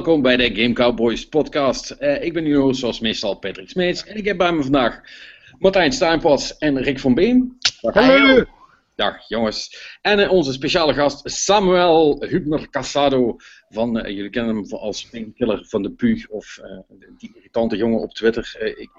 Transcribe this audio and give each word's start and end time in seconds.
Welkom 0.00 0.22
bij 0.22 0.36
de 0.36 0.54
Game 0.62 0.72
Cowboys 0.72 1.28
podcast. 1.28 1.96
Uh, 2.00 2.22
ik 2.22 2.32
ben 2.32 2.54
host 2.54 2.80
zoals 2.80 3.00
meestal 3.00 3.34
Patrick 3.34 3.68
Smeets 3.68 4.04
en 4.04 4.16
ik 4.16 4.24
heb 4.24 4.36
bij 4.36 4.52
me 4.52 4.62
vandaag 4.62 5.00
Martijn 5.58 5.92
Steinpas 5.92 6.58
en 6.58 6.82
Rick 6.82 6.98
van 6.98 7.14
Been. 7.14 7.58
Dag, 7.80 7.94
Hallo. 7.94 8.44
Dag 8.94 9.28
jongens. 9.28 9.88
En 10.02 10.18
uh, 10.18 10.30
onze 10.30 10.52
speciale 10.52 10.94
gast 10.94 11.30
Samuel 11.30 12.24
Hubner 12.24 12.70
Casado 12.70 13.36
van, 13.68 13.98
uh, 13.98 14.04
jullie 14.04 14.30
kennen 14.30 14.56
hem 14.56 14.72
als 14.72 15.08
painkiller 15.08 15.64
van 15.68 15.82
de 15.82 15.90
Puug 15.90 16.28
of 16.28 16.58
die 17.18 17.32
irritante 17.34 17.76
jongen 17.76 18.00
op 18.00 18.14
Twitter. 18.14 18.74
Ik, 18.76 18.90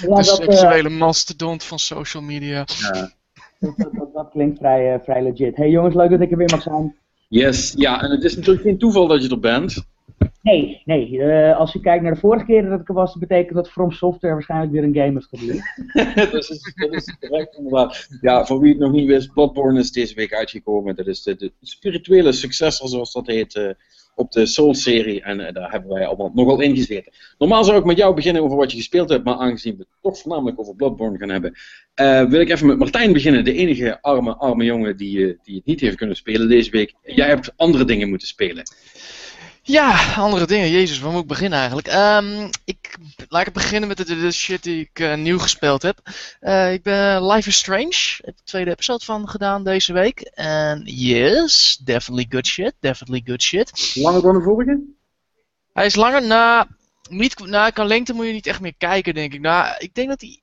ja, 0.00 0.16
de 0.16 0.22
seksuele 0.24 0.88
mastodont 0.88 1.64
van 1.64 1.78
social 1.78 2.22
media. 2.22 2.64
Ja. 2.66 3.12
Dat, 3.58 3.74
dat, 3.76 4.12
dat, 4.12 4.30
klinkt 4.30 4.58
vrij, 4.58 5.00
vrij 5.02 5.22
legit. 5.22 5.56
Hey 5.56 5.70
jongens, 5.70 5.94
leuk 5.94 6.10
dat 6.10 6.20
ik 6.20 6.30
er 6.30 6.36
weer 6.36 6.50
mag 6.50 6.62
zijn. 6.62 7.00
Yes, 7.32 7.72
ja, 7.76 8.02
en 8.02 8.10
het 8.10 8.24
is 8.24 8.36
natuurlijk 8.36 8.64
geen 8.64 8.78
toeval 8.78 9.06
dat 9.06 9.22
je 9.22 9.28
er 9.28 9.38
bent. 9.38 9.86
Nee, 10.42 10.82
nee. 10.84 11.10
Uh, 11.10 11.56
als 11.58 11.72
je 11.72 11.80
kijkt 11.80 12.02
naar 12.02 12.14
de 12.14 12.20
vorige 12.20 12.44
keer 12.44 12.68
dat 12.68 12.80
ik 12.80 12.88
er 12.88 12.94
was, 12.94 13.16
betekent 13.16 13.54
dat 13.54 13.70
From 13.70 13.90
Software 13.90 14.34
waarschijnlijk 14.34 14.72
weer 14.72 14.82
een 14.82 14.94
game 14.94 15.12
heeft 15.12 15.28
gebeurd. 15.28 15.62
dat, 16.32 16.48
is, 16.48 16.72
dat 16.74 16.92
is 16.92 17.16
correct 17.20 17.56
inderdaad. 17.56 18.08
Ja, 18.20 18.46
voor 18.46 18.60
wie 18.60 18.70
het 18.70 18.78
nog 18.78 18.92
niet 18.92 19.06
wist, 19.06 19.32
Bloodborne 19.32 19.80
is 19.80 19.92
deze 19.92 20.14
week 20.14 20.34
uitgekomen. 20.34 20.96
Dat 20.96 21.06
is 21.06 21.22
de, 21.22 21.36
de 21.36 21.52
spirituele 21.60 22.32
successor, 22.32 22.88
zoals 22.88 23.12
dat 23.12 23.26
heet, 23.26 23.54
uh, 23.54 23.70
op 24.14 24.32
de 24.32 24.46
Soul-serie. 24.46 25.22
En 25.22 25.40
uh, 25.40 25.52
daar 25.52 25.70
hebben 25.70 25.90
wij 25.90 26.06
allemaal 26.06 26.30
nogal 26.34 26.60
in 26.60 26.76
gezeten. 26.76 27.12
Normaal 27.38 27.64
zou 27.64 27.78
ik 27.78 27.84
met 27.84 27.96
jou 27.96 28.14
beginnen 28.14 28.42
over 28.42 28.56
wat 28.56 28.70
je 28.70 28.76
gespeeld 28.76 29.08
hebt, 29.08 29.24
maar 29.24 29.36
aangezien 29.36 29.72
we 29.72 29.78
het 29.78 29.88
toch 30.02 30.18
voornamelijk 30.18 30.60
over 30.60 30.74
Bloodborne 30.74 31.18
gaan 31.18 31.28
hebben, 31.28 31.54
uh, 32.00 32.24
wil 32.24 32.40
ik 32.40 32.50
even 32.50 32.66
met 32.66 32.78
Martijn 32.78 33.12
beginnen. 33.12 33.44
De 33.44 33.54
enige 33.54 34.02
arme, 34.02 34.36
arme 34.36 34.64
jongen 34.64 34.96
die, 34.96 35.38
die 35.42 35.56
het 35.56 35.64
niet 35.64 35.80
heeft 35.80 35.96
kunnen 35.96 36.16
spelen 36.16 36.48
deze 36.48 36.70
week. 36.70 36.94
Jij 37.02 37.28
hebt 37.28 37.52
andere 37.56 37.84
dingen 37.84 38.08
moeten 38.08 38.28
spelen. 38.28 38.64
Ja, 39.64 40.14
andere 40.14 40.46
dingen. 40.46 40.70
Jezus, 40.70 40.98
waar 40.98 41.12
moet 41.12 41.22
ik 41.22 41.28
beginnen 41.28 41.58
eigenlijk? 41.58 41.92
Um, 41.92 42.50
ik, 42.64 42.96
laat 43.28 43.46
ik 43.46 43.52
beginnen 43.52 43.88
met 43.88 44.06
de, 44.06 44.32
shit 44.32 44.62
die 44.62 44.80
ik 44.80 44.98
uh, 44.98 45.14
nieuw 45.14 45.38
gespeeld 45.38 45.82
heb. 45.82 45.98
Uh, 46.40 46.72
ik 46.72 46.82
ben 46.82 47.26
Life 47.26 47.48
is 47.48 47.56
Strange. 47.56 47.88
Ik 47.88 48.20
heb 48.24 48.36
de 48.36 48.42
tweede 48.44 48.70
episode 48.70 49.04
van 49.04 49.28
gedaan 49.28 49.64
deze 49.64 49.92
week. 49.92 50.20
En 50.34 50.82
yes, 50.84 51.80
definitely 51.84 52.26
good 52.28 52.46
shit. 52.46 52.74
Definitely 52.80 53.22
good 53.24 53.42
shit. 53.42 53.92
Langer 53.94 54.22
dan 54.22 54.34
de 54.34 54.42
vorige? 54.42 54.80
Hij 55.72 55.86
is 55.86 55.94
langer. 55.94 56.26
Nou, 56.26 56.66
niet, 57.10 57.38
nou, 57.46 57.72
kan 57.72 57.86
lengte 57.86 58.12
moet 58.12 58.26
je 58.26 58.32
niet 58.32 58.46
echt 58.46 58.60
meer 58.60 58.74
kijken, 58.78 59.14
denk 59.14 59.34
ik. 59.34 59.40
Nou, 59.40 59.74
ik 59.78 59.94
denk 59.94 60.08
dat 60.08 60.20
hij 60.20 60.40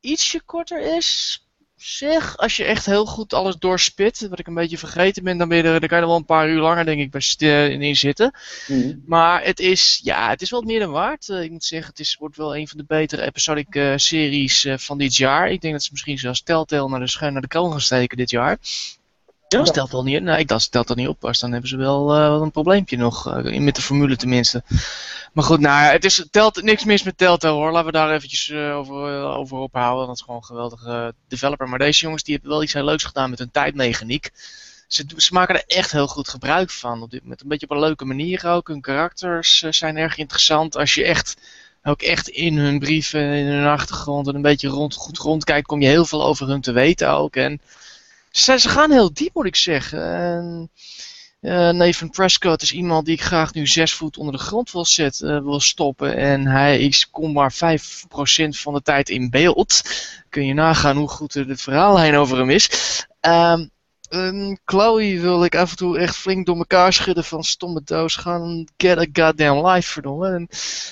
ietsje 0.00 0.40
korter 0.44 0.96
is 0.96 1.40
zich, 1.82 2.36
als 2.36 2.56
je 2.56 2.64
echt 2.64 2.86
heel 2.86 3.06
goed 3.06 3.32
alles 3.32 3.56
doorspit, 3.56 4.26
wat 4.28 4.38
ik 4.38 4.46
een 4.46 4.54
beetje 4.54 4.78
vergeten 4.78 5.24
ben, 5.24 5.38
dan, 5.38 5.48
ben 5.48 5.56
je 5.56 5.62
er, 5.62 5.80
dan 5.80 5.88
kan 5.88 5.98
je 5.98 6.02
er 6.02 6.08
wel 6.08 6.18
een 6.18 6.24
paar 6.24 6.48
uur 6.48 6.60
langer, 6.60 6.84
denk 6.84 7.00
ik, 7.00 7.10
best 7.10 7.42
uh, 7.42 7.68
in 7.68 7.96
zitten. 7.96 8.34
Mm. 8.66 9.02
Maar 9.06 9.44
het 9.44 9.60
is, 9.60 10.00
ja, 10.02 10.28
het 10.28 10.42
is 10.42 10.50
wel 10.50 10.62
meer 10.62 10.78
dan 10.80 10.90
waard. 10.90 11.28
Uh, 11.28 11.42
ik 11.42 11.50
moet 11.50 11.64
zeggen, 11.64 11.90
het 11.90 12.00
is, 12.00 12.16
wordt 12.18 12.36
wel 12.36 12.56
een 12.56 12.68
van 12.68 12.78
de 12.78 12.84
betere 12.84 13.22
episodic 13.22 13.74
uh, 13.74 13.92
series 13.96 14.66
van 14.76 14.98
dit 14.98 15.16
jaar. 15.16 15.50
Ik 15.50 15.60
denk 15.60 15.72
dat 15.72 15.82
ze 15.82 15.88
misschien 15.92 16.18
zelfs 16.18 16.42
Telltale 16.42 16.88
naar 16.88 17.00
de 17.00 17.08
schuin 17.08 17.32
naar 17.32 17.42
de 17.42 17.48
kroon 17.48 17.70
gaan 17.70 17.80
steken 17.80 18.16
dit 18.16 18.30
jaar. 18.30 18.58
Dat 19.58 19.68
stelt 19.68 19.90
wel 19.90 20.02
niet, 20.02 20.22
nou, 20.22 20.38
ik 20.38 20.52
stelt 20.56 20.88
dat 20.88 20.96
niet 20.96 21.08
op, 21.08 21.20
dan 21.20 21.52
hebben 21.52 21.68
ze 21.68 21.76
wel 21.76 22.16
uh, 22.16 22.40
een 22.42 22.50
probleempje 22.50 22.96
nog, 22.96 23.36
uh, 23.36 23.58
met 23.58 23.74
de 23.74 23.82
formule 23.82 24.16
tenminste. 24.16 24.62
Maar 25.32 25.44
goed, 25.44 25.60
nou, 25.60 25.92
het 25.92 26.04
is 26.04 26.26
telt, 26.30 26.62
niks 26.62 26.84
mis 26.84 27.02
met 27.02 27.18
Telltale 27.18 27.54
hoor, 27.54 27.70
laten 27.72 27.86
we 27.86 27.92
daar 27.92 28.12
eventjes 28.12 28.48
uh, 28.48 28.76
over, 28.76 29.22
over 29.22 29.58
ophouden, 29.58 30.06
dat 30.06 30.16
is 30.16 30.22
gewoon 30.22 30.36
een 30.36 30.44
geweldige 30.44 31.14
developer. 31.28 31.68
Maar 31.68 31.78
deze 31.78 32.00
jongens 32.00 32.22
die 32.22 32.34
hebben 32.34 32.52
wel 32.52 32.62
iets 32.62 32.72
heel 32.72 32.84
leuks 32.84 33.04
gedaan 33.04 33.30
met 33.30 33.38
hun 33.38 33.50
tijdmechaniek. 33.50 34.30
Ze, 34.86 35.04
ze 35.16 35.32
maken 35.32 35.54
er 35.54 35.64
echt 35.66 35.92
heel 35.92 36.06
goed 36.06 36.28
gebruik 36.28 36.70
van, 36.70 37.02
op 37.02 37.10
dit, 37.10 37.22
een 37.24 37.36
beetje 37.44 37.66
op 37.68 37.72
een 37.72 37.82
leuke 37.82 38.04
manier 38.04 38.46
ook. 38.46 38.68
Hun 38.68 38.80
karakters 38.80 39.58
zijn 39.58 39.96
erg 39.96 40.16
interessant, 40.16 40.76
als 40.76 40.94
je 40.94 41.04
echt 41.04 41.36
ook 41.82 42.02
echt 42.02 42.28
in 42.28 42.58
hun 42.58 42.78
brieven, 42.78 43.32
in 43.32 43.46
hun 43.46 43.66
achtergrond 43.66 44.28
en 44.28 44.34
een 44.34 44.42
beetje 44.42 44.68
rond, 44.68 44.94
goed 44.94 45.18
rondkijkt, 45.18 45.66
kom 45.66 45.80
je 45.80 45.88
heel 45.88 46.04
veel 46.04 46.24
over 46.24 46.48
hun 46.48 46.60
te 46.60 46.72
weten 46.72 47.08
ook. 47.10 47.36
En 47.36 47.60
ze, 48.30 48.58
gaan 48.58 48.90
heel 48.90 49.12
diep, 49.12 49.34
moet 49.34 49.46
ik 49.46 49.56
zeggen. 49.56 50.14
En, 50.14 50.70
uh, 51.40 51.70
Nathan 51.70 52.10
Prescott 52.10 52.62
is 52.62 52.72
iemand 52.72 53.06
die 53.06 53.14
ik 53.14 53.22
graag 53.22 53.54
nu 53.54 53.66
zes 53.66 53.92
voet 53.92 54.16
onder 54.16 54.32
de 54.32 54.40
grond 54.40 54.72
wil, 54.72 54.84
zetten, 54.84 55.36
uh, 55.36 55.42
wil 55.42 55.60
stoppen. 55.60 56.16
En 56.16 56.46
hij 56.46 56.80
is, 56.80 57.10
komt 57.10 57.34
maar 57.34 57.52
5% 57.52 58.56
van 58.56 58.74
de 58.74 58.82
tijd 58.82 59.08
in 59.08 59.30
beeld. 59.30 59.82
Kun 60.28 60.46
je 60.46 60.54
nagaan 60.54 60.96
hoe 60.96 61.08
goed 61.08 61.34
het 61.34 61.62
verhaal 61.62 62.00
heen 62.00 62.16
over 62.16 62.38
hem 62.38 62.50
is. 62.50 62.68
Um, 63.20 63.70
um, 64.10 64.58
Chloe 64.64 65.20
wil 65.20 65.44
ik 65.44 65.54
af 65.54 65.70
en 65.70 65.76
toe 65.76 65.98
echt 65.98 66.16
flink 66.16 66.46
door 66.46 66.56
elkaar 66.56 66.92
schudden 66.92 67.24
van 67.24 67.44
stomme 67.44 67.80
doos. 67.84 68.16
Gaan 68.16 68.68
get 68.76 68.98
a 68.98 69.06
goddamn 69.12 69.66
life, 69.66 69.92
verdomme. 69.92 70.28
En, 70.28 70.48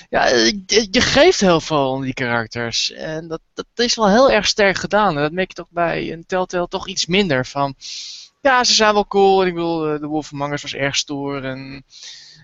ja, 0.09 0.27
je, 0.27 0.87
je, 0.91 1.01
geeft 1.01 1.39
heel 1.39 1.61
veel 1.61 1.95
aan 1.95 2.01
die 2.01 2.13
karakters. 2.13 2.91
En 2.91 3.27
dat, 3.27 3.41
dat 3.53 3.65
is 3.75 3.95
wel 3.95 4.09
heel 4.09 4.31
erg 4.31 4.47
sterk 4.47 4.77
gedaan. 4.77 5.15
En 5.15 5.21
dat 5.21 5.31
merk 5.31 5.47
je 5.47 5.55
toch 5.55 5.69
bij 5.69 6.11
een 6.11 6.25
Telltale 6.25 6.67
toch 6.67 6.87
iets 6.87 7.05
minder 7.05 7.45
van... 7.45 7.75
Ja, 8.41 8.63
ze 8.63 8.73
zijn 8.73 8.93
wel 8.93 9.07
cool. 9.07 9.41
En 9.41 9.47
ik 9.47 9.53
bedoel, 9.53 9.99
de 9.99 10.07
Wolfmangers 10.07 10.61
was 10.61 10.73
erg 10.73 10.95
stoer. 10.95 11.43
En, 11.43 11.83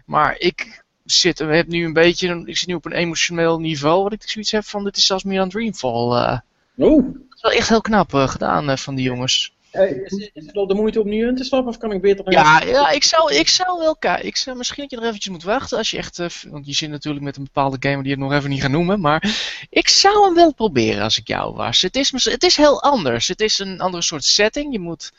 maar 0.05 0.35
ik 0.37 0.83
zit, 1.05 1.39
hebben 1.39 1.69
nu 1.69 1.85
een 1.85 1.93
beetje... 1.93 2.41
Ik 2.45 2.57
zit 2.57 2.67
nu 2.67 2.73
op 2.73 2.85
een 2.85 2.91
emotioneel 2.91 3.59
niveau. 3.59 4.03
Wat 4.03 4.13
ik 4.13 4.29
zoiets 4.29 4.51
heb 4.51 4.65
van, 4.65 4.83
dit 4.83 4.97
is 4.97 5.05
zelfs 5.05 5.23
meer 5.23 5.37
dan 5.37 5.49
Dreamfall. 5.49 6.11
Uh, 6.11 6.39
oh. 6.77 7.03
Dat 7.03 7.35
is 7.35 7.41
wel 7.41 7.51
echt 7.51 7.69
heel 7.69 7.81
knap 7.81 8.13
uh, 8.13 8.27
gedaan 8.27 8.77
van 8.77 8.95
die 8.95 9.05
jongens. 9.05 9.54
Is, 9.75 10.29
is, 10.33 10.45
het 10.45 10.51
wel 10.51 10.67
de 10.67 10.73
moeite 10.73 11.01
om 11.01 11.09
nu 11.09 11.27
in 11.27 11.35
te 11.35 11.43
stappen 11.43 11.69
of 11.69 11.77
kan 11.77 11.91
ik 11.91 12.01
beter... 12.01 12.31
Ja, 12.31 12.61
ja 12.63 12.89
ik, 12.89 13.03
zou, 13.03 13.33
ik 13.33 13.47
zou 13.47 13.79
wel 13.79 13.95
kijken. 13.95 14.25
Ik 14.25 14.35
zou, 14.35 14.57
misschien 14.57 14.83
dat 14.83 14.91
je 14.91 14.97
er 14.97 15.07
eventjes 15.07 15.33
moet 15.33 15.43
wachten 15.43 15.77
als 15.77 15.91
je 15.91 15.97
echt... 15.97 16.19
Uh, 16.19 16.27
want 16.49 16.65
je 16.65 16.73
zit 16.73 16.89
natuurlijk 16.89 17.23
met 17.23 17.37
een 17.37 17.43
bepaalde 17.43 17.77
gamer 17.79 18.03
die 18.03 18.11
het 18.11 18.21
nog 18.21 18.33
even 18.33 18.49
niet 18.49 18.61
gaat 18.61 18.71
noemen. 18.71 18.99
Maar 18.99 19.37
ik 19.69 19.87
zou 19.87 20.25
hem 20.25 20.33
wel 20.33 20.53
proberen 20.53 21.03
als 21.03 21.17
ik 21.17 21.27
jou 21.27 21.55
was. 21.55 21.81
Het 21.81 21.95
is, 21.95 22.23
het 22.23 22.43
is 22.43 22.55
heel 22.55 22.81
anders. 22.81 23.27
Het 23.27 23.41
is 23.41 23.59
een 23.59 23.79
andere 23.79 24.03
soort 24.03 24.23
setting. 24.23 24.71
Je 24.71 24.79
moet... 24.79 25.11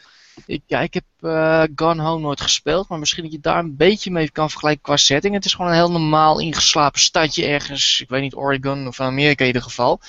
Ik, 0.47 0.63
ja, 0.67 0.81
ik 0.81 0.95
heb 0.95 1.05
uh, 1.21 1.63
Gone 1.75 2.03
Home 2.03 2.21
nooit 2.21 2.41
gespeeld, 2.41 2.89
maar 2.89 2.99
misschien 2.99 3.23
dat 3.23 3.33
je 3.33 3.41
daar 3.41 3.59
een 3.59 3.77
beetje 3.77 4.11
mee 4.11 4.31
kan 4.31 4.51
vergelijken 4.51 4.83
qua 4.83 4.97
setting. 4.97 5.35
Het 5.35 5.45
is 5.45 5.55
gewoon 5.55 5.71
een 5.71 5.77
heel 5.77 5.91
normaal 5.91 6.41
ingeslapen 6.41 7.01
stadje 7.01 7.47
ergens, 7.47 8.01
ik 8.01 8.09
weet 8.09 8.21
niet, 8.23 8.35
Oregon 8.35 8.87
of 8.87 9.01
Amerika 9.01 9.41
in 9.41 9.47
ieder 9.47 9.63
geval. 9.63 10.01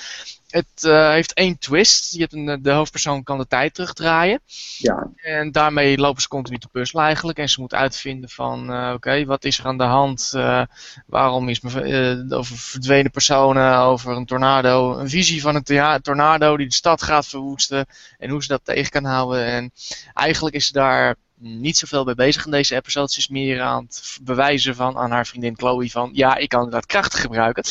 Het 0.47 0.84
uh, 0.84 1.09
heeft 1.09 1.34
één 1.34 1.58
twist. 1.58 2.13
Je 2.13 2.19
hebt 2.19 2.34
een, 2.34 2.59
de 2.62 2.72
hoofdpersoon 2.72 3.24
kan 3.24 3.38
de 3.38 3.47
tijd 3.47 3.74
terugdraaien. 3.74 4.41
Ja. 4.78 5.09
En 5.16 5.52
daarmee 5.52 5.97
lopen 5.97 6.22
ze 6.22 6.28
continu 6.28 6.58
te 6.58 6.68
puzzelen 6.68 7.06
eigenlijk. 7.06 7.38
En 7.38 7.50
ze 7.50 7.62
moet 7.62 7.74
uitvinden 7.74 8.30
van, 8.30 8.72
uh, 8.72 8.91
oké, 8.94 9.25
wat 9.25 9.44
is 9.44 9.59
er 9.59 9.66
aan 9.66 9.78
de 9.78 9.84
hand? 9.84 10.31
Uh, 10.36 10.62
waarom 11.06 11.50
is 11.50 11.59
me, 11.59 12.25
over 12.30 12.57
verdwenen 12.57 13.12
personen, 13.12 13.78
over 13.78 14.16
een 14.16 14.25
tornado. 14.25 14.97
Een 14.97 15.09
visie 15.09 15.41
van 15.41 15.56
een 15.56 16.02
tornado 16.02 16.57
die 16.57 16.68
de 16.68 16.74
stad 16.74 17.02
gaat 17.02 17.28
verwoesten. 17.28 17.86
En 18.18 18.30
hoe 18.30 18.41
ze 18.41 18.47
dat 18.47 18.62
tegen 18.63 18.91
kan 18.91 19.03
houden. 19.03 19.46
En 19.46 19.72
eigenlijk 20.13 20.56
is 20.56 20.66
ze 20.66 20.74
daar 20.74 21.16
niet 21.40 21.78
zoveel 21.78 22.03
bij 22.03 22.16
bezig 22.16 22.46
in 22.46 22.52
deze 22.52 22.75
episode. 22.75 23.12
Ze 23.12 23.20
is 23.20 23.28
meer 23.28 23.62
aan 23.62 23.84
het 23.84 24.18
bewijzen 24.22 24.75
van 24.75 24.98
aan 24.98 25.12
haar 25.12 25.25
vriendin 25.25 25.57
Chloe 25.57 25.92
van 25.92 26.10
ja, 26.13 26.36
ik 26.36 26.50
kan 26.50 26.63
inderdaad 26.63 26.86
krachten 26.86 27.19
gebruiken. 27.19 27.63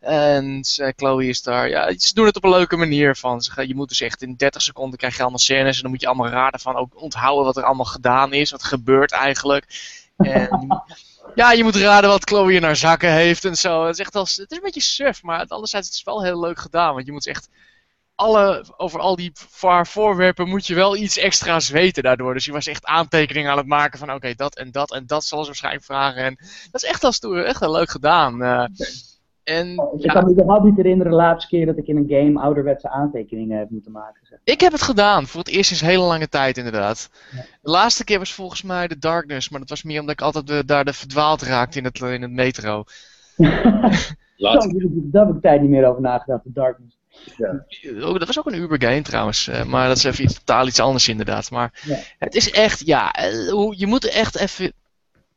En 0.00 0.60
Chloe 0.96 1.28
is 1.28 1.42
daar, 1.42 1.68
ja, 1.68 1.98
ze 1.98 2.14
doen 2.14 2.26
het 2.26 2.36
op 2.36 2.44
een 2.44 2.50
leuke 2.50 2.76
manier 2.76 3.16
van. 3.16 3.42
Ze, 3.42 3.68
je 3.68 3.74
moet 3.74 3.88
dus 3.88 4.00
echt 4.00 4.22
in 4.22 4.36
30 4.36 4.62
seconden 4.62 4.98
krijg 4.98 5.14
je 5.14 5.20
allemaal 5.20 5.38
scènes 5.38 5.76
en 5.76 5.82
dan 5.82 5.90
moet 5.90 6.00
je 6.00 6.06
allemaal 6.06 6.28
raden 6.28 6.60
van 6.60 6.76
ook 6.76 7.02
onthouden 7.02 7.44
wat 7.44 7.56
er 7.56 7.64
allemaal 7.64 7.84
gedaan 7.84 8.32
is, 8.32 8.50
wat 8.50 8.64
gebeurt 8.64 9.12
eigenlijk. 9.12 9.64
En 10.16 10.82
ja, 11.34 11.52
je 11.52 11.64
moet 11.64 11.76
raden 11.76 12.10
wat 12.10 12.28
Chloe 12.28 12.52
in 12.52 12.62
haar 12.62 12.76
zakken 12.76 13.12
heeft 13.12 13.44
en 13.44 13.56
zo. 13.56 13.84
Het 13.84 13.94
is 13.94 14.00
echt 14.00 14.14
als, 14.14 14.36
het 14.36 14.50
is 14.50 14.56
een 14.56 14.62
beetje 14.62 14.80
surf, 14.80 15.22
maar 15.22 15.46
anderzijds 15.46 15.86
het 15.86 15.96
is 15.96 16.02
wel 16.02 16.22
heel 16.22 16.40
leuk 16.40 16.58
gedaan, 16.58 16.94
want 16.94 17.06
je 17.06 17.12
moet 17.12 17.26
echt 17.26 17.48
alle, 18.18 18.64
over 18.76 19.00
al 19.00 19.16
die 19.16 19.32
voorwerpen 19.82 20.48
moet 20.48 20.66
je 20.66 20.74
wel 20.74 20.96
iets 20.96 21.18
extra's 21.18 21.68
weten 21.68 22.02
daardoor. 22.02 22.34
Dus 22.34 22.44
je 22.44 22.52
was 22.52 22.66
echt 22.66 22.86
aantekeningen 22.86 23.50
aan 23.50 23.56
het 23.56 23.66
maken 23.66 23.98
van 23.98 24.12
oké, 24.12 24.34
dat 24.34 24.56
en 24.56 24.70
dat 24.70 24.92
en 24.92 25.06
dat 25.06 25.24
zal 25.24 25.40
ze 25.40 25.46
waarschijnlijk 25.46 25.84
vragen. 25.84 26.24
En 26.24 26.36
dat 26.70 26.82
is 26.82 26.88
echt 26.88 27.04
als 27.04 27.16
stoer, 27.16 27.44
echt 27.44 27.60
wel 27.60 27.72
leuk 27.72 27.90
gedaan. 27.90 28.42
Uh, 28.42 28.64
en, 29.44 29.80
oh, 29.80 29.94
ik 29.94 30.04
ja, 30.04 30.12
kan 30.12 30.24
me 30.24 30.30
überhaupt 30.30 30.64
niet 30.64 30.76
herinneren 30.76 31.12
de 31.12 31.18
laatste 31.18 31.48
keer 31.48 31.66
dat 31.66 31.76
ik 31.76 31.86
in 31.86 31.96
een 31.96 32.08
game 32.08 32.40
ouderwetse 32.40 32.88
aantekeningen 32.88 33.58
heb 33.58 33.70
moeten 33.70 33.92
maken. 33.92 34.26
Zeg. 34.26 34.38
Ik 34.44 34.60
heb 34.60 34.72
het 34.72 34.82
gedaan, 34.82 35.26
voor 35.26 35.40
het 35.40 35.48
eerst 35.48 35.68
sinds 35.68 35.82
hele 35.82 36.04
lange 36.04 36.28
tijd 36.28 36.56
inderdaad. 36.56 37.10
Ja. 37.32 37.44
De 37.62 37.70
laatste 37.70 38.04
keer 38.04 38.18
was 38.18 38.34
volgens 38.34 38.62
mij 38.62 38.88
de 38.88 38.98
Darkness, 38.98 39.48
maar 39.48 39.60
dat 39.60 39.68
was 39.68 39.82
meer 39.82 40.00
omdat 40.00 40.14
ik 40.14 40.20
altijd 40.20 40.46
de, 40.46 40.64
daar 40.64 40.84
de 40.84 40.92
verdwaald 40.92 41.42
raakte 41.42 41.78
in 41.78 41.84
het, 41.84 42.00
in 42.00 42.22
het 42.22 42.30
metro. 42.30 42.84
Laatste. 44.36 44.88
Daar 44.92 45.26
heb 45.26 45.34
ik 45.34 45.42
tijd 45.42 45.60
niet 45.60 45.70
meer 45.70 45.88
over 45.88 46.02
nagedacht, 46.02 46.44
de 46.44 46.52
Darkness. 46.52 46.97
Ja. 47.36 47.64
Dat 48.18 48.26
was 48.26 48.38
ook 48.38 48.46
een 48.46 48.60
Uber 48.60 48.82
game 48.82 49.02
trouwens, 49.02 49.48
uh, 49.48 49.64
maar 49.64 49.88
dat 49.88 49.96
is 49.96 50.04
even 50.04 50.24
iets, 50.24 50.34
totaal 50.34 50.66
iets 50.66 50.80
anders 50.80 51.08
inderdaad. 51.08 51.50
Maar 51.50 51.72
ja. 51.84 51.98
het 52.18 52.34
is 52.34 52.50
echt, 52.50 52.86
ja, 52.86 53.30
uh, 53.30 53.72
je 53.76 53.86
moet 53.86 54.04
er 54.04 54.10
echt 54.10 54.36
even 54.36 54.72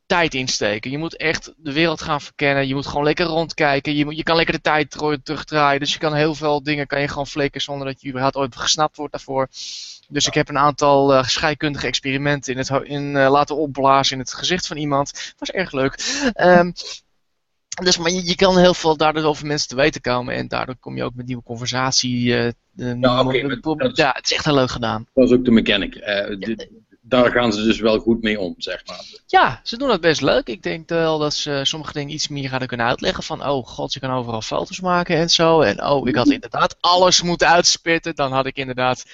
tijd 0.05 0.33
insteken. 0.33 0.91
Je 0.91 0.97
moet 0.97 1.17
echt 1.17 1.53
de 1.57 1.73
wereld 1.73 2.01
gaan 2.01 2.21
verkennen. 2.21 2.67
Je 2.67 2.73
moet 2.73 2.85
gewoon 2.85 3.03
lekker 3.03 3.25
rondkijken. 3.25 3.95
Je, 3.95 4.15
je 4.15 4.23
kan 4.23 4.35
lekker 4.35 4.53
de 4.53 4.61
tijd 4.61 4.91
terugdraaien. 5.23 5.79
Dus 5.79 5.93
je 5.93 5.99
kan 5.99 6.13
heel 6.13 6.35
veel 6.35 6.63
dingen 6.63 6.87
kan 6.87 7.01
je 7.01 7.07
gewoon 7.07 7.27
flikken 7.27 7.61
zonder 7.61 7.87
dat 7.87 8.01
je 8.01 8.09
überhaupt 8.09 8.35
ooit 8.35 8.55
gesnapt 8.55 8.97
wordt 8.97 9.11
daarvoor. 9.11 9.47
Dus 10.07 10.27
ik 10.27 10.33
heb 10.33 10.49
een 10.49 10.57
aantal 10.57 11.13
uh, 11.13 11.23
scheikundige 11.23 11.87
experimenten 11.87 12.53
in 12.53 12.59
het, 12.59 12.69
in, 12.83 13.15
uh, 13.15 13.29
laten 13.29 13.55
opblazen 13.55 14.13
in 14.13 14.21
het 14.21 14.33
gezicht 14.33 14.67
van 14.67 14.77
iemand. 14.77 15.33
Was 15.37 15.51
erg 15.51 15.71
leuk. 15.71 16.21
Um, 16.39 16.73
dus 17.83 17.97
maar 17.97 18.11
je, 18.11 18.25
je, 18.25 18.35
kan 18.35 18.57
heel 18.57 18.73
veel 18.73 18.97
daardoor 18.97 19.23
over 19.23 19.45
mensen 19.45 19.67
te 19.67 19.75
weten 19.75 20.01
komen. 20.01 20.35
En 20.35 20.47
daardoor 20.47 20.75
kom 20.79 20.95
je 20.95 21.03
ook 21.03 21.15
met 21.15 21.25
nieuwe 21.25 21.43
conversatie. 21.43 22.25
Uh, 22.25 22.49
ja, 22.75 23.23
okay, 23.23 23.59
ja, 23.93 24.11
het 24.15 24.23
is 24.23 24.33
echt 24.33 24.45
heel 24.45 24.53
leuk 24.53 24.71
gedaan. 24.71 25.07
Dat 25.13 25.29
is 25.29 25.35
ook 25.35 25.45
de 25.45 25.51
mechanic. 25.51 25.95
Ja, 25.95 26.37
daar 27.01 27.31
gaan 27.31 27.53
ze 27.53 27.63
dus 27.63 27.79
wel 27.79 27.99
goed 27.99 28.21
mee 28.21 28.39
om, 28.39 28.53
zeg 28.57 28.85
maar. 28.85 29.05
Ja, 29.25 29.59
ze 29.63 29.77
doen 29.77 29.89
het 29.89 30.01
best 30.01 30.21
leuk. 30.21 30.47
Ik 30.47 30.63
denk 30.63 30.89
wel 30.89 31.19
dat 31.19 31.33
ze 31.33 31.59
sommige 31.63 31.93
dingen 31.93 32.13
iets 32.13 32.27
meer 32.27 32.49
gaan 32.49 32.65
kunnen 32.65 32.85
uitleggen. 32.85 33.23
Van, 33.23 33.45
oh 33.47 33.67
god, 33.67 33.93
je 33.93 33.99
kan 33.99 34.11
overal 34.11 34.41
foto's 34.41 34.79
maken 34.79 35.15
en 35.15 35.29
zo. 35.29 35.61
En 35.61 35.83
oh, 35.83 36.07
ik 36.07 36.15
had 36.15 36.29
inderdaad 36.29 36.75
alles 36.79 37.21
moeten 37.21 37.47
uitspitten. 37.47 38.15
Dan 38.15 38.31
had 38.31 38.45
ik 38.45 38.55
inderdaad 38.55 39.05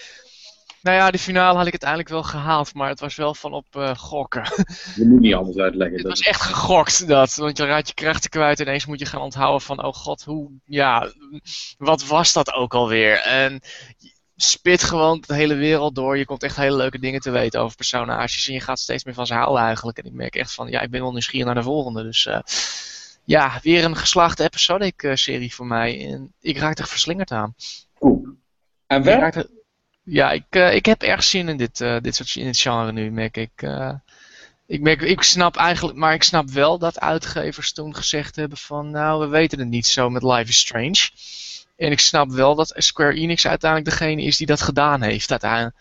nou 0.87 0.99
ja, 0.99 1.11
de 1.11 1.19
finale 1.19 1.57
had 1.57 1.65
ik 1.65 1.71
uiteindelijk 1.71 2.09
wel 2.09 2.23
gehaald, 2.23 2.73
maar 2.73 2.89
het 2.89 2.99
was 2.99 3.15
wel 3.15 3.33
van 3.33 3.53
op 3.53 3.65
uh, 3.75 3.95
gokken. 3.95 4.43
Je 4.95 5.05
moet 5.05 5.19
niet 5.19 5.33
anders 5.33 5.57
uitleggen. 5.57 5.97
Het 5.97 6.07
was 6.07 6.19
echt 6.19 6.41
gegokt 6.41 7.07
dat, 7.07 7.35
want 7.35 7.57
je 7.57 7.65
raakt 7.65 7.87
je 7.87 7.93
krachten 7.93 8.29
kwijt 8.29 8.59
en 8.59 8.65
ineens 8.65 8.85
moet 8.85 8.99
je 8.99 9.05
gaan 9.05 9.21
onthouden 9.21 9.61
van, 9.61 9.83
oh 9.83 9.93
god, 9.93 10.23
hoe, 10.23 10.51
ja, 10.65 11.11
wat 11.77 12.05
was 12.05 12.33
dat 12.33 12.53
ook 12.53 12.73
alweer? 12.73 13.19
En 13.19 13.59
spit 14.35 14.83
gewoon 14.83 15.23
de 15.27 15.33
hele 15.33 15.55
wereld 15.55 15.95
door. 15.95 16.17
Je 16.17 16.25
komt 16.25 16.43
echt 16.43 16.55
hele 16.55 16.75
leuke 16.75 16.99
dingen 16.99 17.21
te 17.21 17.31
weten 17.31 17.61
over 17.61 17.75
personages 17.75 18.47
en 18.47 18.53
je 18.53 18.61
gaat 18.61 18.79
steeds 18.79 19.03
meer 19.03 19.13
van 19.13 19.27
ze 19.27 19.33
houden 19.33 19.63
eigenlijk. 19.63 19.97
En 19.97 20.05
ik 20.05 20.13
merk 20.13 20.35
echt 20.35 20.53
van, 20.53 20.69
ja, 20.69 20.81
ik 20.81 20.89
ben 20.89 21.01
wel 21.01 21.11
nieuwsgierig 21.11 21.45
naar 21.45 21.55
de 21.55 21.63
volgende, 21.63 22.03
dus... 22.03 22.25
Uh, 22.25 22.39
ja, 23.23 23.59
weer 23.61 23.83
een 23.83 23.95
geslaagde 23.95 24.43
episodic-serie 24.43 25.53
voor 25.53 25.65
mij. 25.65 26.07
En 26.11 26.33
ik 26.41 26.57
raak 26.57 26.77
er 26.77 26.87
verslingerd 26.87 27.31
aan. 27.31 27.55
Cool. 27.99 28.27
En 28.85 29.03
werkt? 29.03 29.56
Ja, 30.09 30.31
ik, 30.31 30.45
uh, 30.49 30.73
ik 30.73 30.85
heb 30.85 31.01
erg 31.01 31.23
zin 31.23 31.49
in 31.49 31.57
dit, 31.57 31.79
uh, 31.79 31.97
dit 32.01 32.15
soort 32.15 32.35
in 32.35 32.45
dit 32.45 32.59
genre 32.59 32.91
nu, 32.91 33.11
merk 33.11 33.37
ik. 33.37 33.61
Uh, 33.61 33.93
ik, 34.67 34.81
merk, 34.81 35.01
ik 35.01 35.21
snap 35.21 35.55
eigenlijk, 35.55 35.97
maar 35.97 36.13
ik 36.13 36.23
snap 36.23 36.49
wel 36.49 36.77
dat 36.77 36.99
uitgevers 36.99 37.71
toen 37.71 37.95
gezegd 37.95 38.35
hebben 38.35 38.57
van, 38.57 38.91
nou, 38.91 39.19
we 39.19 39.27
weten 39.27 39.59
het 39.59 39.67
niet 39.67 39.87
zo 39.87 40.09
met 40.09 40.23
Life 40.23 40.49
is 40.49 40.59
Strange. 40.59 41.09
En 41.77 41.91
ik 41.91 41.99
snap 41.99 42.31
wel 42.31 42.55
dat 42.55 42.73
Square 42.75 43.13
Enix 43.13 43.47
uiteindelijk 43.47 43.89
degene 43.89 44.21
is 44.21 44.37
die 44.37 44.47
dat 44.47 44.61
gedaan 44.61 45.01
heeft 45.01 45.31
uiteindelijk. 45.31 45.75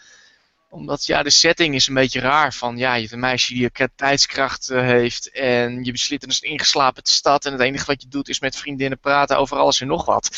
Omdat, 0.70 1.06
ja, 1.06 1.22
de 1.22 1.30
setting 1.30 1.74
is 1.74 1.88
een 1.88 1.94
beetje 1.94 2.20
raar 2.20 2.54
van, 2.54 2.76
ja, 2.76 2.94
je 2.94 3.00
hebt 3.00 3.12
een 3.12 3.20
meisje 3.20 3.54
die 3.54 3.70
een 3.72 3.90
tijdskracht 3.96 4.66
heeft 4.66 5.30
en 5.30 5.84
je 5.84 5.92
besluit 5.92 6.22
in 6.22 6.28
een 6.28 6.50
ingeslapen 6.50 7.02
stad 7.04 7.44
en 7.44 7.52
het 7.52 7.60
enige 7.60 7.86
wat 7.86 8.02
je 8.02 8.08
doet 8.08 8.28
is 8.28 8.40
met 8.40 8.56
vriendinnen 8.56 8.98
praten 8.98 9.38
over 9.38 9.56
alles 9.56 9.80
en 9.80 9.86
nog 9.86 10.04
wat. 10.04 10.30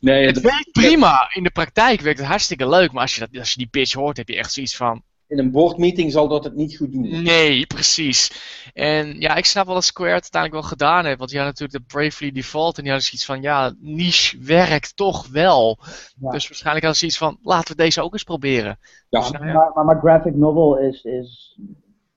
Nee, 0.00 0.26
het 0.26 0.40
werkt 0.40 0.72
prima. 0.72 1.30
In 1.32 1.42
de 1.42 1.50
praktijk 1.50 2.00
werkt 2.00 2.18
het 2.18 2.28
hartstikke 2.28 2.68
leuk. 2.68 2.92
Maar 2.92 3.02
als 3.02 3.14
je, 3.14 3.20
dat, 3.20 3.38
als 3.38 3.52
je 3.52 3.58
die 3.58 3.66
pitch 3.66 3.92
hoort, 3.92 4.16
heb 4.16 4.28
je 4.28 4.36
echt 4.36 4.52
zoiets 4.52 4.76
van... 4.76 5.02
In 5.26 5.38
een 5.38 5.50
boardmeeting 5.50 6.12
zal 6.12 6.28
dat 6.28 6.44
het 6.44 6.54
niet 6.54 6.76
goed 6.76 6.92
doen. 6.92 7.22
Nee, 7.22 7.66
precies. 7.66 8.32
En 8.74 9.20
ja, 9.20 9.34
ik 9.34 9.44
snap 9.44 9.66
wel 9.66 9.74
dat 9.74 9.84
Square 9.84 10.12
het 10.12 10.22
uiteindelijk 10.22 10.62
wel 10.62 10.70
gedaan 10.70 11.04
heeft. 11.04 11.18
Want 11.18 11.30
die 11.30 11.38
had 11.38 11.48
natuurlijk 11.48 11.78
de 11.78 11.94
Bravely 11.94 12.32
Default. 12.32 12.76
En 12.76 12.82
die 12.82 12.92
hadden 12.92 13.08
zoiets 13.08 13.26
van, 13.26 13.42
ja, 13.42 13.74
niche 13.78 14.38
werkt 14.40 14.96
toch 14.96 15.28
wel. 15.28 15.78
Dus 16.18 16.48
waarschijnlijk 16.48 16.84
hadden 16.84 16.96
ze 16.96 17.06
iets 17.06 17.18
van, 17.18 17.38
laten 17.42 17.76
we 17.76 17.82
deze 17.82 18.02
ook 18.02 18.12
eens 18.12 18.22
proberen. 18.22 18.78
Ja. 19.08 19.20
Dus, 19.20 19.30
nou 19.30 19.46
ja. 19.46 19.52
Maar, 19.52 19.70
maar, 19.74 19.84
maar, 19.84 19.98
graphic 19.98 20.34
novel 20.34 20.78
is, 20.78 21.04
is, 21.04 21.58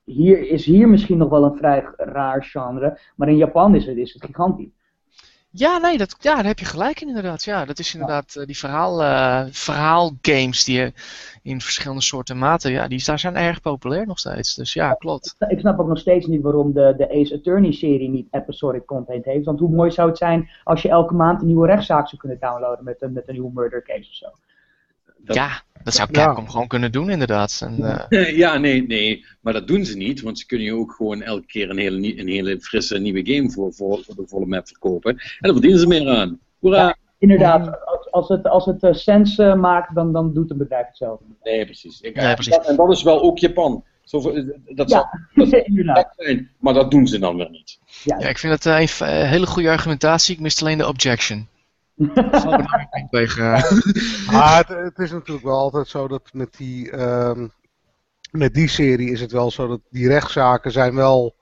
hier, 0.04 0.50
is 0.50 0.64
hier 0.64 0.88
misschien 0.88 1.18
nog 1.18 1.28
wel 1.28 1.44
een 1.44 1.56
vrij 1.56 1.84
raar 1.96 2.44
genre. 2.44 2.98
Maar 3.16 3.28
in 3.28 3.36
Japan 3.36 3.74
is 3.74 3.86
het, 3.86 3.96
is 3.96 4.12
het 4.12 4.24
gigantisch. 4.24 4.77
Ja, 5.50 5.78
nee, 5.78 5.98
dat, 5.98 6.16
ja, 6.20 6.34
daar 6.34 6.44
heb 6.44 6.58
je 6.58 6.64
gelijk 6.64 7.00
in 7.00 7.08
inderdaad. 7.08 7.44
Ja, 7.44 7.64
dat 7.64 7.78
is 7.78 7.94
inderdaad 7.94 8.34
uh, 8.38 8.46
die 8.46 8.58
verhaal, 8.58 9.02
uh, 9.02 9.44
verhaalgames 9.50 10.64
die 10.64 10.78
je 10.78 10.92
in 11.42 11.60
verschillende 11.60 12.02
soorten 12.02 12.38
maten, 12.38 12.72
ja, 12.72 12.88
die 12.88 13.04
daar 13.04 13.18
zijn 13.18 13.36
erg 13.36 13.60
populair 13.60 14.06
nog 14.06 14.18
steeds. 14.18 14.54
Dus 14.54 14.72
ja, 14.72 14.94
klopt. 14.94 15.34
Ik 15.48 15.58
snap 15.58 15.78
ook 15.78 15.88
nog 15.88 15.98
steeds 15.98 16.26
niet 16.26 16.42
waarom 16.42 16.72
de, 16.72 16.94
de 16.96 17.10
Ace 17.20 17.34
Attorney 17.34 17.72
serie 17.72 18.08
niet 18.08 18.28
episodic 18.30 18.84
content 18.84 19.24
heeft. 19.24 19.44
Want 19.44 19.58
hoe 19.58 19.70
mooi 19.70 19.90
zou 19.90 20.08
het 20.08 20.18
zijn 20.18 20.48
als 20.64 20.82
je 20.82 20.88
elke 20.88 21.14
maand 21.14 21.40
een 21.40 21.46
nieuwe 21.46 21.66
rechtszaak 21.66 22.08
zou 22.08 22.20
kunnen 22.20 22.38
downloaden 22.40 22.84
met 22.84 23.02
een, 23.02 23.12
met 23.12 23.28
een 23.28 23.34
nieuwe 23.34 23.52
murder 23.54 23.82
case 23.82 24.08
of 24.08 24.14
zo. 24.14 24.26
Ja, 25.34 25.62
dat 25.82 25.94
zou 25.94 26.10
Capcom 26.10 26.44
ja. 26.44 26.50
gewoon 26.50 26.66
kunnen 26.66 26.92
doen, 26.92 27.10
inderdaad. 27.10 27.60
En, 27.64 28.06
uh... 28.10 28.36
Ja, 28.42 28.58
nee, 28.58 28.86
nee, 28.86 29.24
maar 29.40 29.52
dat 29.52 29.66
doen 29.66 29.84
ze 29.84 29.96
niet, 29.96 30.20
want 30.20 30.38
ze 30.38 30.46
kunnen 30.46 30.66
je 30.66 30.74
ook 30.74 30.92
gewoon 30.92 31.22
elke 31.22 31.46
keer 31.46 31.70
een 31.70 31.78
hele, 31.78 32.18
een 32.18 32.28
hele 32.28 32.60
frisse 32.60 32.98
nieuwe 32.98 33.34
game 33.34 33.50
voor, 33.50 33.72
voor, 33.72 34.02
voor 34.04 34.14
de 34.14 34.26
volle 34.26 34.46
map 34.46 34.68
verkopen. 34.68 35.10
En 35.10 35.18
daar 35.38 35.52
verdienen 35.52 35.80
ze 35.80 35.86
meer 35.86 36.08
aan. 36.08 36.38
Hoera! 36.58 36.78
Ja, 36.78 36.96
inderdaad, 37.18 37.84
als, 37.84 38.10
als 38.10 38.28
het, 38.28 38.46
als 38.46 38.66
het 38.66 38.82
uh, 38.82 38.92
sens 38.92 39.38
uh, 39.38 39.54
maakt, 39.54 39.94
dan, 39.94 40.12
dan 40.12 40.34
doet 40.34 40.48
het 40.48 40.58
bedrijf 40.58 40.86
hetzelfde. 40.86 41.24
Nee, 41.42 41.64
precies. 41.64 42.00
Ik, 42.00 42.14
nee, 42.14 42.34
precies. 42.34 42.56
en 42.56 42.76
dat 42.76 42.92
is 42.92 43.02
wel 43.02 43.22
ook 43.22 43.38
Japan. 43.38 43.84
Zo, 44.02 44.20
dat 44.74 44.90
zou 44.90 45.04
dat 45.34 45.48
zijn, 46.16 46.50
maar 46.58 46.74
dat 46.74 46.90
doen 46.90 47.06
ze 47.06 47.18
dan 47.18 47.36
weer 47.36 47.50
niet. 47.50 47.78
Ja, 48.04 48.18
ja 48.18 48.28
ik 48.28 48.38
vind 48.38 48.52
het 48.52 48.64
een 48.64 49.06
hele 49.06 49.46
goede 49.46 49.70
argumentatie. 49.70 50.34
Ik 50.34 50.40
miste 50.40 50.64
alleen 50.64 50.78
de 50.78 50.88
objection. 50.88 51.48
tegen. 53.10 53.50
Maar 54.32 54.56
het, 54.56 54.68
het, 54.68 54.98
is 54.98 55.10
natuurlijk 55.10 55.46
wel 55.46 55.58
altijd 55.58 55.88
zo 55.88 56.08
dat 56.08 56.30
met 56.32 56.56
die, 56.56 57.00
um, 57.00 57.52
met 58.30 58.54
die 58.54 58.68
serie 58.68 59.10
is 59.10 59.20
het 59.20 59.32
wel 59.32 59.50
zo 59.50 59.66
dat 59.66 59.80
die 59.90 60.08
rechtszaken 60.08 60.72
zijn 60.72 60.94
wel 60.94 61.34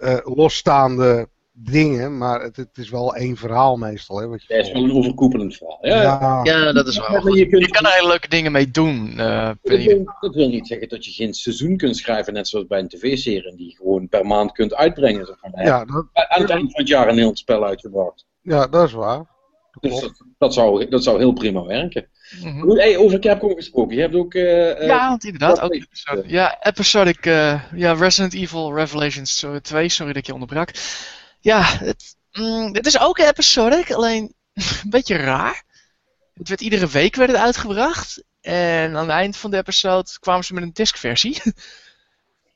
uh, 0.00 0.18
losstaande 0.24 1.28
dingen, 1.64 2.18
maar 2.18 2.42
het, 2.42 2.56
het, 2.56 2.78
is 2.78 2.90
wel 2.90 3.14
één 3.14 3.36
verhaal 3.36 3.76
meestal. 3.76 4.18
Hè, 4.18 4.26
wat 4.26 4.42
je 4.42 4.54
ja, 4.54 4.56
het 4.56 4.66
is 4.66 4.72
wel 4.72 4.84
een 4.84 4.92
overkoepelend 4.92 5.56
verhaal. 5.56 5.78
Ja, 5.80 6.02
ja. 6.02 6.40
ja 6.42 6.72
dat 6.72 6.86
is 6.86 6.98
wel. 6.98 7.34
Je, 7.34 7.46
kunt, 7.46 7.64
je, 7.64 7.70
kan 7.70 7.84
er 7.84 7.92
hele 7.92 8.08
leuke 8.08 8.28
dingen 8.28 8.52
mee 8.52 8.70
doen. 8.70 9.12
Uh, 9.16 9.50
dat, 9.62 9.82
wil, 9.82 10.14
dat, 10.20 10.34
wil, 10.34 10.48
niet 10.48 10.66
zeggen 10.66 10.88
dat 10.88 11.04
je 11.04 11.10
geen 11.10 11.34
seizoen 11.34 11.76
kunt 11.76 11.96
schrijven, 11.96 12.32
net 12.32 12.48
zoals 12.48 12.66
bij 12.66 12.78
een 12.78 12.88
tv-serie, 12.88 13.56
die 13.56 13.76
gewoon 13.76 14.08
per 14.08 14.26
maand 14.26 14.52
kunt 14.52 14.74
uitbrengen. 14.74 15.26
Zeg 15.26 15.36
maar. 15.40 15.64
ja, 15.64 15.84
dat, 15.84 16.06
Aan 16.12 16.40
het 16.40 16.50
eind 16.50 16.70
van 16.72 16.80
het 16.80 16.88
jaar 16.88 17.08
een 17.08 17.18
heel 17.18 17.36
spel 17.36 17.64
uitgebracht. 17.64 18.26
Ja, 18.42 18.66
dat 18.66 18.86
is 18.86 18.92
waar. 18.92 19.37
Dus 19.80 20.00
dat, 20.00 20.22
dat, 20.38 20.54
zou, 20.54 20.88
dat 20.88 21.02
zou 21.02 21.18
heel 21.18 21.32
prima 21.32 21.64
werken. 21.64 22.08
Mm 22.42 22.60
-hmm. 22.60 22.76
hey, 22.76 22.96
over 22.96 23.18
Capcom 23.18 23.54
gesproken, 23.54 23.94
je 23.96 24.00
hebt 24.00 24.14
ook... 24.14 24.34
Uh, 24.34 24.86
ja, 24.86 25.08
want 25.08 25.24
inderdaad, 25.24 25.60
ook 25.60 25.74
episode, 25.74 26.22
ja, 26.26 26.62
episodic, 26.62 27.26
uh, 27.26 27.62
ja, 27.74 27.92
Resident 27.92 28.34
Evil 28.34 28.74
Revelations 28.74 29.46
2, 29.62 29.88
sorry 29.88 30.12
dat 30.12 30.26
je 30.26 30.32
onderbrak. 30.32 30.70
Ja, 31.40 31.62
het, 31.62 32.16
mm, 32.32 32.74
het 32.74 32.86
is 32.86 33.00
ook 33.00 33.18
episodic, 33.18 33.92
alleen 33.92 34.22
een 34.54 34.90
beetje 34.90 35.16
raar. 35.16 35.62
Het 36.34 36.48
werd 36.48 36.60
iedere 36.60 36.88
week 36.88 37.14
werd 37.14 37.30
het 37.30 37.40
uitgebracht. 37.40 38.22
En 38.40 38.96
aan 38.96 39.02
het 39.02 39.16
eind 39.16 39.36
van 39.36 39.50
de 39.50 39.56
episode 39.56 40.10
kwamen 40.20 40.44
ze 40.44 40.54
met 40.54 40.62
een 40.62 40.72
diskversie. 40.72 41.42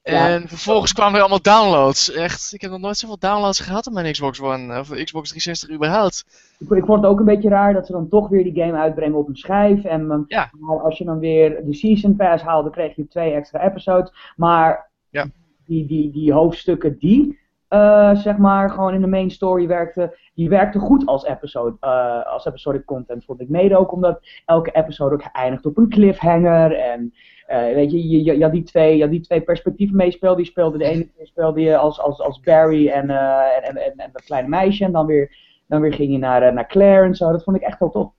En 0.02 0.48
vervolgens 0.48 0.92
kwamen 0.92 1.14
er 1.14 1.20
allemaal 1.20 1.42
downloads. 1.42 2.12
Echt, 2.12 2.52
ik 2.52 2.60
heb 2.60 2.70
nog 2.70 2.80
nooit 2.80 2.96
zoveel 2.96 3.18
downloads 3.18 3.60
gehad 3.60 3.86
op 3.86 3.92
mijn 3.92 4.12
Xbox 4.12 4.40
One. 4.40 4.78
Of 4.78 4.88
Xbox 4.88 5.28
360 5.28 5.70
überhaupt. 5.70 6.24
Ik, 6.58 6.70
ik 6.70 6.84
vond 6.84 7.02
het 7.02 7.10
ook 7.10 7.18
een 7.18 7.24
beetje 7.24 7.48
raar 7.48 7.72
dat 7.72 7.86
ze 7.86 7.92
dan 7.92 8.08
toch 8.08 8.28
weer 8.28 8.44
die 8.44 8.62
game 8.62 8.78
uitbrengen 8.78 9.18
op 9.18 9.28
een 9.28 9.36
schijf. 9.36 9.84
En 9.84 10.24
ja. 10.26 10.50
maar 10.58 10.80
als 10.80 10.98
je 10.98 11.04
dan 11.04 11.18
weer 11.18 11.64
de 11.64 11.74
Season 11.74 12.16
Pass 12.16 12.42
haalde, 12.42 12.70
kreeg 12.70 12.96
je 12.96 13.08
twee 13.08 13.32
extra 13.32 13.60
episodes. 13.60 14.12
Maar 14.36 14.90
ja. 15.10 15.26
die, 15.66 15.86
die, 15.86 16.10
die 16.10 16.32
hoofdstukken 16.32 16.98
die, 16.98 17.38
uh, 17.68 18.14
zeg 18.14 18.36
maar, 18.36 18.70
gewoon 18.70 18.94
in 18.94 19.00
de 19.00 19.06
main 19.06 19.30
story 19.30 19.66
werkten, 19.66 20.14
die 20.34 20.48
werkten 20.48 20.80
goed 20.80 21.06
als 21.06 21.24
episode, 21.24 21.76
uh, 21.80 22.32
als 22.32 22.46
episodic 22.46 22.84
content, 22.84 23.24
vond 23.24 23.40
ik. 23.40 23.48
Mede 23.48 23.76
ook 23.76 23.92
omdat 23.92 24.20
elke 24.44 24.70
episode 24.72 25.14
ook 25.14 25.28
eindigt 25.32 25.66
op 25.66 25.76
een 25.76 25.88
cliffhanger 25.88 26.76
en... 26.76 27.14
Uh, 27.52 27.74
weet 27.74 27.90
je, 27.90 28.22
je, 28.24 28.42
had 28.42 28.52
die 28.52 28.62
twee, 28.62 28.96
je 28.96 29.08
die 29.08 29.20
twee 29.20 29.40
perspectieven 29.40 29.96
meespeelde. 29.96 30.36
Die 30.36 30.50
speelde 30.50 30.78
de 30.78 30.84
ene 30.84 31.08
speelde 31.22 31.60
je 31.60 31.76
als, 31.76 32.00
als, 32.00 32.20
als 32.20 32.40
Barry 32.40 32.88
en, 32.88 33.10
uh, 33.10 33.56
en, 33.56 33.76
en, 33.76 33.96
en, 33.96 34.10
dat 34.12 34.24
kleine 34.24 34.48
meisje. 34.48 34.84
En 34.84 34.92
dan 34.92 35.06
weer, 35.06 35.36
dan 35.66 35.80
weer 35.80 35.92
ging 35.92 36.12
je 36.12 36.18
naar, 36.18 36.52
naar 36.52 36.66
Claire 36.66 37.06
en 37.06 37.14
zo. 37.14 37.32
Dat 37.32 37.44
vond 37.44 37.56
ik 37.56 37.62
echt 37.62 37.78
wel 37.78 37.90
tof. 37.90 38.12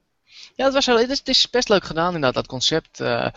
Ja, 0.56 0.66
het, 0.66 0.74
was 0.74 0.86
wel, 0.86 0.98
het, 0.98 1.10
is, 1.10 1.18
het 1.18 1.28
is 1.28 1.50
best 1.50 1.70
leuk 1.70 1.84
gedaan 1.84 2.06
inderdaad, 2.06 2.34
dat 2.34 2.46
concept. 2.46 3.00
Uh, 3.00 3.28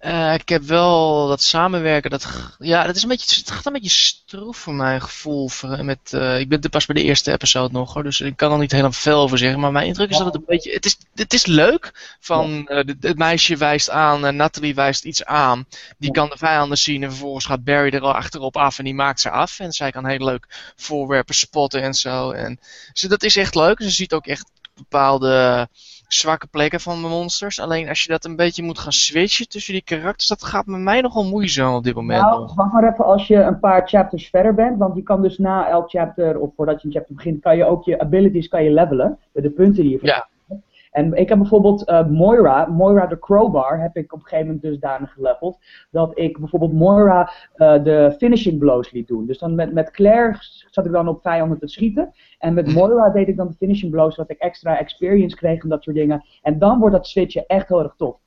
uh, 0.00 0.34
ik 0.34 0.48
heb 0.48 0.62
wel 0.62 1.28
dat 1.28 1.42
samenwerken, 1.42 2.10
dat, 2.10 2.28
ja, 2.58 2.84
dat 2.84 2.96
is 2.96 3.02
een 3.02 3.08
beetje, 3.08 3.40
het 3.40 3.50
gaat 3.50 3.66
een 3.66 3.72
beetje 3.72 3.88
stroef 3.88 4.56
voor 4.56 4.74
mijn 4.74 5.00
gevoel. 5.00 5.50
Met, 5.62 6.12
uh, 6.12 6.38
ik 6.38 6.48
ben 6.48 6.60
pas 6.70 6.86
bij 6.86 6.94
de 6.94 7.02
eerste 7.02 7.32
episode 7.32 7.72
nog 7.72 7.94
hoor, 7.94 8.02
dus 8.02 8.20
ik 8.20 8.36
kan 8.36 8.52
er 8.52 8.58
niet 8.58 8.70
helemaal 8.70 8.92
veel 8.92 9.20
over 9.20 9.38
zeggen. 9.38 9.60
Maar 9.60 9.72
mijn 9.72 9.86
indruk 9.86 10.10
is 10.10 10.16
dat 10.16 10.26
het 10.26 10.34
een 10.34 10.44
beetje, 10.46 10.72
het 10.72 10.84
is, 10.84 10.96
het 11.14 11.32
is 11.32 11.46
leuk. 11.46 12.16
Van, 12.20 12.70
het 13.00 13.18
meisje 13.18 13.56
wijst 13.56 13.90
aan, 13.90 14.36
Natalie 14.36 14.74
wijst 14.74 15.04
iets 15.04 15.24
aan. 15.24 15.66
Die 15.98 16.10
kan 16.10 16.28
de 16.28 16.38
vijanden 16.38 16.78
zien 16.78 17.02
en 17.02 17.10
vervolgens 17.10 17.44
gaat 17.44 17.64
Barry 17.64 17.94
er 17.94 18.00
al 18.00 18.14
achterop 18.14 18.56
af 18.56 18.78
en 18.78 18.84
die 18.84 18.94
maakt 18.94 19.20
ze 19.20 19.30
af. 19.30 19.58
En 19.58 19.72
zij 19.72 19.90
kan 19.90 20.06
heel 20.06 20.24
leuk 20.24 20.72
voorwerpen 20.76 21.34
spotten 21.34 21.82
en 21.82 21.94
zo. 21.94 22.30
En, 22.30 22.60
dus 22.92 23.02
dat 23.02 23.22
is 23.22 23.36
echt 23.36 23.54
leuk. 23.54 23.82
Ze 23.82 23.90
ziet 23.90 24.12
ook 24.12 24.26
echt 24.26 24.50
bepaalde 24.74 25.68
zwakke 26.14 26.46
plekken 26.46 26.80
van 26.80 27.00
mijn 27.00 27.12
monsters. 27.12 27.60
Alleen 27.60 27.88
als 27.88 28.02
je 28.02 28.08
dat 28.08 28.24
een 28.24 28.36
beetje 28.36 28.62
moet 28.62 28.78
gaan 28.78 28.92
switchen 28.92 29.48
tussen 29.48 29.72
die 29.72 29.82
karakters, 29.82 30.28
dat 30.28 30.44
gaat 30.44 30.66
met 30.66 30.80
mij 30.80 31.00
nogal 31.00 31.24
moeizaam 31.24 31.74
op 31.74 31.84
dit 31.84 31.94
moment. 31.94 32.22
Nou, 32.22 32.50
wacht 32.54 32.72
maar 32.72 32.92
even 32.92 33.04
als 33.04 33.26
je 33.26 33.36
een 33.36 33.58
paar 33.58 33.88
chapters 33.88 34.28
verder 34.28 34.54
bent, 34.54 34.78
want 34.78 34.96
je 34.96 35.02
kan 35.02 35.22
dus 35.22 35.38
na 35.38 35.68
elk 35.68 35.90
chapter, 35.90 36.38
of 36.38 36.50
voordat 36.56 36.80
je 36.80 36.86
een 36.86 36.94
chapter 36.94 37.14
begint, 37.14 37.42
kan 37.42 37.56
je 37.56 37.64
ook 37.64 37.84
je 37.84 38.00
abilities 38.00 38.48
kan 38.48 38.64
je 38.64 38.72
levelen, 38.72 39.18
de 39.32 39.50
punten 39.50 39.82
die 39.82 39.92
je 39.92 39.98
Ja. 40.02 40.30
En 40.92 41.12
ik 41.12 41.28
heb 41.28 41.38
bijvoorbeeld 41.38 41.88
uh, 41.88 42.06
Moira, 42.08 42.66
Moira 42.66 43.06
de 43.06 43.18
Crowbar, 43.18 43.80
heb 43.80 43.96
ik 43.96 44.12
op 44.12 44.18
een 44.18 44.24
gegeven 44.24 44.46
moment 44.46 44.62
dusdanig 44.62 45.12
geleveld, 45.12 45.58
dat 45.90 46.18
ik 46.18 46.38
bijvoorbeeld 46.38 46.72
Moira 46.72 47.32
uh, 47.56 47.84
de 47.84 48.14
finishing 48.18 48.58
blows 48.58 48.90
liet 48.90 49.08
doen. 49.08 49.26
Dus 49.26 49.38
dan 49.38 49.54
met, 49.54 49.72
met 49.72 49.90
Claire 49.90 50.36
zat 50.70 50.86
ik 50.86 50.92
dan 50.92 51.08
op 51.08 51.22
vijanden 51.22 51.58
te 51.58 51.68
schieten, 51.68 52.12
en 52.38 52.54
met 52.54 52.72
Moira 52.74 53.10
deed 53.10 53.28
ik 53.28 53.36
dan 53.36 53.48
de 53.48 53.54
finishing 53.54 53.90
blows, 53.90 54.14
zodat 54.14 54.30
ik 54.30 54.38
extra 54.38 54.78
experience 54.78 55.36
kreeg 55.36 55.62
en 55.62 55.68
dat 55.68 55.82
soort 55.82 55.96
dingen. 55.96 56.24
En 56.42 56.58
dan 56.58 56.78
wordt 56.78 56.94
dat 56.94 57.06
switchen 57.06 57.46
echt 57.46 57.68
heel 57.68 57.82
erg 57.82 57.94
tof. 57.96 58.20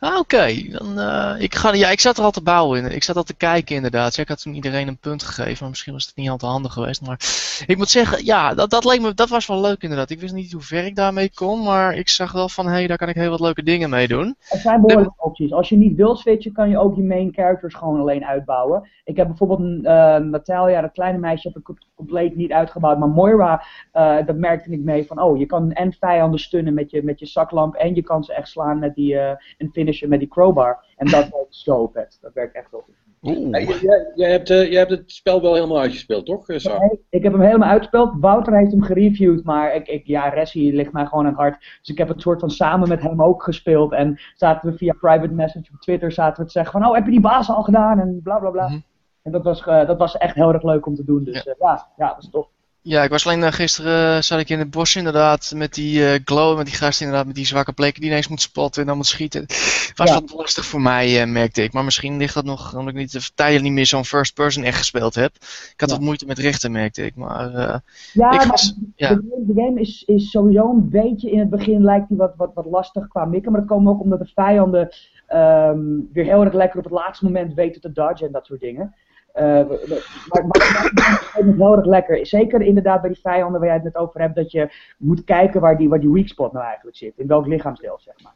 Ah, 0.00 0.18
oké. 0.18 0.46
Dan, 0.70 0.98
uh, 0.98 1.34
ik, 1.38 1.54
ga, 1.54 1.74
ja, 1.74 1.90
ik 1.90 2.00
zat 2.00 2.18
er 2.18 2.24
al 2.24 2.30
te 2.30 2.42
bouwen 2.42 2.78
in. 2.78 2.94
Ik 2.94 3.02
zat 3.02 3.16
al 3.16 3.22
te 3.22 3.36
kijken 3.36 3.76
inderdaad. 3.76 4.14
Ja, 4.14 4.22
ik 4.22 4.28
had 4.28 4.42
toen 4.42 4.54
iedereen 4.54 4.88
een 4.88 4.98
punt 4.98 5.22
gegeven, 5.22 5.56
maar 5.60 5.68
misschien 5.68 5.92
was 5.92 6.06
het 6.06 6.16
niet 6.16 6.28
al 6.28 6.36
te 6.36 6.46
handig 6.46 6.72
geweest. 6.72 7.06
Maar 7.06 7.18
ik 7.66 7.76
moet 7.76 7.88
zeggen, 7.88 8.24
ja, 8.24 8.54
dat, 8.54 8.70
dat, 8.70 8.84
leek 8.84 9.00
me, 9.00 9.14
dat 9.14 9.28
was 9.28 9.46
wel 9.46 9.60
leuk 9.60 9.82
inderdaad. 9.82 10.10
Ik 10.10 10.20
wist 10.20 10.34
niet 10.34 10.52
hoe 10.52 10.62
ver 10.62 10.84
ik 10.84 10.96
daarmee 10.96 11.30
kon, 11.34 11.62
maar 11.62 11.94
ik 11.94 12.08
zag 12.08 12.32
wel 12.32 12.48
van, 12.48 12.66
hé, 12.66 12.72
hey, 12.72 12.86
daar 12.86 12.96
kan 12.96 13.08
ik 13.08 13.14
heel 13.14 13.30
wat 13.30 13.40
leuke 13.40 13.62
dingen 13.62 13.90
mee 13.90 14.08
doen. 14.08 14.36
Er 14.48 14.58
zijn 14.58 14.80
behoorlijke 14.80 15.14
de... 15.16 15.24
opties. 15.24 15.52
Als 15.52 15.68
je 15.68 15.76
niet 15.76 15.96
wil 15.96 16.16
switchen, 16.16 16.52
kan 16.52 16.68
je 16.70 16.78
ook 16.78 16.96
je 16.96 17.02
main 17.02 17.32
characters 17.32 17.74
gewoon 17.74 18.00
alleen 18.00 18.24
uitbouwen. 18.24 18.88
Ik 19.04 19.16
heb 19.16 19.26
bijvoorbeeld 19.26 19.60
uh, 19.60 20.16
Natalia, 20.16 20.80
dat 20.80 20.92
kleine 20.92 21.18
meisje, 21.18 21.48
heb 21.48 21.56
ik 21.56 21.76
compleet 21.94 22.36
niet 22.36 22.52
uitgebouwd. 22.52 22.98
Maar 22.98 23.08
Moira, 23.08 23.64
uh, 23.94 24.26
dat 24.26 24.36
merkte 24.36 24.70
ik 24.70 24.80
mee 24.80 25.06
van, 25.06 25.22
oh, 25.22 25.38
je 25.38 25.46
kan 25.46 25.72
en 25.72 25.92
vijanden 25.92 26.40
stunnen 26.40 26.74
met 26.74 26.90
je, 26.90 27.02
met 27.02 27.18
je 27.18 27.26
zaklamp 27.26 27.74
en 27.74 27.94
je 27.94 28.02
kan 28.02 28.24
ze 28.24 28.34
echt 28.34 28.48
slaan 28.48 28.78
met 28.78 28.94
die, 28.94 29.16
en 29.58 29.70
finishen 29.72 30.08
met 30.08 30.18
die 30.18 30.28
crowbar. 30.28 30.84
En 30.96 31.06
dat 31.06 31.28
werkt 31.34 31.54
zo 31.54 31.90
vet. 31.92 32.18
Dat 32.20 32.32
werkt 32.32 32.54
echt 32.54 32.70
wel 32.70 32.80
goed. 32.80 32.94
Jij, 33.20 34.12
jij, 34.14 34.30
hebt, 34.30 34.50
uh, 34.50 34.70
jij 34.70 34.78
hebt 34.78 34.90
het 34.90 35.12
spel 35.12 35.42
wel 35.42 35.54
helemaal 35.54 35.78
uitgespeeld, 35.78 36.26
toch? 36.26 36.48
Nee, 36.48 37.00
ik 37.10 37.22
heb 37.22 37.32
hem 37.32 37.42
helemaal 37.42 37.68
uitgespeeld. 37.68 38.12
Wouter 38.20 38.56
heeft 38.56 38.70
hem 38.70 38.82
gereviewd, 38.82 39.44
maar 39.44 39.74
ik, 39.74 39.88
ik, 39.88 40.06
ja, 40.06 40.28
Ressie 40.28 40.72
ligt 40.72 40.92
mij 40.92 41.06
gewoon 41.06 41.24
aan 41.24 41.30
het 41.30 41.40
hart. 41.40 41.58
Dus 41.58 41.88
ik 41.88 41.98
heb 41.98 42.08
het 42.08 42.20
soort 42.20 42.40
van 42.40 42.50
samen 42.50 42.88
met 42.88 43.02
hem 43.02 43.22
ook 43.22 43.42
gespeeld. 43.42 43.92
En 43.92 44.20
zaten 44.34 44.70
we 44.70 44.76
via 44.76 44.92
private 44.92 45.32
message 45.32 45.70
op 45.72 45.80
Twitter 45.80 46.12
zaten 46.12 46.40
we 46.40 46.46
te 46.46 46.52
zeggen 46.52 46.72
van, 46.72 46.88
oh, 46.88 46.94
heb 46.94 47.04
je 47.04 47.10
die 47.10 47.20
baas 47.20 47.50
al 47.50 47.62
gedaan? 47.62 48.00
En 48.00 48.20
bla 48.22 48.38
bla 48.38 48.50
bla. 48.50 48.66
Mm 48.66 48.72
-hmm. 48.72 48.84
En 49.22 49.32
dat 49.32 49.44
was, 49.44 49.60
uh, 49.66 49.86
dat 49.86 49.98
was 49.98 50.16
echt 50.16 50.34
heel 50.34 50.52
erg 50.52 50.62
leuk 50.62 50.86
om 50.86 50.94
te 50.94 51.04
doen. 51.04 51.24
Dus 51.24 51.42
ja, 51.42 51.50
uh, 51.50 51.58
ja, 51.58 51.88
ja, 51.96 52.08
dat 52.08 52.22
is 52.22 52.30
tof. 52.30 52.48
Ja, 52.88 53.02
ik 53.02 53.10
was 53.10 53.26
alleen 53.26 53.40
uh, 53.40 53.52
gisteren 53.52 54.16
uh, 54.16 54.20
zat 54.20 54.38
ik 54.38 54.48
in 54.48 54.58
het 54.58 54.70
bos 54.70 54.96
inderdaad 54.96 55.52
met 55.56 55.74
die 55.74 56.00
uh, 56.00 56.18
glow, 56.24 56.56
met 56.56 56.66
die 56.66 56.74
gast 56.74 57.00
inderdaad, 57.00 57.26
met 57.26 57.34
die 57.34 57.46
zwakke 57.46 57.72
plekken 57.72 58.00
die 58.00 58.10
ineens 58.10 58.28
moet 58.28 58.40
spotten 58.40 58.80
en 58.80 58.88
dan 58.88 58.96
moet 58.96 59.06
schieten. 59.06 59.40
Het 59.40 59.92
was 59.94 60.08
ja. 60.08 60.14
wat 60.14 60.32
lastig 60.32 60.64
voor 60.64 60.80
mij, 60.80 61.26
merkte 61.26 61.62
ik. 61.62 61.72
Maar 61.72 61.84
misschien 61.84 62.16
ligt 62.16 62.34
dat 62.34 62.44
nog 62.44 62.76
omdat 62.76 62.88
ik 62.88 63.00
niet 63.00 63.12
de 63.12 63.30
tijden 63.34 63.62
niet 63.62 63.72
meer 63.72 63.86
zo'n 63.86 64.04
first 64.04 64.34
person 64.34 64.62
echt 64.62 64.78
gespeeld 64.78 65.14
heb. 65.14 65.34
Ik 65.72 65.80
had 65.80 65.88
ja. 65.88 65.94
wat 65.94 66.04
moeite 66.04 66.26
met 66.26 66.38
richten, 66.38 66.72
merkte 66.72 67.04
ik. 67.04 67.16
Maar 67.16 67.50
ja, 68.12 68.40
ik 68.40 68.50
was, 68.50 68.74
ja. 68.96 69.14
De, 69.14 69.44
de, 69.46 69.62
game 69.62 69.80
is, 69.80 70.02
is 70.06 70.30
sowieso 70.30 70.70
een 70.70 70.88
beetje 70.88 71.30
in 71.30 71.38
het 71.38 71.50
begin 71.50 71.84
lijkt 71.84 72.08
die 72.08 72.16
wat, 72.16 72.32
wat, 72.36 72.50
wat 72.54 72.66
lastig 72.66 73.08
qua 73.08 73.24
mikken. 73.24 73.52
Maar 73.52 73.60
dat 73.60 73.70
komt 73.70 73.88
ook 73.88 74.00
omdat 74.00 74.18
de 74.18 74.30
vijanden 74.34 74.88
um, 75.34 76.08
weer 76.12 76.24
heel 76.24 76.44
erg 76.44 76.54
lekker 76.54 76.78
op 76.78 76.84
het 76.84 76.92
laatste 76.92 77.24
moment 77.24 77.54
weten 77.54 77.80
te 77.80 77.92
dodgen 77.92 78.26
en 78.26 78.32
dat 78.32 78.46
soort 78.46 78.60
dingen. 78.60 78.94
Uh, 79.40 79.44
maar, 80.28 80.46
maar, 80.46 80.90
het 81.32 81.46
is 81.46 81.56
heel 81.56 81.76
erg 81.76 81.86
lekker. 81.86 82.26
Zeker 82.26 82.60
inderdaad 82.60 83.00
bij 83.00 83.10
die 83.10 83.20
vijanden 83.22 83.60
waar 83.60 83.68
jij 83.68 83.78
het 83.78 83.84
net 83.84 83.96
over 83.96 84.20
hebt, 84.20 84.34
dat 84.34 84.50
je 84.50 84.70
moet 84.96 85.24
kijken 85.24 85.60
waar 85.60 85.76
die, 85.76 85.88
waar 85.88 86.00
die 86.00 86.12
weak 86.12 86.28
spot 86.28 86.52
nou 86.52 86.64
eigenlijk 86.64 86.96
zit. 86.96 87.12
In 87.16 87.26
welk 87.26 87.46
lichaamsdeel, 87.46 87.98
zeg 88.04 88.14
maar. 88.22 88.32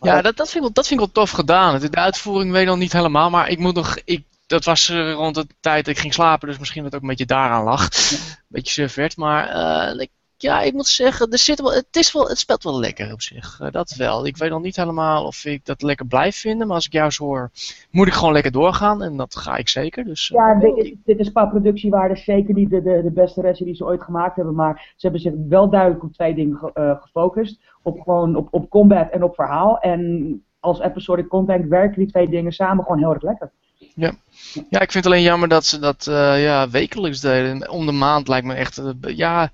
maar 0.00 0.14
ja, 0.14 0.22
dat, 0.22 0.36
dat, 0.36 0.50
vind 0.50 0.54
ik 0.54 0.60
wel, 0.60 0.72
dat 0.72 0.86
vind 0.86 1.00
ik 1.00 1.06
wel 1.06 1.24
tof 1.24 1.30
gedaan. 1.30 1.80
De 1.80 1.90
uitvoering 1.90 2.52
weet 2.52 2.62
ik 2.62 2.68
nog 2.68 2.78
niet 2.78 2.92
helemaal, 2.92 3.30
maar 3.30 3.48
ik 3.48 3.58
moet 3.58 3.74
nog. 3.74 3.98
Ik, 4.04 4.24
dat 4.46 4.64
was 4.64 4.90
uh, 4.90 5.12
rond 5.12 5.34
de 5.34 5.46
tijd 5.60 5.84
dat 5.84 5.94
ik 5.94 6.00
ging 6.00 6.14
slapen, 6.14 6.48
dus 6.48 6.58
misschien 6.58 6.82
dat 6.82 6.94
ook 6.94 7.02
een 7.02 7.08
beetje 7.08 7.26
daaraan 7.26 7.64
lag. 7.64 7.82
Een 8.10 8.18
beetje 8.48 8.72
surfert, 8.72 9.16
maar 9.16 9.56
uh, 9.94 10.00
ik 10.00 10.10
ja, 10.42 10.60
ik 10.60 10.72
moet 10.72 10.86
zeggen, 10.86 11.30
er 11.30 11.38
zit 11.38 11.60
wel, 11.60 11.72
het, 11.72 11.96
is 11.96 12.12
wel, 12.12 12.28
het 12.28 12.38
speelt 12.38 12.62
wel 12.62 12.78
lekker 12.78 13.12
op 13.12 13.22
zich. 13.22 13.60
Uh, 13.62 13.70
dat 13.70 13.94
wel. 13.94 14.26
Ik 14.26 14.36
weet 14.36 14.50
nog 14.50 14.62
niet 14.62 14.76
helemaal 14.76 15.24
of 15.24 15.44
ik 15.44 15.64
dat 15.64 15.82
lekker 15.82 16.06
blijf 16.06 16.36
vinden. 16.36 16.66
Maar 16.66 16.76
als 16.76 16.86
ik 16.86 16.92
jou 16.92 17.10
zo 17.10 17.24
hoor, 17.24 17.50
moet 17.90 18.06
ik 18.06 18.12
gewoon 18.12 18.32
lekker 18.32 18.52
doorgaan. 18.52 19.02
En 19.02 19.16
dat 19.16 19.36
ga 19.36 19.56
ik 19.56 19.68
zeker. 19.68 20.04
Dus, 20.04 20.28
ja, 20.28 20.54
uh, 20.54 20.60
dit, 20.60 20.76
is, 20.76 20.94
dit 21.04 21.18
is 21.18 21.32
qua 21.32 21.46
productiewaarde 21.46 22.16
zeker 22.16 22.54
niet 22.54 22.70
de, 22.70 22.82
de, 22.82 23.02
de 23.02 23.10
beste 23.10 23.40
rest 23.40 23.64
die 23.64 23.74
ze 23.74 23.84
ooit 23.84 24.02
gemaakt 24.02 24.36
hebben. 24.36 24.54
Maar 24.54 24.92
ze 24.96 25.06
hebben 25.06 25.20
zich 25.20 25.32
wel 25.48 25.70
duidelijk 25.70 26.02
op 26.02 26.12
twee 26.12 26.34
dingen 26.34 26.56
ge, 26.56 26.70
uh, 26.74 27.02
gefocust. 27.02 27.60
Op, 27.82 28.00
gewoon, 28.00 28.36
op, 28.36 28.48
op 28.50 28.70
combat 28.70 29.10
en 29.10 29.22
op 29.22 29.34
verhaal. 29.34 29.78
En 29.78 30.42
als 30.60 30.80
episodic 30.80 31.28
content 31.28 31.68
werken 31.68 31.98
die 31.98 32.10
twee 32.10 32.28
dingen 32.28 32.52
samen 32.52 32.84
gewoon 32.84 32.98
heel 32.98 33.12
erg 33.12 33.22
lekker. 33.22 33.50
Ja. 33.94 34.12
ja, 34.52 34.80
ik 34.80 34.92
vind 34.92 35.04
het 35.04 35.06
alleen 35.06 35.22
jammer 35.22 35.48
dat 35.48 35.64
ze 35.64 35.78
dat 35.78 36.04
ja, 36.38 36.70
wekelijks 36.70 37.20
deden. 37.20 37.70
Om 37.70 37.86
de 37.86 37.92
maand 37.92 38.28
lijkt 38.28 38.46
me 38.46 38.54
echt. 38.54 38.82
ja. 39.00 39.50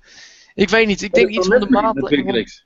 Ik 0.55 0.69
weet 0.69 0.87
niet, 0.87 1.01
ik 1.01 1.13
denk 1.13 1.29
iets 1.29 1.47
van 1.47 1.59
de 1.59 1.69
maand. 1.69 2.09
Wekelijks. 2.09 2.65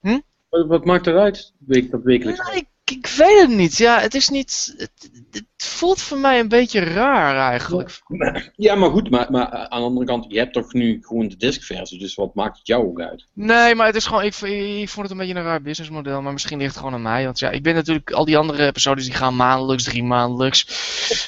Hm? 0.00 0.18
Wat, 0.48 0.66
wat 0.66 0.84
maakt 0.84 1.06
eruit, 1.06 1.52
dat 1.58 2.02
wekelijks? 2.02 2.54
Ik, 2.54 2.66
ik 2.84 3.06
weet 3.06 3.40
het 3.40 3.50
niet. 3.50 3.76
Ja, 3.76 4.00
het 4.00 4.14
is 4.14 4.28
niet. 4.28 4.74
Het, 4.76 5.10
het, 5.30 5.44
voelt 5.62 6.00
voor 6.00 6.18
mij 6.18 6.38
een 6.38 6.48
beetje 6.48 6.80
raar 6.80 7.50
eigenlijk. 7.50 8.00
Ja, 8.56 8.74
maar 8.74 8.90
goed, 8.90 9.10
maar, 9.10 9.26
maar 9.30 9.46
aan 9.46 9.80
de 9.80 9.86
andere 9.86 10.06
kant, 10.06 10.24
je 10.28 10.38
hebt 10.38 10.52
toch 10.52 10.72
nu 10.72 10.98
gewoon 11.02 11.28
de 11.28 11.36
diskversie, 11.36 11.98
dus 11.98 12.14
wat 12.14 12.34
maakt 12.34 12.58
het 12.58 12.66
jou 12.66 12.86
ook 12.86 13.00
uit? 13.00 13.26
Nee, 13.32 13.74
maar 13.74 13.86
het 13.86 13.96
is 13.96 14.06
gewoon, 14.06 14.22
ik, 14.22 14.34
ik 14.40 14.88
vond 14.88 15.08
het 15.08 15.10
een 15.10 15.26
beetje 15.26 15.40
een 15.40 15.46
raar 15.46 15.62
businessmodel, 15.62 16.22
maar 16.22 16.32
misschien 16.32 16.58
ligt 16.58 16.70
het 16.70 16.78
gewoon 16.78 16.94
aan 16.94 17.02
mij. 17.02 17.24
Want 17.24 17.38
ja, 17.38 17.50
ik 17.50 17.62
ben 17.62 17.74
natuurlijk, 17.74 18.10
al 18.10 18.24
die 18.24 18.38
andere 18.38 18.66
episodes 18.66 19.04
die 19.04 19.14
gaan 19.14 19.36
maandelijks, 19.36 19.84
drie 19.84 20.04
maandelijks, 20.04 20.64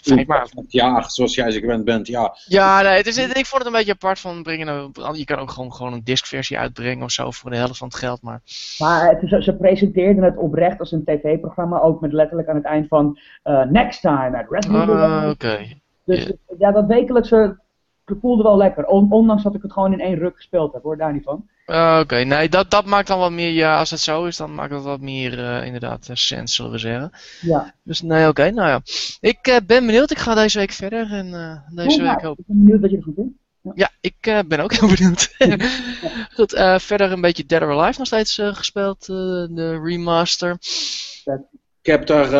vijf 0.02 0.26
maanden. 0.26 0.64
Ja, 0.68 1.08
zoals 1.08 1.34
jij 1.34 1.50
ze 1.50 1.60
gewend 1.60 1.84
bent, 1.84 2.06
ja. 2.06 2.36
Ja, 2.46 2.82
nee, 2.82 2.96
het 2.96 3.06
is, 3.06 3.16
ik 3.16 3.46
vond 3.46 3.62
het 3.62 3.66
een 3.66 3.78
beetje 3.78 3.92
apart 3.92 4.18
van 4.18 4.42
brengen, 4.42 4.92
je 5.12 5.24
kan 5.24 5.38
ook 5.38 5.50
gewoon, 5.50 5.72
gewoon 5.72 5.92
een 5.92 6.04
diskversie 6.04 6.58
uitbrengen 6.58 7.04
of 7.04 7.10
zo 7.10 7.30
voor 7.30 7.50
de 7.50 7.56
helft 7.56 7.78
van 7.78 7.88
het 7.88 7.96
geld, 7.96 8.22
maar... 8.22 8.40
Maar 8.78 9.08
het 9.08 9.22
is, 9.22 9.44
ze 9.44 9.56
presenteerden 9.56 10.24
het 10.24 10.36
oprecht 10.36 10.80
als 10.80 10.92
een 10.92 11.04
tv-programma, 11.04 11.80
ook 11.80 12.00
met 12.00 12.12
letterlijk 12.12 12.48
aan 12.48 12.56
het 12.56 12.64
eind 12.64 12.88
van 12.88 13.18
uh, 13.44 13.64
next 13.64 14.00
time 14.00 14.19
Uh, 14.28 15.20
Oké. 15.22 15.30
Okay. 15.30 15.80
Dus 16.04 16.24
yeah. 16.24 16.58
ja, 16.58 16.72
dat 16.72 16.86
wekelijkse 16.86 17.58
voelde 18.20 18.42
wel 18.42 18.56
lekker. 18.56 18.86
On, 18.86 19.12
ondanks 19.12 19.42
dat 19.42 19.54
ik 19.54 19.62
het 19.62 19.72
gewoon 19.72 19.92
in 19.92 20.00
één 20.00 20.18
ruk 20.18 20.36
gespeeld 20.36 20.72
heb, 20.72 20.82
hoor, 20.82 20.96
daar 20.96 21.12
niet 21.12 21.22
van. 21.22 21.48
Uh, 21.66 21.90
Oké, 21.92 22.00
okay. 22.00 22.22
nee, 22.22 22.48
dat, 22.48 22.70
dat 22.70 22.84
maakt 22.84 23.08
dan 23.08 23.18
wat 23.18 23.30
meer, 23.30 23.50
ja, 23.50 23.78
als 23.78 23.90
het 23.90 24.00
zo 24.00 24.24
is, 24.24 24.36
dan 24.36 24.54
maakt 24.54 24.70
dat 24.70 24.82
wat 24.82 25.00
meer 25.00 25.38
uh, 25.38 25.64
inderdaad 25.64 26.08
sens, 26.12 26.54
zullen 26.54 26.70
we 26.70 26.78
zeggen. 26.78 27.10
Ja. 27.40 27.74
Dus 27.82 28.02
nee, 28.02 28.20
oké, 28.20 28.28
okay, 28.28 28.50
nou 28.50 28.68
ja. 28.68 28.80
Ik 29.20 29.48
uh, 29.48 29.56
ben 29.66 29.86
benieuwd, 29.86 30.10
ik 30.10 30.18
ga 30.18 30.34
deze 30.34 30.58
week 30.58 30.72
verder 30.72 31.12
en 31.12 31.30
deze 31.74 32.02
ja, 32.02 32.14
week 32.14 32.24
hoop 32.24 32.38
Ik 32.38 32.44
ben 32.46 32.64
benieuwd 32.64 32.80
dat 32.80 32.90
je 32.90 32.96
er 32.96 33.02
goed 33.02 33.14
bent. 33.14 33.32
Ja, 33.62 33.72
ja 33.74 33.90
ik 34.00 34.44
ben 34.48 34.60
ook 34.60 34.72
heel 34.72 34.88
benieuwd. 34.88 35.34
goed, 36.36 36.50
verder 36.76 37.12
een 37.12 37.20
beetje 37.20 37.46
Dead 37.46 37.62
or 37.62 37.70
Alive 37.70 37.98
nog 37.98 38.06
steeds 38.06 38.34
gespeeld, 38.42 39.06
de 39.06 39.80
remaster. 39.82 40.56
Ik 41.82 41.90
heb 41.90 42.06
daar 42.06 42.30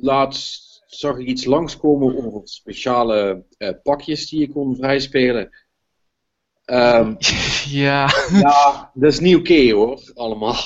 laatst 0.00 0.82
zag 0.86 1.18
ik 1.18 1.26
iets 1.26 1.44
langskomen 1.44 2.24
over 2.24 2.40
speciale 2.44 3.44
uh, 3.58 3.68
pakjes 3.82 4.28
die 4.28 4.40
je 4.40 4.52
kon 4.52 4.76
vrijspelen. 4.76 5.50
Um, 6.66 7.16
ja. 7.84 8.10
Ja, 8.32 8.90
dat 8.94 9.12
is 9.12 9.20
niet 9.20 9.36
oké 9.36 9.52
okay, 9.52 9.72
hoor, 9.72 10.10
allemaal. 10.14 10.60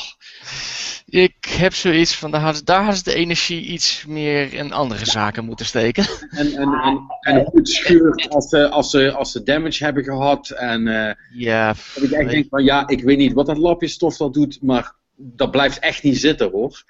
Ik 1.07 1.45
heb 1.45 1.75
zoiets 1.75 2.17
van, 2.17 2.31
daar 2.31 2.41
hadden, 2.41 2.65
daar 2.65 2.79
hadden 2.79 2.97
ze 2.97 3.03
de 3.03 3.15
energie 3.15 3.67
iets 3.67 4.05
meer 4.07 4.53
in 4.53 4.73
andere 4.73 5.05
zaken 5.05 5.45
moeten 5.45 5.67
steken. 5.67 6.07
En, 6.31 6.53
en, 6.53 6.73
en, 6.73 7.07
en 7.21 7.45
goed 7.45 7.69
scheurt 7.69 8.29
als 8.29 8.49
ze, 8.49 8.69
als, 8.69 8.91
ze, 8.91 9.13
als 9.13 9.33
ze 9.33 9.43
damage 9.43 9.85
hebben 9.85 10.05
gehad. 10.05 10.51
En 10.51 10.87
uh, 10.87 11.11
ja, 11.33 11.75
dat 11.95 12.03
ik 12.03 12.11
echt 12.11 12.31
denk 12.31 12.47
van, 12.49 12.65
ja, 12.65 12.89
ik 12.89 13.03
weet 13.03 13.19
niet 13.19 13.33
wat 13.33 13.47
dat 13.47 13.59
lapjesstof 13.59 14.17
dat 14.17 14.35
doet, 14.35 14.63
maar 14.63 14.95
dat 15.17 15.51
blijft 15.51 15.79
echt 15.79 16.03
niet 16.03 16.19
zitten 16.19 16.51
hoor. 16.51 16.85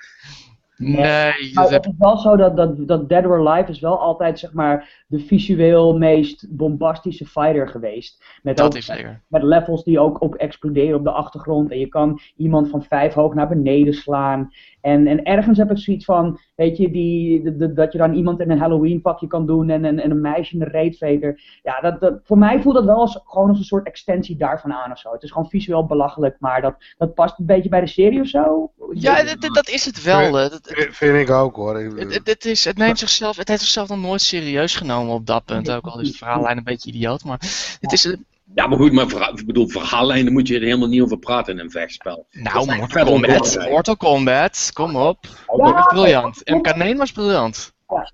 Nee, 0.79 1.53
maar 1.55 1.71
het 1.71 1.87
is 1.87 1.93
wel 1.99 2.17
zo 2.17 2.37
dat, 2.37 2.57
dat, 2.57 2.89
dat 2.89 3.09
Dead 3.09 3.25
or 3.25 3.49
Alive 3.49 3.71
is 3.71 3.81
wel 3.81 4.01
altijd 4.01 4.39
zeg 4.39 4.53
maar 4.53 5.05
de 5.07 5.19
visueel 5.19 5.99
meest 5.99 6.47
bombastische 6.57 7.27
fighter 7.27 7.69
geweest. 7.69 8.25
Met, 8.43 8.57
dat 8.57 8.67
ook, 8.67 8.75
is 8.75 8.87
zeker. 8.87 9.23
met 9.29 9.43
levels 9.43 9.85
die 9.85 10.01
ook 10.01 10.21
op 10.21 10.35
exploderen 10.35 10.99
op 10.99 11.05
de 11.05 11.11
achtergrond. 11.11 11.71
En 11.71 11.79
je 11.79 11.89
kan 11.89 12.21
iemand 12.37 12.69
van 12.69 12.83
vijf 12.83 13.13
hoog 13.13 13.35
naar 13.35 13.49
beneden 13.49 13.95
slaan. 13.95 14.51
En, 14.87 15.07
en 15.07 15.23
ergens 15.23 15.59
heb 15.59 15.71
ik 15.71 15.79
zoiets 15.79 16.05
van, 16.05 16.41
weet 16.55 16.77
je, 16.77 16.91
die, 16.91 17.43
de, 17.43 17.57
de, 17.57 17.73
dat 17.73 17.93
je 17.93 17.99
dan 17.99 18.15
iemand 18.15 18.41
in 18.41 18.51
een 18.51 18.59
Halloween 18.59 19.01
pakje 19.01 19.27
kan 19.27 19.47
doen 19.47 19.71
en, 19.71 19.85
en, 19.85 19.99
en 19.99 20.11
een 20.11 20.21
meisje 20.21 20.55
in 20.55 20.63
een 20.63 20.69
reetveter. 20.69 21.41
Ja, 21.63 21.81
dat, 21.81 22.01
dat, 22.01 22.21
voor 22.23 22.39
mij 22.39 22.63
voelt 22.63 22.75
dat 22.75 22.85
wel 22.85 23.01
als, 23.01 23.21
gewoon 23.25 23.49
als 23.49 23.59
een 23.59 23.65
soort 23.65 23.87
extensie 23.87 24.37
daarvan 24.37 24.73
aan 24.73 24.91
of 24.91 24.99
zo. 24.99 25.13
Het 25.13 25.23
is 25.23 25.31
gewoon 25.31 25.49
visueel 25.49 25.87
belachelijk, 25.87 26.37
maar 26.39 26.61
dat, 26.61 26.75
dat 26.99 27.15
past 27.15 27.39
een 27.39 27.47
beetje 27.47 27.69
bij 27.69 27.81
de 27.81 27.87
serie 27.87 28.21
of 28.21 28.27
zo. 28.27 28.73
Ja, 28.93 29.23
dat, 29.23 29.55
dat 29.55 29.69
is 29.69 29.85
het 29.85 30.03
wel. 30.03 30.21
Vind, 30.21 30.51
dat, 30.51 30.87
vind 30.91 31.29
ik 31.29 31.31
ook 31.31 31.57
hoor. 31.57 31.79
Het, 31.79 32.15
het, 32.15 32.27
het, 32.27 32.45
is, 32.45 32.65
het, 32.65 32.79
neemt 32.79 32.99
zichzelf, 32.99 33.37
het 33.37 33.49
heeft 33.49 33.61
zichzelf 33.61 33.89
nog 33.89 34.01
nooit 34.01 34.21
serieus 34.21 34.77
genomen 34.77 35.15
op 35.15 35.27
dat 35.27 35.45
punt. 35.45 35.71
Ook 35.71 35.87
al 35.87 36.01
is 36.01 36.09
het 36.09 36.17
verhaallijn 36.17 36.57
een 36.57 36.65
beetje 36.65 36.91
idioot. 36.91 37.25
Maar 37.25 37.39
het 37.81 37.93
is, 37.93 38.17
Ja, 38.55 38.67
maar 38.67 38.79
goed, 38.79 38.93
maar 38.93 39.31
ik 39.35 39.47
bedoel, 39.47 39.69
verhaallijnen 39.69 40.33
moet 40.33 40.49
je 40.49 40.55
er 40.55 40.61
helemaal 40.61 40.89
niet 40.89 41.01
over 41.01 41.19
praten 41.19 41.55
in 41.55 41.61
een 41.61 41.71
vechtspel. 41.71 42.27
Nou, 42.31 42.77
Mortal 42.77 43.05
Kombat, 43.05 43.69
Mortal 43.71 43.97
Kombat, 43.97 44.71
kom 44.73 44.97
op. 44.97 45.19
Ja, 45.25 45.65
dat 45.65 45.75
was 45.75 45.87
briljant. 45.87 46.43
MK9 46.53 46.97
was 46.97 47.13
briljant. 47.13 47.75
Ja. 47.89 48.13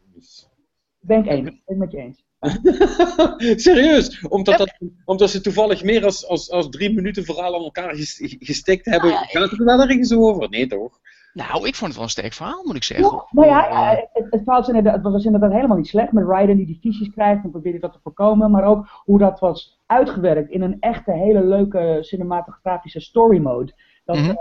Ben 1.00 1.18
ik 1.18 1.26
eens, 1.26 1.42
ben 1.44 1.60
ik 1.66 1.76
met 1.76 1.92
je 1.92 1.98
eens. 1.98 2.24
Serieus? 3.64 4.20
Omdat, 4.28 4.58
dat, 4.58 4.78
omdat 5.04 5.30
ze 5.30 5.40
toevallig 5.40 5.82
meer 5.82 6.04
als, 6.04 6.26
als, 6.26 6.50
als 6.50 6.68
drie 6.68 6.94
minuten 6.94 7.24
verhaal 7.24 7.54
aan 7.54 7.62
elkaar 7.62 7.94
gestikt 8.38 8.84
hebben. 8.84 9.10
Ja, 9.10 9.22
Gaat 9.22 9.50
het 9.50 9.58
er 9.60 9.64
wel 9.64 9.80
ergens 9.80 10.14
over? 10.14 10.48
Nee, 10.48 10.66
toch? 10.66 11.00
Nou, 11.32 11.66
ik 11.66 11.74
vond 11.74 11.90
het 11.90 11.94
wel 11.94 12.02
een 12.02 12.10
sterk 12.10 12.32
verhaal, 12.32 12.62
moet 12.64 12.76
ik 12.76 12.84
zeggen. 12.84 13.12
Ja, 13.12 13.24
nou 13.30 13.46
ja, 13.46 13.88
het, 14.12 14.26
het, 14.30 14.42
verhaal 14.44 14.64
het 14.72 15.02
was 15.02 15.24
inderdaad 15.24 15.52
helemaal 15.52 15.76
niet 15.76 15.86
slecht. 15.86 16.12
Met 16.12 16.26
Raiden 16.26 16.56
die 16.56 16.66
die 16.66 16.78
visies 16.80 17.10
krijgt 17.10 17.44
en 17.44 17.50
probeert 17.50 17.80
dat 17.80 17.92
te 17.92 17.98
voorkomen. 18.02 18.50
Maar 18.50 18.64
ook 18.64 18.86
hoe 19.04 19.18
dat 19.18 19.40
was 19.40 19.80
uitgewerkt 19.86 20.50
in 20.50 20.62
een 20.62 20.76
echte 20.80 21.12
hele 21.12 21.44
leuke 21.44 21.98
cinematografische 22.00 23.00
story 23.00 23.38
mode. 23.38 23.72
Dat, 24.04 24.16
mhm. 24.16 24.30
eh, 24.30 24.36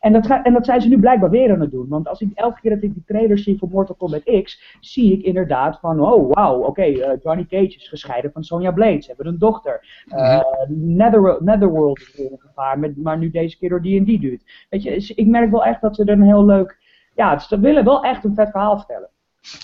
en, 0.00 0.12
dat 0.12 0.26
en 0.42 0.52
dat 0.52 0.64
zijn 0.64 0.80
ze 0.80 0.88
nu 0.88 0.98
blijkbaar 0.98 1.30
weer 1.30 1.52
aan 1.52 1.60
het 1.60 1.70
doen. 1.70 1.88
Want 1.88 2.08
als 2.08 2.20
ik 2.20 2.30
elke 2.34 2.60
keer 2.60 2.74
dat 2.74 2.82
ik 2.82 2.94
die 2.94 3.04
trailers 3.06 3.42
zie 3.42 3.58
voor 3.58 3.68
Mortal 3.68 3.94
Kombat 3.94 4.42
X, 4.42 4.76
zie 4.80 5.12
ik 5.12 5.24
inderdaad 5.24 5.78
van, 5.80 6.00
oh 6.00 6.32
wauw, 6.32 6.62
oké, 6.62 6.82
eh, 6.82 7.10
Johnny 7.22 7.46
Cage 7.48 7.76
is 7.76 7.88
gescheiden 7.88 8.32
van 8.32 8.44
Sonja 8.44 8.70
Blade. 8.70 9.00
Ze 9.00 9.06
hebben 9.06 9.26
een 9.26 9.38
dochter. 9.38 10.04
Uh, 10.08 10.40
Netherworld 10.68 12.00
is 12.00 12.16
weer 12.16 12.30
in 12.30 12.38
gevaar, 12.40 12.78
met, 12.78 12.96
maar 12.96 13.18
nu 13.18 13.30
deze 13.30 13.58
keer 13.58 13.68
door 13.68 13.80
D&D 13.80 14.20
duurt. 14.20 14.66
Weet 14.70 14.82
je, 14.82 15.12
ik 15.14 15.26
merk 15.26 15.50
wel 15.50 15.64
echt 15.64 15.80
dat 15.80 15.96
ze 15.96 16.04
er 16.04 16.12
een 16.12 16.22
heel 16.22 16.44
leuk, 16.44 16.78
ja, 17.14 17.38
ze 17.38 17.60
willen 17.60 17.84
wel 17.84 18.02
echt 18.02 18.24
een 18.24 18.34
vet 18.34 18.50
verhaal 18.50 18.76
vertellen. 18.76 19.08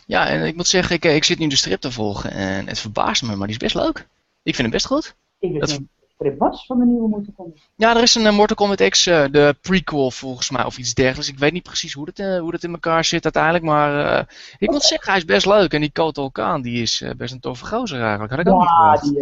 Ja, 0.07 0.29
en 0.29 0.47
ik 0.47 0.57
moet 0.57 0.67
zeggen, 0.67 0.97
ik, 0.97 1.05
ik 1.05 1.25
zit 1.25 1.39
nu 1.39 1.47
de 1.47 1.57
strip 1.57 1.81
te 1.81 1.93
volgen 1.93 2.31
en 2.31 2.69
het 2.69 2.79
verbaast 2.79 3.23
me, 3.23 3.37
maar 3.37 3.47
die 3.47 3.57
is 3.57 3.73
best 3.73 3.75
leuk. 3.75 4.07
Ik 4.43 4.55
vind 4.55 4.59
hem 4.59 4.71
best 4.71 4.87
goed. 4.87 5.17
Ik 5.39 5.61
dat, 5.61 5.69
strip 5.69 5.87
was 6.19 6.67
van 6.67 6.79
de 6.79 6.85
nieuwe 6.85 7.09
Mortal 7.09 7.33
Kombat. 7.37 7.59
Ja, 7.75 7.97
er 7.97 8.03
is 8.03 8.15
een 8.15 8.25
uh, 8.25 8.37
Mortal 8.37 8.57
Kombat 8.57 8.89
X, 8.89 9.07
uh, 9.07 9.25
de 9.31 9.57
prequel 9.61 10.11
volgens 10.11 10.51
mij, 10.51 10.65
of 10.65 10.79
iets 10.79 10.95
dergelijks. 10.95 11.29
Ik 11.29 11.39
weet 11.39 11.53
niet 11.53 11.63
precies 11.63 11.93
hoe 11.93 12.05
dat, 12.05 12.19
uh, 12.19 12.39
hoe 12.39 12.51
dat 12.51 12.63
in 12.63 12.73
elkaar 12.73 13.05
zit 13.05 13.25
uiteindelijk, 13.25 13.65
maar 13.65 14.27
ik 14.59 14.71
moet 14.71 14.83
zeggen, 14.83 15.09
hij 15.09 15.19
is 15.19 15.25
best 15.25 15.47
leuk. 15.47 15.73
En 15.73 15.81
die 15.81 15.93
Kotal 15.93 16.31
Khan, 16.31 16.63
die 16.63 16.83
is 16.83 17.05
best 17.17 17.33
een 17.33 17.41
toffe 17.41 17.67
gozer 17.67 18.01
eigenlijk. 18.01 18.31
Had 18.31 18.41
ik 18.41 18.49
ook 18.49 18.63
ja, 18.63 18.97
die, 19.01 19.13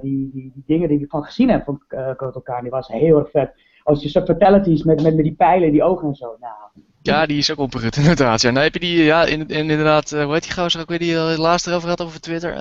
die, 0.00 0.30
die, 0.32 0.52
die, 0.54 0.62
dingen 0.66 0.88
die 0.88 1.00
ik 1.00 1.10
van 1.10 1.24
gezien 1.24 1.48
heb 1.48 1.64
van 1.64 1.82
Kotal 2.16 2.42
Khan, 2.42 2.62
die 2.62 2.70
was 2.70 2.88
heel 2.88 3.18
erg 3.18 3.30
vet. 3.30 3.52
Als 3.82 4.02
je 4.02 4.08
zo 4.08 4.24
fatalities 4.24 4.82
met, 4.82 5.02
met, 5.02 5.14
met 5.14 5.24
die 5.24 5.34
pijlen, 5.34 5.72
die 5.72 5.82
ogen 5.82 6.08
en 6.08 6.14
zo, 6.14 6.36
nou... 6.40 6.54
Ja, 7.02 7.26
die 7.26 7.38
is 7.38 7.50
ook 7.50 7.58
opgerut, 7.58 7.96
inderdaad. 8.02 8.40
Ja, 8.40 8.52
dan 8.52 8.62
heb 8.62 8.72
je 8.72 8.80
die, 8.80 9.04
ja, 9.04 9.24
in, 9.24 9.40
in, 9.40 9.70
inderdaad, 9.70 10.10
hoe 10.10 10.32
heet 10.32 10.42
die 10.42 10.52
gozer 10.52 10.80
ook 10.80 10.88
weer 10.88 10.98
die 10.98 11.10
je 11.10 11.34
laatst 11.38 11.66
erover 11.66 11.88
had 11.88 12.02
over 12.02 12.20
Twitter? 12.20 12.56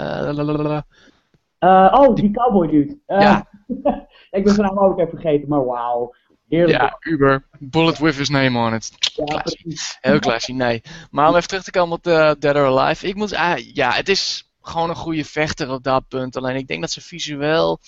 Oh, 1.59 2.15
die 2.15 2.31
cowboy 2.31 2.67
dude. 2.67 2.99
ja. 3.07 3.47
Ik 4.31 4.43
ben 4.43 4.53
zijn 4.53 4.67
naam 4.67 4.79
ook 4.79 4.99
even 4.99 5.09
vergeten, 5.09 5.49
maar 5.49 5.65
wauw. 5.65 6.13
Heerlijk. 6.47 6.79
Ja, 6.79 6.97
Uber. 6.99 7.47
Bullet 7.59 7.97
with 7.99 8.15
his 8.15 8.29
name 8.29 8.59
on 8.59 8.73
it. 8.73 8.91
Ja, 9.25 9.43
Heel 10.01 10.19
classy, 10.19 10.51
nee. 10.51 10.81
Maar 11.11 11.29
om 11.29 11.35
even 11.35 11.47
terug 11.47 11.63
te 11.63 11.71
komen 11.71 11.95
op 11.97 12.03
de 12.03 12.35
Dead 12.39 12.55
or 12.55 12.79
Alive. 12.79 13.07
Ik 13.07 13.15
moet, 13.15 13.33
ah, 13.33 13.57
ja, 13.73 13.91
het 13.91 14.09
is 14.09 14.51
gewoon 14.61 14.89
een 14.89 14.95
goede 14.95 15.25
vechter 15.25 15.71
op 15.71 15.83
dat 15.83 16.07
punt. 16.07 16.37
Alleen 16.37 16.55
ik 16.55 16.67
denk 16.67 16.81
dat 16.81 16.91
ze 16.91 17.01
visueel. 17.01 17.79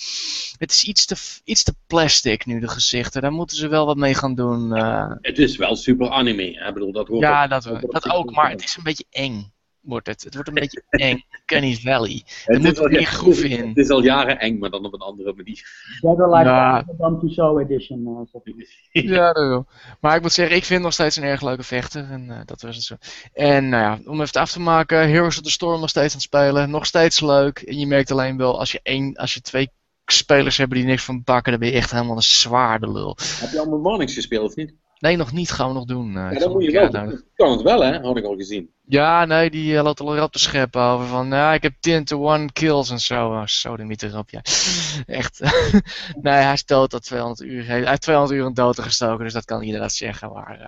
Het 0.58 0.72
is 0.72 0.84
iets 0.84 1.06
te, 1.06 1.42
iets 1.44 1.64
te 1.64 1.74
plastic 1.88 2.46
nu, 2.46 2.60
de 2.60 2.68
gezichten. 2.68 3.22
Daar 3.22 3.32
moeten 3.32 3.58
ze 3.58 3.68
wel 3.68 3.86
wat 3.86 3.98
mee 3.98 4.14
gaan 4.14 4.36
doen. 4.36 4.78
Uh... 4.78 5.12
Het 5.22 5.40
is 5.40 5.58
wel 5.58 5.76
super 5.76 6.10
anime. 6.10 6.44
Ik 6.44 6.74
bedoel, 6.74 6.92
dat 6.92 7.08
hoort 7.08 7.22
ja, 7.22 7.48
dat, 7.48 7.64
dat 7.82 8.12
ook, 8.12 8.32
maar 8.32 8.50
het 8.50 8.64
is 8.64 8.76
een 8.78 8.84
beetje 8.84 9.06
eng 9.10 9.52
wordt 9.90 10.08
het. 10.08 10.24
Het 10.24 10.34
wordt 10.34 10.50
een 10.50 10.54
beetje 10.54 10.84
eng. 10.90 11.24
Kenny's 11.46 11.82
Valley. 11.82 12.24
Er 12.46 12.62
moet 12.62 12.90
meer 12.90 13.06
groef 13.06 13.44
in. 13.44 13.68
Het 13.68 13.78
is 13.78 13.90
al 13.90 14.04
jaren 14.04 14.40
eng, 14.40 14.58
maar 14.58 14.70
dan 14.70 14.86
op 14.86 14.94
een 14.94 15.00
andere 15.00 15.34
manier. 15.36 15.64
Better 16.02 16.30
like 16.30 16.50
ja. 16.50 16.86
dan 16.98 17.20
Tussauds 17.20 17.62
edition. 17.62 18.28
Uh, 18.44 19.04
ja, 19.16 19.34
dat 19.34 19.48
wel. 19.48 19.66
Maar 20.00 20.16
ik 20.16 20.22
moet 20.22 20.32
zeggen, 20.32 20.56
ik 20.56 20.64
vind 20.64 20.84
nog 20.84 20.94
steeds 20.94 21.16
een 21.16 21.24
erg 21.24 21.42
leuke 21.42 21.64
vechter. 21.64 22.10
En 22.10 22.26
uh, 22.30 22.40
dat 22.46 22.62
was 22.62 22.76
het 22.76 22.86
zo. 22.86 22.96
En 23.34 23.70
nou 23.70 23.84
ja, 23.84 24.12
om 24.12 24.22
even 24.22 24.42
af 24.42 24.52
te 24.52 24.60
maken. 24.60 25.10
Heroes 25.10 25.38
of 25.38 25.44
the 25.44 25.52
Storm 25.52 25.80
nog 25.80 25.90
steeds 25.90 26.14
aan 26.14 26.20
het 26.20 26.22
spelen. 26.22 26.70
Nog 26.70 26.86
steeds 26.86 27.20
leuk. 27.20 27.60
En 27.60 27.80
je 27.80 27.88
merkt 27.88 28.12
alleen 28.12 28.38
wel, 28.38 28.60
als 28.60 28.72
je, 28.72 28.80
één, 28.84 29.16
als 29.16 29.34
je 29.34 29.42
twee 29.42 29.70
spelers 30.06 30.58
hebt 30.58 30.72
die 30.72 30.84
niks 30.84 31.04
van 31.04 31.24
bakken, 31.24 31.52
dan 31.52 31.62
ben 31.62 31.70
je 31.70 31.76
echt 31.76 31.92
helemaal 31.92 32.16
een 32.16 32.22
zwaarde 32.22 32.92
lul. 32.92 33.18
Heb 33.40 33.52
je 33.52 33.60
allemaal 33.60 33.80
Mornings 33.80 34.14
gespeeld 34.14 34.50
of 34.50 34.56
niet? 34.56 34.74
Nee, 35.00 35.16
nog 35.16 35.32
niet. 35.32 35.52
Gaan 35.52 35.68
we 35.68 35.74
nog 35.74 35.86
doen. 35.86 36.08
Uh, 36.08 36.32
ja, 36.32 36.40
dat 36.40 36.54
moet 36.54 36.64
je 36.64 36.72
wel. 36.72 36.92
Dat 36.92 37.24
kan 37.36 37.52
het 37.52 37.62
wel, 37.62 37.84
hè? 37.84 38.00
Had 38.00 38.18
ik 38.18 38.26
al 38.26 38.36
gezien. 38.36 38.70
Ja, 38.86 39.26
nee, 39.26 39.50
die 39.50 39.74
uh, 39.74 39.84
loopt 39.84 40.00
al 40.00 40.24
op 40.24 40.32
te 40.32 40.40
scheppen 40.40 40.82
over 40.82 41.08
van, 41.08 41.28
ja, 41.28 41.54
ik 41.54 41.64
heb 41.64 41.74
10 41.80 42.04
to 42.04 42.34
1 42.34 42.52
kills 42.54 42.90
en 42.90 43.00
zo. 43.00 43.28
Oh, 43.28 43.46
zo 43.46 43.78
de 43.78 43.84
niet 43.84 44.04
erop, 44.04 44.30
ja. 44.30 44.42
Echt. 45.06 45.40
nee, 46.22 46.34
hij 46.34 46.54
is 46.54 46.66
dood 46.66 46.94
al 46.94 47.00
200 47.00 47.42
uur. 47.42 47.66
Hij 47.66 47.88
heeft 47.88 48.02
200 48.02 48.40
uur 48.40 48.46
in 48.46 48.54
dood 48.54 48.80
gestoken, 48.80 49.24
dus 49.24 49.34
dat 49.34 49.46
kan 49.46 49.62
inderdaad 49.62 49.94
zeggen. 49.94 50.32
Maar 50.32 50.60
uh, 50.60 50.68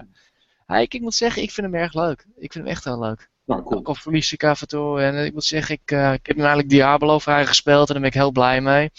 hij, 0.65 0.83
ik, 0.83 1.01
moet 1.01 1.15
zeggen, 1.15 1.41
ik 1.41 1.51
vind 1.51 1.67
hem 1.67 1.81
erg 1.81 1.93
leuk. 1.93 2.25
Ik 2.35 2.51
vind 2.51 2.63
hem 2.65 2.73
echt 2.73 2.83
heel 2.83 2.99
leuk. 2.99 3.29
Nou, 3.45 3.63
cool. 3.63 3.79
Ook 3.79 3.87
al 3.87 3.95
verlies 3.95 4.33
ik 4.33 4.43
af 4.43 4.61
en 4.61 4.67
toe. 4.67 5.01
En 5.01 5.25
ik 5.25 5.33
moet 5.33 5.43
zeggen, 5.43 5.75
ik, 5.75 5.91
ik 5.91 6.25
heb 6.25 6.35
nu 6.35 6.41
eigenlijk 6.41 6.69
Diablo 6.69 7.19
vrij 7.19 7.45
gespeeld 7.45 7.87
en 7.87 7.93
daar 7.93 8.01
ben 8.01 8.11
ik 8.11 8.17
heel 8.17 8.31
blij 8.31 8.61
mee 8.61 8.91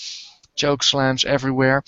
choke 0.54 0.84
slams 0.84 1.24
everywhere. 1.24 1.82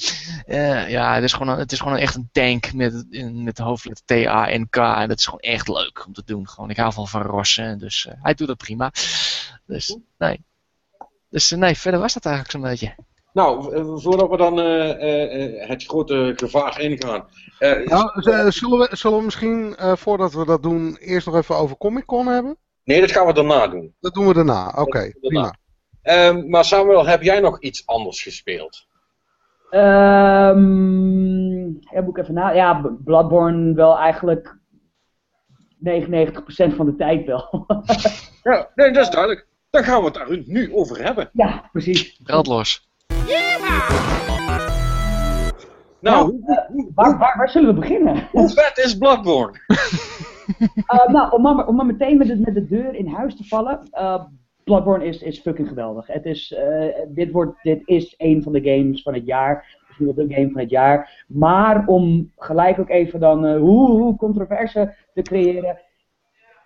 Uh, 0.46 0.90
ja, 0.90 1.14
het 1.14 1.24
is, 1.24 1.32
gewoon 1.32 1.58
het 1.58 1.72
is 1.72 1.80
gewoon 1.80 1.96
echt 1.96 2.14
een 2.14 2.28
tank 2.32 2.72
met, 2.72 3.06
met 3.32 3.56
de 3.56 3.62
hoofdletter 3.62 4.04
T-A-N-K. 4.04 4.76
En 4.76 5.08
dat 5.08 5.18
is 5.18 5.24
gewoon 5.24 5.40
echt 5.40 5.68
leuk 5.68 6.06
om 6.06 6.12
te 6.12 6.22
doen. 6.24 6.48
Gewoon, 6.48 6.70
ik 6.70 6.76
hou 6.76 6.92
van 6.92 7.08
Van 7.08 7.22
Rossen, 7.22 7.78
dus 7.78 8.06
uh, 8.08 8.14
hij 8.22 8.34
doet 8.34 8.48
het 8.48 8.56
prima. 8.56 8.92
Dus 9.66 9.98
nee. 10.18 10.44
Dus 11.28 11.52
uh, 11.52 11.58
nee, 11.58 11.76
verder 11.76 12.00
was 12.00 12.14
dat 12.14 12.24
eigenlijk 12.24 12.54
zo'n 12.54 12.70
beetje. 12.70 12.94
Nou, 13.32 13.62
voordat 14.00 14.30
we 14.30 14.36
dan 14.36 14.56
het 15.68 15.84
grote 15.84 16.32
gevaar 16.36 16.80
ingaan. 16.80 17.26
nou, 17.84 18.22
zullen, 18.22 18.78
we, 18.78 18.88
zullen 18.90 19.18
we 19.18 19.24
misschien, 19.24 19.76
voordat 19.78 20.32
we 20.32 20.44
dat 20.44 20.62
doen, 20.62 20.96
eerst 20.96 21.26
nog 21.26 21.36
even 21.36 21.56
over 21.56 21.76
Comic 21.76 22.04
Con 22.04 22.26
hebben? 22.26 22.56
Nee, 22.84 23.00
dat 23.00 23.12
gaan 23.12 23.26
we 23.26 23.32
daarna 23.32 23.68
doen. 23.68 23.94
Dat 24.00 24.14
doen 24.14 24.26
we 24.26 24.34
daarna, 24.34 24.72
oké, 24.76 25.12
prima. 25.20 25.54
Um, 26.04 26.50
maar 26.50 26.64
Samuel, 26.64 27.06
heb 27.06 27.22
jij 27.22 27.40
nog 27.40 27.60
iets 27.60 27.86
anders 27.86 28.22
gespeeld? 28.22 28.86
Um, 29.70 31.78
ja, 31.80 32.00
moet 32.00 32.16
ik 32.16 32.22
even 32.22 32.34
na. 32.34 32.50
Ja, 32.50 32.90
Bloodborne 33.04 33.74
wel 33.74 33.98
eigenlijk 33.98 34.56
99% 35.84 36.76
van 36.76 36.86
de 36.86 36.94
tijd 36.96 37.26
wel. 37.26 37.66
ja, 38.42 38.70
nee, 38.74 38.90
dat 38.90 39.02
is 39.02 39.10
duidelijk. 39.10 39.46
Dan 39.70 39.84
gaan 39.84 39.98
we 39.98 40.04
het 40.04 40.14
daar 40.14 40.42
nu 40.46 40.74
over 40.74 41.04
hebben. 41.04 41.30
Ja, 41.32 41.68
precies. 41.72 42.20
Brand 42.22 42.46
los. 42.46 42.88
Nou, 46.00 46.00
nou 46.00 46.42
waar, 46.94 47.18
waar, 47.18 47.36
waar, 47.36 47.48
zullen 47.48 47.74
we 47.74 47.80
beginnen? 47.80 48.28
Hoe 48.32 48.48
vet 48.48 48.78
is 48.78 48.98
Bloodborne? 48.98 49.58
uh, 49.68 51.06
nou, 51.14 51.32
om 51.32 51.42
maar, 51.42 51.66
om 51.66 51.76
maar 51.76 51.86
meteen 51.86 52.18
met 52.18 52.26
de, 52.26 52.36
met 52.36 52.54
de 52.54 52.66
deur 52.66 52.94
in 52.94 53.06
huis 53.06 53.36
te 53.36 53.44
vallen. 53.44 53.88
Uh, 53.92 54.24
Bloodborne 54.64 55.04
is, 55.04 55.22
is 55.22 55.40
fucking 55.40 55.68
geweldig. 55.68 56.06
Het 56.06 56.24
is, 56.24 56.52
uh, 56.58 56.86
dit, 57.08 57.30
wordt, 57.30 57.62
dit 57.62 57.82
is 57.84 58.14
een 58.16 58.42
van 58.42 58.52
de 58.52 58.62
games 58.62 59.02
van 59.02 59.14
het 59.14 59.26
jaar. 59.26 59.78
Misschien 59.86 60.06
wel 60.06 60.26
de 60.26 60.34
game 60.34 60.50
van 60.50 60.60
het 60.60 60.70
jaar. 60.70 61.24
Maar 61.28 61.86
om 61.86 62.32
gelijk 62.36 62.78
ook 62.78 62.88
even 62.88 63.20
dan 63.20 63.46
uh, 63.46 63.58
hoe, 63.58 63.90
hoe 63.90 64.16
controverse 64.16 64.94
te 65.14 65.22
creëren. 65.22 65.78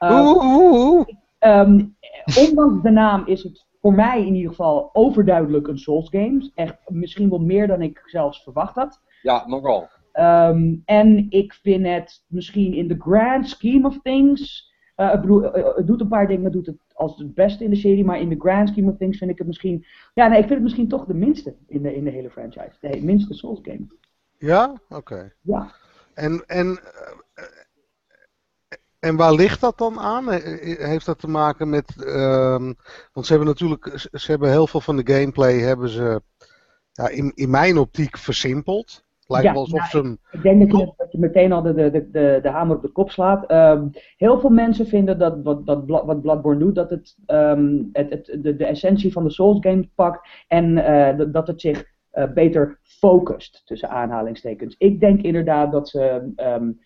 Uh, 0.00 1.02
um, 1.40 1.96
ondanks 2.38 2.82
de 2.82 2.90
naam 2.90 3.22
is 3.26 3.42
het 3.42 3.66
voor 3.80 3.94
mij 3.94 4.26
in 4.26 4.34
ieder 4.34 4.50
geval 4.50 4.90
overduidelijk 4.92 5.68
een 5.68 5.78
Souls 5.78 6.08
game. 6.08 6.50
Echt 6.54 6.76
misschien 6.86 7.30
wel 7.30 7.38
meer 7.38 7.66
dan 7.66 7.82
ik 7.82 8.02
zelfs 8.04 8.42
verwacht 8.42 8.74
had. 8.74 9.00
Ja, 9.22 9.46
nogal. 9.46 9.88
Um, 10.12 10.82
en 10.84 11.26
ik 11.28 11.52
vind 11.62 11.86
het 11.86 12.24
misschien 12.28 12.74
in 12.74 12.88
the 12.88 12.96
grand 12.98 13.48
scheme 13.48 13.86
of 13.86 13.98
things. 14.02 14.72
Uh, 15.00 15.12
ik 15.14 15.20
bedoel, 15.20 15.42
het 15.52 15.86
doet 15.86 16.00
een 16.00 16.08
paar 16.08 16.26
dingen, 16.26 16.52
doet 16.52 16.66
het 16.66 16.76
als 16.94 17.18
het 17.18 17.34
beste 17.34 17.64
in 17.64 17.70
de 17.70 17.76
serie, 17.76 18.04
maar 18.04 18.20
in 18.20 18.28
de 18.28 18.38
grand 18.38 18.68
scheme 18.68 18.90
of 18.90 18.96
things 18.96 19.18
vind 19.18 19.30
ik 19.30 19.38
het 19.38 19.46
misschien... 19.46 19.86
Ja, 20.14 20.28
nee, 20.28 20.38
ik 20.38 20.44
vind 20.44 20.54
het 20.54 20.62
misschien 20.62 20.88
toch 20.88 21.04
de 21.04 21.14
minste 21.14 21.54
in 21.66 21.82
de, 21.82 21.94
in 21.94 22.04
de 22.04 22.10
hele 22.10 22.30
franchise. 22.30 22.72
De 22.80 23.02
minste 23.02 23.34
Souls 23.34 23.60
game. 23.62 23.86
Ja? 24.38 24.80
Oké. 24.88 25.32
Ja. 25.40 25.74
En, 26.14 26.42
en, 26.46 26.78
eh, 27.34 27.44
en 28.98 29.16
waar 29.16 29.32
ligt 29.32 29.60
dat 29.60 29.78
dan 29.78 29.98
aan? 29.98 30.30
Heeft 30.30 31.06
dat 31.06 31.18
te 31.18 31.28
maken 31.28 31.68
met... 31.68 31.94
Um, 32.06 32.76
want 33.12 33.26
ze 33.26 33.32
hebben 33.32 33.48
natuurlijk... 33.48 34.08
Ze 34.12 34.30
hebben 34.30 34.50
heel 34.50 34.66
veel 34.66 34.80
van 34.80 34.96
de 34.96 35.12
gameplay 35.14 35.58
hebben 35.58 35.88
ze... 35.88 36.22
Ja, 36.92 37.08
in, 37.08 37.32
in 37.34 37.50
mijn 37.50 37.78
optiek 37.78 38.16
versimpeld. 38.16 39.04
Lijkt 39.28 39.46
ja, 39.46 39.52
wel 39.52 39.62
alsof 39.62 39.92
nou, 39.92 40.06
ze 40.06 40.36
Ik 40.36 40.42
denk 40.42 40.70
dat 40.70 40.80
je, 40.80 40.92
dat 40.96 41.12
je 41.12 41.18
meteen 41.18 41.52
al 41.52 41.62
de, 41.62 41.74
de, 41.74 41.90
de, 41.90 42.38
de 42.42 42.48
hamer 42.48 42.76
op 42.76 42.82
de 42.82 42.88
kop 42.88 43.10
slaat. 43.10 43.50
Um, 43.50 43.90
heel 44.16 44.40
veel 44.40 44.50
mensen 44.50 44.86
vinden 44.86 45.18
dat 45.18 45.42
wat, 45.42 45.66
dat, 45.66 45.82
wat 45.86 46.20
Bloodborne 46.20 46.58
doet, 46.58 46.74
dat 46.74 46.90
het, 46.90 47.16
um, 47.26 47.88
het, 47.92 48.10
het 48.10 48.38
de, 48.42 48.56
de 48.56 48.64
essentie 48.64 49.12
van 49.12 49.24
de 49.24 49.30
Souls 49.30 49.58
games 49.60 49.86
pakt 49.94 50.28
en 50.46 50.76
uh, 50.76 51.32
dat 51.32 51.46
het 51.46 51.60
zich 51.60 51.84
uh, 52.14 52.32
beter 52.32 52.78
focust, 52.82 53.62
tussen 53.64 53.88
aanhalingstekens. 53.88 54.74
Ik 54.78 55.00
denk 55.00 55.22
inderdaad 55.22 55.72
dat 55.72 55.88
ze, 55.88 56.32
um, 56.36 56.80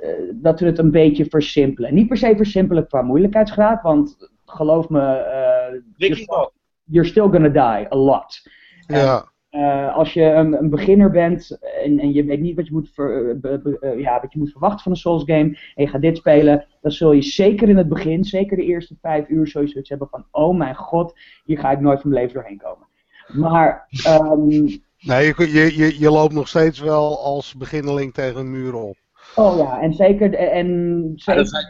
uh, 0.00 0.08
dat 0.34 0.58
ze 0.58 0.64
het 0.64 0.78
een 0.78 0.90
beetje 0.90 1.24
versimpelen. 1.24 1.94
Niet 1.94 2.08
per 2.08 2.16
se 2.16 2.36
versimpelen 2.36 2.86
qua 2.86 3.02
moeilijkheidsgraad, 3.02 3.82
want 3.82 4.30
geloof 4.44 4.88
me, 4.88 5.82
you're, 5.96 6.50
you're, 6.84 7.08
still 7.08 7.28
gonna 7.28 7.48
die 7.48 7.92
a 7.92 7.96
lot. 7.96 8.50
Ja. 8.86 9.31
Uh, 9.52 9.96
als 9.96 10.12
je 10.12 10.22
een, 10.22 10.58
een, 10.58 10.70
beginner 10.70 11.10
bent 11.10 11.58
en, 11.84 11.98
en, 11.98 12.12
je 12.12 12.24
weet 12.24 12.40
niet 12.40 12.56
wat 12.56 12.66
je, 12.66 12.72
moet 12.72 12.90
ver, 12.94 13.38
uh, 13.82 14.00
ja, 14.00 14.20
wat 14.20 14.32
je 14.32 14.38
moet 14.38 14.50
verwachten 14.50 14.82
van 14.82 14.92
een 14.92 14.98
Souls 14.98 15.22
game 15.24 15.58
en 15.74 15.84
je 15.84 15.86
gaat 15.86 16.00
dit 16.00 16.16
spelen, 16.16 16.66
dan 16.80 16.90
zul 16.90 17.12
je 17.12 17.22
zeker 17.22 17.68
in 17.68 17.76
het 17.76 17.88
begin, 17.88 18.24
zeker 18.24 18.56
de 18.56 18.64
eerste 18.64 18.96
vijf 19.00 19.28
uur, 19.28 19.46
sowieso 19.46 19.78
iets 19.78 19.88
hebben 19.88 20.08
van: 20.08 20.26
oh 20.30 20.56
mijn 20.56 20.74
god, 20.74 21.14
hier 21.44 21.58
ga 21.58 21.70
ik 21.70 21.80
nooit 21.80 22.00
van 22.00 22.10
mijn 22.10 22.22
leven 22.22 22.40
doorheen 22.40 22.58
komen. 22.58 22.86
Maar. 23.32 23.88
Um, 24.06 24.48
nee, 24.98 25.32
je, 25.36 25.76
je, 25.76 26.00
je 26.00 26.10
loopt 26.10 26.34
nog 26.34 26.48
steeds 26.48 26.80
wel 26.80 27.18
als 27.18 27.54
beginneling 27.54 28.14
tegen 28.14 28.40
een 28.40 28.50
muur 28.50 28.74
op. 28.74 28.96
Oh 29.36 29.56
ja, 29.56 29.80
en 29.80 29.92
zeker, 29.92 30.34
en 30.34 31.12
zeker 31.14 31.60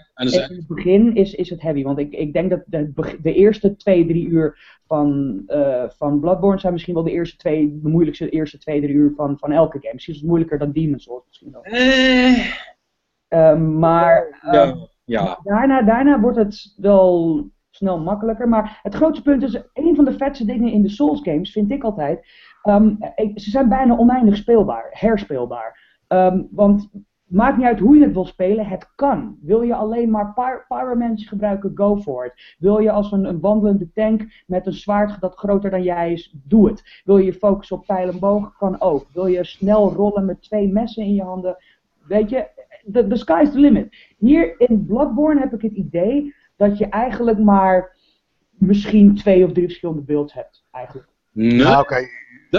in 0.50 0.56
het 0.56 0.66
begin 0.66 1.14
is, 1.14 1.34
is 1.34 1.50
het 1.50 1.62
heavy. 1.62 1.82
Want 1.82 1.98
ik, 1.98 2.12
ik 2.12 2.32
denk 2.32 2.50
dat 2.50 2.62
de, 2.66 2.92
de 3.22 3.34
eerste 3.34 3.76
twee, 3.76 4.06
drie 4.06 4.26
uur 4.26 4.58
van, 4.86 5.42
uh, 5.46 5.84
van 5.88 6.20
Bloodborne 6.20 6.60
zijn 6.60 6.72
misschien 6.72 6.94
wel 6.94 7.02
de 7.02 7.10
eerste 7.10 7.36
twee, 7.36 7.80
de 7.82 7.88
moeilijkste 7.88 8.28
eerste 8.28 8.58
twee, 8.58 8.80
drie 8.80 8.94
uur 8.94 9.12
van, 9.16 9.38
van 9.38 9.52
elke 9.52 9.78
game. 9.80 9.92
Misschien 9.92 10.14
is 10.14 10.20
het 10.20 10.28
moeilijker 10.28 10.58
dan 10.58 10.72
Demon's 10.72 11.04
Souls 11.04 11.24
misschien 11.26 11.52
wel. 11.52 11.62
Eh. 11.62 12.46
Uh, 13.28 13.56
maar 13.56 14.38
ja, 14.52 14.74
ja. 15.04 15.38
Daarna, 15.42 15.82
daarna 15.82 16.20
wordt 16.20 16.36
het 16.36 16.74
wel 16.76 17.44
snel 17.70 18.00
makkelijker. 18.00 18.48
Maar 18.48 18.80
het 18.82 18.94
grootste 18.94 19.22
punt 19.22 19.42
is, 19.42 19.54
een 19.72 19.94
van 19.94 20.04
de 20.04 20.16
vetste 20.16 20.44
dingen 20.44 20.72
in 20.72 20.82
de 20.82 20.88
Souls 20.88 21.20
games 21.22 21.52
vind 21.52 21.70
ik 21.70 21.84
altijd, 21.84 22.26
um, 22.62 22.98
ze 23.34 23.50
zijn 23.50 23.68
bijna 23.68 23.96
oneindig 23.96 24.36
speelbaar, 24.36 24.88
herspeelbaar. 24.90 25.80
Um, 26.08 26.48
want 26.50 26.90
Maakt 27.32 27.56
niet 27.56 27.66
uit 27.66 27.78
hoe 27.78 27.96
je 27.96 28.04
het 28.04 28.12
wil 28.12 28.24
spelen, 28.24 28.66
het 28.66 28.92
kan. 28.94 29.38
Wil 29.42 29.62
je 29.62 29.74
alleen 29.74 30.10
maar 30.10 30.34
Pyromancy 30.68 31.26
gebruiken, 31.26 31.72
go 31.74 31.96
for 31.96 32.26
it. 32.26 32.56
Wil 32.58 32.78
je 32.78 32.90
als 32.90 33.12
een, 33.12 33.24
een, 33.24 33.40
wandelende 33.40 33.92
tank 33.92 34.22
met 34.46 34.66
een 34.66 34.72
zwaard 34.72 35.20
dat 35.20 35.34
groter 35.34 35.70
dan 35.70 35.82
jij 35.82 36.12
is, 36.12 36.34
doe 36.44 36.68
het. 36.68 37.02
Wil 37.04 37.18
je 37.18 37.24
je 37.24 37.32
focussen 37.32 37.76
op 37.76 37.86
pijl 37.86 38.08
en 38.08 38.18
boog, 38.18 38.56
kan 38.56 38.80
ook. 38.80 39.06
Wil 39.12 39.26
je 39.26 39.44
snel 39.44 39.92
rollen 39.92 40.24
met 40.24 40.42
twee 40.42 40.72
messen 40.72 41.04
in 41.04 41.14
je 41.14 41.22
handen, 41.22 41.56
weet 42.06 42.30
je, 42.30 42.48
the, 42.92 43.06
the 43.06 43.16
sky's 43.16 43.50
the 43.50 43.58
limit. 43.58 43.96
Hier 44.18 44.60
in 44.60 44.86
Bloodborne 44.86 45.40
heb 45.40 45.52
ik 45.52 45.62
het 45.62 45.72
idee 45.72 46.34
dat 46.56 46.78
je 46.78 46.86
eigenlijk 46.86 47.38
maar 47.38 47.96
misschien 48.50 49.14
twee 49.14 49.44
of 49.44 49.52
drie 49.52 49.66
verschillende 49.66 50.02
builds 50.02 50.32
hebt, 50.32 50.64
eigenlijk. 50.70 51.08
Nee. 51.32 51.54
Nou, 51.54 51.82
oké 51.82 52.06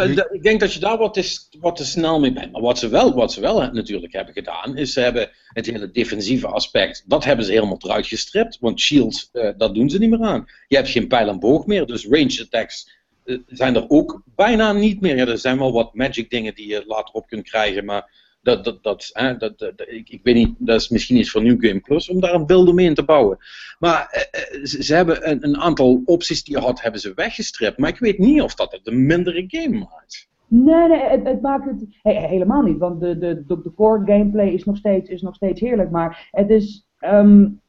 ik 0.02 0.44
denk 0.44 0.60
dat 0.60 0.74
je 0.74 0.80
daar 0.80 0.98
wat 0.98 1.14
te, 1.14 1.40
wat 1.60 1.76
te 1.76 1.86
snel 1.86 2.20
mee 2.20 2.34
bent. 2.34 2.52
Maar 2.52 2.62
wat 2.62 2.80
ze, 2.80 2.88
wel, 2.88 3.14
wat 3.14 3.32
ze 3.32 3.42
wel 3.42 3.72
natuurlijk 3.72 4.14
hebben 4.14 4.34
gedaan, 4.34 4.78
is 4.78 4.94
ze 4.94 5.00
hebben 5.00 5.30
het 5.48 5.66
hele 5.66 5.92
defensieve 5.92 6.48
aspect, 6.48 7.04
dat 7.06 7.24
hebben 7.24 7.46
ze 7.46 7.52
helemaal 7.52 7.78
eruit 7.80 8.08
gestript. 8.08 8.58
Want 8.60 8.80
shields, 8.80 9.30
uh, 9.34 9.50
dat 9.58 9.76
doen 9.76 9.90
ze 9.90 9.98
niet 9.98 10.10
meer 10.10 10.22
aan. 10.22 10.46
Je 10.68 10.76
hebt 10.76 10.90
geen 10.90 11.08
pijl 11.08 11.30
en 11.30 11.40
boog 11.40 11.66
meer, 11.66 11.86
dus 11.86 12.06
range 12.06 12.42
attacks 12.42 12.92
uh, 13.26 13.38
zijn 13.48 13.76
er 13.76 13.90
ook 13.90 14.24
bijna 14.36 14.72
niet 14.72 15.02
meer. 15.02 15.16
Ja, 15.16 15.28
er 15.28 15.38
zijn 15.38 15.58
wel 15.58 15.72
wat 15.72 15.94
magic 15.94 16.30
dingen 16.30 16.56
die 16.56 16.68
je 16.68 16.84
later 16.88 17.14
op 17.14 17.28
kunt 17.28 17.50
krijgen, 17.50 17.86
maar 17.86 18.23
dat, 18.44 18.64
dat, 18.64 18.84
dat, 18.84 19.10
hè, 19.14 19.38
dat, 19.38 19.62
ik, 19.88 20.10
ik, 20.10 20.20
weet 20.24 20.36
niet, 20.36 20.56
dat 20.58 20.82
is 20.82 20.90
misschien 20.90 21.18
iets 21.18 21.32
voor 21.32 21.44
New 21.44 21.66
Game 21.66 21.80
Plus 21.80 22.10
om 22.10 22.20
daar 22.20 22.34
een 22.34 22.46
beeld 22.46 22.68
omheen 22.68 22.94
te 22.94 23.04
bouwen. 23.04 23.38
Maar 23.80 24.08
eh, 24.12 24.60
eh, 24.60 24.64
ze, 24.64 24.96
hebben 24.96 25.30
een, 25.30 25.44
een, 25.44 25.58
aantal 25.58 26.02
opties 26.06 26.44
die 26.44 26.56
je 26.56 26.62
had, 26.62 26.82
hebben 26.82 27.02
ze 27.02 27.14
weggestript. 27.16 27.78
Maar 27.78 27.90
ik 27.90 28.00
weet 28.00 28.18
niet 28.18 28.42
of 28.42 28.56
dat 28.56 28.72
het 28.72 28.88
een 28.88 29.06
mindere 29.06 29.44
game 29.48 29.78
maakt. 29.78 30.32
Nee, 30.48 30.88
nee, 30.88 31.00
het, 31.00 31.28
het 31.28 31.42
maakt 31.42 31.66
het 31.66 31.86
helemaal 32.02 32.62
niet. 32.62 32.78
Want 32.78 33.02
de, 33.02 33.18
de, 33.18 33.44
de, 33.48 33.74
core 33.76 34.06
gameplay 34.06 34.48
is 34.48 34.64
nog 34.64 34.78
steeds, 34.78 35.10
is 35.10 35.22
nog 35.22 35.36
steeds 35.36 35.62
heerlijk. 35.62 35.90
Maar 35.90 36.28
het 36.32 36.50
is, 36.50 36.88
um, 37.02 37.62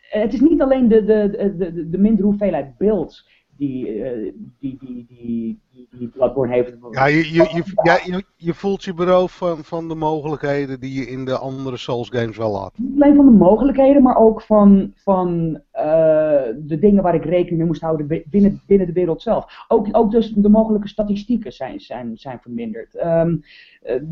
het 0.00 0.32
is 0.32 0.40
niet 0.40 0.60
alleen 0.60 0.88
de, 0.88 1.04
de, 1.04 1.54
de, 1.56 1.72
de, 1.72 1.90
de 1.90 1.98
mindere 1.98 2.26
hoeveelheid 2.26 2.78
builds 2.78 3.41
die, 3.56 3.94
uh, 3.94 4.32
die, 4.58 4.78
die, 4.80 5.06
die, 5.08 5.60
die 5.90 6.08
Bloodborne 6.08 6.52
heeft. 6.52 6.72
Ja, 6.90 7.06
je, 7.06 7.32
je, 7.32 7.48
je, 7.52 7.62
ja, 7.82 7.98
je, 8.04 8.24
je 8.36 8.54
voelt 8.54 8.84
je 8.84 8.94
beroofd 8.94 9.34
van, 9.34 9.64
van 9.64 9.88
de 9.88 9.94
mogelijkheden 9.94 10.80
die 10.80 10.94
je 10.94 11.06
in 11.06 11.24
de 11.24 11.38
andere 11.38 11.76
Souls 11.76 12.08
games 12.08 12.36
wel 12.36 12.58
had. 12.58 12.72
Niet 12.76 13.02
alleen 13.02 13.16
van 13.16 13.24
de 13.24 13.32
mogelijkheden, 13.36 14.02
maar 14.02 14.16
ook 14.16 14.42
van, 14.42 14.92
van 14.96 15.60
uh, 15.74 15.82
de 16.56 16.78
dingen 16.80 17.02
waar 17.02 17.14
ik 17.14 17.24
rekening 17.24 17.58
mee 17.58 17.66
moest 17.66 17.80
houden 17.80 18.22
binnen, 18.26 18.62
binnen 18.66 18.86
de 18.86 18.92
wereld 18.92 19.22
zelf. 19.22 19.64
Ook, 19.68 19.88
ook 19.92 20.10
dus 20.10 20.32
de 20.32 20.48
mogelijke 20.48 20.88
statistieken 20.88 21.52
zijn, 21.52 21.80
zijn, 21.80 22.18
zijn 22.18 22.38
verminderd. 22.40 23.04
Um, 23.04 23.44
uh, 23.86 24.02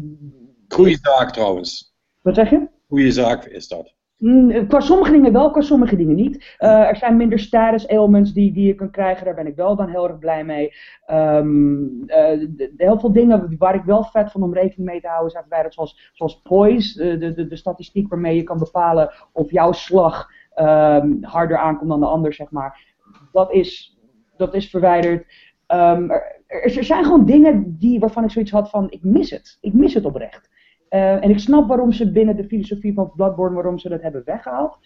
Goeie 0.69 0.99
zaak 1.03 1.33
trouwens. 1.33 1.95
Wat 2.23 2.35
zeg 2.35 2.51
je? 2.51 2.69
Goeie 2.89 3.11
zaak 3.11 3.45
is 3.45 3.69
dat. 3.69 3.95
Mm, 4.21 4.67
qua 4.67 4.81
sommige 4.81 5.13
dingen 5.13 5.33
wel, 5.33 5.51
qua 5.51 5.61
sommige 5.61 5.97
dingen 5.97 6.15
niet. 6.15 6.57
Uh, 6.59 6.89
er 6.89 6.97
zijn 6.97 7.17
minder 7.17 7.39
status 7.39 7.89
ailments 7.89 8.33
die, 8.33 8.53
die 8.53 8.67
je 8.67 8.75
kunt 8.75 8.91
krijgen, 8.91 9.25
daar 9.25 9.35
ben 9.35 9.47
ik 9.47 9.57
wel 9.57 9.77
dan 9.77 9.89
heel 9.89 10.09
erg 10.09 10.19
blij 10.19 10.45
mee. 10.45 10.73
Um, 11.07 12.03
uh, 12.07 12.49
heel 12.77 12.99
veel 12.99 13.13
dingen 13.13 13.55
waar 13.59 13.75
ik 13.75 13.83
wel 13.83 14.05
vet 14.05 14.31
van 14.31 14.43
om 14.43 14.55
rekening 14.55 14.89
mee 14.89 15.01
te 15.01 15.09
houden 15.09 15.31
zijn 15.31 15.43
verwijderd, 15.43 15.75
zoals, 15.75 16.11
zoals 16.13 16.41
poise, 16.43 17.19
de, 17.19 17.35
de, 17.35 17.47
de, 17.47 17.57
statistiek 17.57 18.09
waarmee 18.09 18.37
je 18.37 18.43
kan 18.43 18.59
bepalen 18.59 19.13
of 19.33 19.51
jouw 19.51 19.73
slag 19.73 20.29
um, 20.57 21.19
harder 21.25 21.59
aankomt 21.59 21.91
dan 21.91 22.01
de 22.01 22.07
ander, 22.07 22.33
zeg 22.33 22.51
maar. 22.51 22.95
Dat 23.33 23.53
is, 23.53 23.99
dat 24.37 24.55
is 24.55 24.71
verwijderd. 24.71 25.27
Um, 25.69 26.11
er, 26.11 26.77
er 26.77 26.85
zijn 26.85 27.05
gewoon 27.05 27.25
dingen 27.25 27.77
die, 27.79 28.01
waarvan 28.01 28.25
ik 28.25 28.31
zoiets 28.31 28.51
had 28.51 28.71
van, 28.71 28.91
ik 28.91 29.05
mis 29.05 29.31
het. 29.31 29.59
Ik 29.61 29.73
mis 29.73 29.95
het 29.95 30.05
oprecht. 30.05 30.50
Uh, 30.91 31.25
en 31.25 31.31
ik 31.31 31.39
snap 31.39 31.69
waarom 31.69 31.93
ze 31.93 32.11
binnen 32.11 32.37
de 32.37 32.45
filosofie 32.45 32.95
van 32.95 33.13
Bloodborne, 33.15 33.55
waarom 33.55 33.79
ze 33.79 33.89
dat 33.89 34.03
hebben 34.03 34.23
weggehaald. 34.25 34.79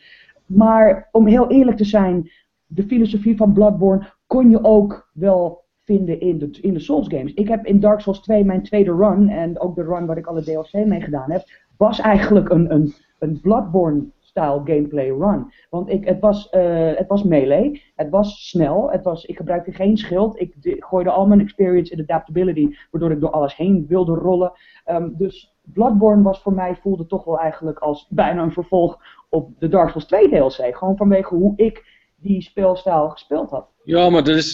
Maar 0.47 1.09
om 1.13 1.27
heel 1.27 1.51
eerlijk 1.51 1.77
te 1.77 1.85
zijn, 1.85 2.31
de 2.67 2.83
filosofie 2.83 3.37
van 3.37 3.53
Bloodborne 3.53 4.13
kon 4.27 4.51
je 4.51 4.65
ook 4.65 5.11
wel 5.13 5.65
vinden 5.85 6.21
in 6.21 6.39
de, 6.39 6.59
in 6.61 6.73
de 6.73 6.81
Souls 6.81 7.09
games. 7.09 7.35
Ik 7.35 7.49
heb 7.49 7.67
in 7.67 7.81
Dark 7.81 8.01
Souls 8.01 8.21
2 8.21 8.45
mijn 8.45 8.63
tweede 8.63 8.93
run, 8.93 9.29
en 9.29 9.61
ook 9.61 9.75
de 9.75 9.83
run 9.83 10.07
waar 10.07 10.17
ik 10.17 10.27
alle 10.27 10.43
DLC 10.43 10.73
mee 10.73 11.01
gedaan 11.01 11.31
heb, 11.31 11.45
was 11.77 12.01
eigenlijk 12.01 12.49
een, 12.49 12.75
een, 12.75 12.95
een 13.19 13.41
Bloodborne 13.41 14.05
style 14.21 14.61
gameplay 14.65 15.09
run. 15.09 15.53
Want 15.71 15.91
ik, 15.91 16.05
het, 16.05 16.21
was, 16.21 16.53
uh, 16.53 16.97
het 16.97 17.09
was 17.09 17.23
melee, 17.23 17.83
het 17.95 18.11
was 18.11 18.49
snel, 18.49 18.91
het 18.91 19.05
was, 19.05 19.25
ik 19.25 19.37
gebruikte 19.37 19.73
geen 19.73 19.97
schild, 19.97 20.41
ik 20.41 20.55
gooide 20.79 21.11
al 21.11 21.27
mijn 21.27 21.41
experience 21.41 21.93
in 21.93 22.01
adaptability, 22.01 22.75
waardoor 22.91 23.11
ik 23.11 23.21
door 23.21 23.31
alles 23.31 23.57
heen 23.57 23.87
wilde 23.89 24.15
rollen. 24.15 24.53
Um, 24.91 25.15
dus 25.17 25.54
Bloodborne 25.65 26.23
was 26.23 26.41
voor 26.41 26.53
mij, 26.53 26.79
voelde 26.83 27.07
toch 27.07 27.25
wel 27.25 27.39
eigenlijk 27.39 27.79
als 27.79 28.07
bijna 28.09 28.43
een 28.43 28.53
vervolg 28.53 28.99
op 29.29 29.51
de 29.59 29.69
Dark 29.69 29.89
Souls 29.89 30.07
2 30.07 30.29
DLC. 30.29 30.77
Gewoon 30.77 30.97
vanwege 30.97 31.35
hoe 31.35 31.53
ik 31.57 31.85
die 32.17 32.43
speelstijl 32.43 33.09
gespeeld 33.09 33.51
had. 33.51 33.67
Ja, 33.85 34.11
maar 34.11 34.25
dat 34.25 34.37
is, 34.37 34.53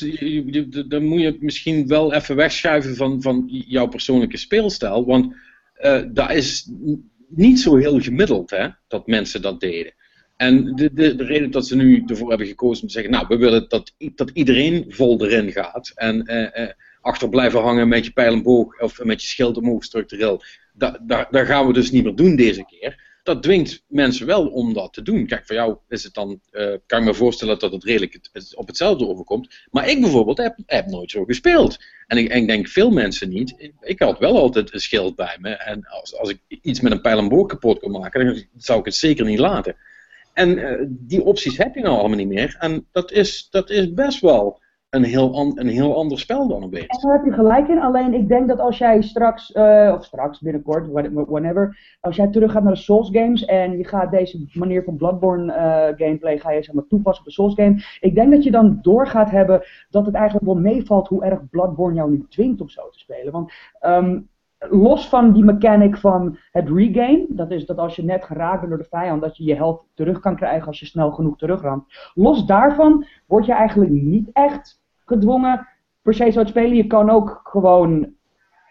dan 0.89 1.05
moet 1.05 1.21
je 1.21 1.37
misschien 1.41 1.87
wel 1.87 2.13
even 2.13 2.37
wegschuiven 2.37 2.97
van, 2.97 3.23
van 3.23 3.45
jouw 3.49 3.87
persoonlijke 3.87 4.37
speelstijl. 4.37 5.05
Want 5.07 5.35
uh, 5.81 6.03
dat 6.13 6.31
is 6.31 6.71
niet 7.29 7.61
zo 7.61 7.77
heel 7.77 8.01
gemiddeld, 8.01 8.51
hè, 8.51 8.69
dat 8.89 9.07
mensen 9.07 9.43
dat 9.43 9.61
deden. 9.61 9.93
En 10.37 10.75
de, 10.75 10.93
de, 10.93 11.15
de, 11.15 11.25
reden 11.25 11.51
dat 11.51 11.67
ze 11.67 11.77
nu 11.77 12.03
ervoor 12.07 12.29
hebben 12.29 12.47
gekozen 12.47 12.83
om 12.83 12.89
te 12.89 12.95
zeggen, 12.95 13.13
nou, 13.13 13.27
we 13.29 13.37
willen 13.37 13.69
dat, 13.69 13.95
dat 14.15 14.31
iedereen 14.31 14.85
vol 14.89 15.25
erin 15.25 15.53
gaat. 15.53 15.93
En 15.95 16.31
uh, 16.31 16.65
uh, 16.65 16.71
achter 17.01 17.29
blijven 17.29 17.61
hangen 17.61 17.89
met 17.89 18.05
je 18.05 18.13
pijl 18.13 18.43
of 18.79 19.05
met 19.05 19.21
je 19.23 19.29
schild 19.29 19.57
omhoog 19.57 19.85
structureel 19.85 20.43
dat, 20.73 20.99
daar 21.31 21.47
gaan 21.47 21.67
we 21.67 21.73
dus 21.73 21.91
niet 21.91 22.05
meer 22.05 22.15
doen 22.15 22.37
deze 22.37 22.65
keer. 22.65 23.09
Dat 23.23 23.43
dwingt 23.43 23.85
mensen 23.89 24.27
wel 24.27 24.47
om 24.47 24.73
dat 24.73 24.93
te 24.93 25.03
doen. 25.03 25.27
Kijk, 25.27 25.47
voor 25.47 25.57
jou 25.57 25.77
is 25.89 26.05
het 26.05 26.15
dan, 26.15 26.41
uh, 26.53 26.75
kan 26.87 26.99
ik 26.99 27.05
me 27.05 27.15
voorstellen 27.15 27.59
dat 27.59 27.73
het 27.73 27.85
redelijk 27.85 28.19
op 28.55 28.67
hetzelfde 28.67 29.07
overkomt. 29.07 29.67
Maar 29.71 29.89
ik 29.89 30.01
bijvoorbeeld 30.01 30.53
heb, 30.67 30.87
nooit 30.87 31.11
zo 31.11 31.25
gespeeld. 31.25 31.79
En 32.07 32.19
ik, 32.19 32.47
denk 32.47 32.69
veel 32.69 32.91
mensen 32.91 33.29
niet. 33.29 33.73
Ik 33.81 33.99
had 33.99 34.19
wel 34.19 34.39
altijd 34.39 34.75
een 34.75 34.81
schild 34.81 35.15
bij 35.15 35.37
me. 35.41 35.51
En 35.51 35.87
als, 35.87 36.17
als 36.17 36.31
ik 36.31 36.41
iets 36.63 36.81
met 36.81 36.93
een 36.93 37.01
pijl 37.01 37.19
en 37.19 37.29
boog 37.29 37.47
kapot 37.47 37.79
kon 37.79 37.91
maken, 37.91 38.25
dan 38.25 38.45
zou 38.57 38.79
ik 38.79 38.85
het 38.85 38.95
zeker 38.95 39.25
niet 39.25 39.39
laten. 39.39 39.77
En 40.33 40.59
uh, 40.59 40.87
die 40.89 41.23
opties 41.23 41.57
heb 41.57 41.75
je 41.75 41.81
nou 41.81 41.99
allemaal 41.99 42.17
niet 42.17 42.29
meer. 42.29 42.57
En 42.59 42.87
dat 42.93 43.13
is, 43.13 43.49
dat 43.51 43.71
is 43.71 43.93
best 43.93 44.21
wel 44.21 44.61
een 44.91 45.05
heel, 45.05 45.53
een 45.55 45.69
heel 45.69 45.97
ander 45.97 46.19
spel 46.19 46.49
dan 46.49 46.63
een 46.63 46.71
beetje. 46.71 46.89
En 46.89 47.01
daar 47.01 47.17
heb 47.17 47.25
je 47.25 47.33
gelijk 47.33 47.69
in. 47.69 47.81
Alleen 47.81 48.15
ik 48.15 48.29
denk 48.29 48.49
dat 48.49 48.59
als 48.61 48.79
jij 48.79 49.03
straks, 49.03 49.55
uh, 49.55 49.95
of 49.97 50.05
straks 50.05 50.41
binnenkort, 50.41 50.87
whenever, 51.13 51.97
als 52.01 52.17
jij 52.17 52.29
terug 52.29 52.53
gaat 52.53 52.63
naar 52.63 52.73
de 52.73 52.79
Souls 52.79 53.09
games 53.13 53.45
en 53.45 53.79
je 53.79 53.85
gaat 53.85 54.11
deze 54.11 54.47
manier 54.53 54.85
van 54.85 54.97
Bloodborne 54.97 55.53
uh, 55.53 56.07
gameplay 56.07 56.39
ga 56.39 56.51
je 56.51 56.63
zeg 56.63 56.75
maar, 56.75 56.87
toepassen 56.87 57.25
op 57.25 57.29
de 57.29 57.35
Souls 57.35 57.55
game. 57.55 57.83
Ik 58.01 58.15
denk 58.15 58.31
dat 58.31 58.45
je 58.45 58.51
dan 58.51 58.79
door 58.83 59.07
gaat 59.07 59.31
hebben 59.31 59.63
dat 59.91 60.07
het 60.07 60.15
eigenlijk 60.15 60.47
wel 60.47 60.57
meevalt 60.57 61.09
hoe 61.09 61.25
erg 61.25 61.49
Bloodborne 61.51 61.97
jou 61.97 62.11
nu 62.11 62.27
dwingt 62.29 62.61
om 62.61 62.69
zo 62.69 62.89
te 62.89 62.99
spelen. 62.99 63.33
Want 63.33 63.53
um, 63.81 64.29
los 64.69 65.09
van 65.09 65.33
die 65.33 65.45
mechanic 65.45 65.97
van 65.97 66.39
het 66.51 66.69
regain, 66.69 67.27
dat 67.29 67.51
is 67.51 67.67
dat 67.67 67.79
als 67.79 67.97
je 67.97 68.05
net 68.05 68.25
geraakt 68.25 68.59
bent 68.59 68.69
door 68.69 68.83
de 68.83 68.89
vijand, 68.89 69.23
dat 69.23 69.37
je 69.37 69.45
je 69.45 69.55
health 69.55 69.85
terug 69.95 70.21
kan 70.21 70.37
krijgen 70.37 70.67
als 70.67 70.81
je 70.81 70.87
snel 70.87 71.11
genoeg 71.11 71.39
terugramt. 71.39 71.85
Los 72.15 72.47
daarvan 72.47 73.07
word 73.27 73.47
je 73.47 73.53
eigenlijk 73.53 73.91
niet 73.91 74.31
echt 74.33 74.80
gedwongen 75.11 75.69
per 76.03 76.15
se 76.15 76.31
zo 76.31 76.43
te 76.43 76.49
spelen. 76.49 76.77
Je 76.77 76.87
kan 76.87 77.11
ook 77.11 77.41
gewoon 77.45 78.15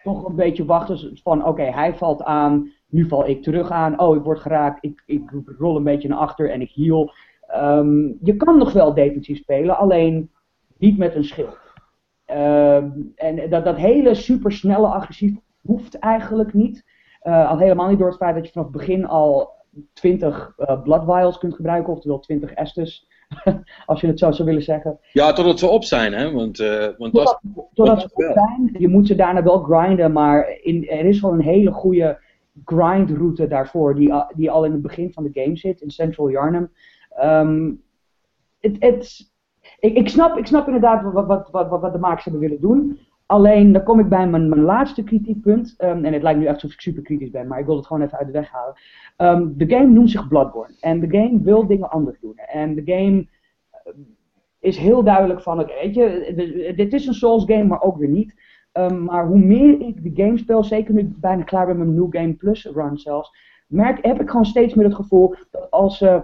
toch 0.03 0.25
een 0.25 0.35
beetje 0.35 0.65
wachten 0.65 1.17
van 1.23 1.45
oké, 1.45 1.63
hij 1.63 1.95
valt 1.95 2.23
aan, 2.23 2.71
nu 2.87 3.07
val 3.07 3.27
ik 3.27 3.43
terug 3.43 3.71
aan. 3.71 3.99
Oh, 3.99 4.15
ik 4.15 4.23
word 4.23 4.39
geraakt, 4.39 4.83
ik, 4.83 5.03
ik 5.05 5.31
rol 5.57 5.75
een 5.75 5.83
beetje 5.83 6.07
naar 6.07 6.17
achter 6.17 6.51
en 6.51 6.61
ik 6.61 6.71
heal. 6.73 7.13
Um, 7.55 8.17
je 8.21 8.35
kan 8.35 8.57
nog 8.57 8.73
wel 8.73 8.93
defensief 8.93 9.37
spelen, 9.37 9.77
alleen 9.77 10.31
niet 10.77 10.97
met 10.97 11.15
een 11.15 11.23
schild. 11.23 11.57
Ehm, 12.25 12.89
en 13.15 13.49
dat, 13.49 13.65
dat 13.65 13.75
hele 13.75 14.15
supersnelle 14.15 14.87
agressief 14.87 15.37
hoeft 15.61 15.99
eigenlijk 15.99 16.53
niet. 16.53 16.85
al 17.21 17.57
helemaal 17.57 17.89
niet 17.89 17.99
door 17.99 18.07
het 18.07 18.17
feit 18.17 18.35
dat 18.35 18.45
je 18.45 18.51
vanaf 18.51 18.67
het 18.67 18.77
begin 18.77 19.07
al 19.07 19.51
20 19.93 20.55
blood 20.83 21.03
vials 21.03 21.37
kunt 21.37 21.55
gebruiken, 21.55 21.93
oftewel 21.93 22.19
20 22.19 22.53
Estus. 22.53 23.07
als 23.85 24.01
je 24.01 24.07
het 24.07 24.19
zo 24.19 24.31
zou 24.31 24.47
willen 24.47 24.63
zeggen. 24.63 24.99
Ja, 25.13 25.33
totdat 25.33 25.59
ze 25.59 25.67
op 25.67 25.83
zijn, 25.83 26.13
hè? 26.13 26.31
Want, 26.31 26.59
uh, 26.59 26.87
want 26.97 27.13
totdat, 27.13 27.39
dat, 27.41 27.65
totdat 27.73 28.01
ze 28.01 28.09
op 28.13 28.31
zijn. 28.33 28.75
Je 28.79 28.87
moet 28.87 29.07
ze 29.07 29.15
daarna 29.15 29.43
wel 29.43 29.59
grinden, 29.59 30.11
maar 30.11 30.59
in, 30.61 30.87
er 30.87 31.05
is 31.05 31.21
wel 31.21 31.31
een 31.31 31.41
hele 31.41 31.71
goede 31.71 32.19
grindroute 32.65 33.47
daarvoor, 33.47 33.95
die, 33.95 34.13
die 34.35 34.51
al 34.51 34.65
in 34.65 34.71
het 34.71 34.81
begin 34.81 35.13
van 35.13 35.23
de 35.23 35.41
game 35.41 35.57
zit, 35.57 35.81
in 35.81 35.91
Central 35.91 36.29
Yarnum. 36.29 36.71
Um, 37.23 37.81
it, 38.59 39.27
ik, 39.79 39.95
ik, 39.95 40.09
snap, 40.09 40.37
ik 40.37 40.45
snap 40.45 40.65
inderdaad 40.65 41.13
wat, 41.13 41.27
wat, 41.27 41.49
wat, 41.51 41.81
wat 41.81 41.93
de 41.93 41.99
makers 41.99 42.23
hebben 42.23 42.41
willen 42.41 42.61
doen. 42.61 42.99
Alleen, 43.29 43.71
dan 43.71 43.83
kom 43.83 43.99
ik 43.99 44.09
bij 44.09 44.27
mijn, 44.27 44.49
mijn 44.49 44.61
laatste 44.61 45.03
kritiekpunt. 45.03 45.75
Um, 45.77 46.05
en 46.05 46.13
het 46.13 46.21
lijkt 46.23 46.39
nu 46.39 46.45
echt 46.45 46.53
alsof 46.53 46.73
ik 46.73 46.81
super 46.81 47.03
kritisch 47.03 47.29
ben, 47.29 47.47
maar 47.47 47.59
ik 47.59 47.65
wil 47.65 47.75
het 47.75 47.85
gewoon 47.85 48.03
even 48.03 48.17
uit 48.17 48.27
de 48.27 48.33
weg 48.33 48.51
halen. 48.51 48.75
Um, 49.17 49.53
de 49.57 49.69
game 49.69 49.87
noemt 49.87 50.09
zich 50.09 50.27
Bloodborne. 50.27 50.75
En 50.79 50.99
de 50.99 51.17
game 51.17 51.41
wil 51.41 51.67
dingen 51.67 51.89
anders 51.89 52.19
doen. 52.19 52.35
En 52.35 52.75
de 52.75 52.81
game 52.85 53.17
uh, 53.17 53.93
is 54.59 54.77
heel 54.77 55.03
duidelijk 55.03 55.41
van, 55.41 55.59
oké, 55.59 55.73
weet 55.81 55.95
je, 55.95 56.73
dit 56.75 56.93
is 56.93 57.07
een 57.07 57.13
Souls 57.13 57.45
game, 57.45 57.63
maar 57.63 57.81
ook 57.81 57.97
weer 57.97 58.09
niet. 58.09 58.33
Um, 58.73 59.03
maar 59.03 59.27
hoe 59.27 59.39
meer 59.39 59.81
ik 59.81 60.03
de 60.03 60.23
game 60.23 60.37
speel, 60.37 60.63
zeker 60.63 60.93
nu 60.93 61.13
bijna 61.15 61.43
klaar 61.43 61.65
ben 61.65 61.77
met 61.77 61.87
mijn 61.87 61.99
New 61.99 62.15
Game 62.15 62.33
Plus 62.33 62.65
run 62.65 62.97
zelfs, 62.97 63.31
merk, 63.67 64.05
heb 64.05 64.21
ik 64.21 64.29
gewoon 64.29 64.45
steeds 64.45 64.73
meer 64.73 64.85
het 64.85 64.95
gevoel 64.95 65.35
dat 65.51 65.71
als 65.71 65.97
ze 65.97 66.23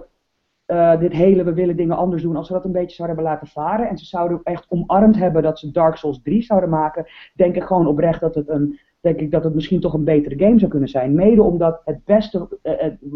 uh, 0.66 0.98
dit 0.98 1.12
hele, 1.12 1.44
we 1.44 1.52
willen 1.52 1.76
dingen 1.76 1.96
anders 1.96 2.22
doen, 2.22 2.36
als 2.36 2.46
ze 2.46 2.52
dat 2.52 2.64
een 2.64 2.72
beetje 2.72 2.96
zouden 2.96 3.16
hebben 3.16 3.34
laten 3.34 3.52
varen 3.52 3.88
en 3.88 3.98
ze 3.98 4.04
zouden 4.04 4.40
echt 4.42 4.66
omarmd 4.68 5.16
hebben 5.16 5.42
dat 5.42 5.58
ze 5.58 5.70
Dark 5.70 5.96
Souls 5.96 6.20
3 6.22 6.42
zouden 6.42 6.68
maken, 6.68 7.06
denk 7.34 7.56
ik 7.56 7.62
gewoon 7.62 7.86
oprecht 7.86 8.20
dat 8.20 8.34
het 8.34 8.48
een, 8.48 8.78
denk 9.00 9.20
ik 9.20 9.30
dat 9.30 9.44
het 9.44 9.54
misschien 9.54 9.80
toch 9.80 9.94
een 9.94 10.04
betere 10.04 10.44
game 10.44 10.58
zou 10.58 10.70
kunnen 10.70 10.88
zijn. 10.88 11.14
Mede 11.14 11.42
omdat 11.42 11.80
het 11.84 12.04
beste, 12.04 12.58
uh, 12.62 12.72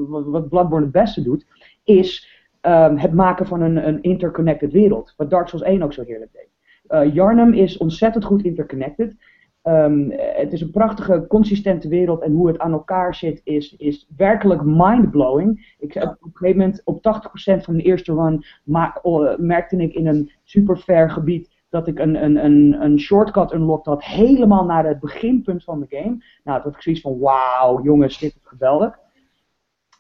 wat 0.07 0.49
Bloodborne 0.49 0.85
het 0.85 0.93
beste 0.93 1.23
doet, 1.23 1.47
is 1.85 2.39
um, 2.63 2.97
het 2.97 3.13
maken 3.13 3.47
van 3.47 3.63
een, 3.63 3.89
een 3.89 4.03
interconnected 4.03 4.73
wereld. 4.73 5.15
Wat 5.17 5.31
Dark 5.31 5.49
Souls 5.49 5.65
1 5.65 5.83
ook 5.83 5.93
zo 5.93 6.03
heerlijk 6.03 6.33
deed. 6.33 6.49
Uh, 6.89 7.15
Yarnum 7.15 7.53
is 7.53 7.77
ontzettend 7.77 8.25
goed 8.25 8.43
interconnected. 8.43 9.17
Um, 9.63 10.11
het 10.17 10.53
is 10.53 10.61
een 10.61 10.71
prachtige, 10.71 11.27
consistente 11.29 11.89
wereld 11.89 12.23
en 12.23 12.33
hoe 12.33 12.49
het 12.49 12.59
aan 12.59 12.73
elkaar 12.73 13.15
zit 13.15 13.41
is, 13.45 13.77
is 13.77 14.07
werkelijk 14.17 14.63
mindblowing. 14.65 15.75
Ik, 15.79 15.95
op 15.95 16.03
een 16.03 16.31
gegeven 16.33 16.61
moment, 16.61 16.83
op 16.85 16.97
80% 17.59 17.63
van 17.63 17.77
de 17.77 17.83
eerste 17.83 18.15
run, 18.15 18.45
oh, 19.03 19.39
merkte 19.39 19.77
ik 19.77 19.95
in 19.95 20.07
een 20.07 20.31
super 20.45 20.79
ver 20.79 21.11
gebied 21.11 21.51
dat 21.69 21.87
ik 21.87 21.99
een, 21.99 22.25
een, 22.25 22.45
een, 22.45 22.77
een 22.81 22.99
shortcut 23.01 23.53
unlocked 23.53 23.87
had, 23.87 24.05
helemaal 24.05 24.65
naar 24.65 24.87
het 24.87 25.01
beginpunt 25.01 25.65
van 25.65 25.81
de 25.81 25.97
game. 25.97 26.25
Nou, 26.45 26.63
dat 26.63 26.75
ik 26.75 26.83
zoiets 26.83 27.03
van, 27.03 27.19
wauw, 27.19 27.83
jongens, 27.83 28.19
dit 28.19 28.35
is 28.35 28.41
geweldig. 28.45 28.99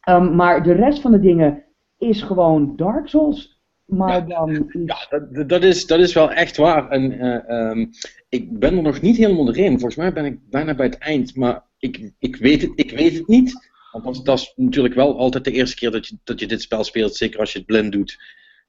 Um, 0.08 0.34
maar 0.34 0.62
de 0.62 0.72
rest 0.72 1.00
van 1.00 1.10
de 1.10 1.20
dingen 1.20 1.64
is 1.98 2.22
gewoon 2.22 2.76
Dark 2.76 3.08
Souls. 3.08 3.60
Maar 3.84 4.12
ja, 4.12 4.20
dan... 4.20 4.70
Ja, 4.84 4.96
dat, 5.08 5.48
dat, 5.48 5.62
is, 5.62 5.86
dat 5.86 5.98
is 5.98 6.14
wel 6.14 6.30
echt 6.30 6.56
waar. 6.56 6.88
En 6.88 7.12
uh, 7.12 7.70
um, 7.70 7.90
ik 8.30 8.58
ben 8.58 8.76
er 8.76 8.82
nog 8.82 9.00
niet 9.00 9.16
helemaal 9.16 9.44
doorheen. 9.44 9.78
Volgens 9.78 9.96
mij 9.96 10.12
ben 10.12 10.24
ik 10.24 10.38
bijna 10.50 10.74
bij 10.74 10.86
het 10.86 10.98
eind. 10.98 11.36
Maar 11.36 11.62
ik, 11.78 12.12
ik, 12.18 12.36
weet, 12.36 12.62
het, 12.62 12.72
ik 12.74 12.90
weet 12.90 13.14
het 13.14 13.26
niet. 13.26 13.70
Want 13.92 14.24
dat, 14.24 14.38
is 14.38 14.52
natuurlijk 14.56 14.94
wel 14.94 15.18
altijd 15.18 15.44
de 15.44 15.52
eerste 15.52 15.76
keer 15.76 15.90
dat 15.90 16.06
je, 16.06 16.16
dat 16.24 16.40
je 16.40 16.46
dit 16.46 16.62
spel 16.62 16.84
speelt. 16.84 17.16
Zeker 17.16 17.40
als 17.40 17.52
je 17.52 17.58
het 17.58 17.66
blind 17.66 17.92
doet. 17.92 18.18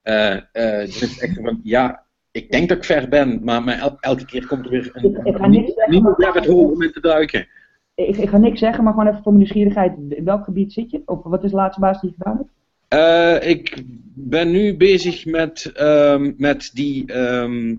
Uh, 0.04 0.38
uh, 0.54 0.82
is 0.82 1.19
echt 1.19 1.39
van, 1.41 1.60
ja, 1.63 2.04
ik 2.32 2.52
denk 2.52 2.69
dat 2.69 2.78
ik 2.78 2.84
ver 2.84 3.10
ben. 3.10 3.43
Maar, 3.43 3.63
maar 3.63 3.97
elke 4.00 4.26
keer 4.26 4.47
komt 4.47 4.65
er 4.65 4.71
weer 4.71 4.89
een, 4.93 5.15
ik, 5.15 5.26
ik 5.26 5.88
nieuwe 5.88 6.13
rabbit 6.17 6.45
hole 6.45 6.74
om 6.74 6.82
in 6.82 6.91
te 6.91 7.02
duiken. 7.02 7.47
Ik, 7.95 8.17
ik 8.17 8.30
ga 8.30 8.38
niks 8.38 8.60
zeggen, 8.60 8.84
maar 8.84 8.93
gewoon 8.93 9.08
even 9.08 9.24
voor 9.24 9.34
mijn 9.34 9.43
nieuwsgierigheid. 9.43 9.93
In 10.10 10.24
welk 10.24 10.43
gebied 10.43 10.74
zit 10.74 10.91
je? 10.91 11.02
Of 11.06 11.24
wat 11.24 11.43
is 11.43 11.50
de 11.50 11.56
laatste 11.56 11.80
baas 11.80 12.02
die 12.02 12.10
je 12.10 12.15
gedaan 12.17 12.38
hebt? 12.38 12.50
Uh, 12.93 13.50
ik 13.50 13.84
ben 14.13 14.52
nu 14.52 14.78
bezig 14.78 15.26
met, 15.26 15.74
um, 15.82 16.34
met 16.38 16.71
die. 16.74 17.17
Um, 17.17 17.69
uh, 17.69 17.76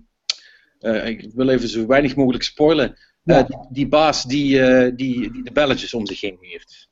ik 0.83 1.31
wil 1.35 1.49
even 1.49 1.69
zo 1.69 1.87
weinig 1.87 2.17
mogelijk 2.17 2.45
spoilen. 2.45 2.97
Ja. 3.25 3.43
die, 3.43 3.57
die, 3.71 3.89
baas 3.89 4.25
die, 4.25 4.57
die, 4.95 5.31
die, 5.31 5.43
de 5.43 5.53
belletjes 5.53 5.95
om 5.95 6.07
zich 6.07 6.21
heen 6.21 6.37
heeft. 6.41 6.91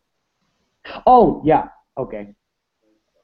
Oh, 1.04 1.44
ja, 1.44 1.74
oké. 1.94 2.00
Okay. 2.00 2.34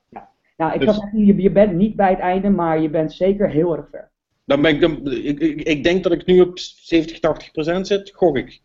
Ja. 0.09 0.31
Nou, 0.57 0.73
ik 0.73 0.79
dus, 0.79 0.89
kan 0.89 0.99
zeggen, 0.99 1.27
je, 1.27 1.37
je 1.43 1.51
bent 1.51 1.73
niet 1.73 1.97
bij 1.97 2.11
het 2.11 2.19
einde, 2.19 2.49
maar 2.49 2.81
je 2.81 2.91
bent 2.91 3.13
zeker 3.13 3.51
heel 3.51 3.77
erg 3.77 3.89
ver. 3.91 4.11
Dan 4.45 4.63
ben 4.63 4.75
ik, 4.75 4.81
dan, 4.81 5.13
ik, 5.13 5.41
ik, 5.63 5.85
denk 5.85 6.03
dat 6.03 6.13
ik 6.13 6.27
nu 6.27 6.41
op 6.41 6.59
70, 6.59 7.21
80 7.21 7.51
procent 7.51 7.87
zit, 7.87 8.13
gok 8.15 8.37
ik. 8.37 8.63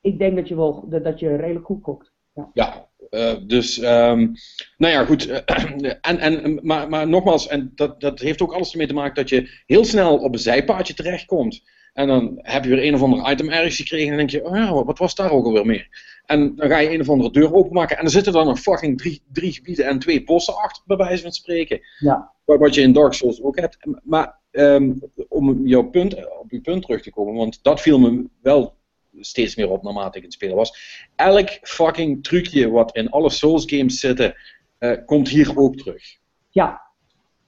Ik 0.00 0.18
denk 0.18 0.36
dat 0.36 0.48
je, 0.48 0.56
wel, 0.56 0.88
dat, 0.88 1.04
dat 1.04 1.18
je 1.18 1.36
redelijk 1.36 1.66
goed 1.66 1.82
kokt. 1.82 2.12
Ja. 2.34 2.50
ja, 2.52 2.85
uh, 3.10 3.34
dus, 3.42 3.78
um, 3.78 4.32
nou 4.76 4.92
ja, 4.92 5.04
goed. 5.04 5.28
Uh, 5.28 5.38
en, 6.00 6.18
en, 6.18 6.58
maar, 6.62 6.88
maar 6.88 7.08
nogmaals, 7.08 7.48
en 7.48 7.72
dat, 7.74 8.00
dat 8.00 8.20
heeft 8.20 8.42
ook 8.42 8.52
alles 8.52 8.72
ermee 8.72 8.86
te 8.86 8.94
maken 8.94 9.14
dat 9.14 9.28
je 9.28 9.50
heel 9.66 9.84
snel 9.84 10.18
op 10.18 10.32
een 10.32 10.38
zijpaadje 10.38 10.94
terechtkomt. 10.94 11.62
En 11.92 12.06
dan 12.06 12.38
heb 12.42 12.64
je 12.64 12.70
weer 12.70 12.84
een 12.84 12.94
of 12.94 13.02
ander 13.02 13.30
item 13.30 13.50
ergens 13.50 13.76
gekregen 13.76 14.10
en 14.10 14.16
denk 14.16 14.30
je, 14.30 14.44
oh 14.44 14.56
ja, 14.56 14.84
wat 14.84 14.98
was 14.98 15.14
daar 15.14 15.30
ook 15.30 15.44
alweer 15.44 15.66
mee? 15.66 15.88
En 16.24 16.56
dan 16.56 16.68
ga 16.68 16.78
je 16.78 16.90
een 16.90 17.00
of 17.00 17.08
andere 17.08 17.30
deur 17.30 17.54
openmaken 17.54 17.98
en 17.98 18.04
er 18.04 18.10
zitten 18.10 18.32
dan 18.32 18.46
nog 18.46 18.58
fucking 18.60 18.98
drie, 18.98 19.22
drie 19.32 19.52
gebieden 19.52 19.86
en 19.86 19.98
twee 19.98 20.24
bossen 20.24 20.56
achter, 20.56 20.82
bij 20.86 20.96
wijze 20.96 21.22
van 21.22 21.32
spreken. 21.32 21.80
Ja. 21.98 22.32
Wat 22.44 22.74
je 22.74 22.80
in 22.80 22.92
Dark 22.92 23.12
Souls 23.12 23.42
ook 23.42 23.58
hebt. 23.58 23.76
Maar 24.02 24.38
um, 24.50 25.00
om 25.28 25.66
jouw 25.66 25.82
punt, 25.82 26.14
op 26.40 26.50
je 26.50 26.60
punt 26.60 26.82
terug 26.82 27.02
te 27.02 27.10
komen, 27.10 27.34
want 27.34 27.58
dat 27.62 27.80
viel 27.80 27.98
me 27.98 28.24
wel 28.42 28.74
steeds 29.20 29.56
meer 29.56 29.70
op 29.70 29.82
naarmate 29.82 30.18
ik 30.18 30.24
het 30.24 30.32
spelen 30.32 30.56
was. 30.56 31.00
Elk 31.16 31.48
fucking 31.62 32.24
trucje 32.24 32.70
wat 32.70 32.96
in 32.96 33.10
alle 33.10 33.30
Souls 33.30 33.64
games 33.66 34.00
zitten, 34.00 34.34
uh, 34.78 34.92
komt 35.04 35.28
hier 35.28 35.52
ook 35.58 35.76
terug. 35.76 36.02
Ja, 36.50 36.86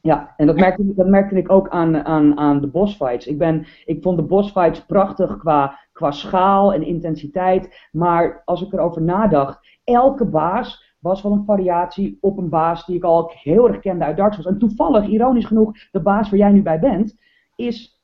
ja, 0.01 0.35
en 0.37 0.47
dat 0.47 0.57
merkte, 0.57 0.95
dat 0.95 1.07
merkte 1.07 1.37
ik 1.37 1.51
ook 1.51 1.69
aan, 1.69 2.05
aan, 2.05 2.39
aan 2.39 2.61
de 2.61 2.67
bossfights. 2.67 3.27
Ik, 3.27 3.39
ben, 3.39 3.67
ik 3.85 4.03
vond 4.03 4.17
de 4.17 4.23
bossfights 4.23 4.85
prachtig 4.85 5.37
qua, 5.37 5.79
qua 5.93 6.11
schaal 6.11 6.73
en 6.73 6.83
intensiteit. 6.83 7.89
Maar 7.93 8.43
als 8.45 8.63
ik 8.63 8.73
erover 8.73 9.03
nadacht, 9.03 9.81
elke 9.85 10.25
baas 10.25 10.97
was 10.99 11.23
wel 11.23 11.33
een 11.33 11.45
variatie 11.45 12.19
op 12.21 12.39
een 12.39 12.49
baas 12.49 12.87
die 12.87 12.97
ik 12.97 13.05
al 13.05 13.33
heel 13.35 13.69
erg 13.69 13.81
kende 13.81 14.05
uit 14.05 14.17
Dark 14.17 14.33
Souls. 14.33 14.49
En 14.49 14.59
toevallig, 14.59 15.07
ironisch 15.07 15.45
genoeg, 15.45 15.73
de 15.91 16.01
baas 16.01 16.31
waar 16.31 16.39
jij 16.39 16.51
nu 16.51 16.63
bij 16.63 16.79
bent, 16.79 17.15
is 17.57 17.98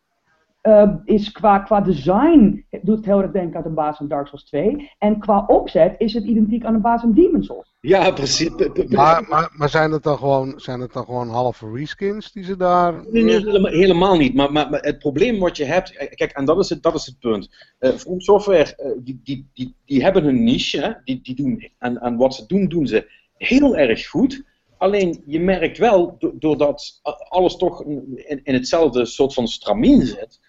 uh, 0.68 0.94
is 1.04 1.32
qua, 1.32 1.58
qua 1.58 1.80
design, 1.80 2.66
doet 2.82 2.96
het 2.96 3.04
heel 3.04 3.22
erg 3.22 3.30
denken 3.30 3.56
aan 3.56 3.62
de 3.62 3.68
baas 3.68 3.96
van 3.96 4.08
Dark 4.08 4.26
Souls 4.26 4.44
2. 4.44 4.90
En 4.98 5.18
qua 5.18 5.44
opzet 5.46 5.94
is 5.98 6.14
het 6.14 6.24
identiek 6.24 6.64
aan 6.64 6.72
de 6.72 6.78
baas 6.78 7.00
van 7.00 7.12
Demon's 7.12 7.46
Souls. 7.46 7.74
Ja, 7.80 8.10
precies. 8.10 8.50
Maar, 8.88 9.26
maar, 9.28 9.52
maar, 9.56 9.68
zijn, 9.68 9.92
het 9.92 10.02
dan 10.02 10.18
gewoon, 10.18 10.52
zijn 10.56 10.80
het 10.80 10.92
dan 10.92 11.04
gewoon 11.04 11.28
halve 11.28 11.70
reskins 11.72 12.32
die 12.32 12.44
ze 12.44 12.56
daar... 12.56 13.04
Nee, 13.10 13.22
nee 13.22 13.68
helemaal, 13.68 14.16
niet. 14.16 14.34
Maar, 14.34 14.52
maar, 14.52 14.70
maar, 14.70 14.80
het 14.80 14.98
probleem 14.98 15.38
wat 15.38 15.56
je 15.56 15.64
hebt... 15.64 15.96
Eh, 15.96 16.10
kijk, 16.10 16.32
en 16.32 16.44
dat 16.44 16.58
is 16.58 16.68
het, 16.68 16.82
dat 16.82 16.94
is 16.94 17.06
het 17.06 17.18
punt. 17.18 17.50
Uh, 17.80 17.90
From 17.90 18.20
Software, 18.20 18.78
uh, 18.84 18.90
die, 19.04 19.20
die, 19.24 19.48
die, 19.54 19.74
die 19.84 20.02
hebben 20.02 20.24
hun 20.24 20.44
niche. 20.44 20.80
Hè? 20.80 20.92
Die, 21.04 21.20
die 21.22 21.34
doen, 21.34 21.70
en, 21.78 21.98
en 22.00 22.16
wat 22.16 22.34
ze 22.34 22.46
doen, 22.46 22.68
doen 22.68 22.86
ze 22.86 23.10
heel 23.36 23.76
erg 23.76 24.08
goed. 24.08 24.44
Alleen 24.78 25.22
je 25.26 25.40
merkt 25.40 25.78
wel, 25.78 26.16
doordat 26.38 27.00
alles 27.28 27.56
toch 27.56 27.84
in, 27.84 28.40
in 28.42 28.54
hetzelfde 28.54 29.04
soort 29.04 29.34
van 29.34 29.48
stramien 29.48 30.06
zit, 30.06 30.40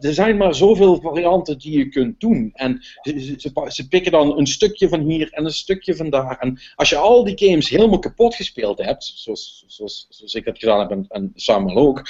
er 0.00 0.14
zijn 0.14 0.36
maar 0.36 0.54
zoveel 0.54 1.00
varianten 1.00 1.58
die 1.58 1.78
je 1.78 1.88
kunt 1.88 2.20
doen. 2.20 2.50
En 2.54 2.78
ze, 3.02 3.50
ze, 3.68 3.88
pikken 3.88 4.12
dan 4.12 4.38
een 4.38 4.46
stukje 4.46 4.88
van 4.88 5.00
hier 5.00 5.32
en 5.32 5.44
een 5.44 5.50
stukje 5.50 5.96
van 5.96 6.10
daar. 6.10 6.38
En 6.38 6.60
als 6.74 6.88
je 6.88 6.96
al 6.96 7.24
die 7.24 7.48
games 7.48 7.68
helemaal 7.68 7.98
kapot 7.98 8.34
gespeeld 8.34 8.78
hebt, 8.78 9.04
zoals, 9.04 9.64
zoals, 9.66 10.06
zoals 10.08 10.34
ik 10.34 10.44
het 10.44 10.58
gedaan 10.58 10.80
heb 10.80 10.90
en, 10.90 11.04
en 11.08 11.32
Samuel 11.34 11.76
ook, 11.76 12.08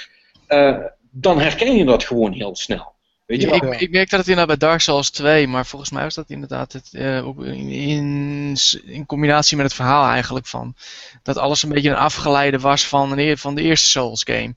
uh, 0.49 0.85
dan 1.11 1.40
herken 1.40 1.77
je 1.77 1.85
dat 1.85 2.05
gewoon 2.05 2.33
heel 2.33 2.57
snel. 2.57 2.97
Weet 3.28 3.42
je 3.42 3.48
ik, 3.48 3.80
ik, 3.80 3.90
merk 3.90 4.10
dat 4.10 4.18
het 4.18 4.28
inderdaad 4.28 4.58
bij 4.58 4.68
Dark 4.68 4.80
Souls 4.80 5.10
2, 5.10 5.48
maar 5.48 5.66
volgens 5.66 5.90
mij 5.90 6.02
was 6.02 6.14
dat 6.14 6.30
inderdaad 6.30 6.72
het, 6.72 6.90
uh, 6.92 7.16
in, 7.38 8.56
in, 8.86 9.06
combinatie 9.06 9.56
met 9.56 9.66
het 9.66 9.74
verhaal 9.74 10.10
eigenlijk 10.10 10.46
van 10.46 10.74
dat 11.22 11.38
alles 11.38 11.62
een 11.62 11.68
beetje 11.68 11.90
een 11.90 11.96
afgeleide 11.96 12.58
was 12.58 12.88
van 12.88 13.16
de, 13.16 13.36
van 13.36 13.54
de 13.54 13.62
eerste 13.62 13.88
Souls 13.88 14.22
game. 14.22 14.54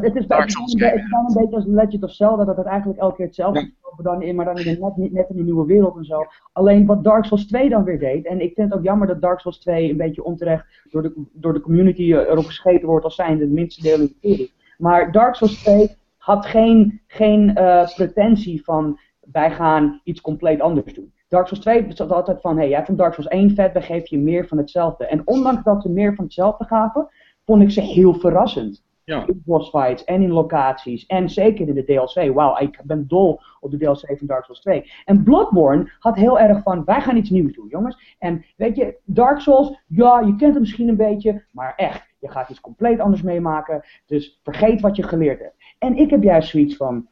Het, 0.00 0.16
is, 0.16 0.26
Dark 0.26 0.50
Souls 0.50 0.74
game, 0.78 0.90
het 0.90 1.00
is 1.00 1.10
dan 1.10 1.24
een 1.26 1.34
beetje 1.34 1.56
als 1.56 1.64
Legend 1.66 2.02
of 2.02 2.12
Zelda, 2.12 2.44
dat 2.44 2.56
het 2.56 2.66
eigenlijk 2.66 3.00
elke 3.00 3.16
keer 3.16 3.26
hetzelfde 3.26 3.60
is, 3.60 3.70
ja. 3.96 4.02
dan 4.02 4.22
in, 4.22 4.34
maar 4.34 4.44
dan 4.44 4.58
in 4.58 4.68
een 4.68 4.92
net, 4.96 5.12
net 5.12 5.28
in 5.30 5.38
een 5.38 5.44
nieuwe 5.44 5.66
wereld 5.66 5.96
en 5.96 6.04
zo. 6.04 6.26
Alleen 6.52 6.86
wat 6.86 7.04
Dark 7.04 7.24
Souls 7.24 7.46
2 7.46 7.68
dan 7.68 7.84
weer 7.84 7.98
deed, 7.98 8.26
en 8.26 8.40
ik 8.40 8.54
vind 8.54 8.70
het 8.70 8.78
ook 8.78 8.84
jammer 8.84 9.06
dat 9.06 9.20
Dark 9.20 9.40
Souls 9.40 9.58
2 9.58 9.90
een 9.90 9.96
beetje 9.96 10.24
onterecht 10.24 10.64
door 10.90 11.02
de, 11.02 11.12
door 11.32 11.52
de 11.52 11.60
community 11.60 12.12
erop 12.12 12.44
geschreven 12.44 12.88
wordt 12.88 13.04
als 13.04 13.14
zijnde 13.14 13.44
het 13.44 13.52
minste 13.52 13.82
deel 13.82 14.00
in 14.00 14.06
de 14.06 14.28
serie. 14.28 14.52
Maar 14.78 15.12
Dark 15.12 15.34
Souls 15.34 15.62
2 15.62 15.96
had 16.28 16.46
geen, 16.46 17.00
geen 17.06 17.58
uh, 17.58 17.88
pretentie 17.94 18.64
van 18.64 18.98
wij 19.32 19.50
gaan 19.50 20.00
iets 20.04 20.20
compleet 20.20 20.60
anders 20.60 20.94
doen. 20.94 21.12
Dark 21.28 21.46
Souls 21.46 21.62
2 21.62 21.86
zat 21.88 22.12
altijd 22.12 22.40
van, 22.40 22.56
hey, 22.56 22.68
jij 22.68 22.84
vond 22.84 22.98
Dark 22.98 23.14
Souls 23.14 23.28
1 23.28 23.54
vet, 23.54 23.72
we 23.72 23.80
geven 23.80 24.06
je 24.10 24.18
meer 24.18 24.46
van 24.46 24.58
hetzelfde. 24.58 25.06
En 25.06 25.22
ondanks 25.24 25.62
dat 25.62 25.82
ze 25.82 25.88
meer 25.90 26.14
van 26.14 26.24
hetzelfde 26.24 26.64
gaven, 26.64 27.08
vond 27.44 27.62
ik 27.62 27.70
ze 27.70 27.80
heel 27.80 28.14
verrassend. 28.14 28.86
Ja. 29.04 29.26
In 29.26 29.42
boss 29.44 29.70
fights 29.70 30.04
en 30.04 30.22
in 30.22 30.30
locaties. 30.30 31.06
En 31.06 31.30
zeker 31.30 31.68
in 31.68 31.74
de 31.74 31.84
DLC. 31.84 32.34
Wauw, 32.34 32.58
ik 32.58 32.80
ben 32.84 33.04
dol 33.06 33.40
op 33.60 33.70
de 33.70 33.76
DLC 33.76 34.18
van 34.18 34.26
Dark 34.26 34.44
Souls 34.44 34.60
2. 34.60 34.92
En 35.04 35.22
Bloodborne 35.22 35.92
had 35.98 36.16
heel 36.16 36.38
erg 36.38 36.62
van, 36.62 36.84
wij 36.84 37.00
gaan 37.00 37.16
iets 37.16 37.30
nieuws 37.30 37.54
doen, 37.54 37.68
jongens. 37.68 38.16
En 38.18 38.44
weet 38.56 38.76
je, 38.76 38.98
Dark 39.04 39.40
Souls, 39.40 39.82
ja, 39.86 40.20
je 40.20 40.36
kent 40.36 40.52
het 40.52 40.60
misschien 40.60 40.88
een 40.88 40.96
beetje, 40.96 41.44
maar 41.52 41.74
echt, 41.76 42.08
je 42.18 42.28
gaat 42.28 42.48
iets 42.48 42.60
compleet 42.60 43.00
anders 43.00 43.22
meemaken. 43.22 43.84
Dus 44.06 44.40
vergeet 44.42 44.80
wat 44.80 44.96
je 44.96 45.02
geleerd 45.02 45.40
hebt. 45.40 45.54
En 45.78 45.96
ik 45.96 46.10
heb 46.10 46.22
juist 46.22 46.48
zoiets 46.48 46.76
van, 46.76 47.06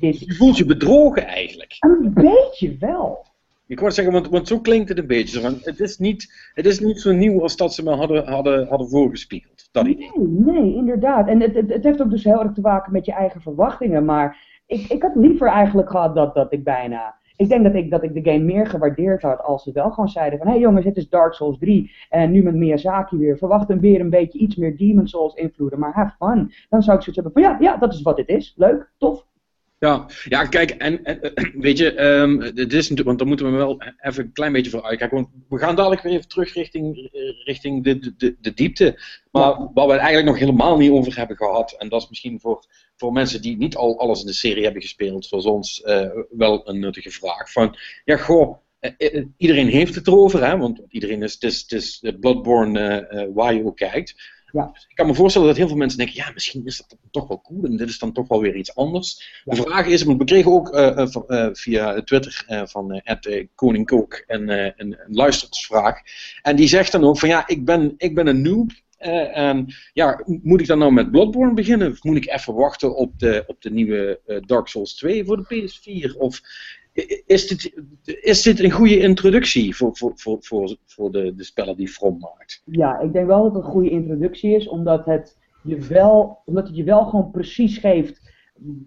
dit... 0.00 0.18
Je 0.18 0.34
voelt 0.34 0.56
je 0.56 0.64
bedrogen 0.64 1.26
eigenlijk. 1.26 1.76
Een 1.78 2.12
beetje 2.14 2.76
wel. 2.78 3.26
Ik 3.66 3.80
wou 3.80 3.92
zeggen, 3.92 4.12
want, 4.12 4.28
want 4.28 4.48
zo 4.48 4.60
klinkt 4.60 4.88
het 4.88 4.98
een 4.98 5.06
beetje. 5.06 5.40
Want 5.40 5.64
het, 5.64 5.80
is 5.80 5.98
niet, 5.98 6.50
het 6.54 6.66
is 6.66 6.80
niet 6.80 7.00
zo 7.00 7.12
nieuw 7.12 7.42
als 7.42 7.56
dat 7.56 7.74
ze 7.74 7.82
me 7.82 7.90
hadden, 7.90 8.28
hadden, 8.28 8.66
hadden 8.68 8.88
voorgespiegeld. 8.88 9.68
Dat 9.72 9.86
idee. 9.86 10.10
Nee, 10.14 10.54
nee, 10.54 10.74
inderdaad. 10.74 11.28
En 11.28 11.40
het, 11.40 11.54
het, 11.54 11.72
het, 11.72 11.84
heeft 11.84 12.02
ook 12.02 12.10
dus 12.10 12.24
heel 12.24 12.42
erg 12.42 12.52
te 12.52 12.60
maken 12.60 12.92
met 12.92 13.06
je 13.06 13.12
eigen 13.12 13.40
verwachtingen. 13.40 14.04
Maar 14.04 14.38
ik, 14.66 14.80
ik 14.88 15.02
had 15.02 15.14
liever 15.14 15.48
eigenlijk 15.48 15.90
gehad 15.90 16.14
dat, 16.14 16.34
dat 16.34 16.52
ik 16.52 16.64
bijna. 16.64 17.14
Ik 17.36 17.48
denk 17.48 17.64
dat 17.64 17.74
ik, 17.74 17.90
dat 17.90 18.02
ik 18.02 18.14
de 18.14 18.30
game 18.30 18.44
meer 18.44 18.66
gewaardeerd 18.66 19.22
had 19.22 19.42
als 19.42 19.62
ze 19.62 19.72
wel 19.72 19.90
gewoon 19.90 20.08
zeiden 20.08 20.38
van... 20.38 20.46
Hé 20.46 20.52
hey 20.52 20.62
jongens, 20.62 20.84
het 20.84 20.96
is 20.96 21.08
Dark 21.08 21.34
Souls 21.34 21.58
3 21.58 21.92
en 22.08 22.30
nu 22.30 22.42
met 22.42 22.54
Miyazaki 22.54 23.16
weer. 23.16 23.38
Verwacht 23.38 23.68
hem 23.68 23.80
weer 23.80 24.00
een 24.00 24.10
beetje 24.10 24.38
iets 24.38 24.56
meer 24.56 24.76
Demon 24.76 25.06
Souls 25.06 25.34
invloeden, 25.34 25.78
maar 25.78 25.92
have 25.92 26.14
fun. 26.18 26.52
Dan 26.68 26.82
zou 26.82 26.96
ik 26.96 27.02
zoiets 27.02 27.14
hebben 27.14 27.32
van 27.32 27.42
ja, 27.42 27.56
ja, 27.60 27.76
dat 27.76 27.92
is 27.92 28.02
wat 28.02 28.16
dit 28.16 28.28
is. 28.28 28.54
Leuk, 28.56 28.92
tof. 28.98 29.26
Ja, 29.84 30.06
ja 30.28 30.46
kijk, 30.46 30.70
en, 30.70 31.04
en 31.04 31.32
weet 31.66 31.78
je, 31.78 32.00
um, 32.02 32.54
dit 32.54 32.72
is 32.72 32.88
want 32.88 33.18
dan 33.18 33.28
moeten 33.28 33.50
we 33.50 33.56
wel 33.56 33.82
even 34.00 34.24
een 34.24 34.32
klein 34.32 34.52
beetje 34.52 34.70
voor 34.70 34.82
uitkijken. 34.82 35.16
Want 35.16 35.28
we 35.48 35.58
gaan 35.58 35.76
dadelijk 35.76 36.02
weer 36.02 36.12
even 36.12 36.28
terug 36.28 36.54
richting, 36.54 37.08
richting 37.44 37.84
de, 37.84 38.14
de, 38.16 38.36
de 38.40 38.54
diepte. 38.54 39.00
Maar 39.30 39.70
waar 39.74 39.86
we 39.86 39.92
het 39.92 40.00
eigenlijk 40.00 40.26
nog 40.26 40.38
helemaal 40.38 40.76
niet 40.76 40.90
over 40.90 41.16
hebben 41.16 41.36
gehad, 41.36 41.72
en 41.78 41.88
dat 41.88 42.02
is 42.02 42.08
misschien 42.08 42.40
voor, 42.40 42.64
voor 42.96 43.12
mensen 43.12 43.42
die 43.42 43.56
niet 43.56 43.76
al 43.76 43.98
alles 43.98 44.20
in 44.20 44.26
de 44.26 44.32
serie 44.32 44.64
hebben 44.64 44.82
gespeeld, 44.82 45.26
zoals 45.26 45.44
ons, 45.44 45.82
uh, 45.84 46.10
wel 46.30 46.68
een 46.68 46.78
nuttige 46.78 47.10
vraag. 47.10 47.52
Van, 47.52 47.76
ja, 48.04 48.16
goh, 48.16 48.56
uh, 48.80 48.90
uh, 48.98 49.24
iedereen 49.36 49.68
heeft 49.68 49.94
het 49.94 50.06
erover, 50.06 50.46
hè, 50.46 50.58
want 50.58 50.80
iedereen 50.88 51.22
is, 51.22 51.32
het 51.32 51.42
is, 51.42 51.60
het 51.60 51.72
is 51.72 52.02
Bloodborne 52.20 53.30
waar 53.34 53.54
je 53.54 53.64
ook 53.64 53.76
kijkt. 53.76 54.33
Ja. 54.54 54.70
Ik 54.88 54.96
kan 54.96 55.06
me 55.06 55.14
voorstellen 55.14 55.48
dat 55.48 55.56
heel 55.56 55.68
veel 55.68 55.76
mensen 55.76 55.98
denken, 55.98 56.16
ja, 56.16 56.30
misschien 56.34 56.66
is 56.66 56.76
dat 56.76 56.98
toch 57.10 57.28
wel 57.28 57.40
cool 57.40 57.64
en 57.64 57.76
dit 57.76 57.88
is 57.88 57.98
dan 57.98 58.12
toch 58.12 58.28
wel 58.28 58.40
weer 58.40 58.56
iets 58.56 58.74
anders. 58.74 59.40
De 59.44 59.56
vraag 59.56 59.86
is, 59.86 60.02
we 60.02 60.24
kregen 60.24 60.52
ook 60.52 60.74
uh, 60.74 61.06
uh, 61.28 61.48
via 61.52 62.02
Twitter 62.02 62.44
van 62.64 63.02
Koning 63.54 63.86
Kook 63.86 64.24
een, 64.26 64.48
een, 64.48 64.96
een. 65.06 65.96
En 66.42 66.56
die 66.56 66.68
zegt 66.68 66.92
dan 66.92 67.04
ook 67.04 67.18
van, 67.18 67.28
ja, 67.28 67.46
ik 67.46 67.64
ben, 67.64 67.94
ik 67.96 68.14
ben 68.14 68.26
een 68.26 68.42
noob. 68.42 68.70
en 68.98 69.74
ja, 69.92 70.22
moet 70.42 70.60
ik 70.60 70.66
dan 70.66 70.78
nou 70.78 70.92
met 70.92 71.10
Bloodborne 71.10 71.54
beginnen? 71.54 71.90
Of 71.90 72.02
moet 72.02 72.16
ik 72.16 72.28
even 72.28 72.54
wachten 72.54 72.96
op 72.96 73.18
de, 73.18 73.44
op 73.46 73.62
de 73.62 73.70
nieuwe 73.70 74.20
Dark 74.46 74.68
Souls 74.68 74.94
2 74.94 75.24
voor 75.24 75.36
de 75.36 75.68
PS4? 75.68 76.16
Of 76.18 76.40
is 77.26 77.46
dit, 77.46 77.82
is 78.22 78.42
dit 78.42 78.60
een 78.60 78.70
goede 78.70 78.98
introductie 78.98 79.76
voor, 79.76 79.96
voor, 79.96 80.12
voor, 80.14 80.38
voor, 80.40 80.76
voor 80.84 81.12
de, 81.12 81.34
de 81.34 81.44
spellen 81.44 81.76
die 81.76 81.88
From 81.88 82.18
maakt? 82.18 82.62
Ja, 82.64 82.98
ik 82.98 83.12
denk 83.12 83.26
wel 83.26 83.42
dat 83.42 83.54
het 83.54 83.64
een 83.64 83.70
goede 83.70 83.90
introductie 83.90 84.54
is, 84.54 84.68
omdat 84.68 85.04
het 85.04 85.38
je 85.62 85.78
wel, 85.78 86.42
omdat 86.44 86.66
het 86.66 86.76
je 86.76 86.84
wel 86.84 87.04
gewoon 87.04 87.30
precies 87.30 87.78
geeft 87.78 88.32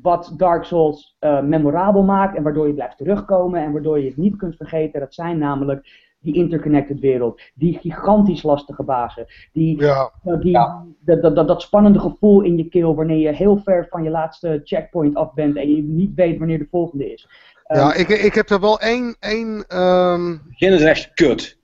wat 0.02 0.34
Dark 0.38 0.64
Souls 0.64 1.18
uh, 1.20 1.42
memorabel 1.42 2.04
maakt 2.04 2.38
en 2.38 2.44
waardoor 2.44 2.68
je 2.68 2.74
blijft 2.74 2.98
terugkomen 2.98 3.64
en 3.64 3.72
waardoor 3.72 4.00
je 4.00 4.08
het 4.08 4.18
niet 4.18 4.36
kunt 4.36 4.56
vergeten. 4.56 5.00
Dat 5.00 5.14
zijn 5.14 5.38
namelijk 5.38 6.06
die 6.20 6.36
interconnected 6.36 7.00
wereld, 7.00 7.42
die 7.54 7.78
gigantisch 7.78 8.44
lastige 8.44 8.84
bazen, 8.84 9.26
die, 9.54 9.82
ja. 9.82 10.12
uh, 10.26 10.40
die 10.40 10.58
Dat, 11.00 11.36
dat, 11.36 11.48
dat, 11.48 11.62
spannende 11.62 12.00
gevoel 12.00 12.42
in 12.42 12.58
je 12.58 12.68
keel 12.68 12.96
wanneer 12.96 13.18
je 13.18 13.36
heel 13.36 13.58
ver 13.58 13.88
van 13.90 14.04
je 14.04 14.10
laatste 14.10 14.62
checkpoint 14.64 15.16
af 15.16 15.34
bent 15.34 15.56
en 15.56 15.76
je 15.76 15.84
niet 15.84 16.14
weet 16.16 16.38
wanneer 16.38 16.60
de 16.60 16.68
volgende 16.70 17.14
is. 17.14 17.28
Ja, 17.68 17.94
ehm, 17.94 18.00
ik, 18.00 18.10
ik 18.10 18.34
heb 18.34 18.50
er 18.50 18.60
wel 18.60 18.80
één... 18.80 19.16
één 19.20 19.82
um... 19.82 20.42
Begin 20.48 20.74
is 20.74 20.82
echt 20.82 21.14
kut. 21.14 21.58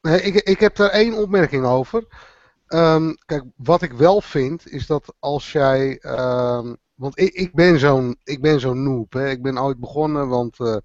Nee, 0.00 0.22
ik, 0.22 0.34
ik 0.34 0.60
heb 0.60 0.78
er 0.78 0.90
één 0.90 1.14
opmerking 1.14 1.64
over. 1.64 2.04
Um, 2.68 3.16
kijk, 3.26 3.44
wat 3.56 3.82
ik 3.82 3.92
wel 3.92 4.20
vind, 4.20 4.70
is 4.70 4.86
dat 4.86 5.14
als 5.18 5.52
jij... 5.52 5.98
Um, 6.02 6.76
want 6.94 7.18
ik, 7.18 7.32
ik 7.32 7.54
ben 7.54 7.78
zo'n 7.78 8.16
zo'n 8.56 8.82
noob. 8.82 9.12
Hè. 9.12 9.30
Ik 9.30 9.42
ben 9.42 9.58
ooit 9.58 9.80
begonnen, 9.80 10.28
want 10.28 10.58
uh, 10.58 10.76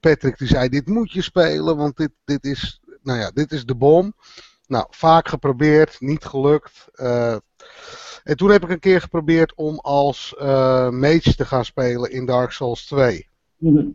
Patrick 0.00 0.38
die 0.38 0.48
zei, 0.48 0.68
dit 0.68 0.86
moet 0.86 1.12
je 1.12 1.22
spelen, 1.22 1.76
want 1.76 1.96
dit, 1.96 2.10
dit, 2.24 2.44
is, 2.44 2.80
nou 3.02 3.18
ja, 3.18 3.30
dit 3.30 3.52
is 3.52 3.64
de 3.64 3.74
bom. 3.74 4.14
Nou, 4.66 4.86
vaak 4.90 5.28
geprobeerd, 5.28 6.00
niet 6.00 6.24
gelukt. 6.24 6.84
Uh, 6.94 7.36
en 8.22 8.36
toen 8.36 8.50
heb 8.50 8.62
ik 8.62 8.70
een 8.70 8.78
keer 8.78 9.00
geprobeerd 9.00 9.54
om 9.54 9.78
als 9.78 10.34
uh, 10.38 10.88
mage 10.90 11.34
te 11.34 11.44
gaan 11.44 11.64
spelen 11.64 12.10
in 12.10 12.26
Dark 12.26 12.50
Souls 12.50 12.86
2. 12.86 13.28
Mhm. 13.56 13.88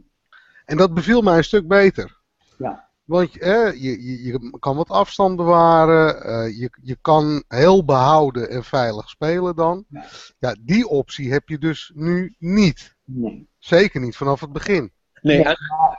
En 0.66 0.78
dat 0.78 0.94
beviel 0.94 1.22
mij 1.22 1.38
een 1.38 1.44
stuk 1.44 1.68
beter. 1.68 2.20
Ja. 2.58 2.90
Want 3.04 3.34
je, 3.34 3.76
je, 3.78 4.24
je 4.24 4.58
kan 4.60 4.76
wat 4.76 4.90
afstand 4.90 5.36
bewaren, 5.36 6.30
uh, 6.30 6.60
je, 6.60 6.70
je 6.82 6.98
kan 7.02 7.44
heel 7.48 7.86
behouden 7.86 8.50
en 8.50 8.64
veilig 8.64 9.10
spelen 9.10 9.56
dan. 9.56 9.86
Ja. 9.90 10.06
ja, 10.40 10.56
die 10.60 10.88
optie 10.88 11.32
heb 11.32 11.50
je 11.50 11.58
dus 11.58 11.92
nu 11.96 12.36
niet. 12.40 12.96
Nee. 13.04 13.50
Zeker 13.58 14.02
niet 14.02 14.16
vanaf 14.16 14.42
het 14.42 14.52
begin. 14.52 14.92
Nee, 15.22 15.46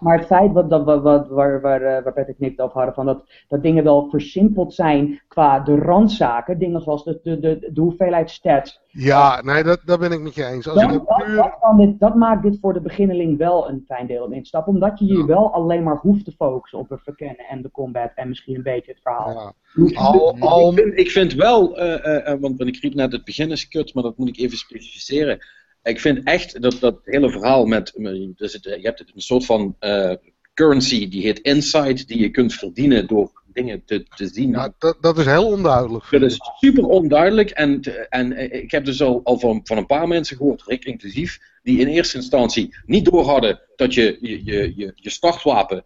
maar, 0.02 0.18
het 0.18 0.26
feit 0.26 0.52
wat, 0.52 0.70
dat, 0.70 0.84
wat, 0.84 1.02
wat, 1.02 1.28
waar, 1.28 1.60
waar, 1.60 1.82
eh, 1.82 2.02
waar 2.04 2.12
Patrick 2.12 2.36
het 2.38 2.60
over 2.60 2.76
hadden, 2.76 2.94
van 2.94 3.06
dat, 3.06 3.24
dat 3.48 3.62
dingen 3.62 3.84
wel 3.84 4.08
versimpeld 4.10 4.74
zijn 4.74 5.22
qua 5.28 5.60
de 5.60 5.76
randzaken, 5.76 6.58
dingen 6.58 6.80
zoals 6.80 7.04
de, 7.04 7.20
de, 7.22 7.40
de, 7.40 7.70
de 7.72 7.80
hoeveelheid 7.80 8.30
stats. 8.30 8.80
Ja, 8.88 9.42
nee, 9.42 9.62
dat, 9.62 9.80
dat 9.84 10.00
ben 10.00 10.12
ik 10.12 10.20
met 10.20 10.34
je 10.34 10.44
eens. 10.44 10.68
Als 10.68 10.80
dat, 10.80 11.04
puur... 11.04 11.54
dit, 11.76 12.00
dat, 12.00 12.14
maakt 12.14 12.42
dit 12.42 12.58
voor 12.60 12.72
de 12.72 12.80
beginneling 12.80 13.38
wel 13.38 13.68
een 13.68 13.84
fijn 13.86 14.06
deel 14.06 14.24
om 14.24 14.32
instappen, 14.32 14.72
omdat 14.72 14.98
je 14.98 15.06
je 15.06 15.26
wel 15.26 15.52
alleen 15.52 15.82
maar 15.82 15.96
hoeft 15.96 16.24
te 16.24 16.32
focussen 16.32 16.78
op 16.78 16.88
het 16.88 17.02
verkennen 17.02 17.46
en 17.50 17.62
de 17.62 17.70
combat 17.70 18.10
en 18.14 18.28
misschien 18.28 18.54
een 18.54 18.62
beetje 18.62 18.92
het 18.92 19.00
verhaal. 19.02 19.30
Ja. 19.30 19.52
Al, 19.94 20.36
al... 20.38 20.70
Ik, 20.70 20.78
vind, 20.78 20.98
ik 20.98 21.10
vind 21.10 21.34
wel, 21.34 21.78
uh, 21.78 21.84
uh, 21.86 22.26
want, 22.26 22.58
want 22.58 22.66
ik 22.66 22.76
riep 22.76 22.94
net 22.94 23.12
het 23.12 23.24
begin 23.24 23.50
is 23.50 23.68
kut, 23.68 23.94
maar 23.94 24.02
dat 24.02 24.16
moet 24.16 24.28
ik 24.28 24.38
even 24.38 24.58
specificeren 24.58 25.38
ik 25.82 26.00
vind 26.00 26.24
echt 26.24 26.62
dat 26.62 26.76
dat 26.80 27.00
hele 27.04 27.30
verhaal 27.30 27.64
met. 27.64 27.92
Dus 28.36 28.52
het, 28.52 28.64
je 28.64 28.80
hebt 28.80 29.00
een 29.00 29.20
soort 29.20 29.44
van 29.44 29.76
uh, 29.80 30.12
currency 30.54 31.08
die 31.08 31.22
heet 31.22 31.38
insight, 31.38 32.08
die 32.08 32.18
je 32.18 32.30
kunt 32.30 32.54
verdienen 32.54 33.06
door 33.06 33.42
dingen 33.52 33.84
te, 33.84 34.06
te 34.16 34.26
zien. 34.26 34.52
Dat, 34.78 34.96
dat 35.00 35.18
is 35.18 35.24
heel 35.24 35.46
onduidelijk. 35.46 36.10
Dat 36.10 36.22
is 36.22 36.38
super 36.58 36.86
onduidelijk. 36.86 37.50
En, 37.50 37.80
en 38.08 38.52
ik 38.62 38.70
heb 38.70 38.84
dus 38.84 39.02
al, 39.02 39.20
al 39.24 39.38
van, 39.38 39.60
van 39.64 39.76
een 39.76 39.86
paar 39.86 40.08
mensen 40.08 40.36
gehoord, 40.36 40.62
Rick 40.66 40.84
inclusief, 40.84 41.38
die 41.62 41.78
in 41.78 41.86
eerste 41.86 42.16
instantie 42.16 42.76
niet 42.86 43.04
door 43.04 43.24
hadden 43.24 43.60
dat 43.76 43.94
je 43.94 44.18
je, 44.20 44.44
je, 44.76 44.92
je 44.94 45.10
startwapen 45.10 45.84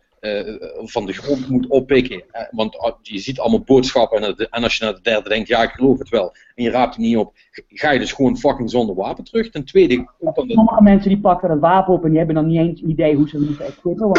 van 0.84 1.06
de 1.06 1.12
grond 1.12 1.48
moet 1.48 1.66
oppikken. 1.66 2.16
Uh, 2.16 2.42
want 2.50 2.74
uh, 2.74 2.90
je 3.02 3.18
ziet 3.18 3.40
allemaal 3.40 3.60
boodschappen 3.60 4.22
en, 4.22 4.36
en, 4.50 4.62
als 4.62 4.76
je 4.76 4.84
naar 4.84 4.94
de 4.94 5.00
derde 5.00 5.28
denkt, 5.28 5.48
ja 5.48 5.62
ik 5.62 5.70
geloof 5.70 5.98
het 5.98 6.08
wel, 6.08 6.34
en 6.54 6.64
je 6.64 6.70
raapt 6.70 6.94
het 6.94 7.04
niet 7.04 7.16
op, 7.16 7.32
ga 7.68 7.90
je 7.90 7.98
dus 7.98 8.12
gewoon 8.12 8.38
fucking 8.38 8.70
zonder 8.70 8.94
wapen 8.94 9.24
terug. 9.24 9.50
Ten 9.50 9.64
tweede 9.64 9.96
komt 9.96 10.34
dan 10.34 10.46
de... 10.48 10.54
Sommige 10.54 10.82
mensen 10.82 11.08
die 11.08 11.20
pakken 11.20 11.50
het 11.50 11.60
wapen 11.60 11.94
op 11.94 12.02
en 12.02 12.08
die 12.08 12.18
hebben 12.18 12.36
dan 12.36 12.46
niet 12.46 12.58
eens 12.58 12.82
idee 12.82 13.14
hoe 13.14 13.28
ze 13.28 13.36
het 13.36 13.46
moeten 13.46 13.66
equippen. 13.66 14.10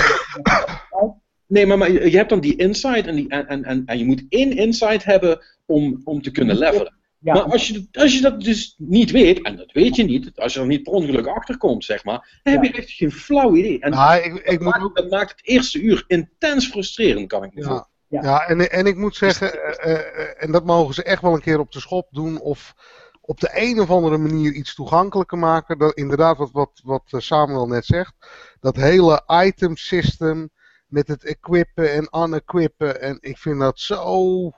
nee, 1.47 1.65
maar, 1.65 1.77
maar 1.77 1.91
je 1.91 2.17
hebt 2.17 2.29
dan 2.29 2.39
die 2.39 2.55
insight 2.55 3.07
en, 3.07 3.15
die, 3.15 3.29
en, 3.29 3.63
en, 3.63 3.85
en 3.85 3.97
je 3.97 4.05
moet 4.05 4.25
één 4.29 4.57
insight 4.57 5.03
hebben 5.03 5.39
om, 5.65 6.01
om 6.03 6.21
te 6.21 6.31
kunnen 6.31 6.57
levelen. 6.57 6.96
Ja. 7.19 7.33
Maar 7.33 7.43
als 7.43 7.67
je, 7.67 7.87
als 7.91 8.13
je 8.13 8.21
dat 8.21 8.41
dus 8.41 8.75
niet 8.77 9.11
weet, 9.11 9.41
en 9.41 9.55
dat 9.55 9.71
weet 9.71 9.95
je 9.95 10.03
niet, 10.03 10.31
als 10.35 10.53
je 10.53 10.59
er 10.59 10.65
niet 10.65 10.83
per 10.83 10.93
ongeluk 10.93 11.27
achter 11.27 11.57
komt, 11.57 11.85
zeg 11.85 12.03
maar, 12.03 12.39
dan 12.43 12.53
heb 12.53 12.63
je 12.63 12.71
echt 12.71 12.91
geen 12.91 13.11
flauw 13.11 13.55
idee. 13.55 13.79
En 13.79 13.91
nou, 13.91 14.21
ik, 14.21 14.33
ik 14.33 14.45
dat, 14.45 14.53
moet 14.53 14.63
maakt, 14.63 14.83
ook... 14.83 14.95
dat 14.95 15.09
maakt 15.09 15.29
het 15.29 15.47
eerste 15.47 15.81
uur 15.81 16.03
intens 16.07 16.67
frustrerend, 16.67 17.27
kan 17.27 17.43
ik 17.43 17.53
me 17.53 17.61
ja. 17.61 17.87
Ja. 18.09 18.21
ja, 18.21 18.47
en, 18.47 18.71
en 18.71 18.85
ik 18.85 18.95
moet 18.95 19.15
zeggen, 19.15 19.55
uh, 19.55 20.43
en 20.43 20.51
dat 20.51 20.65
mogen 20.65 20.93
ze 20.93 21.03
echt 21.03 21.21
wel 21.21 21.33
een 21.33 21.41
keer 21.41 21.59
op 21.59 21.71
de 21.71 21.79
schop 21.79 22.07
doen, 22.11 22.39
of 22.39 22.73
op 23.21 23.39
de 23.39 23.49
een 23.53 23.79
of 23.79 23.89
andere 23.89 24.17
manier 24.17 24.51
iets 24.51 24.75
toegankelijker 24.75 25.37
maken. 25.37 25.77
Dat, 25.77 25.93
inderdaad, 25.93 26.37
wat, 26.37 26.51
wat, 26.51 26.81
wat 26.83 27.03
Samuel 27.07 27.67
net 27.67 27.85
zegt, 27.85 28.13
dat 28.59 28.75
hele 28.75 29.23
item 29.27 29.77
system 29.77 30.49
met 30.87 31.07
het 31.07 31.23
equippen 31.23 31.91
en 31.91 32.23
unequippen, 32.23 33.01
en 33.01 33.17
ik 33.21 33.37
vind 33.37 33.59
dat 33.59 33.79
zo 33.79 34.51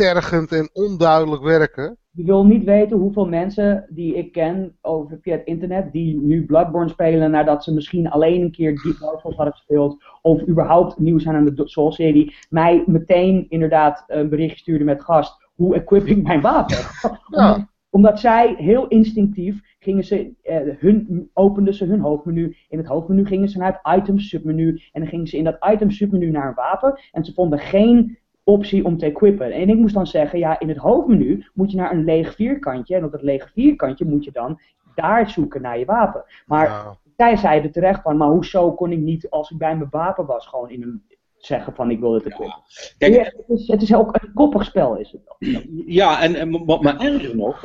tergend 0.00 0.52
en 0.52 0.70
onduidelijk 0.72 1.42
werken. 1.42 1.96
Je 2.10 2.24
wil 2.24 2.46
niet 2.46 2.64
weten 2.64 2.96
hoeveel 2.96 3.26
mensen 3.26 3.86
die 3.88 4.14
ik 4.14 4.32
ken 4.32 4.76
over 4.80 5.18
via 5.22 5.36
het 5.36 5.46
internet, 5.46 5.92
die 5.92 6.16
nu 6.20 6.44
Bloodborne 6.44 6.88
spelen 6.88 7.30
nadat 7.30 7.64
ze 7.64 7.74
misschien 7.74 8.10
alleen 8.10 8.40
een 8.40 8.50
keer 8.50 8.82
Deep 8.82 8.98
Dark 8.98 9.20
Souls 9.20 9.36
hadden 9.36 9.54
gespeeld, 9.54 10.04
of 10.22 10.48
überhaupt 10.48 10.98
nieuw 10.98 11.18
zijn 11.18 11.36
aan 11.36 11.44
de 11.44 11.68
Souls-serie, 11.68 12.34
mij 12.48 12.84
meteen 12.86 13.46
inderdaad 13.48 14.04
een 14.06 14.28
bericht 14.28 14.58
stuurde 14.58 14.84
met 14.84 15.04
gast, 15.04 15.48
hoe 15.54 15.74
equip 15.74 16.06
ik 16.06 16.22
mijn 16.22 16.40
wapen? 16.40 16.76
Ja. 17.30 17.68
Omdat 17.90 18.20
zij 18.20 18.54
heel 18.58 18.88
instinctief 18.88 19.60
gingen 19.78 20.04
ze, 20.04 20.32
eh, 20.42 20.56
hun, 20.78 21.30
openden 21.32 21.74
ze 21.74 21.84
hun 21.84 22.00
hoofdmenu. 22.00 22.56
In 22.68 22.78
het 22.78 22.86
hoofdmenu 22.86 23.26
gingen 23.26 23.48
ze 23.48 23.58
naar 23.58 23.80
het 23.82 24.00
item 24.00 24.18
submenu. 24.18 24.80
En 24.92 25.00
dan 25.00 25.10
gingen 25.10 25.26
ze 25.26 25.36
in 25.36 25.44
dat 25.44 25.66
item 25.72 25.90
submenu 25.90 26.30
naar 26.30 26.48
een 26.48 26.54
wapen. 26.54 27.00
En 27.12 27.24
ze 27.24 27.32
vonden 27.32 27.58
geen 27.58 28.18
optie 28.44 28.84
om 28.84 28.98
te 28.98 29.06
equippen. 29.06 29.52
En 29.52 29.68
ik 29.68 29.76
moest 29.76 29.94
dan 29.94 30.06
zeggen, 30.06 30.38
ja, 30.38 30.60
in 30.60 30.68
het 30.68 30.78
hoofdmenu 30.78 31.46
moet 31.54 31.70
je 31.70 31.76
naar 31.76 31.92
een 31.92 32.04
leeg 32.04 32.34
vierkantje. 32.34 32.94
En 32.94 33.04
op 33.04 33.12
dat 33.12 33.22
lege 33.22 33.48
vierkantje 33.52 34.04
moet 34.04 34.24
je 34.24 34.32
dan 34.32 34.60
daar 34.94 35.30
zoeken 35.30 35.62
naar 35.62 35.78
je 35.78 35.84
wapen. 35.84 36.24
Maar 36.46 36.66
ja. 36.66 36.98
zij 37.16 37.36
zeiden 37.36 37.72
terecht 37.72 38.02
van, 38.02 38.16
maar 38.16 38.28
hoezo 38.28 38.72
kon 38.72 38.92
ik 38.92 38.98
niet, 38.98 39.30
als 39.30 39.50
ik 39.50 39.58
bij 39.58 39.76
mijn 39.76 39.90
wapen 39.90 40.26
was, 40.26 40.46
gewoon 40.46 40.70
in 40.70 40.82
een, 40.82 41.02
zeggen 41.36 41.74
van 41.74 41.90
ik 41.90 42.00
wil 42.00 42.14
het 42.14 42.26
equippen. 42.26 42.62
Ja. 42.66 42.90
Kijk, 42.98 43.34
het, 43.36 43.58
is, 43.58 43.66
het 43.66 43.82
is 43.82 43.94
ook 43.94 44.18
een 44.20 44.32
koppig 44.34 44.64
spel 44.64 44.96
is 44.96 45.12
het. 45.12 45.54
Ja, 45.86 46.22
en, 46.22 46.34
en 46.34 46.64
wat 46.64 46.82
maar 46.82 47.00
erger 47.00 47.36
nog, 47.36 47.60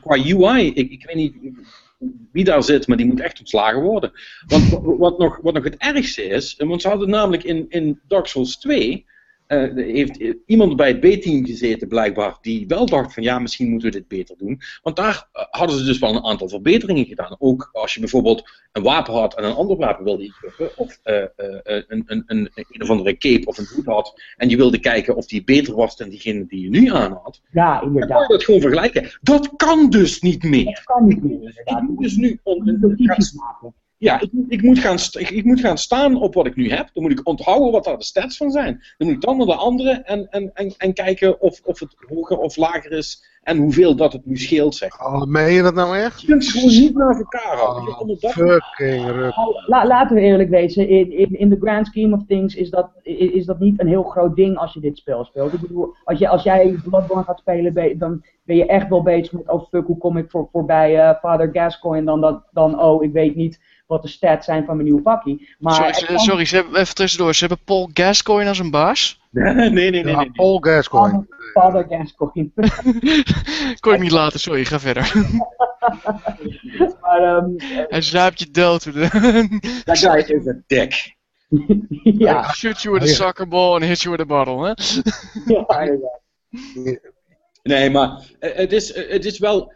qua 0.00 0.16
UI, 0.16 0.66
ik, 0.66 0.90
ik 0.90 1.04
weet 1.04 1.16
niet 1.16 1.34
wie 2.32 2.44
daar 2.44 2.62
zit, 2.62 2.86
maar 2.86 2.96
die 2.96 3.06
moet 3.06 3.20
echt 3.20 3.38
ontslagen 3.38 3.82
worden. 3.82 4.12
Want 4.46 4.80
wat 4.98 5.18
nog, 5.18 5.38
wat 5.42 5.54
nog 5.54 5.64
het 5.64 5.76
ergste 5.76 6.22
is, 6.22 6.54
want 6.56 6.82
ze 6.82 6.88
hadden 6.88 7.10
namelijk 7.10 7.44
in, 7.44 7.66
in 7.68 8.00
Dark 8.06 8.26
Souls 8.26 8.58
2 8.58 9.06
uh, 9.48 9.74
heeft 9.74 10.24
iemand 10.46 10.76
bij 10.76 10.88
het 10.88 11.00
B-team 11.00 11.46
gezeten, 11.46 11.88
blijkbaar, 11.88 12.38
die 12.40 12.66
wel 12.66 12.86
dacht 12.86 13.14
van 13.14 13.22
ja, 13.22 13.38
misschien 13.38 13.70
moeten 13.70 13.90
we 13.90 13.98
dit 13.98 14.08
beter 14.08 14.36
doen. 14.38 14.60
Want 14.82 14.96
daar 14.96 15.28
uh, 15.32 15.42
hadden 15.50 15.78
ze 15.78 15.84
dus 15.84 15.98
wel 15.98 16.14
een 16.14 16.24
aantal 16.24 16.48
verbeteringen 16.48 17.04
gedaan. 17.04 17.36
Ook 17.38 17.68
als 17.72 17.94
je 17.94 18.00
bijvoorbeeld 18.00 18.50
een 18.72 18.82
wapen 18.82 19.14
had 19.14 19.36
en 19.36 19.44
een 19.44 19.54
ander 19.54 19.76
wapen 19.76 20.04
wilde 20.04 20.24
equippen, 20.24 20.78
of 20.78 21.00
uh, 21.04 21.14
een, 21.36 22.04
een, 22.06 22.22
een, 22.26 22.50
een, 22.54 22.82
of 22.82 22.90
andere 22.90 23.16
cape 23.16 23.46
of 23.46 23.58
een 23.58 23.68
hoed 23.74 23.86
had, 23.86 24.22
en 24.36 24.48
je 24.48 24.56
wilde 24.56 24.80
kijken 24.80 25.16
of 25.16 25.26
die 25.26 25.44
beter 25.44 25.74
was 25.74 25.96
dan 25.96 26.08
diegene 26.08 26.46
die 26.46 26.60
je 26.60 26.70
nu 26.70 26.90
aan 26.90 27.12
had. 27.22 27.40
Ja, 27.50 27.82
inderdaad. 27.82 28.08
Dan 28.08 28.18
kon 28.18 28.26
je 28.26 28.32
dat 28.32 28.44
gewoon 28.44 28.60
vergelijken. 28.60 29.10
Dat 29.20 29.56
kan 29.56 29.90
dus 29.90 30.20
niet 30.20 30.42
meer. 30.42 30.64
Dat 30.64 30.84
kan 30.84 31.06
niet 31.06 31.22
meer, 31.22 31.42
inderdaad. 31.42 31.82
Moet 31.82 31.98
dus 31.98 32.16
nu 32.16 32.40
een, 32.44 32.96
maken. 33.36 33.74
Ja, 33.98 34.20
ik, 34.20 34.30
ik, 34.48 34.62
moet 34.62 34.78
gaan 34.78 34.98
ik, 35.12 35.44
moet 35.44 35.60
gaan 35.60 35.78
staan 35.78 36.16
op 36.16 36.34
wat 36.34 36.46
ik 36.46 36.56
nu 36.56 36.70
heb. 36.70 36.90
Dan 36.92 37.02
moet 37.02 37.12
ik 37.12 37.26
onthouden 37.26 37.72
wat 37.72 37.84
daar 37.84 37.98
de 37.98 38.04
stats 38.04 38.36
van 38.36 38.50
zijn. 38.50 38.82
Dan 38.96 39.06
moet 39.06 39.16
ik 39.16 39.22
dan 39.22 39.36
naar 39.36 39.46
de 39.46 39.54
andere 39.54 39.90
en, 39.90 40.28
en, 40.30 40.50
en, 40.54 40.74
en 40.76 40.92
kijken 40.92 41.40
of, 41.40 41.60
of 41.64 41.80
het 41.80 41.94
hoger 42.08 42.38
of 42.38 42.56
lager 42.56 42.92
is. 42.92 43.24
En 43.48 43.56
hoeveel 43.56 43.96
dat 43.96 44.12
het 44.12 44.26
nu 44.26 44.36
scheelt, 44.36 44.74
zeg. 44.74 45.00
Oh, 45.00 45.24
meen 45.24 45.52
je 45.52 45.62
dat 45.62 45.74
nou 45.74 45.96
echt? 45.96 46.20
Je 46.20 46.26
kunt 46.26 46.42
het 46.42 46.52
gewoon 46.52 46.68
niet 46.68 46.94
naar 46.94 47.16
elkaar 47.16 47.56
houden. 47.56 47.98
Oh, 47.98 48.18
fucking 48.18 49.06
ruk. 49.06 49.32
La, 49.66 49.86
laten 49.86 50.16
we 50.16 50.22
eerlijk 50.22 50.50
wezen, 50.50 50.88
in, 50.88 51.12
in, 51.12 51.38
in 51.38 51.50
the 51.50 51.56
grand 51.60 51.86
scheme 51.86 52.16
of 52.16 52.22
things 52.26 52.54
is 52.54 52.70
dat, 52.70 52.90
is 53.02 53.44
dat 53.44 53.58
niet 53.58 53.80
een 53.80 53.86
heel 53.88 54.02
groot 54.02 54.36
ding 54.36 54.56
als 54.56 54.72
je 54.72 54.80
dit 54.80 54.98
spel 54.98 55.24
speelt. 55.24 55.52
Ik 55.52 55.60
bedoel, 55.60 55.94
als, 56.04 56.18
je, 56.18 56.28
als 56.28 56.42
jij 56.42 56.78
Bloodborne 56.84 57.24
gaat 57.24 57.38
spelen, 57.38 57.98
dan 57.98 58.24
ben 58.44 58.56
je 58.56 58.66
echt 58.66 58.88
wel 58.88 59.02
bezig 59.02 59.32
met, 59.32 59.48
oh 59.48 59.68
fuck, 59.68 59.86
hoe 59.86 59.98
kom 59.98 60.16
ik 60.16 60.30
voor, 60.30 60.48
voorbij 60.52 60.94
uh, 60.94 61.18
Father 61.20 61.50
Gascoigne 61.52 62.04
dan, 62.04 62.20
dat, 62.20 62.42
dan, 62.52 62.80
oh, 62.80 63.04
ik 63.04 63.12
weet 63.12 63.34
niet 63.34 63.60
wat 63.86 64.02
de 64.02 64.08
stats 64.08 64.44
zijn 64.44 64.64
van 64.64 64.74
mijn 64.74 64.86
nieuwe 64.86 65.02
pakkie. 65.02 65.48
Maar 65.58 65.94
sorry, 65.94 66.18
sorry 66.18 66.44
ze 66.44 66.54
hebben, 66.54 66.80
even 66.80 66.94
tussendoor. 66.94 67.34
Ze 67.34 67.46
hebben 67.46 67.64
Paul 67.64 67.90
Gascoigne 67.92 68.48
als 68.48 68.58
een 68.58 68.70
baas? 68.70 69.20
Nee, 69.30 69.54
nee, 69.54 69.70
nee. 69.70 69.90
nee, 69.90 70.16
nee. 70.16 70.30
Paul 70.30 70.58
Gascoigne. 70.58 71.26
Father 71.52 71.86
Gascoigne. 71.88 72.50
Kon 73.80 73.94
ik 73.94 74.00
niet 74.00 74.10
laten, 74.10 74.40
sorry, 74.40 74.64
ga 74.64 74.80
verder. 74.80 75.12
maar, 77.00 77.36
um, 77.36 77.54
Hij 77.88 78.02
zuipt 78.02 78.38
je 78.38 78.50
dood. 78.50 78.82
That 79.84 79.98
guy 79.98 80.36
is 80.36 80.46
a 80.46 80.62
dick. 80.66 81.16
ja. 82.26 82.52
Shoot 82.52 82.82
you 82.82 82.98
with 82.98 83.10
a 83.10 83.14
soccer 83.14 83.48
ball 83.48 83.74
and 83.74 83.84
hit 83.84 84.02
you 84.02 84.16
with 84.16 84.30
a 84.30 84.44
bottle, 84.44 84.66
hè? 84.66 84.72
ja. 85.54 85.98
Nee, 87.62 87.90
maar 87.90 88.22
het 88.38 88.72
is, 88.72 88.94
het 88.94 89.24
is 89.24 89.38
wel 89.38 89.72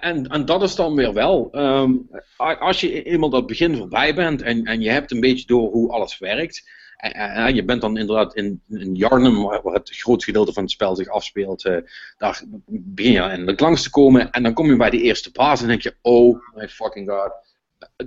en, 0.00 0.26
en 0.26 0.44
dat 0.44 0.62
is 0.62 0.74
dan 0.74 0.94
weer 0.94 1.12
wel. 1.12 1.48
Um, 1.52 2.08
als 2.36 2.80
je 2.80 3.02
eenmaal 3.02 3.30
dat 3.30 3.46
begin 3.46 3.76
voorbij 3.76 4.14
bent 4.14 4.42
en, 4.42 4.64
en 4.64 4.80
je 4.80 4.90
hebt 4.90 5.10
een 5.10 5.20
beetje 5.20 5.46
door 5.46 5.70
hoe 5.70 5.90
alles 5.90 6.18
werkt. 6.18 6.70
En, 7.02 7.12
en 7.14 7.54
je 7.54 7.64
bent 7.64 7.80
dan 7.80 7.96
inderdaad 7.96 8.34
in, 8.34 8.62
in 8.68 8.94
Jarnum, 8.94 9.42
waar, 9.42 9.62
het 9.62 9.90
grootste 9.90 10.30
gedeelte 10.30 10.52
van 10.52 10.62
het 10.62 10.72
spel 10.72 10.96
zich 10.96 11.08
afspeelt. 11.08 11.64
Uh, 11.64 11.76
daar 12.16 12.42
begin 12.66 13.12
je 13.12 13.20
eindelijk 13.20 13.60
langs 13.60 13.82
te 13.82 13.90
komen. 13.90 14.30
En 14.30 14.42
dan 14.42 14.52
kom 14.52 14.66
je 14.66 14.76
bij 14.76 14.90
de 14.90 15.02
eerste 15.02 15.30
baas 15.32 15.62
en 15.62 15.68
denk 15.68 15.82
je: 15.82 15.96
Oh 16.02 16.40
my 16.54 16.68
fucking 16.68 17.10
god. 17.10 17.32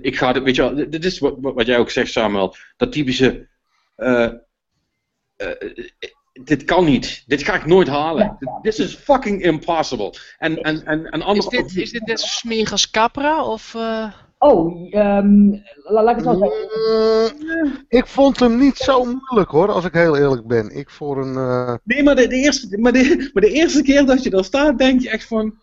Ik 0.00 0.16
ga 0.16 0.32
dit, 0.32 0.42
weet 0.42 0.56
je 0.56 0.62
wel, 0.62 0.90
dit 0.90 1.04
is 1.04 1.18
wat, 1.18 1.36
wat 1.40 1.66
jij 1.66 1.78
ook 1.78 1.90
zegt, 1.90 2.12
Samuel. 2.12 2.54
Dat 2.76 2.92
typische. 2.92 3.48
Uh, 3.96 4.32
uh, 5.36 5.50
dit 6.32 6.64
kan 6.64 6.84
niet. 6.84 7.24
Dit 7.26 7.42
ga 7.42 7.54
ik 7.54 7.66
nooit 7.66 7.88
halen. 7.88 8.38
This 8.62 8.78
is 8.78 8.94
fucking 8.94 9.42
impossible. 9.42 10.14
En, 10.38 10.56
en, 10.56 10.84
en, 10.84 11.06
en 11.06 11.36
is, 11.36 11.46
dit, 11.46 11.76
is 11.76 11.90
dit 11.90 12.06
net 12.06 12.20
zo 12.20 12.26
smerig 12.26 12.72
als 12.72 12.90
Capra? 12.90 13.44
Of, 13.44 13.74
uh... 13.74 14.12
Oh, 14.38 14.94
um, 14.94 15.62
laat 15.82 16.08
ik 16.08 16.16
het 16.16 16.24
zo 16.24 16.34
zeggen. 16.34 16.68
Uh, 16.88 17.74
ik 17.88 18.06
vond 18.06 18.40
hem 18.40 18.58
niet 18.58 18.76
zo 18.76 19.04
moeilijk 19.04 19.50
hoor, 19.50 19.72
als 19.72 19.84
ik 19.84 19.92
heel 19.92 20.16
eerlijk 20.16 20.46
ben. 20.46 20.76
Ik 20.76 20.90
voor 20.90 21.22
een. 21.22 21.34
Uh... 21.34 21.74
Nee, 21.84 22.02
maar 22.02 22.14
de, 22.14 22.28
de, 22.28 22.36
eerste, 22.36 22.78
maar, 22.78 22.92
de, 22.92 23.30
maar 23.32 23.42
de 23.42 23.52
eerste 23.52 23.82
keer 23.82 24.06
dat 24.06 24.22
je 24.22 24.30
daar 24.30 24.44
staat, 24.44 24.78
denk 24.78 25.00
je 25.00 25.10
echt 25.10 25.26
van. 25.26 25.54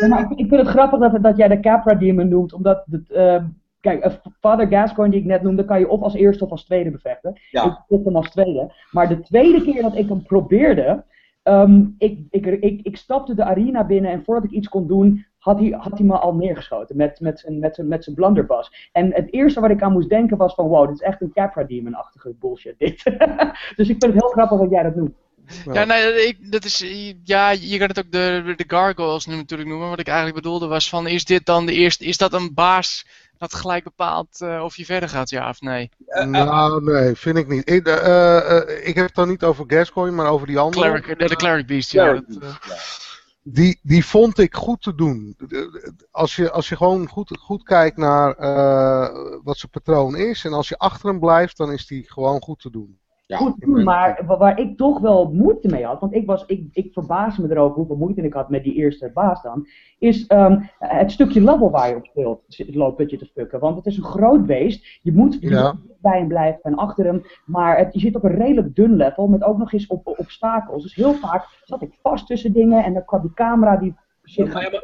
Ja, 0.00 0.06
maar 0.08 0.20
ik, 0.20 0.30
ik, 0.30 0.48
vind 0.48 0.60
het 0.60 0.68
grappig 0.68 0.98
dat, 0.98 1.22
dat 1.22 1.36
jij 1.36 1.48
de 1.48 1.60
Capra 1.60 1.94
Demon 1.94 2.28
noemt, 2.28 2.52
omdat 2.52 2.84
het, 2.90 3.10
uh, 3.10 3.42
Kijk, 3.80 4.04
uh, 4.04 4.12
Father 4.40 4.66
Gascoigne 4.66 5.14
die 5.14 5.20
ik 5.24 5.30
net 5.30 5.42
noemde, 5.42 5.64
kan 5.64 5.78
je 5.78 5.88
of 5.88 6.00
als 6.00 6.14
eerste 6.14 6.44
of 6.44 6.50
als 6.50 6.64
tweede 6.64 6.90
bevechten. 6.90 7.40
Ja. 7.50 7.64
Ik 7.64 7.78
zit 7.88 8.04
hem 8.04 8.16
als 8.16 8.30
tweede. 8.30 8.72
Maar 8.90 9.08
de 9.08 9.20
tweede 9.20 9.62
keer 9.62 9.82
dat 9.82 9.96
ik 9.96 10.08
hem 10.08 10.22
probeerde, 10.22 11.04
um, 11.42 11.94
ik, 11.98 12.18
ik, 12.30 12.46
ik, 12.46 12.80
ik 12.82 12.96
stapte 12.96 13.34
de 13.34 13.44
arena 13.44 13.84
binnen 13.84 14.10
en 14.10 14.24
voordat 14.24 14.44
ik 14.44 14.50
iets 14.50 14.68
kon 14.68 14.86
doen, 14.86 15.26
had 15.40 15.58
hij, 15.58 15.74
had 15.78 15.98
hij 15.98 16.06
me 16.06 16.18
al 16.18 16.34
neergeschoten 16.34 16.96
met, 16.96 17.20
met, 17.20 17.40
zijn, 17.40 17.58
met, 17.58 17.74
zijn, 17.74 17.88
met 17.88 18.04
zijn 18.04 18.16
blunderbuss. 18.16 18.88
En 18.92 19.14
het 19.14 19.32
eerste 19.32 19.60
wat 19.60 19.70
ik 19.70 19.82
aan 19.82 19.92
moest 19.92 20.08
denken 20.08 20.36
was 20.36 20.54
van, 20.54 20.68
wow, 20.68 20.86
dit 20.86 20.94
is 20.94 21.06
echt 21.06 21.20
een 21.20 21.32
Capra 21.32 21.64
Demon-achtige 21.64 22.34
bullshit 22.40 22.78
dit. 22.78 23.02
dus 23.76 23.88
ik 23.88 23.96
vind 23.98 24.02
het 24.02 24.12
heel 24.12 24.28
grappig 24.28 24.58
dat 24.58 24.70
jij 24.70 24.82
dat 24.82 24.94
doet. 24.94 25.12
Ja, 25.72 25.84
nee, 25.84 26.26
ik, 26.26 26.52
dat 26.52 26.64
is, 26.64 26.84
ja, 27.24 27.50
je 27.50 27.78
kan 27.78 27.88
het 27.88 27.98
ook 27.98 28.12
de, 28.12 28.54
de 28.56 28.64
gargoyles 28.66 29.26
nu 29.26 29.36
natuurlijk 29.36 29.68
noemen. 29.68 29.88
Wat 29.88 30.00
ik 30.00 30.06
eigenlijk 30.06 30.36
bedoelde 30.36 30.66
was 30.66 30.88
van, 30.88 31.06
is 31.06 31.24
dit 31.24 31.46
dan 31.46 31.66
de 31.66 31.72
eerste, 31.72 32.04
is 32.04 32.16
dat 32.16 32.32
een 32.32 32.54
baas 32.54 33.06
dat 33.38 33.54
gelijk 33.54 33.84
bepaalt 33.84 34.40
uh, 34.42 34.62
of 34.64 34.76
je 34.76 34.84
verder 34.84 35.08
gaat, 35.08 35.30
ja 35.30 35.48
of 35.48 35.60
nee? 35.60 35.90
Nou, 36.24 36.82
nee, 36.84 37.14
vind 37.14 37.36
ik 37.36 37.48
niet. 37.48 37.70
Ik, 37.70 37.88
uh, 37.88 37.94
uh, 37.94 38.86
ik 38.86 38.94
heb 38.94 39.06
het 39.06 39.14
dan 39.14 39.28
niet 39.28 39.44
over 39.44 39.64
Gascoigne, 39.66 40.16
maar 40.16 40.30
over 40.30 40.46
die 40.46 40.58
andere. 40.58 41.00
Cleric, 41.00 41.18
de, 41.18 41.28
de 41.28 41.36
Cleric 41.36 41.66
Beast, 41.66 41.92
ja. 41.92 42.12
Dat, 42.12 42.24
die, 43.42 43.78
die 43.82 44.04
vond 44.04 44.38
ik 44.38 44.54
goed 44.54 44.82
te 44.82 44.94
doen. 44.94 45.36
Als 46.10 46.36
je, 46.36 46.50
als 46.50 46.68
je 46.68 46.76
gewoon 46.76 47.08
goed, 47.08 47.38
goed 47.38 47.62
kijkt 47.62 47.96
naar 47.96 48.36
wat 49.42 49.58
zijn 49.58 49.70
patroon 49.70 50.16
is 50.16 50.44
en 50.44 50.52
als 50.52 50.68
je 50.68 50.78
achter 50.78 51.08
hem 51.08 51.20
blijft, 51.20 51.56
dan 51.56 51.72
is 51.72 51.86
die 51.86 52.10
gewoon 52.10 52.40
goed 52.40 52.60
te 52.60 52.70
doen. 52.70 52.99
Ja, 53.30 53.36
goed 53.36 53.60
doen, 53.60 53.84
maar 53.84 54.24
waar 54.26 54.58
ik 54.58 54.76
toch 54.76 55.00
wel 55.00 55.32
moeite 55.32 55.68
mee 55.68 55.84
had, 55.84 56.00
want 56.00 56.14
ik, 56.14 56.26
was, 56.26 56.44
ik, 56.46 56.64
ik 56.72 56.92
verbaas 56.92 57.38
me 57.38 57.50
erover 57.50 57.76
hoeveel 57.76 57.96
moeite 57.96 58.22
ik 58.22 58.32
had 58.32 58.50
met 58.50 58.64
die 58.64 58.74
eerste 58.74 59.10
baas 59.14 59.42
dan, 59.42 59.66
is 59.98 60.24
um, 60.28 60.68
het 60.78 61.12
stukje 61.12 61.40
level 61.40 61.70
waar 61.70 61.88
je 61.88 61.96
op 61.96 62.04
speelt, 62.04 62.74
loopt 62.74 62.98
dat 62.98 63.10
je 63.10 63.18
te 63.18 63.30
fucken. 63.34 63.60
Want 63.60 63.76
het 63.76 63.86
is 63.86 63.96
een 63.96 64.04
groot 64.04 64.46
beest, 64.46 64.98
je 65.02 65.12
moet 65.12 65.36
ja. 65.40 65.76
bij 66.00 66.18
hem 66.18 66.28
blijven 66.28 66.62
en 66.62 66.74
achter 66.74 67.04
hem, 67.04 67.22
maar 67.46 67.78
het, 67.78 67.94
je 67.94 68.00
zit 68.00 68.16
op 68.16 68.24
een 68.24 68.34
redelijk 68.34 68.74
dun 68.74 68.96
level 68.96 69.26
met 69.26 69.44
ook 69.44 69.58
nog 69.58 69.72
eens 69.72 69.86
op, 69.86 70.06
obstakels. 70.18 70.82
Dus 70.82 70.94
heel 70.94 71.14
vaak 71.14 71.60
zat 71.64 71.82
ik 71.82 71.98
vast 72.02 72.26
tussen 72.26 72.52
dingen 72.52 72.84
en 72.84 72.92
dan 72.92 73.04
kwam 73.04 73.22
die 73.22 73.34
camera 73.34 73.76
die... 73.76 73.94
Ja, 74.22 74.44
maar, 74.44 74.82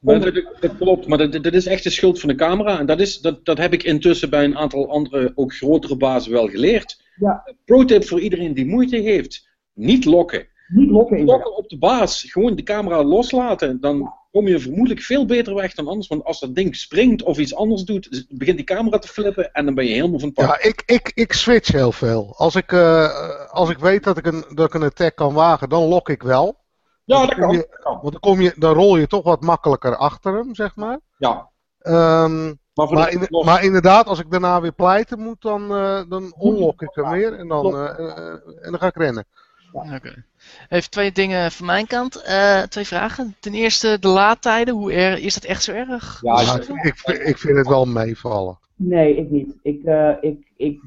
maar 0.00 0.20
dat, 0.20 0.44
dat, 0.60 0.76
klopt, 0.76 1.06
maar 1.06 1.18
dat, 1.18 1.42
dat, 1.42 1.54
is 1.54 1.66
echt 1.66 1.82
de 1.82 1.90
schuld 1.90 2.20
van 2.20 2.28
de 2.28 2.34
camera. 2.34 2.78
En 2.78 2.86
dat, 2.86 3.00
is, 3.00 3.20
dat, 3.20 3.44
dat 3.44 3.58
heb 3.58 3.72
ik 3.72 3.82
intussen 3.82 4.30
bij 4.30 4.44
een 4.44 4.56
aantal 4.56 4.90
andere, 4.90 5.32
ook 5.34 5.54
grotere 5.54 5.96
bazen 5.96 6.32
wel 6.32 6.48
geleerd. 6.48 7.02
Ja. 7.16 7.54
Pro-tip 7.64 8.04
voor 8.04 8.20
iedereen 8.20 8.54
die 8.54 8.66
moeite 8.66 8.96
heeft: 8.96 9.48
niet 9.74 10.04
lokken. 10.04 10.46
Niet 10.68 10.90
lokken, 10.90 11.24
lokken 11.24 11.56
op 11.56 11.68
de 11.68 11.78
baas. 11.78 12.22
Gewoon 12.28 12.56
de 12.56 12.62
camera 12.62 13.04
loslaten. 13.04 13.80
Dan 13.80 14.12
kom 14.30 14.48
je 14.48 14.58
vermoedelijk 14.58 15.00
veel 15.00 15.26
beter 15.26 15.54
weg 15.54 15.74
dan 15.74 15.88
anders. 15.88 16.08
Want 16.08 16.24
als 16.24 16.40
dat 16.40 16.54
ding 16.54 16.76
springt 16.76 17.22
of 17.22 17.38
iets 17.38 17.54
anders 17.54 17.82
doet, 17.82 18.26
begint 18.28 18.56
die 18.56 18.66
camera 18.66 18.98
te 18.98 19.08
flippen 19.08 19.52
en 19.52 19.64
dan 19.64 19.74
ben 19.74 19.84
je 19.84 19.94
helemaal 19.94 20.18
van 20.18 20.32
pak. 20.32 20.46
Ja, 20.46 20.68
ik, 20.68 20.82
ik, 20.86 21.12
ik 21.14 21.32
switch 21.32 21.72
heel 21.72 21.92
veel. 21.92 22.34
Als 22.36 22.54
ik, 22.54 22.72
uh, 22.72 23.50
als 23.50 23.70
ik 23.70 23.78
weet 23.78 24.04
dat 24.04 24.18
ik, 24.18 24.26
een, 24.26 24.44
dat 24.54 24.66
ik 24.66 24.74
een 24.74 24.82
attack 24.82 25.16
kan 25.16 25.34
wagen, 25.34 25.68
dan 25.68 25.88
lok 25.88 26.08
ik 26.08 26.22
wel. 26.22 26.64
Ja, 27.06 27.26
dat 27.26 27.34
kan. 27.34 27.52
Je, 27.52 27.78
want 27.82 28.12
dan, 28.12 28.20
kom 28.20 28.40
je, 28.40 28.52
dan 28.56 28.74
rol 28.74 28.96
je 28.96 29.06
toch 29.06 29.22
wat 29.22 29.40
makkelijker 29.40 29.96
achter 29.96 30.34
hem, 30.34 30.54
zeg 30.54 30.76
maar. 30.76 31.00
Ja. 31.18 31.50
Um, 31.82 32.58
maar, 32.74 32.92
maar, 32.92 33.10
in, 33.10 33.26
maar, 33.44 33.64
inderdaad, 33.64 34.06
als 34.06 34.18
ik 34.18 34.30
daarna 34.30 34.60
weer 34.60 34.72
pleiten 34.72 35.18
moet, 35.18 35.42
dan, 35.42 35.62
uh, 35.62 36.02
dan 36.08 36.34
onlok 36.38 36.82
ik 36.82 36.90
hem 36.92 37.10
weer 37.10 37.32
en 37.32 37.48
dan, 37.48 37.74
uh, 37.74 38.28
en 38.60 38.70
dan 38.70 38.78
ga 38.78 38.86
ik 38.86 38.96
rennen. 38.96 39.24
Oké. 39.72 39.94
Okay. 39.94 40.24
Even 40.68 40.90
twee 40.90 41.12
dingen 41.12 41.52
van 41.52 41.66
mijn 41.66 41.86
kant. 41.86 42.24
Uh, 42.28 42.62
twee 42.62 42.86
vragen. 42.86 43.36
Ten 43.40 43.54
eerste, 43.54 43.98
de 44.00 44.08
laadtijden. 44.08 44.74
Hoe 44.74 44.92
erg, 44.92 45.20
is 45.20 45.34
dat 45.34 45.44
echt 45.44 45.62
zo 45.62 45.72
erg? 45.72 46.20
Ja, 46.22 46.58
ik, 46.82 47.00
ik, 47.06 47.38
vind 47.38 47.56
het 47.56 47.68
wel 47.68 47.84
meevallen. 47.84 48.58
Nee, 48.76 49.16
ik 49.16 49.30
niet. 49.30 49.56
Ik, 49.62 49.82
ik, 50.20 50.52
ik, 50.56 50.80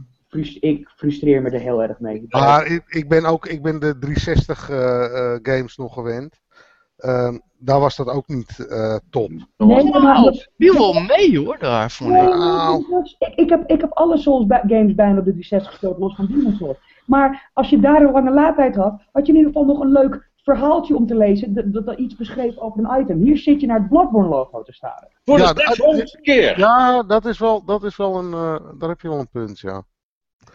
ik 0.59 0.91
frustreer 0.95 1.41
me 1.41 1.49
er 1.49 1.59
heel 1.59 1.83
erg 1.83 1.99
mee. 1.99 2.25
Maar 2.29 2.65
ik, 2.65 2.83
ik 2.87 3.09
ben 3.09 3.25
ook 3.25 3.45
ik 3.45 3.61
ben 3.61 3.79
de 3.79 3.97
360 3.97 4.65
games 5.41 5.77
nog 5.77 5.93
gewend. 5.93 6.39
Um, 7.05 7.41
daar 7.57 7.79
was 7.79 7.95
dat 7.95 8.07
ook 8.07 8.27
niet 8.27 8.67
uh, 8.69 8.95
top. 9.09 9.29
Nee, 9.57 9.91
maar 9.91 10.47
viel 10.57 10.73
wel 10.73 10.93
mee 10.93 11.39
hoor, 11.39 11.57
daar 11.59 11.91
vond 11.91 12.15
ik. 12.15 12.21
Nou. 12.21 12.83
ik. 13.19 13.33
Ik, 13.35 13.49
heb, 13.49 13.69
ik 13.69 13.81
heb 13.81 13.91
alle 13.91 14.17
Souls 14.17 14.45
games 14.47 14.95
bijna 14.95 15.19
op 15.19 15.25
de 15.25 15.31
360 15.31 15.69
gespeeld, 15.69 15.97
los 15.97 16.15
van 16.15 16.25
Demon's 16.25 16.57
Souls. 16.57 16.77
Maar 17.05 17.49
als 17.53 17.69
je 17.69 17.79
daar 17.79 18.01
een 18.01 18.11
lange 18.11 18.33
laadtijd 18.33 18.75
had, 18.75 19.01
had 19.11 19.25
je 19.25 19.31
in 19.31 19.37
ieder 19.37 19.51
geval 19.51 19.67
nog 19.67 19.79
een 19.79 19.91
leuk 19.91 20.29
verhaaltje 20.35 20.95
om 20.95 21.07
te 21.07 21.15
lezen 21.15 21.71
dat, 21.71 21.85
dat, 21.85 21.99
iets 21.99 22.15
beschreef 22.15 22.57
over 22.57 22.83
een 22.83 23.01
item. 23.01 23.21
Hier 23.21 23.37
zit 23.37 23.61
je 23.61 23.67
naar 23.67 23.79
het 23.79 23.89
Bloodborne 23.89 24.29
logo 24.29 24.61
te 24.61 24.73
staren. 24.73 25.07
Voor 25.25 25.37
de 25.37 25.43
ja, 25.43 26.03
keer. 26.21 26.59
Ja, 26.59 27.03
dat 27.03 27.25
is 27.25 27.39
wel, 27.39 27.65
dat 27.65 27.83
is 27.83 27.97
wel 27.97 28.17
een, 28.17 28.31
uh, 28.31 28.55
daar 28.79 28.89
heb 28.89 29.01
je 29.01 29.09
wel 29.09 29.19
een 29.19 29.29
punt, 29.29 29.59
ja. 29.59 29.83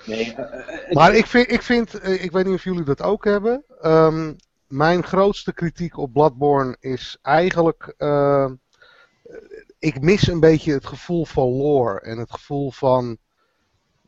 Nee, 0.07 0.35
uh, 0.39 0.93
maar 0.93 1.15
ik 1.15 1.27
vind, 1.27 1.51
ik, 1.51 1.63
vind 1.63 2.09
ik 2.09 2.33
weet 2.33 2.45
niet 2.45 2.55
of 2.55 2.65
jullie 2.65 2.85
dat 2.85 3.03
ook 3.03 3.25
hebben. 3.25 3.65
Um, 3.83 4.37
mijn 4.69 5.03
grootste 5.03 5.55
kritiek 5.55 5.99
op 5.99 6.13
Bloodborne 6.13 6.77
is 6.81 7.19
eigenlijk. 7.23 7.95
Uh, 7.99 8.51
ik 9.79 10.01
mis 10.01 10.29
een 10.29 10.41
beetje 10.41 10.73
het 10.73 10.87
gevoel 10.87 11.25
van 11.25 11.49
lore 11.49 12.01
en 12.01 12.19
het 12.19 12.33
gevoel 12.33 12.71
van. 12.71 13.17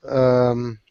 Um, 0.03 0.83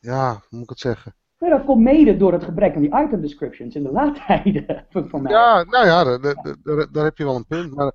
ja, 0.00 0.30
hoe 0.30 0.42
moet 0.50 0.62
ik 0.62 0.68
het 0.68 0.78
zeggen? 0.78 1.14
Maar 1.38 1.50
dat 1.50 1.64
komt 1.64 1.82
mede 1.82 2.16
door 2.16 2.32
het 2.32 2.44
gebrek 2.44 2.74
aan 2.74 2.80
die 2.80 2.96
item 3.04 3.20
descriptions 3.20 3.74
in 3.74 3.82
de 3.82 3.90
laadtijden. 3.90 4.86
Van 5.10 5.22
mij. 5.22 5.32
Ja, 5.32 5.64
nou 5.64 5.86
ja, 5.86 6.04
daar, 6.04 6.34
daar, 6.92 7.04
heb 7.04 7.18
je 7.18 7.24
wel 7.24 7.36
een 7.36 7.46
punt. 7.46 7.74
Maar... 7.74 7.92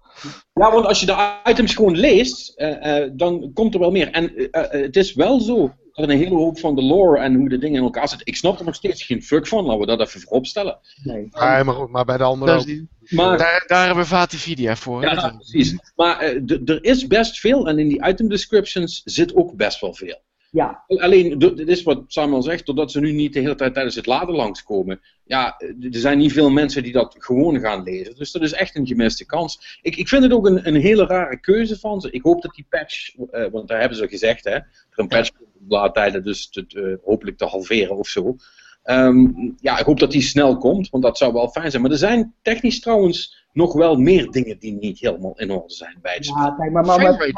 Ja, 0.54 0.72
want 0.72 0.86
als 0.86 1.00
je 1.00 1.06
de 1.06 1.42
items 1.44 1.76
gewoon 1.76 1.96
leest, 1.96 2.62
uh, 2.62 3.02
uh, 3.02 3.10
dan 3.14 3.52
komt 3.54 3.74
er 3.74 3.80
wel 3.80 3.92
meer. 3.92 4.12
En 4.12 4.42
uh, 4.42 4.48
het 4.70 4.96
is 4.96 5.14
wel 5.14 5.40
zo 5.40 5.72
dat 5.96 6.10
een 6.10 6.18
hele 6.18 6.36
hoop 6.36 6.60
van 6.60 6.76
de 6.76 6.82
lore 6.82 7.20
en 7.20 7.36
hoe 7.36 7.50
de 7.50 7.58
dingen 7.58 7.78
in 7.78 7.84
elkaar 7.84 8.10
zitten. 8.10 8.28
Ik 8.28 8.36
snap 8.36 8.60
er 8.60 8.66
nog 8.66 8.76
steeds 8.76 9.04
geen 9.04 9.24
fuck 9.24 9.48
van, 9.48 9.64
laten 9.64 9.80
we 9.80 9.86
dat 9.86 10.08
even 10.08 10.22
voorop 10.22 10.46
stellen. 10.46 10.80
Nee, 11.04 11.28
ja, 11.32 11.64
maar, 11.64 11.76
goed, 11.76 11.90
maar 11.90 12.06
bij 12.06 12.18
de 12.18 12.24
andere 12.24 12.52
ook. 12.52 12.66
Maar, 13.10 13.38
daar, 13.38 13.64
daar 13.68 13.86
hebben 13.86 14.04
we 14.04 14.10
Vatividia 14.10 14.76
voor. 14.76 15.02
Ja, 15.02 15.30
precies. 15.30 15.78
Maar 15.96 16.22
er 16.66 16.84
is 16.84 17.08
best 17.08 17.40
veel 17.40 17.68
en 17.68 17.80
in 17.80 17.88
die 17.88 18.06
item 18.06 18.30
descriptions 18.30 19.02
zit 19.06 19.36
ook 19.36 19.56
best 19.56 19.82
wel 19.82 19.94
veel. 19.94 20.24
Ja. 20.52 20.84
Alleen, 20.88 21.40
dit 21.40 21.68
is 21.68 21.84
wat 21.84 22.04
Samuel 22.08 22.42
zegt, 22.42 22.66
doordat 22.66 22.92
ze 22.92 23.00
nu 23.00 23.12
niet 23.12 23.34
de 23.34 23.40
hele 23.40 23.56
tijd 23.56 23.74
tijdens 23.74 23.96
het 23.96 24.06
laden 24.06 24.36
langskomen. 24.36 25.02
Ja, 25.24 25.60
er 25.60 25.76
zijn 25.90 26.18
niet 26.18 26.34
veel 26.34 26.50
mensen 26.50 26.84
die 26.84 26.92
dat 26.92 27.16
gewoon 27.18 27.60
gaan 27.60 27.84
lezen. 27.84 28.16
Dus 28.16 28.32
dat 28.32 28.42
is 28.42 28.54
echt 28.54 28.76
een 28.76 28.88
gemiste 28.88 29.26
kans. 29.26 29.80
Ik, 29.82 29.96
ik 29.96 30.08
vind 30.08 30.24
het 30.24 30.32
ook 30.32 30.46
een, 30.46 30.68
een 30.68 30.76
hele 30.76 31.06
rare 31.06 31.40
keuze 31.40 31.80
van 31.80 32.02
ze. 32.02 32.12
Ik 32.12 32.22
hoop 32.22 32.42
dat 32.42 32.56
die 32.56 32.66
patch, 32.70 33.16
uh, 33.16 33.46
want 33.52 33.68
daar 33.68 33.80
hebben 33.80 33.98
ze 33.98 34.08
gezegd, 34.08 34.44
hè, 34.44 34.52
er 34.52 34.68
een 34.90 35.08
patch 35.08 35.32
laadtijden 35.68 36.24
dus 36.24 36.50
te, 36.50 36.66
uh, 36.70 36.96
hopelijk 37.04 37.38
te 37.38 37.46
halveren 37.46 37.98
of 37.98 38.08
zo. 38.08 38.36
Um, 38.84 39.56
ja, 39.60 39.80
ik 39.80 39.86
hoop 39.86 40.00
dat 40.00 40.12
die 40.12 40.22
snel 40.22 40.58
komt, 40.58 40.90
want 40.90 41.04
dat 41.04 41.18
zou 41.18 41.34
wel 41.34 41.48
fijn 41.48 41.72
zijn. 41.72 41.82
Maar 41.82 41.92
er 41.92 41.98
zijn 41.98 42.34
technisch 42.42 42.80
trouwens 42.80 43.48
nog 43.54 43.74
wel 43.74 43.96
meer 43.96 44.32
dingen 44.32 44.60
die 44.60 44.74
niet 44.74 45.00
helemaal 45.00 45.40
in 45.40 45.52
orde 45.52 45.74
zijn 45.74 45.98
bij 46.02 46.14
het 46.14 46.26
Ja, 46.26 46.56
kijk, 46.58 46.72
maar, 46.72 46.86
maar, 46.86 47.02
maar, 47.02 47.32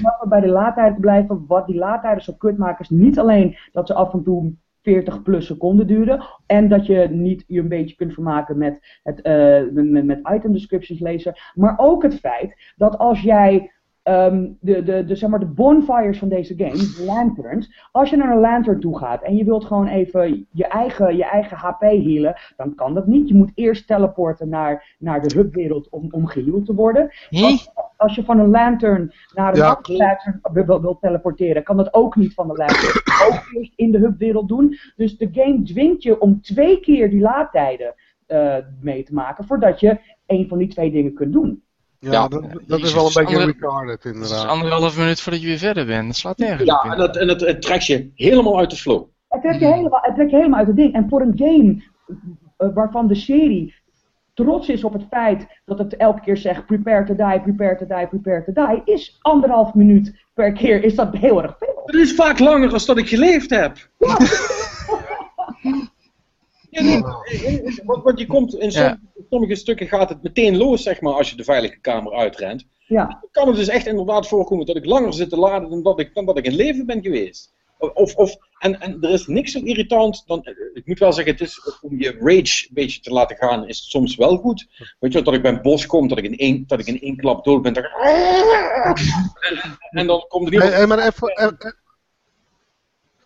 maar, 0.00 0.28
bij 0.28 0.40
de 0.40 0.48
laadtijd 0.48 1.00
blijven, 1.00 1.44
wat 1.46 1.66
die 1.66 1.76
laadtijden 1.76 2.22
zo 2.22 2.32
kut 2.32 2.58
maken, 2.58 2.84
is 2.84 2.90
niet 2.90 3.18
alleen 3.18 3.56
dat 3.72 3.86
ze 3.86 3.94
af 3.94 4.12
en 4.12 4.22
toe 4.22 4.52
40 4.82 5.22
plus 5.22 5.46
seconden 5.46 5.86
duren. 5.86 6.24
En 6.46 6.68
dat 6.68 6.86
je 6.86 7.08
niet 7.10 7.44
je 7.46 7.60
een 7.60 7.68
beetje 7.68 7.96
kunt 7.96 8.14
vermaken 8.14 8.58
met, 8.58 8.98
het, 9.02 9.26
uh, 9.26 9.82
met, 9.84 10.04
met 10.04 10.20
item 10.34 10.52
descriptions 10.52 11.00
lezen. 11.00 11.34
Maar 11.54 11.74
ook 11.76 12.02
het 12.02 12.14
feit 12.14 12.72
dat 12.76 12.98
als 12.98 13.20
jij 13.20 13.72
um, 14.10 14.56
de, 14.60 14.82
de, 14.82 15.04
de, 15.04 15.16
zeg 15.16 15.30
maar 15.30 15.38
de 15.38 15.46
bonfires 15.46 16.18
van 16.18 16.28
deze 16.28 16.54
game, 16.56 16.76
de 16.76 17.04
lanterns. 17.06 17.88
Als 17.92 18.10
je 18.10 18.16
naar 18.16 18.32
een 18.32 18.40
lantern 18.40 18.80
toe 18.80 18.98
gaat 18.98 19.22
en 19.22 19.36
je 19.36 19.44
wilt 19.44 19.64
gewoon 19.64 19.86
even 19.86 20.46
je 20.50 20.66
eigen, 20.66 21.16
je 21.16 21.24
eigen 21.24 21.56
HP 21.56 21.80
healen, 21.80 22.36
dan 22.56 22.74
kan 22.74 22.94
dat 22.94 23.06
niet. 23.06 23.28
Je 23.28 23.34
moet 23.34 23.52
eerst 23.54 23.86
teleporten 23.86 24.48
naar, 24.48 24.96
naar 24.98 25.22
de 25.22 25.34
hubwereld 25.34 25.88
om, 25.88 26.06
om 26.10 26.26
geheeld 26.26 26.66
te 26.66 26.74
worden. 26.74 27.10
Als, 27.30 27.70
als, 27.96 28.14
je 28.14 28.24
van 28.24 28.38
een 28.38 28.50
lantern 28.50 29.12
naar 29.34 29.52
een 29.52 29.58
ja, 29.58 29.68
andere 29.68 29.96
lantern 29.96 30.40
wilt 30.66 30.82
wil 30.82 30.98
teleporteren, 30.98 31.62
kan 31.62 31.76
dat 31.76 31.94
ook 31.94 32.16
niet 32.16 32.34
van 32.34 32.48
de 32.48 32.54
lantern. 32.54 33.02
ook 33.26 33.50
eerst 33.56 33.72
in 33.76 33.90
de 33.90 33.98
hubwereld 33.98 34.48
doen. 34.48 34.76
Dus 34.96 35.16
de 35.16 35.28
game 35.32 35.62
dwingt 35.62 36.02
je 36.02 36.20
om 36.20 36.40
twee 36.40 36.80
keer 36.80 37.10
die 37.10 37.20
laadtijden 37.20 37.94
uh, 38.28 38.56
mee 38.80 39.02
te 39.02 39.14
maken 39.14 39.44
voordat 39.44 39.80
je 39.80 39.98
een 40.26 40.48
van 40.48 40.58
die 40.58 40.68
twee 40.68 40.90
dingen 40.90 41.14
kunt 41.14 41.32
doen. 41.32 41.62
Ja, 42.00 42.28
dat, 42.28 42.44
dat 42.66 42.80
is 42.80 42.94
wel 42.94 43.06
een 43.06 43.12
beetje 43.14 43.44
retarded 43.44 44.04
inderdaad. 44.04 44.30
Het 44.30 44.38
is 44.38 44.46
anderhalf 44.46 44.96
minuut 44.96 45.20
voordat 45.20 45.40
je 45.40 45.46
weer 45.46 45.58
verder 45.58 45.86
bent. 45.86 46.06
Dat 46.06 46.16
slaat 46.16 46.38
nergens 46.38 46.64
Ja, 46.64 46.80
en, 46.80 46.98
dat, 46.98 47.16
en 47.16 47.28
het, 47.28 47.40
het 47.40 47.62
trekt 47.62 47.86
je 47.86 48.10
helemaal 48.14 48.58
uit 48.58 48.70
de 48.70 48.76
flow. 48.76 49.04
Het 49.28 49.42
trekt 49.42 49.60
je 49.60 49.66
helemaal, 49.66 50.00
het 50.02 50.14
trekt 50.14 50.30
je 50.30 50.36
helemaal 50.36 50.58
uit 50.58 50.66
het 50.66 50.76
ding. 50.76 50.94
En 50.94 51.08
voor 51.08 51.20
een 51.20 51.32
game 51.34 51.82
uh, 52.58 52.74
waarvan 52.74 53.06
de 53.06 53.14
serie 53.14 53.74
trots 54.34 54.68
is 54.68 54.84
op 54.84 54.92
het 54.92 55.04
feit 55.10 55.46
dat 55.64 55.78
het 55.78 55.96
elke 55.96 56.20
keer 56.20 56.36
zegt 56.36 56.66
prepare 56.66 57.04
to 57.04 57.14
die, 57.14 57.40
prepare 57.40 57.76
to 57.76 57.96
die, 57.96 58.06
prepare 58.06 58.44
to 58.44 58.66
die, 58.66 58.94
is 58.94 59.18
anderhalf 59.20 59.74
minuut 59.74 60.14
per 60.34 60.52
keer 60.52 60.84
is 60.84 60.94
dat 60.94 61.16
heel 61.16 61.42
erg 61.42 61.56
veel. 61.58 61.82
Het 61.84 61.94
is 61.94 62.14
vaak 62.14 62.38
langer 62.38 62.70
dan 62.70 62.80
dat 62.86 62.98
ik 62.98 63.08
geleefd 63.08 63.50
heb. 63.50 63.76
Ja. 63.98 64.16
Ja, 66.70 66.82
nee, 66.82 67.00
want, 67.84 68.02
want, 68.02 68.18
je 68.18 68.26
komt 68.26 68.54
in 68.54 68.72
sommige, 68.72 68.98
stukken 69.56 69.88
gaat 69.88 70.08
het 70.08 70.22
meteen 70.22 70.56
los, 70.56 70.82
zeg 70.82 71.00
maar, 71.00 71.12
als 71.12 71.30
je 71.30 71.36
de 71.36 71.44
veilige 71.44 71.80
kamer 71.80 72.12
uitrent. 72.12 72.66
Ja. 72.86 73.06
Dan 73.06 73.28
kan 73.30 73.48
het 73.48 73.56
dus 73.56 73.68
echt 73.68 73.86
inderdaad 73.86 74.28
voorkomen 74.28 74.66
dat 74.66 74.76
ik 74.76 74.84
langer 74.84 75.12
zit 75.12 75.28
te 75.28 75.36
laden 75.36 75.70
dan 75.70 75.82
dat 75.82 76.00
ik, 76.00 76.14
dan 76.14 76.26
dat 76.26 76.38
ik 76.38 76.46
in 76.46 76.54
leven 76.54 76.86
ben 76.86 77.02
geweest. 77.02 77.52
Of, 77.78 78.14
of, 78.14 78.36
en, 78.58 78.80
en 78.80 78.96
er 79.00 79.10
is 79.10 79.26
niks 79.26 79.52
zo 79.52 79.60
irritant 79.60 80.22
dan. 80.26 80.46
Ik 80.74 80.86
moet 80.86 80.98
wel 80.98 81.12
zeggen, 81.12 81.32
het 81.32 81.42
is, 81.42 81.78
om 81.80 81.98
je 81.98 82.16
rage 82.20 82.66
een 82.68 82.74
beetje 82.74 83.00
te 83.00 83.10
laten 83.10 83.36
gaan, 83.36 83.68
is 83.68 83.78
het 83.78 83.88
soms 83.88 84.16
wel 84.16 84.36
goed. 84.36 84.66
Weet 84.98 85.12
je, 85.12 85.22
dat 85.22 85.34
ik 85.34 85.42
bij 85.42 85.52
een 85.52 85.62
bos 85.62 85.86
kom, 85.86 86.08
dat 86.08 86.18
ik 86.18 86.24
in 86.24 86.36
één, 86.36 86.64
dat 86.66 86.80
ik 86.80 86.86
in 86.86 87.00
één 87.00 87.16
klap 87.16 87.44
dood 87.44 87.62
ben. 87.62 87.74
En, 87.74 87.84
en, 89.90 90.06
dan 90.06 90.24
komt 90.28 90.46
er 90.46 90.52
iemand. 90.52 90.72
Hey, 90.72 90.86
maar 90.86 91.06
even, 91.06 91.56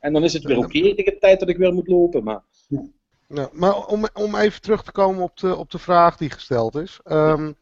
en 0.05 0.13
dan 0.13 0.25
is 0.25 0.33
het 0.33 0.45
weer 0.45 0.57
oké 0.57 0.67
okay, 0.67 0.95
tegen 0.95 1.13
de 1.13 1.19
tijd 1.19 1.41
dat 1.41 1.49
ik 1.49 1.57
weer 1.57 1.73
moet 1.73 1.89
lopen. 1.89 2.25
Maar... 2.25 2.43
Ja, 3.35 3.49
maar 3.53 3.87
om, 3.87 4.07
om 4.13 4.37
even 4.37 4.61
terug 4.61 4.83
te 4.83 4.93
komen 4.93 5.23
op 5.23 5.37
de, 5.37 5.57
op 5.57 5.71
de 5.71 5.79
vraag 5.79 6.17
die 6.17 6.31
gesteld 6.31 6.75
is. 6.75 7.01
Um, 7.05 7.57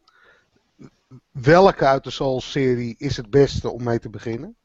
welke 1.31 1.85
uit 1.85 2.03
de 2.03 2.09
Souls-serie 2.09 2.95
is 2.97 3.17
het 3.17 3.29
beste 3.29 3.71
om 3.71 3.83
mee 3.83 3.99
te 3.99 4.09
beginnen? 4.09 4.55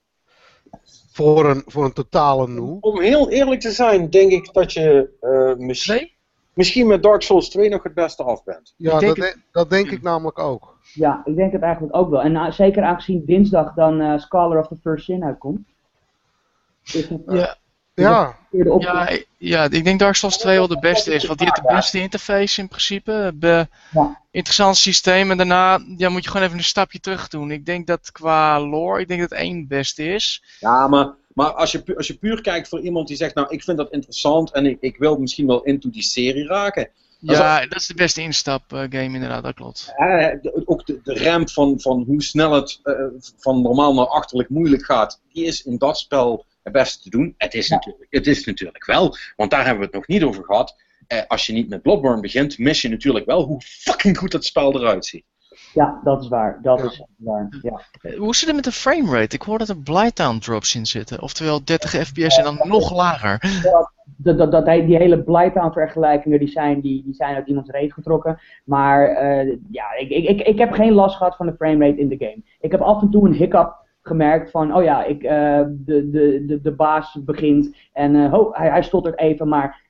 Voor 1.12 1.50
een, 1.50 1.62
voor 1.66 1.84
een 1.84 1.92
totale 1.92 2.48
noob? 2.48 2.84
Om 2.84 3.00
heel 3.00 3.30
eerlijk 3.30 3.60
te 3.60 3.70
zijn, 3.70 4.10
denk 4.10 4.32
ik 4.32 4.52
dat 4.52 4.72
je 4.72 5.10
uh, 5.20 5.66
misschien, 5.66 6.10
misschien 6.52 6.86
met 6.86 7.02
Dark 7.02 7.22
Souls 7.22 7.48
2 7.48 7.68
nog 7.68 7.82
het 7.82 7.94
beste 7.94 8.22
af 8.22 8.44
bent. 8.44 8.74
Ja, 8.76 8.98
dat, 8.98 9.36
dat, 9.52 9.70
denk 9.70 9.90
ik 9.90 10.02
namelijk 10.02 10.38
ook. 10.38 10.78
Ja, 10.94 11.22
ik 11.24 11.36
denk 11.36 11.52
het 11.52 11.62
eigenlijk 11.62 11.96
ook 11.96 12.10
wel. 12.10 12.22
En 12.22 12.32
uh, 12.32 12.50
zeker 12.50 12.82
aangezien 12.82 13.24
dinsdag 13.24 13.74
dan 13.74 14.00
uh, 14.00 14.18
Scholar 14.18 14.58
of 14.58 14.68
the 14.68 14.76
First 14.76 15.04
Sin 15.04 15.24
uitkomt. 15.24 15.68
Is 16.84 17.08
het, 17.08 17.22
ja. 17.26 17.56
Ja. 18.02 18.36
Ja, 18.78 19.08
ja, 19.38 19.64
ik 19.70 19.84
denk 19.84 19.98
Dark 19.98 20.14
Souls 20.14 20.38
2 20.38 20.56
wel 20.56 20.68
de 20.68 20.78
beste 20.78 21.14
is, 21.14 21.24
want 21.24 21.38
die 21.38 21.48
heeft 21.48 21.68
de 21.68 21.74
beste 21.74 22.00
interface 22.00 22.60
in 22.60 22.68
principe. 22.68 23.32
Be 23.34 23.68
ja. 23.92 24.20
Interessant 24.30 24.76
systeem 24.76 25.30
en 25.30 25.36
daarna 25.36 25.80
ja, 25.96 26.08
moet 26.08 26.24
je 26.24 26.30
gewoon 26.30 26.46
even 26.46 26.58
een 26.58 26.64
stapje 26.64 27.00
terug 27.00 27.28
doen. 27.28 27.50
Ik 27.50 27.66
denk 27.66 27.86
dat 27.86 28.12
qua 28.12 28.60
lore, 28.60 29.00
ik 29.00 29.08
denk 29.08 29.20
dat 29.20 29.32
één 29.32 29.56
het 29.56 29.68
beste 29.68 30.04
is. 30.04 30.42
Ja, 30.60 30.88
maar, 30.88 31.14
maar 31.34 31.52
als, 31.52 31.72
je, 31.72 31.96
als 31.96 32.06
je 32.06 32.18
puur 32.18 32.40
kijkt 32.40 32.68
voor 32.68 32.80
iemand 32.80 33.08
die 33.08 33.16
zegt, 33.16 33.34
nou 33.34 33.48
ik 33.48 33.62
vind 33.62 33.76
dat 33.76 33.92
interessant 33.92 34.52
en 34.52 34.66
ik, 34.66 34.76
ik 34.80 34.96
wil 34.96 35.16
misschien 35.16 35.46
wel 35.46 35.62
into 35.62 35.90
die 35.90 36.02
serie 36.02 36.46
raken. 36.46 36.90
Ja, 37.20 37.66
dat 37.66 37.80
is 37.80 37.86
de 37.86 37.94
beste 37.94 38.22
instap 38.22 38.72
uh, 38.72 38.80
game 38.80 39.14
inderdaad, 39.14 39.42
dat 39.42 39.54
klopt. 39.54 39.92
Uh, 39.96 40.28
ook 40.64 40.86
de, 40.86 41.00
de 41.02 41.24
ramp 41.24 41.50
van, 41.50 41.80
van 41.80 42.04
hoe 42.06 42.22
snel 42.22 42.52
het 42.52 42.80
uh, 42.84 42.94
van 43.38 43.62
normaal 43.62 43.94
naar 43.94 44.06
achterlijk 44.06 44.48
moeilijk 44.48 44.84
gaat, 44.84 45.20
die 45.32 45.44
is 45.44 45.62
in 45.62 45.78
dat 45.78 45.98
spel 45.98 46.44
beste 46.70 47.02
te 47.02 47.10
doen. 47.10 47.34
Het 47.38 47.54
is, 47.54 47.68
natuurlijk, 47.68 48.06
het 48.10 48.26
is 48.26 48.44
natuurlijk 48.44 48.84
wel, 48.84 49.16
want 49.36 49.50
daar 49.50 49.64
hebben 49.64 49.78
we 49.78 49.84
het 49.84 49.94
nog 49.94 50.06
niet 50.06 50.22
over 50.22 50.44
gehad. 50.44 50.76
Eh, 51.06 51.22
als 51.28 51.46
je 51.46 51.52
niet 51.52 51.68
met 51.68 51.82
Bloodborne 51.82 52.20
begint, 52.20 52.58
mis 52.58 52.82
je 52.82 52.88
natuurlijk 52.88 53.26
wel 53.26 53.44
hoe 53.44 53.60
fucking 53.60 54.18
goed 54.18 54.32
dat 54.32 54.44
spel 54.44 54.80
eruit 54.80 55.06
ziet. 55.06 55.24
Ja, 55.74 56.00
dat 56.04 56.22
is 56.22 56.28
waar. 56.28 56.58
Dat 56.62 56.84
is 56.84 57.02
waar. 57.16 57.48
Ja. 57.62 57.80
Eh, 58.00 58.18
hoe 58.18 58.34
zit 58.34 58.46
het 58.46 58.56
met 58.56 58.64
de 58.64 58.72
framerate? 58.72 59.34
Ik 59.34 59.42
hoor 59.42 59.58
dat 59.58 59.68
er 59.68 59.78
Blighttown 59.78 60.38
drops 60.38 60.74
in 60.74 60.86
zitten. 60.86 61.22
Oftewel 61.22 61.64
30 61.64 61.90
fps 61.90 62.38
en 62.38 62.44
dan 62.44 62.60
nog 62.62 62.94
lager. 62.96 63.40
dat, 64.16 64.38
dat, 64.38 64.52
dat, 64.52 64.64
die 64.64 64.96
hele 64.96 65.22
Blighttown 65.22 65.72
vergelijkingen 65.72 66.38
die 66.38 66.48
zijn, 66.48 66.80
die, 66.80 67.02
die 67.04 67.14
zijn 67.14 67.34
uit 67.34 67.46
iemands 67.46 67.70
reet 67.70 67.92
getrokken. 67.92 68.40
Maar 68.64 69.10
uh, 69.10 69.56
ja, 69.70 69.94
ik, 69.98 70.10
ik, 70.10 70.40
ik 70.40 70.58
heb 70.58 70.72
geen 70.72 70.92
last 70.92 71.16
gehad 71.16 71.36
van 71.36 71.46
de 71.46 71.54
framerate 71.54 72.00
in 72.00 72.08
de 72.08 72.16
game. 72.18 72.42
Ik 72.60 72.70
heb 72.70 72.80
af 72.80 73.02
en 73.02 73.10
toe 73.10 73.26
een 73.26 73.34
hiccup 73.34 73.86
gemerkt 74.08 74.50
van, 74.50 74.74
oh 74.74 74.82
ja, 74.82 75.04
ik, 75.04 75.22
uh, 75.22 75.30
de, 75.68 76.10
de, 76.10 76.44
de, 76.46 76.60
de 76.60 76.72
baas 76.72 77.18
begint 77.24 77.76
en 77.92 78.14
uh, 78.14 78.34
oh, 78.34 78.56
hij, 78.56 78.70
hij 78.70 78.82
stottert 78.82 79.18
even, 79.18 79.48
maar 79.48 79.86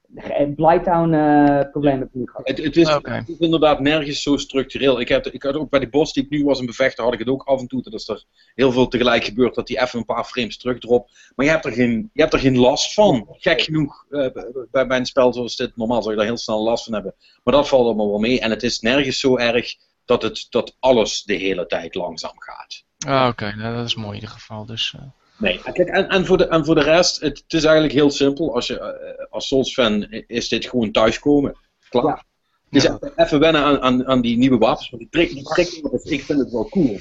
Blighttown 0.57 1.13
uh, 1.13 1.71
probleem 1.71 1.99
heb 1.99 2.09
ik 2.15 2.29
gehad. 2.29 2.49
Het, 2.49 2.65
het, 2.65 2.77
is, 2.77 2.95
okay. 2.95 3.19
het, 3.19 3.29
is, 3.29 3.39
inderdaad 3.39 3.81
nergens 3.81 4.23
zo 4.23 4.37
structureel. 4.37 5.01
Ik, 5.01 5.09
heb, 5.09 5.27
ik 5.27 5.43
had 5.43 5.55
ook 5.55 5.71
bij 5.71 5.81
de 5.81 5.89
boss 5.89 6.13
die 6.13 6.25
ik 6.25 6.31
nu 6.31 6.45
was 6.45 6.61
een 6.61 6.67
bevechter, 6.67 7.05
had 7.05 7.13
ik 7.13 7.19
het 7.19 7.29
ook 7.29 7.43
af 7.43 7.61
en 7.61 7.67
toe. 7.67 7.83
Dat 7.83 7.93
is 7.93 8.09
er 8.09 8.25
heel 8.55 8.73
veel 8.73 8.89
tegelijk 8.89 9.25
gebeurt 9.25 9.55
dat 9.55 9.69
hij 9.69 9.83
even 9.83 9.99
een 9.99 10.05
paar 10.05 10.25
frames 10.25 10.59
terugdropt. 10.59 11.33
Maar 11.35 11.47
je 11.47 11.53
hebt 11.53 11.65
er 11.65 11.73
geen, 11.73 12.11
je 12.13 12.21
hebt 12.21 12.33
er 12.33 12.39
geen 12.39 12.59
last 12.59 12.95
van. 12.95 13.27
Gek 13.31 13.61
genoeg, 13.61 14.07
uh, 14.11 14.29
bij, 14.71 14.87
bij 14.87 14.99
een 14.99 15.07
spel 15.07 15.33
zoals 15.33 15.57
dit, 15.57 15.77
normaal 15.77 16.01
zou 16.03 16.11
je 16.11 16.19
daar 16.19 16.29
heel 16.29 16.37
snel 16.37 16.63
last 16.63 16.85
van 16.85 16.95
hebben. 16.95 17.15
Maar 17.45 17.55
dat 17.55 17.69
valt 17.69 17.85
allemaal 17.85 18.11
wel 18.11 18.19
mee. 18.19 18.41
En 18.41 18.51
het 18.51 18.63
is 18.63 18.81
nergens 18.81 19.21
zo 19.21 19.37
erg 19.37 19.75
dat, 20.05 20.23
het, 20.23 20.47
dat 20.51 20.77
alles 20.81 21.23
de 21.23 21.35
hele 21.35 21.67
tijd 21.67 21.95
langzaam 21.95 22.41
gaat. 22.41 22.85
Ah, 23.07 23.21
oké. 23.21 23.29
Okay. 23.29 23.53
Nou, 23.53 23.77
dat 23.77 23.87
is 23.87 23.95
mooi 23.95 24.09
in 24.09 24.15
ieder 24.15 24.29
geval. 24.29 24.67
Dus, 24.67 24.95
uh... 24.97 25.03
Nee, 25.39 25.61
kijk, 25.63 25.89
en, 25.89 26.09
en, 26.09 26.27
voor 26.27 26.39
de, 26.39 26.47
en 26.49 26.65
voor 26.65 26.75
de 26.75 26.83
rest, 26.83 27.21
het, 27.21 27.39
het 27.39 27.53
is 27.53 27.65
eigenlijk 27.65 27.95
heel 27.95 28.11
simpel. 28.11 28.55
Als, 28.55 28.67
je, 28.67 29.15
uh, 29.19 29.27
als 29.31 29.47
Souls-fan 29.47 30.03
is 30.27 30.49
dit 30.49 30.67
gewoon 30.67 30.91
thuiskomen. 30.91 31.57
Klaar. 31.89 32.05
Ja. 32.05 32.23
Dus 32.71 32.83
ja. 32.83 32.99
even 33.17 33.41
wennen 33.41 33.63
aan, 33.63 33.81
aan, 33.81 34.07
aan 34.07 34.21
die 34.21 34.37
nieuwe 34.37 34.59
wapens. 34.59 34.91
Want 34.91 35.03
die 35.03 35.11
trick, 35.11 35.31
die 35.31 35.43
trick, 35.43 35.69
ik 36.03 36.23
vind 36.23 36.39
het 36.39 36.51
wel 36.51 36.69
cool. 36.69 36.99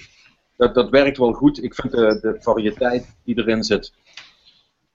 Dat, 0.58 0.74
dat 0.74 0.90
werkt 0.90 1.18
wel 1.18 1.34
goed. 1.34 1.64
Ik 1.64 1.76
vind 1.76 1.92
de, 1.92 2.20
de 2.22 2.38
variëteit 2.40 3.16
die 3.24 3.38
erin 3.38 3.64
zit, 3.64 3.94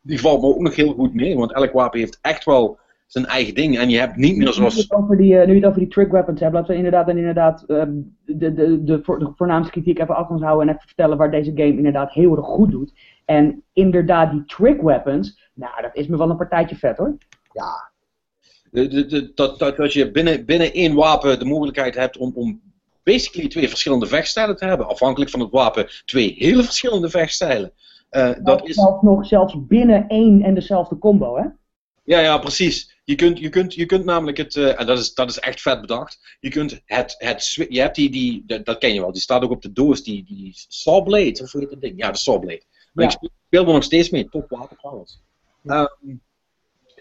die 0.01 0.21
valt 0.21 0.41
me 0.41 0.47
ook 0.47 0.61
nog 0.61 0.77
heel 0.77 0.95
goed 0.95 1.15
mee. 1.15 1.37
Want 1.37 1.53
elk 1.53 1.73
wapen 1.73 1.99
heeft 1.99 2.19
echt 2.21 2.45
wel 2.45 2.79
zijn 3.13 3.27
eigen 3.27 3.55
ding. 3.55 3.79
En 3.79 3.91
je 3.91 3.99
hebt 3.99 4.17
niet 4.17 4.37
meer 4.37 4.53
zoals... 4.53 4.75
Nu 4.75 4.81
je 4.81 4.87
het 4.89 5.03
over 5.03 5.17
die, 5.17 5.35
nu 5.35 5.53
je 5.53 5.55
het 5.55 5.65
over 5.65 5.79
die 5.79 5.89
trick 5.89 6.11
weapons 6.11 6.41
hebt, 6.41 6.53
laten 6.53 6.71
we 6.71 6.77
inderdaad, 6.77 7.09
en 7.09 7.17
inderdaad 7.17 7.65
ehm, 7.67 7.93
de, 8.25 8.53
de, 8.53 8.85
de, 8.85 8.85
de, 8.85 9.33
voornaamste 9.37 9.73
kritiek 9.73 9.99
even 9.99 10.17
af 10.17 10.29
ons 10.29 10.43
houden 10.43 10.69
en 10.69 10.75
even 10.75 10.87
vertellen 10.87 11.17
waar 11.17 11.31
deze 11.31 11.51
game 11.55 11.77
inderdaad 11.77 12.13
heel 12.13 12.37
erg 12.37 12.47
goed 12.47 12.71
doet. 12.71 12.93
En 13.25 13.63
inderdaad, 13.73 14.31
die 14.31 14.45
trick 14.45 14.81
weapons, 14.83 15.51
nou, 15.55 15.83
dat 15.83 15.97
is 15.97 16.07
me 16.07 16.17
wel 16.17 16.31
een 16.31 16.37
partijtje 16.37 16.77
vet 16.77 16.97
hoor. 16.97 17.17
Ja. 17.53 17.91
De, 18.71 18.89
de, 18.89 19.07
de, 19.07 19.33
dat, 19.35 19.59
dat, 19.59 19.77
dat 19.77 19.93
je 19.93 20.11
binnen, 20.11 20.45
binnen 20.45 20.73
één 20.73 20.95
wapen 20.95 21.39
de 21.39 21.45
mogelijkheid 21.45 21.95
hebt 21.95 22.17
om, 22.17 22.33
om 22.35 22.61
basically 23.03 23.49
twee 23.49 23.69
verschillende 23.69 24.07
vechtstijlen 24.07 24.57
te 24.57 24.65
hebben. 24.65 24.89
Afhankelijk 24.89 25.31
van 25.31 25.41
het 25.41 25.51
wapen 25.51 25.87
twee 26.05 26.35
hele 26.39 26.63
verschillende 26.63 27.11
vechtstijlen. 27.11 27.73
Uh, 28.11 28.31
dat 28.43 28.69
is... 28.69 28.75
zelfs 28.75 29.03
nog 29.03 29.27
zelfs 29.27 29.67
binnen 29.67 30.09
één 30.09 30.43
en 30.43 30.55
dezelfde 30.55 30.99
combo, 30.99 31.37
hè? 31.37 31.45
Ja, 32.05 32.19
ja, 32.19 32.39
precies. 32.39 32.92
Je 33.05 33.15
kunt, 33.15 33.39
je 33.39 33.49
kunt, 33.49 33.75
je 33.75 33.87
kunt 33.87 34.05
namelijk 34.05 34.37
het, 34.37 34.55
uh, 34.55 34.81
en 34.81 34.87
dat 34.87 34.99
is, 34.99 35.15
dat 35.15 35.31
is 35.31 35.39
echt 35.39 35.61
vet 35.61 35.81
bedacht, 35.81 36.37
je 36.41 36.51
kunt 36.51 36.81
het, 36.85 37.15
het 37.19 37.53
je 37.69 37.81
hebt 37.81 37.95
die, 37.97 38.11
die 38.11 38.43
dat, 38.47 38.65
dat, 38.65 38.79
ken 38.79 38.95
je 38.95 39.01
wel, 39.01 39.13
die 39.13 39.23
staat 39.23 39.43
ook 39.43 39.51
op 39.51 39.63
de 39.63 39.73
doos, 39.73 40.03
die, 40.03 40.25
die 40.25 40.53
Sawblade, 40.69 41.41
of 41.43 41.53
hoe 41.53 41.61
heet 41.61 41.71
dat 41.71 41.81
ding? 41.81 41.99
Ja, 41.99 42.11
de 42.11 42.19
Sawblade. 42.19 42.63
Maar 42.93 43.05
ja. 43.05 43.11
ik 43.11 43.31
speel 43.47 43.67
er 43.67 43.73
nog 43.73 43.85
steeds 43.85 44.11
mee, 44.11 44.29
top 44.29 44.49
wapen 44.49 44.77
trouwens. 44.77 45.23
Um, 45.65 46.21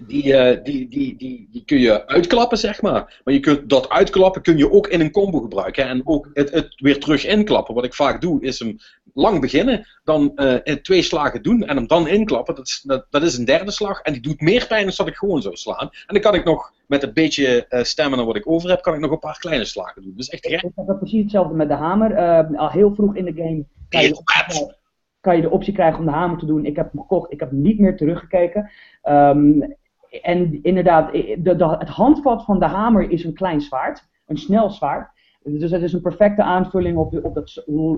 die, 0.08 0.26
uh, 0.26 0.64
die, 0.64 0.88
die, 0.88 1.16
die, 1.18 1.48
die 1.52 1.66
kun 1.66 1.80
je 1.80 2.08
uitklappen, 2.08 2.58
zeg 2.58 2.82
maar. 2.82 3.22
Maar 3.24 3.34
je 3.34 3.40
kunt 3.40 3.70
dat 3.70 3.90
uitklappen 3.90 4.42
kun 4.42 4.58
je 4.58 4.72
ook 4.72 4.88
in 4.88 5.00
een 5.02 5.12
combo 5.12 5.40
gebruiken. 5.40 5.88
En 5.88 6.02
ook 6.04 6.30
het, 6.34 6.52
het 6.52 6.74
weer 6.76 7.00
terug 7.00 7.26
inklappen. 7.26 7.76
Wat 7.76 7.86
ik 7.86 7.94
vaak 7.94 8.22
doe, 8.22 8.42
is 8.42 8.60
hem 8.60 8.78
lang 9.14 9.42
beginnen, 9.42 9.88
dan 10.04 10.32
uh, 10.36 10.56
twee 10.56 11.02
slagen 11.02 11.44
doen 11.44 11.64
en 11.64 11.76
hem 11.76 11.88
dan 11.88 12.08
inklappen. 12.08 12.56
Dat 12.56 12.68
is, 12.68 12.82
dat, 12.86 13.06
dat, 13.10 13.24
is 13.24 13.38
een 13.38 13.46
derde 13.46 13.72
slag 13.72 14.02
en 14.02 14.14
die 14.14 14.22
doet 14.22 14.42
meer 14.42 14.68
pijn 14.68 14.86
dan 14.86 14.94
dat 14.98 15.08
ik 15.08 15.16
gewoon 15.16 15.42
zou 15.42 15.56
slaan. 15.56 15.90
En 15.90 16.14
dan 16.14 16.22
kan 16.22 16.36
ik 16.36 16.44
nog, 16.44 16.74
met 16.88 17.02
het 17.02 17.14
beetje 17.14 17.66
uh, 17.70 17.84
stamina 17.84 18.24
wat 18.24 18.36
ik 18.36 18.48
over 18.48 18.70
heb, 18.70 18.82
kan 18.82 18.94
ik 18.94 19.00
nog 19.00 19.12
een 19.12 19.20
paar 19.20 19.40
kleine 19.40 19.66
slagen 19.66 20.02
doen. 20.02 20.14
Dus 20.16 20.30
echt 20.30 20.46
gek. 20.46 20.62
Ik 20.62 20.72
heb 20.76 20.98
precies 20.98 21.22
hetzelfde 21.22 21.56
met 21.56 21.68
de 21.68 21.74
hamer. 21.74 22.16
al 22.58 22.70
heel 22.70 22.96
vroeg 22.96 23.16
in 23.16 23.26
de 23.26 23.34
game 23.34 23.66
kan 23.90 24.04
je, 24.04 24.76
kan 25.22 25.36
je 25.36 25.42
de 25.42 25.50
optie 25.50 25.74
krijgen 25.74 26.00
om 26.00 26.06
de 26.06 26.12
hamer 26.12 26.38
te 26.38 26.46
doen. 26.46 26.66
Ik 26.66 26.76
heb 26.76 26.92
hem 26.92 27.02
gekocht, 27.02 27.32
ik 27.32 27.40
heb 27.40 27.52
niet 27.52 27.80
meer 27.80 27.98
teruggekeken. 27.98 28.70
Um, 29.04 29.76
en 30.22 30.60
inderdaad, 30.62 31.12
de, 31.12 31.76
het 31.80 31.90
handvat 31.90 32.44
van 32.44 32.60
de 32.60 32.66
hamer 32.66 33.10
is 33.10 33.24
een 33.24 33.34
klein 33.34 33.62
zwaard, 33.62 34.08
een 34.26 34.38
snel 34.38 34.70
zwaard. 34.70 35.10
Dus 35.44 35.72
het 35.72 35.82
is 35.82 35.94
een 35.94 36.02
perfecte 36.02 36.44
aanvulling 36.44 36.98
op, 36.98 37.24
op 37.24 37.34
dat 37.34 37.64
uh, 37.68 37.96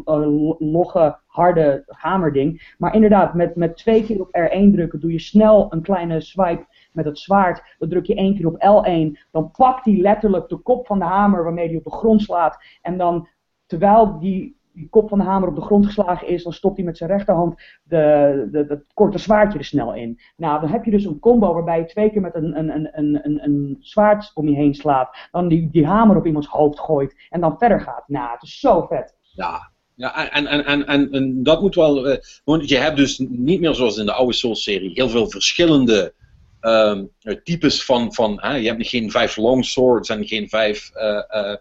logge, 0.59 1.19
harde 1.25 1.83
hamerding. 1.87 2.73
Maar 2.77 2.95
inderdaad, 2.95 3.33
met, 3.33 3.55
met 3.55 3.77
twee 3.77 4.05
keer 4.05 4.21
op 4.21 4.27
R1 4.27 4.71
drukken 4.71 4.99
doe 4.99 5.11
je 5.11 5.19
snel 5.19 5.73
een 5.73 5.81
kleine 5.81 6.21
swipe 6.21 6.65
met 6.91 7.05
het 7.05 7.19
zwaard. 7.19 7.75
Dan 7.77 7.89
druk 7.89 8.05
je 8.05 8.15
één 8.15 8.35
keer 8.35 8.47
op 8.47 8.55
L1. 8.55 9.21
Dan 9.31 9.51
pakt 9.51 9.85
hij 9.85 9.97
letterlijk 9.97 10.49
de 10.49 10.57
kop 10.57 10.85
van 10.85 10.99
de 10.99 11.05
hamer 11.05 11.43
waarmee 11.43 11.67
hij 11.67 11.77
op 11.77 11.83
de 11.83 11.91
grond 11.91 12.21
slaat. 12.21 12.63
En 12.81 12.97
dan, 12.97 13.27
terwijl 13.65 14.19
die 14.19 14.57
die 14.73 14.89
kop 14.89 15.09
van 15.09 15.17
de 15.17 15.23
hamer 15.23 15.49
op 15.49 15.55
de 15.55 15.61
grond 15.61 15.85
geslagen 15.85 16.27
is, 16.27 16.43
dan 16.43 16.53
stopt 16.53 16.75
hij 16.75 16.85
met 16.85 16.97
zijn 16.97 17.09
rechterhand 17.09 17.61
de, 17.83 18.47
de, 18.51 18.65
het 18.67 18.85
korte 18.93 19.17
zwaardje 19.17 19.59
er 19.59 19.65
snel 19.65 19.95
in. 19.95 20.19
Nou, 20.37 20.61
dan 20.61 20.69
heb 20.69 20.85
je 20.85 20.91
dus 20.91 21.05
een 21.05 21.19
combo 21.19 21.53
waarbij 21.53 21.79
je 21.79 21.85
twee 21.85 22.11
keer 22.11 22.21
met 22.21 22.35
een, 22.35 22.57
een, 22.57 22.97
een, 22.97 23.19
een, 23.23 23.43
een 23.43 23.77
zwaard 23.79 24.31
om 24.33 24.47
je 24.47 24.55
heen 24.55 24.73
slaat, 24.73 25.27
dan 25.31 25.47
die, 25.47 25.69
die 25.71 25.85
hamer 25.85 26.17
op 26.17 26.25
iemands 26.25 26.47
hoofd 26.47 26.79
gooit 26.79 27.15
en 27.29 27.41
dan 27.41 27.57
verder 27.57 27.81
gaat. 27.81 28.03
Nou, 28.07 28.31
het 28.31 28.43
is 28.43 28.59
zo 28.59 28.85
vet. 28.89 29.15
Ja, 29.21 29.71
ja, 29.95 30.31
en, 30.31 30.47
en, 30.47 30.65
en, 30.65 30.87
en, 30.87 31.11
en 31.11 31.43
dat 31.43 31.61
moet 31.61 31.75
wel. 31.75 32.09
Uh, 32.09 32.17
want 32.43 32.69
je 32.69 32.77
hebt 32.77 32.97
dus 32.97 33.17
niet 33.29 33.59
meer 33.59 33.75
zoals 33.75 33.97
in 33.97 34.05
de 34.05 34.13
oude 34.13 34.33
Souls-serie 34.33 34.91
heel 34.93 35.09
veel 35.09 35.29
verschillende 35.29 36.13
um, 36.61 37.11
types 37.43 37.85
van. 37.85 38.13
van 38.13 38.39
je 38.61 38.67
hebt 38.67 38.87
geen 38.87 39.11
vijf 39.11 39.37
long 39.37 39.65
swords 39.65 40.09
en 40.09 40.25
geen 40.25 40.49
vijf. 40.49 40.91
Uh, 40.95 41.23
uh, 41.43 41.55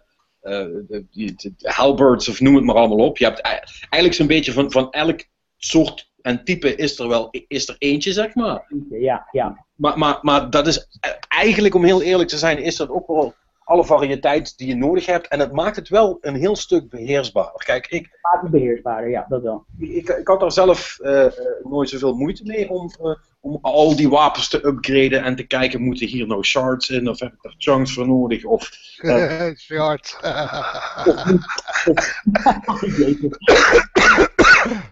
halberds 1.61 2.29
of 2.29 2.39
noem 2.39 2.55
het 2.55 2.63
maar 2.63 2.75
allemaal 2.75 3.05
op. 3.05 3.17
Je 3.17 3.25
hebt 3.25 3.41
eigenlijk 3.41 4.13
zo'n 4.13 4.27
beetje 4.27 4.51
van, 4.51 4.71
van 4.71 4.91
elk 4.91 5.23
soort 5.57 6.11
en 6.21 6.43
type 6.43 6.75
is 6.75 6.99
er 6.99 7.07
wel 7.07 7.27
is 7.47 7.67
er 7.67 7.75
eentje, 7.77 8.11
zeg 8.11 8.35
maar. 8.35 8.67
Ja, 8.89 9.27
ja. 9.31 9.65
Maar, 9.75 9.97
maar, 9.97 10.19
maar 10.21 10.49
dat 10.49 10.67
is 10.67 10.87
eigenlijk, 11.27 11.75
om 11.75 11.83
heel 11.83 12.01
eerlijk 12.01 12.29
te 12.29 12.37
zijn, 12.37 12.57
is 12.57 12.75
dat 12.75 12.89
ook 12.89 13.07
wel 13.07 13.33
alle 13.63 13.85
variëteit 13.85 14.57
die 14.57 14.67
je 14.67 14.75
nodig 14.75 15.05
hebt. 15.05 15.27
En 15.27 15.39
het 15.39 15.51
maakt 15.51 15.75
het 15.75 15.89
wel 15.89 16.17
een 16.21 16.35
heel 16.35 16.55
stuk 16.55 16.89
beheersbaarder. 16.89 17.63
Kijk, 17.65 17.87
ik. 17.87 18.09
Het 18.11 18.21
maakt 18.21 18.41
het 18.41 18.51
beheersbaarder, 18.51 19.09
ja, 19.09 19.25
dat 19.29 19.41
wel. 19.41 19.65
Ik, 19.79 20.09
ik 20.09 20.27
had 20.27 20.39
daar 20.39 20.51
zelf 20.51 20.99
uh, 21.01 21.25
nooit 21.63 21.89
zoveel 21.89 22.13
moeite 22.13 22.43
mee 22.43 22.69
om, 22.69 22.91
uh, 23.03 23.15
om 23.41 23.57
al 23.61 23.95
die 23.95 24.09
wapens 24.09 24.49
te 24.49 24.65
upgraden 24.65 25.23
en 25.23 25.35
te 25.35 25.43
kijken, 25.43 25.81
moeten 25.81 26.07
hier 26.07 26.27
nou 26.27 26.43
shards 26.43 26.89
in 26.89 27.09
of 27.09 27.19
heb 27.19 27.33
ik 27.33 27.41
daar 27.41 27.55
chunks 27.57 27.93
voor 27.93 28.07
nodig? 28.07 28.45
Of. 28.45 28.69
Uh, 29.03 29.55
shards. 29.55 30.17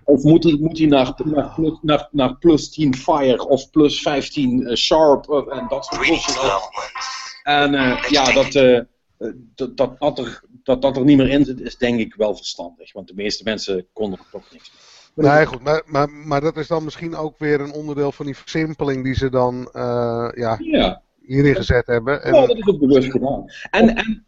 of, 0.03 0.23
moet 0.23 0.43
hij, 0.43 0.57
moet 0.59 0.77
hij 0.77 0.87
naar, 0.87 1.13
naar, 1.23 1.53
naar, 1.81 2.07
naar 2.11 2.35
plus 2.35 2.69
10 2.69 2.95
fire 2.95 3.47
of 3.47 3.69
plus 3.69 4.01
15 4.01 4.77
sharp 4.77 5.29
en 5.29 5.65
dat 5.69 5.85
soort 5.85 6.01
dingen. 6.01 6.19
En 7.43 7.73
uh, 7.73 8.03
ja, 8.09 8.33
dat, 8.33 8.55
uh, 8.55 8.79
dat, 9.55 9.77
dat, 9.77 9.99
dat, 9.99 10.19
er, 10.19 10.43
dat 10.63 10.81
dat 10.81 10.97
er 10.97 11.03
niet 11.03 11.17
meer 11.17 11.29
in 11.29 11.45
zit, 11.45 11.61
is 11.61 11.77
denk 11.77 11.99
ik 11.99 12.15
wel 12.15 12.35
verstandig. 12.35 12.93
Want 12.93 13.07
de 13.07 13.13
meeste 13.15 13.43
mensen 13.43 13.87
konden 13.93 14.19
er 14.19 14.25
toch 14.31 14.51
niks 14.51 14.71
mee. 14.71 15.27
Nee, 15.27 15.45
goed, 15.45 15.63
maar, 15.63 15.83
maar, 15.85 16.09
maar 16.09 16.41
dat 16.41 16.57
is 16.57 16.67
dan 16.67 16.83
misschien 16.83 17.15
ook 17.15 17.37
weer 17.37 17.61
een 17.61 17.73
onderdeel 17.73 18.11
van 18.11 18.25
die 18.25 18.37
versimpeling 18.37 19.03
die 19.03 19.15
ze 19.15 19.29
dan 19.29 19.69
uh, 19.73 20.29
ja, 20.33 20.57
ja. 20.59 21.01
hierin 21.21 21.55
gezet 21.55 21.87
hebben. 21.87 22.23
En... 22.23 22.33
Ja, 22.33 22.47
dat 22.47 22.57
is 22.57 22.67
ook 22.67 22.79
bewust 22.79 23.11
gedaan. 23.11 23.45
En, 23.69 23.95
en 23.95 24.25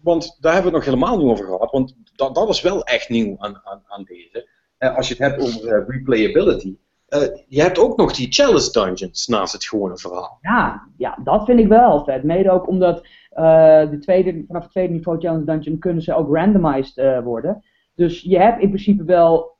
want 0.00 0.36
daar 0.40 0.52
hebben 0.52 0.72
we 0.72 0.76
het 0.76 0.86
nog 0.86 0.94
helemaal 0.94 1.18
niet 1.18 1.30
over 1.30 1.44
gehad, 1.44 1.70
want 1.70 1.94
dat, 2.14 2.34
dat 2.34 2.48
is 2.48 2.60
wel 2.60 2.84
echt 2.84 3.08
nieuw 3.08 3.36
aan, 3.38 3.60
aan, 3.64 3.82
aan 3.86 4.04
deze. 4.04 4.48
als 4.78 5.08
je 5.08 5.14
het 5.14 5.22
hebt 5.22 5.42
over 5.42 5.86
replayability. 5.88 6.76
Uh, 7.10 7.22
je 7.48 7.62
hebt 7.62 7.78
ook 7.78 7.96
nog 7.96 8.12
die 8.12 8.32
chalice 8.32 8.72
dungeons 8.72 9.26
naast 9.26 9.52
het 9.52 9.64
gewone 9.64 9.98
verhaal. 9.98 10.38
Ja, 10.40 10.88
ja 10.96 11.18
dat 11.24 11.44
vind 11.44 11.60
ik 11.60 11.68
wel 11.68 12.04
vet. 12.04 12.22
Mede 12.22 12.50
ook 12.50 12.68
omdat 12.68 12.96
uh, 12.96 13.90
de 13.90 13.98
tweede, 14.00 14.44
vanaf 14.46 14.62
het 14.62 14.70
tweede 14.70 14.92
niveau 14.92 15.20
challenge 15.20 15.44
dungeon 15.44 15.78
kunnen 15.78 16.02
ze 16.02 16.14
ook 16.14 16.36
randomized 16.36 16.96
uh, 16.96 17.22
worden. 17.22 17.64
Dus 17.94 18.20
je 18.20 18.38
hebt 18.38 18.62
in 18.62 18.68
principe 18.68 19.04
wel, 19.04 19.56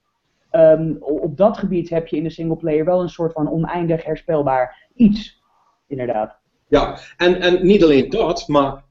um, 0.52 0.96
op 1.00 1.36
dat 1.36 1.58
gebied 1.58 1.90
heb 1.90 2.06
je 2.06 2.16
in 2.16 2.22
de 2.22 2.30
singleplayer 2.30 2.84
wel 2.84 3.00
een 3.00 3.08
soort 3.08 3.32
van 3.32 3.50
oneindig 3.50 4.04
herspelbaar 4.04 4.88
iets. 4.94 5.42
Inderdaad. 5.86 6.38
Ja, 6.68 6.98
en, 7.16 7.40
en 7.40 7.66
niet 7.66 7.82
alleen 7.82 8.10
dat, 8.10 8.48
maar 8.48 8.84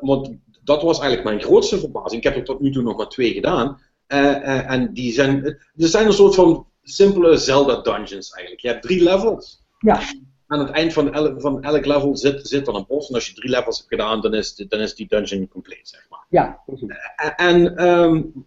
want 0.00 0.36
dat 0.64 0.82
was 0.82 1.00
eigenlijk 1.00 1.28
mijn 1.28 1.42
grootste 1.42 1.78
verbazing. 1.78 2.22
Ik 2.22 2.28
heb 2.28 2.36
er 2.36 2.44
tot 2.44 2.60
nu 2.60 2.70
toe 2.70 2.82
nog 2.82 2.96
maar 2.96 3.08
twee 3.08 3.32
gedaan. 3.32 3.80
en 4.06 4.92
die 4.92 5.12
zijn, 5.12 5.44
er 5.44 5.88
zijn 5.88 6.06
een 6.06 6.12
soort 6.12 6.34
van 6.34 6.66
simpele 6.82 7.36
Zelda 7.36 7.80
dungeons 7.80 8.30
eigenlijk. 8.30 8.62
Je 8.62 8.68
hebt 8.68 8.82
drie 8.82 9.02
levels. 9.02 9.60
Ja. 9.78 10.00
Aan 10.46 10.58
het 10.58 10.70
eind 10.70 10.92
van, 10.92 11.12
el 11.12 11.40
van 11.40 11.62
elk 11.62 11.86
level 11.86 12.16
zit, 12.16 12.48
zit 12.48 12.64
dan 12.64 12.74
een 12.74 12.84
bos. 12.88 13.08
En 13.08 13.14
als 13.14 13.26
je 13.26 13.34
drie 13.34 13.50
levels 13.50 13.76
hebt 13.76 13.88
gedaan, 13.88 14.20
dan 14.20 14.34
is, 14.34 14.54
dan 14.54 14.80
is 14.80 14.94
die 14.94 15.06
dungeon 15.08 15.48
compleet, 15.48 15.88
zeg 15.88 16.06
maar. 16.10 16.24
Ja, 16.28 16.60
precies. 16.66 16.88
En 17.36 17.88
um, 17.88 18.46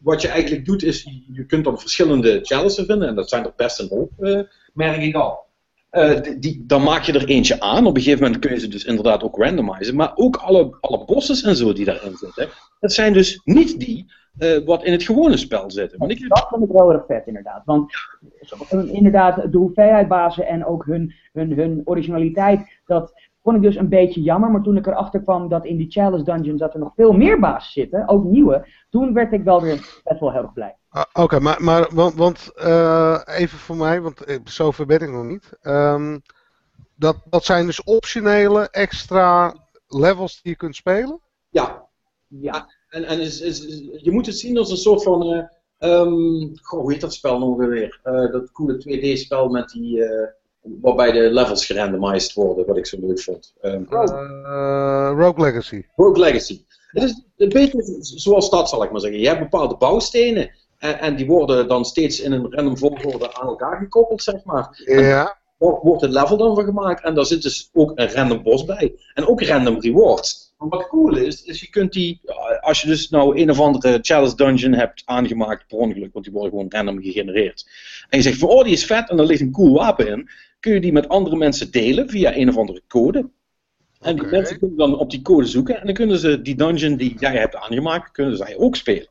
wat 0.00 0.22
je 0.22 0.28
eigenlijk 0.28 0.66
doet, 0.66 0.82
is 0.82 1.08
je 1.32 1.46
kunt 1.46 1.64
dan 1.64 1.80
verschillende 1.80 2.40
challenges 2.42 2.74
vinden. 2.74 3.08
En 3.08 3.14
dat 3.14 3.28
zijn 3.28 3.44
er 3.44 3.52
best 3.56 3.80
een 3.80 3.88
hoop, 3.88 4.10
uh, 4.18 4.40
merk 4.72 5.02
ik 5.02 5.14
al. 5.14 5.42
Uh, 5.92 6.20
die, 6.38 6.64
dan 6.66 6.82
maak 6.82 7.02
je 7.02 7.12
er 7.12 7.28
eentje 7.28 7.60
aan. 7.60 7.86
Op 7.86 7.96
een 7.96 8.02
gegeven 8.02 8.24
moment 8.24 8.40
kun 8.40 8.52
je 8.52 8.60
ze 8.60 8.68
dus 8.68 8.84
inderdaad 8.84 9.22
ook 9.22 9.36
randomizen. 9.36 9.94
Maar 9.94 10.12
ook 10.14 10.36
alle, 10.36 10.76
alle 10.80 11.04
bosses 11.04 11.42
en 11.42 11.56
zo 11.56 11.72
die 11.72 11.84
daarin 11.84 12.16
zitten. 12.16 12.48
Dat 12.80 12.92
zijn 12.92 13.12
dus 13.12 13.40
niet 13.44 13.80
die 13.80 14.12
uh, 14.38 14.64
wat 14.64 14.84
in 14.84 14.92
het 14.92 15.02
gewone 15.02 15.36
spel 15.36 15.70
zitten. 15.70 15.98
Want 15.98 16.10
ik... 16.10 16.28
Dat 16.28 16.48
vind 16.48 16.62
ik 16.62 16.70
wel 16.70 16.92
erg 16.92 17.06
vet, 17.06 17.26
inderdaad. 17.26 17.62
Want 17.64 17.92
inderdaad, 18.70 19.52
de 19.52 19.58
hoeveelheid 19.58 20.08
bazen 20.08 20.46
en 20.46 20.66
ook 20.66 20.84
hun, 20.84 21.14
hun, 21.32 21.52
hun 21.52 21.82
originaliteit, 21.84 22.80
dat 22.86 23.12
vond 23.42 23.56
ik 23.56 23.62
dus 23.62 23.76
een 23.76 23.88
beetje 23.88 24.22
jammer. 24.22 24.50
Maar 24.50 24.62
toen 24.62 24.76
ik 24.76 24.86
erachter 24.86 25.22
kwam 25.22 25.48
dat 25.48 25.64
in 25.64 25.76
die 25.76 25.90
Chalice 25.90 26.24
Dungeons 26.24 26.60
dat 26.60 26.74
er 26.74 26.80
nog 26.80 26.92
veel 26.94 27.12
meer 27.12 27.40
bazen 27.40 27.72
zitten, 27.72 28.08
ook 28.08 28.24
nieuwe, 28.24 28.68
toen 28.90 29.12
werd 29.12 29.32
ik 29.32 29.44
wel 29.44 29.62
weer 29.62 30.00
best 30.04 30.20
wel 30.20 30.32
heel 30.32 30.42
erg 30.42 30.52
blij. 30.52 30.76
Ah, 30.88 31.04
Oké, 31.12 31.40
maar, 31.40 31.62
maar 31.62 31.88
want, 31.92 32.14
want 32.14 32.52
uh, 32.56 33.20
even 33.26 33.58
voor 33.58 33.76
mij, 33.76 34.00
want 34.00 34.24
eh, 34.24 34.38
zover 34.44 34.86
ben 34.86 35.00
ik 35.00 35.10
nog 35.10 35.24
niet. 35.24 35.58
Um, 35.62 36.22
dat, 36.96 37.16
dat 37.24 37.44
zijn 37.44 37.66
dus 37.66 37.82
optionele 37.82 38.68
extra 38.70 39.54
levels 39.86 40.42
die 40.42 40.52
je 40.52 40.58
kunt 40.58 40.76
spelen? 40.76 41.20
Ja. 41.48 41.86
Ja. 42.26 42.68
En, 42.94 43.04
en 43.04 43.20
is, 43.20 43.40
is, 43.40 43.58
je 43.96 44.10
moet 44.10 44.26
het 44.26 44.38
zien 44.38 44.58
als 44.58 44.70
een 44.70 44.76
soort 44.76 45.02
van. 45.02 45.32
Uh, 45.32 45.44
Um, 45.84 46.52
goh, 46.62 46.80
hoe 46.80 46.92
heet 46.92 47.00
dat 47.00 47.14
spel 47.14 47.38
nog 47.38 47.56
weer? 47.56 48.00
Uh, 48.04 48.32
dat 48.32 48.52
coole 48.52 48.74
2D-spel 48.74 49.48
met 49.48 49.68
die. 49.68 49.96
Uh, 49.96 50.26
waarbij 50.62 51.12
de 51.12 51.20
levels 51.32 51.66
gerandomized 51.66 52.32
worden, 52.32 52.66
wat 52.66 52.76
ik 52.76 52.86
zo 52.86 52.96
leuk 53.00 53.20
vond. 53.20 53.54
Um, 53.62 53.86
Rogue 55.18 55.44
Legacy. 55.44 55.82
Rogue 55.96 56.18
Legacy. 56.18 56.64
Het 56.90 57.02
is 57.02 57.22
een 57.36 57.48
beetje 57.48 57.96
zoals 58.00 58.50
dat, 58.50 58.68
zal 58.68 58.84
ik 58.84 58.90
maar 58.90 59.00
zeggen. 59.00 59.20
Je 59.20 59.26
hebt 59.26 59.40
bepaalde 59.40 59.76
bouwstenen. 59.76 60.50
En, 60.78 60.98
en 60.98 61.16
die 61.16 61.26
worden 61.26 61.68
dan 61.68 61.84
steeds 61.84 62.20
in 62.20 62.32
een 62.32 62.52
random 62.52 62.78
volgorde 62.78 63.34
aan 63.34 63.46
elkaar 63.46 63.78
gekoppeld, 63.78 64.22
zeg 64.22 64.44
maar. 64.44 64.82
Ja. 64.84 65.38
wordt 65.58 66.02
het 66.02 66.12
level 66.12 66.36
dan 66.36 66.54
van 66.54 66.64
gemaakt. 66.64 67.04
En 67.04 67.14
daar 67.14 67.26
zit 67.26 67.42
dus 67.42 67.70
ook 67.72 67.92
een 67.94 68.12
random 68.12 68.42
boss 68.42 68.64
bij. 68.64 68.94
En 69.14 69.26
ook 69.26 69.42
random 69.42 69.80
rewards. 69.80 70.53
Maar 70.58 70.68
wat 70.68 70.88
cool 70.88 71.16
is, 71.16 71.42
is 71.42 71.60
je 71.60 71.70
kunt 71.70 71.92
die, 71.92 72.20
als 72.60 72.82
je 72.82 72.88
dus 72.88 73.10
nou 73.10 73.40
een 73.40 73.50
of 73.50 73.60
andere 73.60 73.98
challenge 74.02 74.34
dungeon 74.34 74.72
hebt 74.72 75.02
aangemaakt 75.04 75.66
per 75.66 75.78
ongeluk, 75.78 76.12
want 76.12 76.24
die 76.24 76.34
worden 76.34 76.50
gewoon 76.50 76.66
random 76.68 77.02
gegenereerd. 77.02 77.68
En 78.08 78.18
je 78.18 78.24
zegt 78.24 78.38
van, 78.38 78.48
oh 78.48 78.64
die 78.64 78.72
is 78.72 78.84
vet 78.84 79.10
en 79.10 79.18
er 79.18 79.26
ligt 79.26 79.40
een 79.40 79.52
cool 79.52 79.74
wapen 79.74 80.08
in. 80.08 80.28
Kun 80.60 80.72
je 80.72 80.80
die 80.80 80.92
met 80.92 81.08
andere 81.08 81.36
mensen 81.36 81.70
delen 81.70 82.08
via 82.08 82.36
een 82.36 82.48
of 82.48 82.56
andere 82.56 82.82
code. 82.88 83.30
En 84.00 84.16
die 84.16 84.26
mensen 84.26 84.58
kunnen 84.58 84.76
dan 84.76 84.98
op 84.98 85.10
die 85.10 85.22
code 85.22 85.46
zoeken 85.46 85.80
en 85.80 85.86
dan 85.86 85.94
kunnen 85.94 86.18
ze 86.18 86.42
die 86.42 86.54
dungeon 86.54 86.96
die 86.96 87.16
jij 87.18 87.36
hebt 87.36 87.56
aangemaakt, 87.56 88.10
kunnen 88.10 88.36
zij 88.36 88.56
ook 88.56 88.76
spelen. 88.76 89.08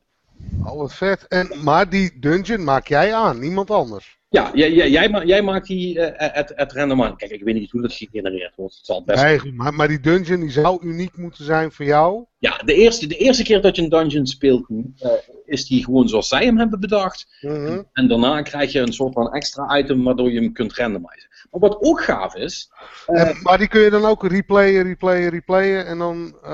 Oh, 0.64 0.78
wat 0.78 0.94
vet. 0.94 1.28
En, 1.28 1.52
maar 1.64 1.90
die 1.90 2.20
dungeon 2.20 2.64
maak 2.64 2.88
jij 2.88 3.14
aan, 3.14 3.40
niemand 3.40 3.72
anders. 3.72 4.18
Ja, 4.34 4.52
jij, 4.54 4.72
jij, 4.90 5.10
jij, 5.26 5.42
maakt 5.42 5.68
die, 5.68 5.96
uh, 5.96 6.08
het, 6.14 6.54
het 6.56 6.72
rendement. 6.72 7.16
Kijk, 7.16 7.32
ik 7.32 7.44
weet 7.44 7.56
niet 7.56 7.72
hoe 7.72 7.82
dat 7.82 7.94
gegenereerd 7.94 8.56
wordt. 8.56 8.76
Het 8.76 8.86
zal 8.86 9.04
best 9.04 9.24
nee, 9.24 9.54
maar, 9.54 9.74
maar 9.74 9.88
die 9.88 10.00
dungeon 10.00 10.40
die 10.40 10.52
zou 10.52 10.88
uniek 10.88 11.18
moeten 11.18 11.46
zijn 11.46 11.72
voor 11.72 11.86
jou? 11.86 12.26
Ja, 12.38 12.62
de 12.66 12.74
eerste, 12.74 13.08
de 13.08 13.18
eerste 13.18 13.44
keer 13.44 13.62
dat 13.62 13.76
je 13.76 13.82
een 13.82 13.90
dungeon 13.90 14.28
speelt, 14.28 14.70
uh, 14.70 15.12
is 15.46 15.68
die 15.68 15.84
gewoon 15.84 16.10
zoals 16.10 16.28
zij 16.28 16.46
hem 16.46 16.58
hebben 16.58 16.80
bedacht. 16.80 17.28
Mhm. 17.42 17.82
En 17.94 18.08
daarna 18.08 18.42
krijg 18.42 18.72
je 18.72 18.80
een 18.80 18.94
soort 18.94 19.14
van 19.14 19.34
extra 19.34 19.78
item 19.78 20.04
waardoor 20.04 20.32
je 20.32 20.40
hem 20.40 20.54
kunt 20.54 20.74
randomizen. 20.74 21.30
Maar 21.54 21.70
wat 21.70 21.82
ook 21.82 22.02
gaaf 22.02 22.36
is. 22.36 22.72
Uh, 23.08 23.42
maar 23.42 23.58
die 23.58 23.68
kun 23.68 23.82
je 23.82 23.90
dan 23.90 24.06
ook 24.06 24.28
replayen, 24.28 24.84
replayen, 24.84 25.30
replayen. 25.30 25.86
En 25.86 25.98
dan, 25.98 26.36
uh, 26.44 26.50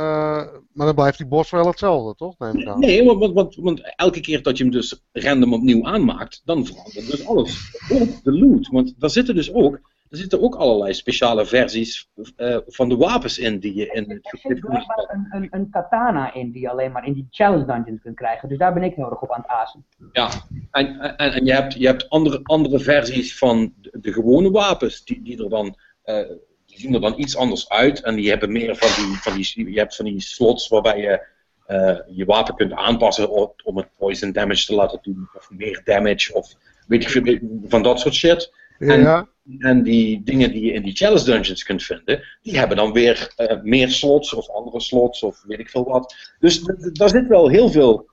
maar 0.74 0.86
dan 0.86 0.96
blijft 0.96 1.18
die 1.18 1.28
boss 1.28 1.52
wel 1.52 1.68
hetzelfde, 1.68 2.16
toch? 2.16 2.40
Nee, 2.40 2.66
nee 2.66 3.04
want, 3.04 3.34
want, 3.34 3.56
want, 3.56 3.96
elke 3.96 4.20
keer 4.20 4.42
dat 4.44 4.58
je 4.58 4.64
hem 4.64 4.72
dus 4.72 5.04
random 5.12 5.54
opnieuw 5.54 5.86
aanmaakt, 5.86 6.42
dan 6.46 6.66
verandert 6.66 7.12
dus 7.12 7.28
alles. 7.28 7.82
Ook 7.90 8.24
de 8.24 8.32
loot. 8.32 8.68
Want 8.68 8.94
daar 8.98 9.10
zitten 9.10 9.36
dus 9.36 9.54
ook. 9.54 9.80
Er 10.10 10.18
zitten 10.18 10.42
ook 10.42 10.56
allerlei 10.56 10.94
speciale 10.94 11.46
versies 11.46 12.10
uh, 12.38 12.58
van 12.68 12.90
de 12.90 12.98
wapens 12.98 13.38
in 13.38 13.60
die 13.60 13.76
je 13.76 13.92
in 13.92 14.10
het 14.10 14.32
Er 14.32 14.40
zit 14.40 14.64
een, 14.64 15.28
een, 15.32 15.48
een, 15.52 15.70
katana 15.70 16.34
in 16.34 16.52
die 16.52 16.62
je 16.62 16.70
alleen 16.70 16.92
maar 16.92 17.06
in 17.06 17.14
die 17.14 17.28
challenge 17.30 17.66
dungeons 17.66 18.02
kunt 18.02 18.16
krijgen. 18.16 18.50
Dus 18.50 18.58
daar 18.58 18.74
ben 18.74 18.84
ik 18.84 18.96
heel 18.96 19.10
erg 19.10 19.22
op 19.22 19.32
aan 19.32 19.42
het 19.42 19.52
azen. 19.52 19.86
Ja, 20.12 20.30
en, 20.72 21.00
en, 21.00 21.34
en 21.34 21.46
je 21.46 21.54
hebt, 21.54 21.74
je 21.74 21.86
hebt 21.86 22.10
andere, 22.10 22.40
andere 22.44 22.80
versies 22.80 23.38
van 23.38 23.74
de, 23.82 23.98
de 24.02 24.14
gewone 24.14 24.52
wapens 24.52 25.04
die, 25.06 25.22
die 25.22 25.44
er 25.44 25.50
dan. 25.50 25.78
Uh, 26.06 26.22
die 26.66 26.80
zien 26.80 26.94
er 26.94 27.02
dan 27.02 27.20
iets 27.20 27.38
anders 27.38 27.70
uit 27.70 28.02
en 28.02 28.16
die 28.16 28.30
hebben 28.30 28.52
meer 28.52 28.76
van 28.76 29.06
die, 29.06 29.18
van 29.18 29.34
die, 29.34 29.72
je 29.72 29.80
hebt 29.80 29.96
van 29.96 30.06
die 30.06 30.22
slots 30.22 30.68
waarbij 30.68 31.00
je 31.00 31.28
uh, 31.68 31.98
je 32.08 32.26
wapen 32.26 32.56
kunt 32.56 32.74
aanpassen 32.74 33.30
om 33.64 33.78
het 33.78 33.88
poison 33.98 34.32
damage 34.32 34.66
te 34.66 34.76
laten 34.76 35.00
doen, 35.02 35.30
of 35.34 35.50
meer 35.50 35.82
damage, 35.84 36.34
of 36.34 36.56
weet 36.88 37.04
ik 37.04 37.10
veel, 37.10 37.40
van 37.68 37.84
dat 37.84 38.00
soort 38.00 38.14
shit. 38.14 38.54
Ja. 38.80 38.88
En, 38.88 39.30
en, 39.58 39.84
die 39.84 40.24
dingen 40.24 40.52
die 40.52 40.66
je 40.66 40.72
in 40.72 40.84
die 40.84 40.96
challenge 40.96 41.24
dungeons 41.24 41.64
kunt 41.64 41.84
vinden, 41.84 42.24
die 42.42 42.58
hebben 42.58 42.78
dan 42.78 42.92
weer 42.92 43.34
uh, 43.38 43.62
meer 43.62 43.90
slots 43.90 44.34
of 44.34 44.50
andere 44.50 44.80
slots 44.80 45.24
of 45.24 45.44
weet 45.48 45.60
ik 45.60 45.70
veel 45.70 45.84
wat. 45.84 46.16
Dus 46.40 46.62
daar 46.94 47.10
zit 47.10 47.28
wel 47.28 47.48
heel 47.48 47.70
veel 47.70 48.10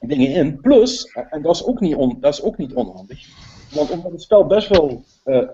dingen 0.00 0.28
in. 0.28 0.60
Plus, 0.60 1.12
en 1.30 1.42
dat 1.42 1.54
is 1.54 1.64
ook 1.64 1.80
niet, 1.80 1.94
on, 1.94 2.20
dat 2.20 2.32
is 2.32 2.42
ook 2.42 2.58
niet 2.58 2.72
onhandig, 2.72 3.26
want 3.70 3.90
omdat 3.90 4.12
het 4.12 4.22
spel 4.22 4.46
best 4.46 4.68
wel 4.68 5.04
uh, 5.24 5.48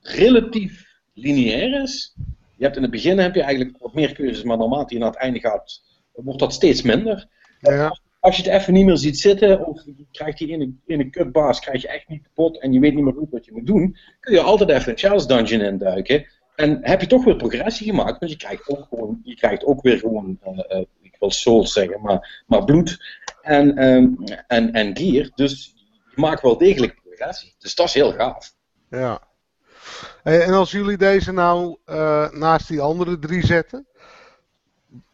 relatief 0.00 0.84
lineair 1.14 1.82
is. 1.82 2.14
Je 2.56 2.64
hebt 2.64 2.76
in 2.76 2.82
het 2.82 2.90
begin 2.90 3.18
heb 3.18 3.34
je 3.34 3.42
eigenlijk 3.42 3.78
wat 3.78 3.94
meer 3.94 4.12
keuzes, 4.12 4.42
maar 4.42 4.58
naarmate 4.58 4.94
je 4.94 5.00
naar 5.00 5.10
het 5.10 5.18
einde 5.18 5.40
gaat, 5.40 5.82
wordt 6.12 6.38
dat 6.38 6.52
steeds 6.52 6.82
minder. 6.82 7.28
Ja. 7.60 8.00
Als 8.22 8.36
je 8.36 8.42
het 8.42 8.60
even 8.60 8.72
niet 8.72 8.86
meer 8.86 8.96
ziet 8.96 9.18
zitten, 9.18 9.66
of 9.66 9.82
je 9.84 10.06
krijgt 10.12 10.38
die 10.38 10.48
ene, 10.48 10.72
ene 10.86 11.10
kutbaas, 11.10 11.60
krijg 11.60 11.82
je 11.82 11.88
echt 11.88 12.08
niet 12.08 12.22
kapot 12.22 12.60
en 12.60 12.72
je 12.72 12.80
weet 12.80 12.94
niet 12.94 13.04
meer 13.04 13.12
goed 13.12 13.30
wat 13.30 13.44
je 13.44 13.52
moet 13.52 13.66
doen, 13.66 13.96
kun 14.20 14.34
je 14.34 14.40
altijd 14.40 14.70
even 14.70 14.92
een 14.92 14.98
Chalice 14.98 15.26
Dungeon 15.26 15.60
induiken. 15.60 16.26
En 16.54 16.78
heb 16.82 17.00
je 17.00 17.06
toch 17.06 17.24
weer 17.24 17.36
progressie 17.36 17.86
gemaakt, 17.86 18.18
want 18.18 18.30
je 18.30 18.36
krijgt 18.36 18.68
ook, 18.68 18.86
gewoon, 18.88 19.20
je 19.22 19.34
krijgt 19.34 19.64
ook 19.64 19.82
weer 19.82 19.98
gewoon, 19.98 20.38
uh, 20.46 20.78
uh, 20.78 20.84
ik 21.00 21.16
wil 21.18 21.30
souls 21.30 21.72
zeggen, 21.72 22.00
maar, 22.00 22.42
maar 22.46 22.64
bloed 22.64 22.98
en, 23.42 23.84
um, 23.84 24.16
en, 24.46 24.72
en 24.72 24.96
gear. 24.96 25.30
Dus 25.34 25.74
je 26.14 26.20
maakt 26.20 26.42
wel 26.42 26.58
degelijk 26.58 27.00
progressie. 27.02 27.54
Dus 27.58 27.74
dat 27.74 27.86
is 27.86 27.94
heel 27.94 28.12
gaaf. 28.12 28.54
Ja. 28.90 29.22
En 30.22 30.52
als 30.52 30.70
jullie 30.70 30.96
deze 30.96 31.32
nou 31.32 31.76
uh, 31.86 32.30
naast 32.30 32.68
die 32.68 32.80
andere 32.80 33.18
drie 33.18 33.46
zetten, 33.46 33.86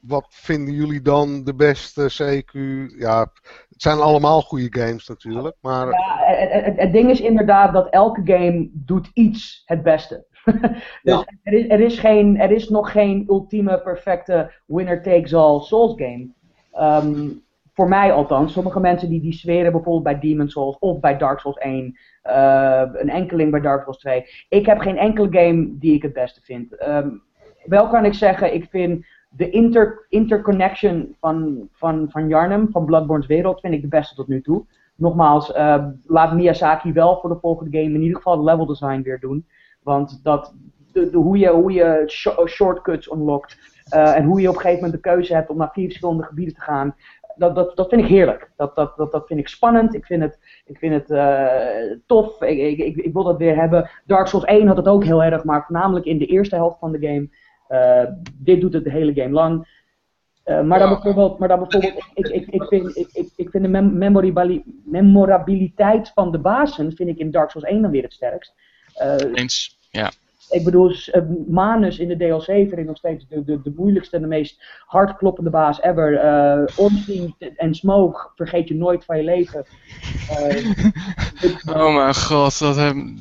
wat 0.09 0.27
vinden 0.29 0.75
jullie 0.75 1.03
dan 1.03 1.45
de 1.45 1.55
beste 1.55 2.03
CQ? 2.03 2.53
Ja, 2.99 3.21
het 3.69 3.83
zijn 3.83 3.99
allemaal 3.99 4.43
goede 4.43 4.81
games 4.81 5.09
natuurlijk, 5.09 5.57
maar... 5.61 5.87
Ja, 5.87 6.17
het, 6.19 6.65
het, 6.65 6.77
het 6.77 6.93
ding 6.93 7.11
is 7.11 7.21
inderdaad 7.21 7.73
dat 7.73 7.89
elke 7.91 8.21
game 8.25 8.69
doet 8.73 9.11
iets 9.15 9.63
het 9.65 9.83
beste. 9.83 10.27
dus 10.45 10.83
ja. 11.03 11.25
er, 11.43 11.53
is, 11.53 11.69
er, 11.69 11.81
is 11.81 11.99
geen, 11.99 12.41
er 12.41 12.51
is 12.51 12.69
nog 12.69 12.93
geen 12.93 13.25
ultieme, 13.29 13.81
perfecte 13.81 14.53
winner-takes-all 14.67 15.61
Souls 15.61 15.95
game. 15.97 16.29
Um, 16.75 17.47
voor 17.79 17.89
mij 17.89 18.13
althans. 18.13 18.53
Sommige 18.53 18.81
mensen 18.81 19.09
die, 19.09 19.21
die 19.21 19.33
zweren 19.33 19.73
bijvoorbeeld 19.73 20.03
bij 20.03 20.19
Demon 20.19 20.49
Souls 20.49 20.79
of 20.79 21.01
bij 21.01 21.17
Dark 21.17 21.39
Souls 21.39 21.59
1. 21.59 21.99
Uh, 22.25 22.83
een 22.93 23.11
enkeling 23.11 23.51
bij 23.51 23.61
Dark 23.61 23.83
Souls 23.83 23.99
2. 23.99 24.25
Ik 24.49 24.67
heb 24.67 24.79
geen 24.79 24.99
enkele 24.99 25.29
game 25.31 25.79
die 25.79 25.95
ik 25.95 26.03
het 26.03 26.13
beste 26.13 26.41
vind. 26.41 26.83
Um, 26.89 27.23
wel 27.65 27.89
kan 27.89 28.05
ik 28.05 28.15
zeggen, 28.15 28.55
ik 28.55 28.67
vind 28.71 29.07
de 29.29 29.51
inter, 29.51 30.07
interconnection 30.09 31.16
van, 31.20 31.68
van, 31.72 32.07
van 32.11 32.29
Jarnum, 32.29 32.68
van 32.70 32.85
Bloodborne's 32.85 33.26
wereld, 33.26 33.61
vind 33.61 33.74
ik 33.74 33.83
de 33.83 33.89
beste 33.89 34.14
tot 34.14 34.29
nu 34.29 34.41
toe. 34.43 34.64
Nogmaals, 34.95 35.51
uh, 35.57 35.85
laat 36.07 36.35
Miyazaki 36.35 36.93
wel 36.93 37.20
voor 37.20 37.31
de 37.31 37.39
volgende 37.41 37.79
game 37.79 37.95
in 37.95 38.03
ieder 38.03 38.16
geval 38.16 38.37
het 38.37 38.45
level 38.45 38.66
design 38.66 39.03
weer 39.03 39.20
doen. 39.20 39.47
Want 39.83 40.20
dat, 40.22 40.55
de, 40.93 41.11
hoe 41.12 41.39
je, 41.39 41.49
hoe 41.49 41.72
je 41.72 42.03
sh 42.07 42.29
shortcuts 42.47 43.11
unlockt 43.11 43.59
uh, 43.95 44.16
en 44.16 44.24
hoe 44.24 44.41
je 44.41 44.49
op 44.49 44.55
een 44.55 44.61
gegeven 44.61 44.85
moment 44.85 45.03
de 45.03 45.11
keuze 45.11 45.35
hebt 45.35 45.51
om 45.51 45.57
naar 45.57 45.72
vier 45.72 45.87
verschillende 45.87 46.22
gebieden 46.22 46.55
te 46.55 46.61
gaan, 46.61 46.95
dat, 47.39 47.55
dat, 47.55 47.76
dat 47.76 47.89
vind 47.89 48.03
ik 48.03 48.09
heerlijk. 48.09 48.51
Dat, 48.57 48.76
dat, 48.76 48.97
dat, 48.97 49.12
dat 49.12 49.26
vind 49.26 49.41
ik 49.41 49.49
spannend. 49.49 49.95
Ik 49.95 50.05
vind 50.05 50.22
het, 50.22 50.39
ik 50.64 50.79
vind 50.79 50.95
het 50.95 51.11
uh, 51.11 51.99
tof. 52.07 52.43
Ik, 52.43 52.59
ik, 52.59 52.79
ik, 52.79 52.97
ik, 52.97 53.12
wil 53.12 53.24
dat 53.24 53.39
weer 53.39 53.57
hebben. 53.57 53.91
Dark 54.07 54.26
Souls 54.26 54.45
1 54.45 54.66
had 54.66 54.76
het 54.76 54.89
ook 54.89 55.05
heel 55.05 55.22
erg, 55.22 55.45
maar 55.45 55.64
voornamelijk 55.64 56.07
in 56.07 56.18
de 56.18 56.26
eerste 56.26 56.55
helft 56.55 56.79
van 56.79 56.93
de 56.93 57.07
game. 57.07 57.29
Uh, 57.69 58.03
dit 58.35 58.61
doet 58.61 58.73
het 58.73 58.85
de 58.85 58.91
hele 58.91 59.14
game 59.14 59.31
lang. 59.31 59.77
Uh, 60.45 60.62
maar, 60.62 60.79
dan 60.79 60.89
bijvoorbeeld, 60.89 61.39
maar 61.39 61.49
dan 61.49 61.59
bijvoorbeeld, 61.59 62.05
ik, 62.14 62.29
ik, 62.29 62.47
ik, 62.47 62.62
vind, 62.62 62.97
ik, 62.97 63.31
ik, 63.37 63.51
vind 63.51 63.64
de 63.64 63.69
mem 63.69 63.99
memorabiliteit 64.85 66.11
van 66.14 66.33
de 66.33 66.39
bazen 66.39 66.97
vind 66.97 67.09
ik 67.09 67.19
in 67.19 67.31
Dark 67.31 67.51
Souls 67.51 67.66
1 67.66 67.83
dan 67.83 67.91
weer 67.91 68.03
het 68.03 68.12
sterkst. 68.12 68.55
Eens, 69.35 69.79
ja. 69.91 70.11
Ik 70.51 70.65
bedoel, 70.65 70.93
Manus 71.49 71.99
in 71.99 72.09
de 72.09 72.17
DLC 72.17 72.45
vind 72.45 72.79
ik 72.79 72.87
nog 72.87 72.97
steeds 72.97 73.27
de, 73.29 73.45
de, 73.45 73.63
de 73.63 73.73
moeilijkste 73.77 74.17
en 74.17 74.23
de 74.23 74.29
meest 74.29 74.63
hardkloppende 74.87 75.51
baas 75.51 75.83
ever. 75.83 76.13
Uh, 76.13 77.57
en 77.57 77.75
Smoke 77.75 78.31
vergeet 78.35 78.69
je 78.69 78.75
nooit 78.75 79.05
van 79.05 79.17
je 79.17 79.25
leven. 79.25 79.65
Uh, 80.31 81.77
oh 81.77 81.95
mijn 81.95 82.15
god, 82.15 82.59
dat, 82.59 82.77
hem, 82.77 83.17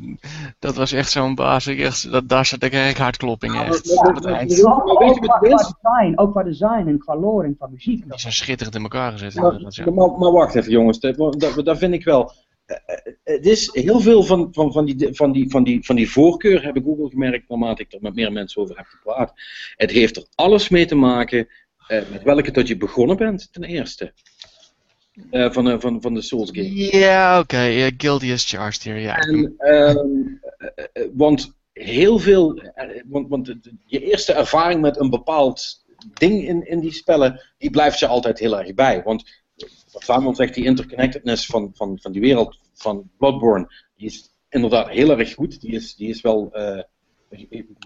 dat 0.60 0.76
was 0.76 0.92
echt 0.92 1.12
zo'n 1.12 1.36
baas. 1.36 1.68
Ik 1.68 1.80
echt, 1.80 2.12
dat, 2.12 2.30
daar 2.30 2.46
zat 2.46 2.64
ik 2.64 2.74
echt 2.74 2.98
hartklopping 2.98 3.56
echt. 3.56 3.88
Ja, 3.88 4.02
ook, 4.02 5.02
ook, 5.02 5.22
qua, 5.22 5.40
design, 5.40 6.14
ook 6.16 6.32
qua 6.32 6.44
design 6.44 6.88
en 6.88 7.00
qua 7.00 7.16
lore 7.16 7.46
en 7.46 7.58
qua 7.58 7.68
muziek. 7.68 8.10
Die 8.10 8.20
zijn 8.20 8.34
schitterend 8.34 8.76
in 8.76 8.82
elkaar 8.82 9.12
gezet. 9.12 9.36
Maar, 9.36 9.60
ja. 9.68 9.92
maar, 9.92 10.12
maar 10.12 10.32
wacht 10.32 10.56
even 10.56 10.72
jongens, 10.72 11.00
dat, 11.00 11.16
dat, 11.18 11.66
dat 11.66 11.78
vind 11.78 11.94
ik 11.94 12.04
wel 12.04 12.32
het 13.24 13.46
is 13.46 13.70
heel 13.74 14.00
veel 14.00 14.24
van, 14.24 14.48
van, 14.52 14.72
van, 14.72 14.86
die, 14.86 15.08
van, 15.12 15.32
die, 15.32 15.50
van, 15.50 15.64
die, 15.64 15.86
van 15.86 15.96
die 15.96 16.10
voorkeur, 16.10 16.64
heb 16.64 16.76
ik 16.76 16.88
ook 16.88 16.98
wel 16.98 17.10
gemerkt, 17.10 17.50
naarmate 17.50 17.82
ik 17.82 17.94
er 17.94 18.02
met 18.02 18.16
meer 18.16 18.32
mensen 18.32 18.62
over 18.62 18.78
heb 18.78 18.86
gepraat. 18.86 19.34
Het 19.76 19.92
heeft 19.92 20.16
er 20.16 20.26
alles 20.36 20.70
mee 20.70 20.86
te 20.86 20.96
maken 20.96 21.48
uh, 21.88 22.02
met 22.12 22.24
welke 22.24 22.52
dat 22.52 22.68
je 22.68 22.78
begonnen 22.78 23.18
bent, 23.18 23.54
ten 23.54 23.64
eerste. 23.64 24.14
Uh, 25.32 25.52
van, 25.52 25.68
uh, 25.68 25.76
van, 25.80 26.02
van 26.02 26.14
de 26.14 26.22
Souls 26.22 26.50
game. 26.52 26.76
Ja, 26.76 26.98
yeah, 26.98 27.32
oké. 27.32 27.42
Okay. 27.42 27.78
Yeah, 27.78 27.92
guilty 27.98 28.32
as 28.32 28.50
charged 28.50 28.84
hier, 28.84 28.98
ja. 28.98 29.18
Yeah. 29.20 29.90
Um, 29.90 30.40
want 31.14 31.56
heel 31.74 32.20
veel, 32.20 32.62
want, 33.06 33.30
want 33.30 33.56
je 33.86 34.04
eerste 34.04 34.34
ervaring 34.34 34.82
met 34.82 35.00
een 35.00 35.10
bepaald 35.10 35.86
ding 36.14 36.48
in, 36.48 36.68
in 36.68 36.80
die 36.80 36.92
spellen, 36.92 37.42
die 37.58 37.70
blijft 37.70 38.00
je 38.00 38.08
altijd 38.08 38.40
heel 38.40 38.60
erg 38.60 38.74
bij. 38.74 39.04
Want 39.04 39.37
wat 39.98 40.16
Samuel 40.16 40.36
zegt, 40.36 40.54
die 40.54 40.66
interconnectedness 40.66 41.46
van, 41.46 41.72
van, 41.74 42.00
van 42.02 42.12
die 42.12 42.22
wereld 42.22 42.60
van 42.74 43.10
Bloodborne, 43.18 43.68
die 43.96 44.08
is 44.08 44.30
inderdaad 44.50 44.90
heel 44.90 45.20
erg 45.20 45.34
goed. 45.34 45.62
Die 45.62 45.72
is, 45.72 45.96
die 45.96 46.10
is 46.10 46.22
wel 46.22 46.52
uh, 46.54 46.82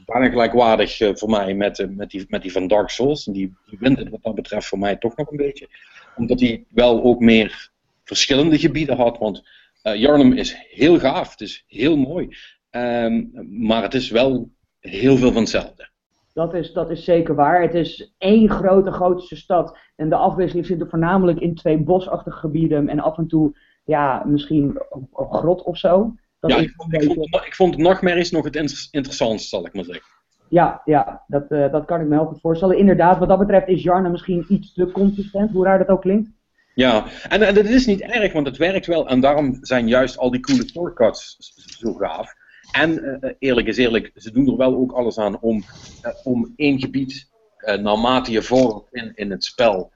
bijna 0.05 0.29
gelijkwaardig 0.29 0.99
uh, 0.99 1.09
voor 1.13 1.29
mij 1.29 1.53
met, 1.53 1.79
uh, 1.79 1.87
met, 1.87 2.09
die, 2.09 2.25
met 2.27 2.41
die 2.41 2.51
van 2.51 2.67
Dark 2.67 2.89
Souls. 2.89 3.27
En 3.27 3.33
die, 3.33 3.53
die 3.65 3.79
wint 3.79 3.97
het 3.97 4.09
wat 4.09 4.23
dat 4.23 4.35
betreft 4.35 4.67
voor 4.67 4.79
mij 4.79 4.95
toch 4.95 5.15
nog 5.15 5.31
een 5.31 5.37
beetje. 5.37 5.67
Omdat 6.15 6.37
die 6.37 6.65
wel 6.69 7.03
ook 7.03 7.19
meer 7.19 7.71
verschillende 8.03 8.59
gebieden 8.59 8.95
had. 8.95 9.17
Want 9.17 9.43
Jarnum 9.81 10.33
is 10.33 10.55
heel 10.69 10.99
gaaf, 10.99 11.31
het 11.31 11.41
is 11.41 11.63
heel 11.67 11.97
mooi. 11.97 12.27
Ehm, 12.69 13.25
maar 13.65 13.83
het 13.83 13.93
is 13.93 14.09
wel 14.09 14.49
heel 14.79 15.17
veel 15.17 15.31
van 15.31 15.41
hetzelfde. 15.41 15.90
Dat 16.33 16.53
is, 16.53 16.73
dat 16.73 16.89
is 16.89 17.03
zeker 17.03 17.35
waar. 17.35 17.61
Het 17.61 17.73
is 17.73 18.13
één 18.17 18.49
grote, 18.49 18.91
grootste 18.91 19.35
stad. 19.35 19.77
En 19.95 20.09
de 20.09 20.15
afwisseling 20.15 20.65
zit 20.65 20.81
er 20.81 20.89
voornamelijk 20.89 21.39
in 21.39 21.55
twee 21.55 21.77
bosachtige 21.77 22.37
gebieden. 22.37 22.89
En 22.89 22.99
af 22.99 23.17
en 23.17 23.27
toe, 23.27 23.57
ja, 23.83 24.23
misschien 24.25 24.81
een 25.13 25.27
grot 25.29 25.63
of 25.63 25.77
zo. 25.77 26.15
Dat 26.39 26.51
ja, 26.51 26.57
ik, 26.57 26.73
ik, 26.89 27.03
vond, 27.13 27.45
ik 27.45 27.55
vond 27.55 27.77
Nachtmerries 27.77 28.31
nog 28.31 28.43
het 28.43 28.55
interessantste, 28.91 29.47
zal 29.47 29.65
ik 29.65 29.73
maar 29.73 29.83
zeggen. 29.83 30.05
Ja, 30.49 30.81
ja 30.85 31.23
dat, 31.27 31.45
uh, 31.49 31.71
dat 31.71 31.85
kan 31.85 32.01
ik 32.01 32.07
me 32.07 32.15
heel 32.15 32.25
goed 32.25 32.41
voorstellen. 32.41 32.77
Inderdaad, 32.77 33.19
wat 33.19 33.27
dat 33.27 33.39
betreft 33.39 33.67
is 33.67 33.83
Jarna 33.83 34.09
misschien 34.09 34.45
iets 34.49 34.73
te 34.73 34.91
consistent, 34.91 35.51
hoe 35.51 35.65
raar 35.65 35.77
dat 35.77 35.87
ook 35.87 36.01
klinkt. 36.01 36.29
Ja, 36.73 37.05
en, 37.29 37.41
en 37.41 37.55
dat 37.55 37.65
is 37.65 37.85
niet 37.85 38.01
erg, 38.01 38.33
want 38.33 38.47
het 38.47 38.57
werkt 38.57 38.85
wel. 38.85 39.07
En 39.07 39.19
daarom 39.19 39.57
zijn 39.61 39.87
juist 39.87 40.17
al 40.17 40.31
die 40.31 40.39
coole 40.39 40.67
shortcuts 40.67 41.37
zo 41.79 41.93
gaaf. 41.93 42.33
En 42.71 43.19
uh, 43.21 43.31
eerlijk 43.39 43.67
is 43.67 43.77
eerlijk, 43.77 44.11
ze 44.15 44.31
doen 44.31 44.47
er 44.47 44.57
wel 44.57 44.75
ook 44.75 44.91
alles 44.91 45.17
aan 45.17 45.39
om, 45.39 45.63
uh, 46.05 46.11
om 46.23 46.53
één 46.55 46.79
gebied, 46.79 47.29
naarmate 47.61 48.31
je 48.31 48.41
vormt 48.41 48.83
in, 48.91 49.11
in 49.15 49.31
het 49.31 49.43
spel, 49.43 49.91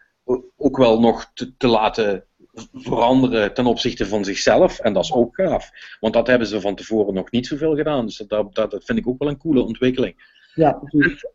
ook 0.57 0.77
wel 0.77 0.99
nog 0.99 1.31
te, 1.33 1.57
te, 1.57 1.67
laten 1.67 2.25
veranderen 2.73 3.53
ten 3.53 3.65
opzichte 3.65 4.05
van 4.05 4.25
zichzelf. 4.25 4.79
En 4.79 4.93
dat 4.93 5.03
is 5.03 5.13
ook 5.13 5.35
gaaf. 5.35 5.69
Want 5.99 6.13
dat 6.13 6.27
hebben 6.27 6.47
ze 6.47 6.61
van 6.61 6.75
tevoren 6.75 7.13
nog 7.13 7.31
niet 7.31 7.47
zoveel 7.47 7.75
gedaan. 7.75 8.05
Dus 8.05 8.17
dat, 8.17 8.55
dat, 8.55 8.71
dat 8.71 8.85
vind 8.85 8.97
ik 8.97 9.07
ook 9.07 9.19
wel 9.19 9.29
een 9.29 9.37
coole 9.37 9.61
ontwikkeling. 9.61 10.33
Ja. 10.53 10.81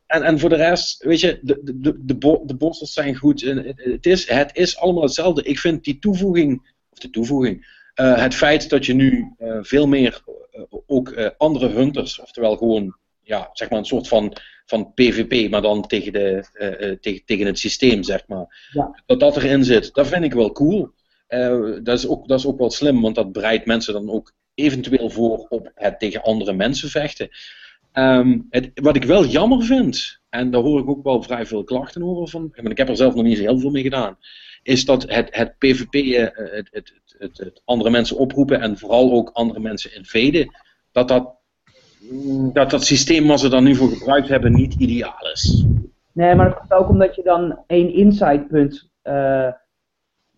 En, 0.07 0.22
en 0.22 0.38
voor 0.38 0.49
de 0.49 0.57
rest, 0.57 1.05
weet 1.05 1.20
je, 1.20 1.38
de, 1.43 1.61
de, 1.74 2.05
de, 2.05 2.14
bo 2.14 2.43
de 2.47 2.55
bossen 2.55 2.86
zijn 2.86 3.14
goed. 3.14 3.41
Het 3.74 4.07
is, 4.07 4.28
het 4.28 4.57
is 4.57 4.78
allemaal 4.78 5.03
hetzelfde. 5.03 5.43
Ik 5.43 5.59
vind 5.59 5.84
die 5.84 5.99
toevoeging, 5.99 6.74
of 6.91 6.99
de 6.99 7.11
toevoeging, 7.11 7.80
het 7.95 8.34
feit 8.34 8.68
dat 8.68 8.86
je 8.86 8.95
nu 8.95 9.34
veel 9.62 9.86
meer 9.86 10.22
eh, 10.51 10.78
ook 10.86 11.11
eh, 11.11 11.28
andere 11.36 11.68
hunters, 11.68 12.20
oftewel 12.20 12.57
gewoon 12.57 12.97
ja, 13.22 13.51
zeg 13.53 13.70
maar 13.70 13.78
een 13.78 13.84
soort 13.84 14.09
van, 14.09 14.36
van 14.66 14.95
PvP, 14.95 15.51
maar 15.51 15.62
dan 15.62 15.86
tegen, 15.86 16.12
de, 16.12 16.99
tegen, 17.01 17.24
tegen 17.24 17.47
het 17.47 17.59
systeem, 17.59 18.03
zeg 18.03 18.26
maar. 18.26 18.68
Ja. 18.72 19.03
Dat 19.07 19.20
dat 19.20 19.36
erin 19.36 19.64
zit, 19.64 19.95
dat 19.95 20.07
vind 20.07 20.24
ik 20.24 20.32
wel 20.32 20.53
cool. 20.53 20.91
Dat, 21.82 21.99
is 21.99 22.07
ook, 22.07 22.28
dat 22.28 22.38
is 22.38 22.47
ook 22.47 22.59
wel 22.59 22.70
slim, 22.70 23.01
want 23.01 23.14
dat 23.14 23.32
bereidt 23.32 23.66
mensen 23.66 23.93
dan 23.93 24.11
ook 24.11 24.32
eventueel 24.55 25.11
voor 25.11 25.47
op 25.49 25.70
het 25.74 25.99
tegen 25.99 26.22
andere 26.22 26.53
mensen 26.53 26.88
vechten. 26.88 27.28
Um, 27.93 28.47
het, 28.51 28.70
wat 28.74 28.97
ik 28.97 29.05
wel 29.05 29.24
jammer 29.24 29.64
vind, 29.64 30.20
en 30.28 30.51
daar 30.51 30.62
hoor 30.62 30.80
ik 30.80 30.88
ook 30.88 31.05
wel 31.05 31.22
vrij 31.22 31.47
veel 31.47 31.64
klachten 31.64 32.03
over, 32.03 32.28
van, 32.28 32.53
ik 32.62 32.78
heb 32.78 32.88
er 32.88 32.97
zelf 32.97 33.14
nog 33.14 33.24
niet 33.24 33.36
zo 33.36 33.43
heel 33.43 33.59
veel 33.59 33.70
mee 33.70 33.82
gedaan, 33.82 34.18
is 34.62 34.84
dat 34.84 35.03
het, 35.11 35.36
het 35.36 35.59
PvP, 35.59 35.93
het, 36.34 36.68
het, 36.70 36.93
het, 37.21 37.39
het, 37.39 37.62
andere 37.64 37.91
mensen 37.91 38.16
oproepen 38.16 38.61
en 38.61 38.79
vooral 38.79 39.12
ook 39.12 39.31
andere 39.33 39.61
mensen 39.61 39.95
invaden, 39.95 40.51
dat 40.93 41.09
dat, 41.09 41.35
mm, 42.11 42.53
dat 42.53 42.71
dat 42.71 42.85
systeem 42.85 43.27
wat 43.27 43.41
ze 43.41 43.49
dan 43.49 43.64
nu 43.64 43.75
voor 43.75 43.89
gebruikt 43.89 44.29
hebben 44.29 44.53
niet 44.53 44.75
ideaal 44.75 45.31
is. 45.33 45.64
Nee, 46.12 46.35
maar 46.35 46.49
dat 46.49 46.59
komt 46.59 46.73
ook 46.73 46.89
omdat 46.89 47.14
je 47.14 47.23
dan 47.23 47.59
één 47.66 47.93
insightpunt 47.93 48.91
uh, 49.05 49.53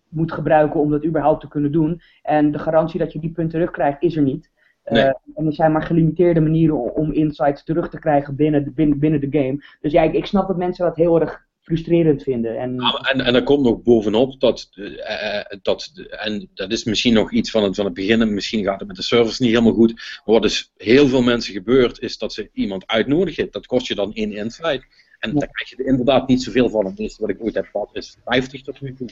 moet 0.09 0.31
gebruiken 0.31 0.79
om 0.79 0.91
dat 0.91 1.05
überhaupt 1.05 1.41
te 1.41 1.47
kunnen 1.47 1.71
doen. 1.71 2.01
En 2.21 2.51
de 2.51 2.59
garantie 2.59 2.99
dat 2.99 3.13
je 3.13 3.19
die 3.19 3.31
punten 3.31 3.59
terugkrijgt 3.59 4.01
is 4.01 4.15
er 4.15 4.21
niet. 4.21 4.51
Uh, 4.85 5.05
en 5.05 5.45
er 5.45 5.53
zijn 5.53 5.71
maar 5.71 5.81
gelimiteerde 5.81 6.39
manieren 6.39 6.95
om 6.95 7.11
insights 7.11 7.63
terug 7.63 7.89
te 7.89 7.99
krijgen 7.99 8.35
binnen 8.35 8.63
de, 8.63 8.71
binnen, 8.71 8.99
binnen 8.99 9.19
de 9.19 9.39
game. 9.39 9.63
Dus 9.81 9.91
ja, 9.91 10.01
ik, 10.01 10.13
ik 10.13 10.25
snap 10.25 10.47
dat 10.47 10.57
mensen 10.57 10.85
dat 10.85 10.95
heel 10.95 11.21
erg 11.21 11.45
frustrerend 11.63 12.23
vinden. 12.23 12.57
En, 12.57 12.79
en, 13.11 13.21
en 13.21 13.35
er 13.35 13.43
komt 13.43 13.63
nog 13.63 13.81
bovenop 13.81 14.39
dat, 14.39 14.69
uh, 14.75 15.41
dat, 15.61 15.91
en 16.09 16.49
dat 16.53 16.71
is 16.71 16.83
misschien 16.83 17.13
nog 17.13 17.31
iets 17.31 17.51
van 17.51 17.63
het, 17.63 17.75
van 17.75 17.85
het 17.85 17.93
begin, 17.93 18.33
misschien 18.33 18.63
gaat 18.63 18.79
het 18.79 18.87
met 18.87 18.97
de 18.97 19.03
servers 19.03 19.39
niet 19.39 19.49
helemaal 19.49 19.73
goed, 19.73 19.93
maar 19.93 20.33
wat 20.33 20.41
dus 20.41 20.71
heel 20.77 21.07
veel 21.07 21.21
mensen 21.21 21.53
gebeurt, 21.53 21.99
is 21.99 22.17
dat 22.17 22.33
ze 22.33 22.49
iemand 22.53 22.87
uitnodigen. 22.87 23.47
Dat 23.51 23.65
kost 23.65 23.87
je 23.87 23.95
dan 23.95 24.13
één 24.13 24.31
insight. 24.31 24.85
En 25.19 25.33
ja. 25.33 25.39
daar 25.39 25.49
krijg 25.51 25.69
je 25.69 25.75
er 25.75 25.85
inderdaad 25.85 26.27
niet 26.27 26.43
zoveel 26.43 26.69
van. 26.69 26.85
Het 26.85 26.99
eerste 26.99 27.21
wat 27.21 27.29
ik 27.29 27.43
ooit 27.43 27.55
heb 27.55 27.67
gehad 27.71 27.89
is 27.93 28.17
50 28.25 28.61
tot 28.61 28.81
nu 28.81 28.95
toe. 28.95 29.09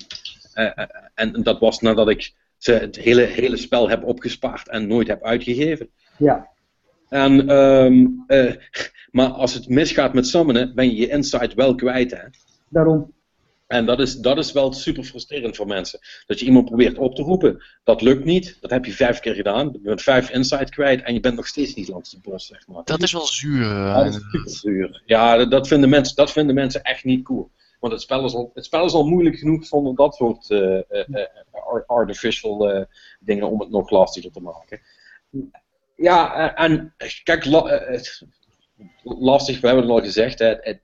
Uh, 0.56 0.72
en 1.14 1.44
dat 1.44 1.60
was 1.60 1.80
nadat 1.80 2.10
ik 2.10 2.34
ze 2.58 2.72
het 2.72 2.96
hele, 2.96 3.22
hele 3.22 3.58
spel 3.58 3.90
heb 3.90 4.04
opgespaard 4.04 4.70
en 4.70 4.88
nooit 4.88 5.08
heb 5.08 5.24
uitgegeven. 5.24 5.90
Ja. 6.18 6.50
En, 7.12 7.50
um, 7.50 8.24
uh, 8.28 8.54
maar 9.12 9.30
als 9.30 9.54
het 9.54 9.70
misgaat 9.70 10.14
met 10.14 10.28
summonen, 10.28 10.76
ben 10.76 10.90
je 10.90 10.96
je 10.96 11.10
insight 11.10 11.54
wel 11.54 11.76
kwijt. 11.76 12.12
Hè? 12.12 12.24
Daarom. 12.70 13.14
En 13.68 13.86
dat 13.86 14.00
is, 14.00 14.16
dat 14.16 14.38
is 14.38 14.52
wel 14.52 14.74
super 14.74 15.04
frustrerend 15.04 15.56
voor 15.56 15.68
mensen. 15.68 16.00
Dat 16.26 16.40
je 16.40 16.46
iemand 16.46 16.66
probeert 16.66 16.98
op 16.98 17.16
te 17.16 17.22
roepen, 17.22 17.64
dat 17.84 18.02
lukt 18.02 18.24
niet. 18.24 18.58
Dat 18.62 18.72
heb 18.72 18.86
je 18.86 18.92
vijf 18.92 19.20
keer 19.20 19.34
gedaan. 19.34 19.70
Je 19.72 19.80
bent 19.80 20.02
vijf 20.02 20.30
insight 20.30 20.70
kwijt 20.70 21.02
en 21.02 21.14
je 21.14 21.20
bent 21.20 21.36
nog 21.36 21.48
steeds 21.48 21.74
niet 21.74 21.88
langs 21.88 22.10
de 22.10 22.20
bos, 22.22 22.48
zeg 22.48 22.68
maar. 22.68 22.84
Dat 22.84 23.02
is 23.02 23.12
wel 23.12 23.26
zuur. 23.26 23.66
Ja, 23.66 24.04
dat 24.04 24.14
is 24.14 24.22
super 24.32 24.50
zuur. 24.50 25.02
Ja, 25.06 25.46
dat 25.46 25.68
vinden, 25.68 25.90
mensen, 25.90 26.16
dat 26.16 26.32
vinden 26.32 26.56
mensen 26.56 26.82
echt 26.82 27.04
niet 27.04 27.24
cool. 27.24 27.52
Want 27.80 27.94
het 27.94 28.02
spel 28.02 28.26
is 28.26 28.34
al, 28.34 28.52
het 28.54 28.66
spel 28.66 28.86
is 28.86 28.94
al 28.94 29.08
moeilijk 29.08 29.36
genoeg 29.36 29.66
zonder 29.66 29.96
dat 29.96 30.16
soort 30.16 30.50
uh, 30.50 30.80
uh, 30.90 31.26
artificial 31.86 32.88
dingen 33.20 33.50
om 33.50 33.60
het 33.60 33.70
nog 33.70 33.90
lastiger 33.90 34.32
te 34.32 34.42
maken. 34.42 34.80
Ja, 36.02 36.56
en 36.56 36.96
kijk, 37.24 37.46
lastig, 39.04 39.62
we 39.62 39.68
hebben 39.68 39.86
het 39.86 39.94
al 39.94 40.02
gezegd, 40.02 40.40
het, 40.40 40.82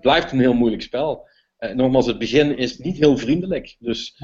blijft 0.00 0.32
een 0.32 0.40
heel 0.40 0.54
moeilijk 0.54 0.82
spel. 0.82 1.28
Nogmaals, 1.74 2.06
het 2.06 2.18
begin 2.18 2.56
is 2.56 2.78
niet 2.78 2.96
heel 2.96 3.16
vriendelijk. 3.16 3.76
Dus 3.78 4.16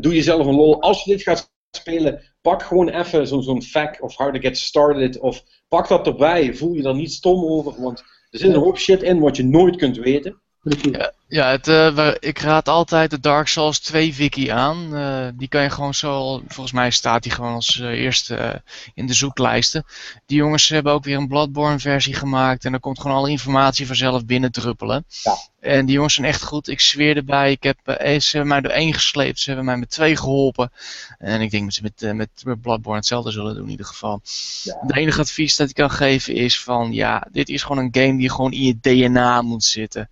doe 0.00 0.14
jezelf 0.14 0.46
een 0.46 0.54
lol. 0.54 0.82
Als 0.82 1.04
je 1.04 1.10
dit 1.10 1.22
gaat 1.22 1.52
spelen, 1.70 2.22
pak 2.40 2.62
gewoon 2.62 2.88
even 2.88 3.26
zo'n 3.26 3.42
zo 3.42 3.60
fact 3.60 4.00
of 4.00 4.16
how 4.16 4.34
to 4.34 4.40
get 4.40 4.58
started. 4.58 5.18
Of 5.18 5.42
pak 5.68 5.88
dat 5.88 6.06
erbij. 6.06 6.54
Voel 6.54 6.72
je 6.72 6.82
er 6.82 6.94
niet 6.94 7.12
stom 7.12 7.44
over. 7.44 7.82
Want 7.82 7.98
er 8.30 8.38
zit 8.38 8.54
een 8.54 8.60
hoop 8.60 8.78
shit 8.78 9.02
in 9.02 9.20
wat 9.20 9.36
je 9.36 9.44
nooit 9.44 9.76
kunt 9.76 9.96
weten. 9.96 10.41
Ja, 10.62 11.12
ja 11.28 11.50
het, 11.50 11.68
uh, 11.68 12.14
ik 12.18 12.38
raad 12.38 12.68
altijd 12.68 13.10
de 13.10 13.20
Dark 13.20 13.48
Souls 13.48 13.78
2 13.78 14.14
wiki 14.14 14.48
aan. 14.48 14.96
Uh, 14.96 15.28
die 15.34 15.48
kan 15.48 15.62
je 15.62 15.70
gewoon 15.70 15.94
zo, 15.94 16.42
volgens 16.46 16.72
mij 16.72 16.90
staat 16.90 17.22
die 17.22 17.32
gewoon 17.32 17.54
als 17.54 17.76
uh, 17.76 17.88
eerste 17.88 18.62
in 18.94 19.06
de 19.06 19.14
zoeklijsten. 19.14 19.84
Die 20.26 20.36
jongens 20.36 20.68
hebben 20.68 20.92
ook 20.92 21.04
weer 21.04 21.16
een 21.16 21.28
Bloodborne 21.28 21.78
versie 21.78 22.14
gemaakt 22.14 22.64
en 22.64 22.72
er 22.72 22.80
komt 22.80 23.00
gewoon 23.00 23.16
alle 23.16 23.30
informatie 23.30 23.86
vanzelf 23.86 24.24
binnendruppelen. 24.24 25.04
Ja. 25.22 25.36
En 25.60 25.86
die 25.86 25.94
jongens 25.94 26.14
zijn 26.14 26.26
echt 26.26 26.42
goed. 26.42 26.68
Ik 26.68 26.80
zweer 26.80 27.16
erbij. 27.16 27.50
Ik 27.50 27.62
heb, 27.62 27.78
ze 28.20 28.28
hebben 28.30 28.48
mij 28.48 28.60
door 28.60 28.72
één 28.72 28.94
gesleept. 28.94 29.38
Ze 29.40 29.46
hebben 29.46 29.64
mij 29.64 29.76
met 29.76 29.90
twee 29.90 30.16
geholpen. 30.16 30.72
En 31.18 31.40
ik 31.40 31.50
denk 31.50 31.64
dat 31.64 31.74
ze 31.74 31.82
met, 31.82 32.16
met, 32.16 32.28
met 32.44 32.60
Bloodborne 32.60 32.98
hetzelfde 32.98 33.30
zullen 33.30 33.54
doen 33.54 33.64
in 33.64 33.70
ieder 33.70 33.86
geval. 33.86 34.20
Ja. 34.62 34.78
Het 34.80 34.96
enige 34.96 35.20
advies 35.20 35.56
dat 35.56 35.68
ik 35.68 35.74
kan 35.74 35.90
geven 35.90 36.34
is 36.34 36.60
van, 36.60 36.92
ja, 36.92 37.26
dit 37.32 37.48
is 37.48 37.62
gewoon 37.62 37.84
een 37.84 38.02
game 38.02 38.18
die 38.18 38.30
gewoon 38.30 38.52
in 38.52 38.62
je 38.62 38.78
DNA 38.80 39.42
moet 39.42 39.64
zitten. 39.64 40.08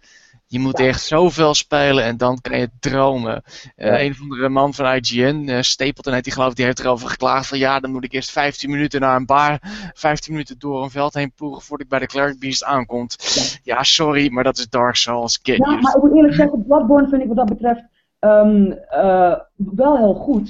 Je 0.52 0.58
moet 0.58 0.78
ja. 0.78 0.84
echt 0.84 1.02
zoveel 1.02 1.54
spelen 1.54 2.04
en 2.04 2.16
dan 2.16 2.40
kan 2.40 2.58
je 2.58 2.70
dromen. 2.80 3.42
Uh, 3.76 3.86
ja. 3.86 4.00
Een 4.00 4.10
of 4.10 4.20
andere 4.20 4.48
man 4.48 4.74
van 4.74 4.94
IGN, 4.94 5.48
uh, 5.48 5.60
Stapleton 5.60 6.12
heet 6.12 6.24
die 6.24 6.32
geloof 6.32 6.50
ik, 6.50 6.56
die 6.56 6.64
heeft 6.64 6.78
erover 6.78 7.08
geklaagd 7.08 7.46
van 7.46 7.58
ja, 7.58 7.80
dan 7.80 7.92
moet 7.92 8.04
ik 8.04 8.12
eerst 8.12 8.30
15 8.30 8.70
minuten 8.70 9.00
naar 9.00 9.16
een 9.16 9.26
bar, 9.26 9.58
15 9.94 10.32
minuten 10.32 10.58
door 10.58 10.82
een 10.82 10.90
veld 10.90 11.14
heen 11.14 11.32
ploegen 11.32 11.62
voordat 11.62 11.86
ik 11.86 11.90
bij 11.90 11.98
de 11.98 12.06
Cleric 12.06 12.38
Beast 12.38 12.64
aankomt. 12.64 13.16
Ja. 13.62 13.74
ja, 13.74 13.82
sorry, 13.82 14.32
maar 14.32 14.44
dat 14.44 14.58
is 14.58 14.68
Dark 14.68 14.94
Souls. 14.94 15.40
ja, 15.42 15.56
maar 15.58 15.96
ik 15.96 16.02
moet 16.02 16.14
eerlijk 16.14 16.34
zeggen, 16.34 16.64
Bloodborne 16.66 17.08
vind 17.08 17.22
ik 17.22 17.28
wat 17.28 17.36
dat 17.36 17.48
betreft 17.48 17.82
um, 18.20 18.78
uh, 18.92 19.38
wel 19.54 19.96
heel 19.96 20.14
goed. 20.14 20.48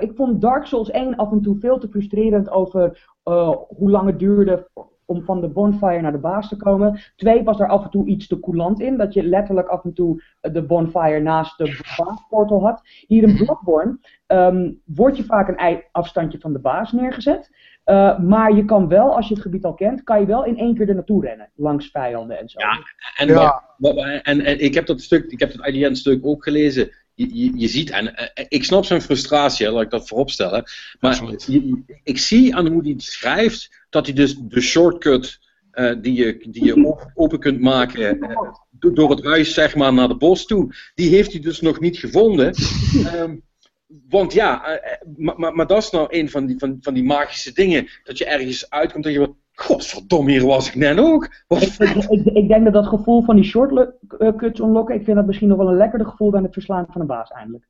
ik 0.00 0.12
vond 0.14 0.40
Dark 0.40 0.66
Souls 0.66 0.90
1 0.90 1.16
af 1.16 1.30
en 1.30 1.42
toe 1.42 1.58
veel 1.60 1.78
te 1.78 1.88
frustrerend 1.88 2.50
over 2.50 3.08
hoe 3.68 3.90
lang 3.90 4.06
het 4.06 4.18
duurde 4.18 4.68
om 5.10 5.24
van 5.24 5.40
de 5.40 5.48
bonfire 5.48 6.00
naar 6.00 6.12
de 6.12 6.18
baas 6.18 6.48
te 6.48 6.56
komen. 6.56 7.00
Twee 7.16 7.42
was 7.42 7.60
er 7.60 7.68
af 7.68 7.84
en 7.84 7.90
toe 7.90 8.06
iets 8.06 8.26
te 8.26 8.40
coulant 8.40 8.80
in, 8.80 8.96
dat 8.96 9.14
je 9.14 9.22
letterlijk 9.22 9.68
af 9.68 9.84
en 9.84 9.92
toe 9.92 10.22
de 10.40 10.62
bonfire 10.62 11.20
naast 11.20 11.58
de 11.58 11.80
baasportal 11.96 12.62
had. 12.62 12.80
Hier 13.06 13.22
in 13.22 13.36
Bloodborne 13.36 13.98
um, 14.26 14.80
word 14.84 15.16
je 15.16 15.24
vaak 15.24 15.48
een 15.48 15.82
afstandje 15.92 16.38
van 16.38 16.52
de 16.52 16.58
baas 16.58 16.92
neergezet. 16.92 17.50
Uh, 17.84 18.18
maar 18.18 18.54
je 18.54 18.64
kan 18.64 18.88
wel, 18.88 19.16
als 19.16 19.28
je 19.28 19.34
het 19.34 19.42
gebied 19.42 19.64
al 19.64 19.74
kent, 19.74 20.02
kan 20.02 20.20
je 20.20 20.26
wel 20.26 20.44
in 20.44 20.58
één 20.58 20.74
keer 20.74 20.88
er 20.88 20.94
naartoe 20.94 21.24
rennen. 21.24 21.50
Langs 21.54 21.90
vijanden 21.90 22.38
en 22.38 22.48
zo. 22.48 22.58
Ja, 22.58 22.78
en, 23.16 23.28
ja. 23.28 23.62
Wat, 23.76 23.94
wat, 23.94 24.04
en, 24.22 24.40
en, 24.40 24.60
ik 24.60 24.74
heb 24.74 24.86
dat 24.86 25.00
stuk, 25.00 25.30
ik 25.30 25.40
heb 25.40 25.52
het 25.52 25.66
IDN-stuk 25.66 26.26
ook 26.26 26.44
gelezen. 26.44 26.90
Je, 27.14 27.28
je, 27.34 27.52
je, 27.58 27.68
ziet, 27.68 27.90
en 27.90 28.04
uh, 28.04 28.44
ik 28.48 28.64
snap 28.64 28.84
zijn 28.84 29.02
frustratie, 29.02 29.70
laat 29.70 29.82
ik 29.82 29.90
dat 29.90 30.08
vooropstellen. 30.08 30.64
Maar 31.00 31.22
je, 31.46 31.82
ik 32.02 32.18
zie 32.18 32.54
aan 32.56 32.66
hoe 32.66 32.82
hij 32.82 32.90
het 32.90 33.02
schrijft 33.02 33.84
dat 33.90 34.06
hij 34.06 34.14
dus 34.14 34.36
de 34.38 34.60
shortcut 34.60 35.38
uh, 35.72 35.94
die 36.00 36.14
je, 36.14 36.46
die 36.50 36.64
je 36.64 37.10
open 37.14 37.38
kunt 37.38 37.60
maken 37.60 38.16
uh, 38.16 38.94
door 38.94 39.10
het 39.10 39.24
huis 39.24 39.54
zeg 39.54 39.74
maar 39.76 39.92
naar 39.92 40.08
de 40.08 40.16
bos 40.16 40.46
toe, 40.46 40.74
die 40.94 41.08
heeft 41.08 41.32
hij 41.32 41.40
dus 41.40 41.60
nog 41.60 41.80
niet 41.80 41.98
gevonden. 41.98 42.54
Um, 43.14 43.42
want 44.08 44.32
ja, 44.32 44.80
maar, 45.16 45.38
maar, 45.38 45.54
maar, 45.54 45.66
dat 45.66 45.82
is 45.82 45.90
nou 45.90 46.06
een 46.10 46.30
van 46.30 46.46
die, 46.46 46.58
van, 46.58 46.76
van 46.80 46.94
die 46.94 47.04
magische 47.04 47.52
dingen, 47.52 47.88
dat 48.04 48.18
je 48.18 48.24
ergens 48.24 48.70
uitkomt 48.70 49.06
en 49.06 49.12
je 49.12 49.18
wordt, 49.18 49.34
godverdomme, 49.52 50.30
hier 50.30 50.46
was 50.46 50.68
ik 50.68 50.74
net 50.74 50.98
ook. 50.98 51.24
Ik, 51.48 51.72
ik, 51.78 52.24
ik, 52.24 52.48
denk 52.48 52.64
dat 52.64 52.72
dat 52.72 52.86
gevoel 52.86 53.22
van 53.22 53.36
die 53.36 53.44
shortcuts 53.44 54.60
unlocken, 54.60 54.94
ik 54.94 55.04
vind 55.04 55.16
dat 55.16 55.26
misschien 55.26 55.48
nog 55.48 55.58
wel 55.58 55.68
een 55.68 55.76
lekkerder 55.76 56.08
gevoel 56.08 56.30
dan 56.30 56.42
het 56.42 56.52
verslaan 56.52 56.86
van 56.90 57.00
een 57.00 57.06
baas 57.06 57.30
eindelijk. 57.30 57.68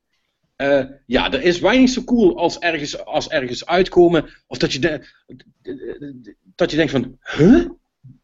Uh, 0.57 0.83
ja, 1.05 1.31
er 1.31 1.41
is 1.41 1.59
weinig 1.59 1.89
zo 1.89 2.03
cool 2.03 2.37
als 2.37 2.59
ergens, 2.59 3.05
als 3.05 3.29
ergens 3.29 3.65
uitkomen. 3.65 4.25
Of 4.47 4.57
dat 4.57 4.73
je, 4.73 4.79
de, 4.79 5.05
dat 6.55 6.71
je 6.71 6.77
denkt 6.77 6.91
van, 6.91 7.17
huh? 7.37 7.69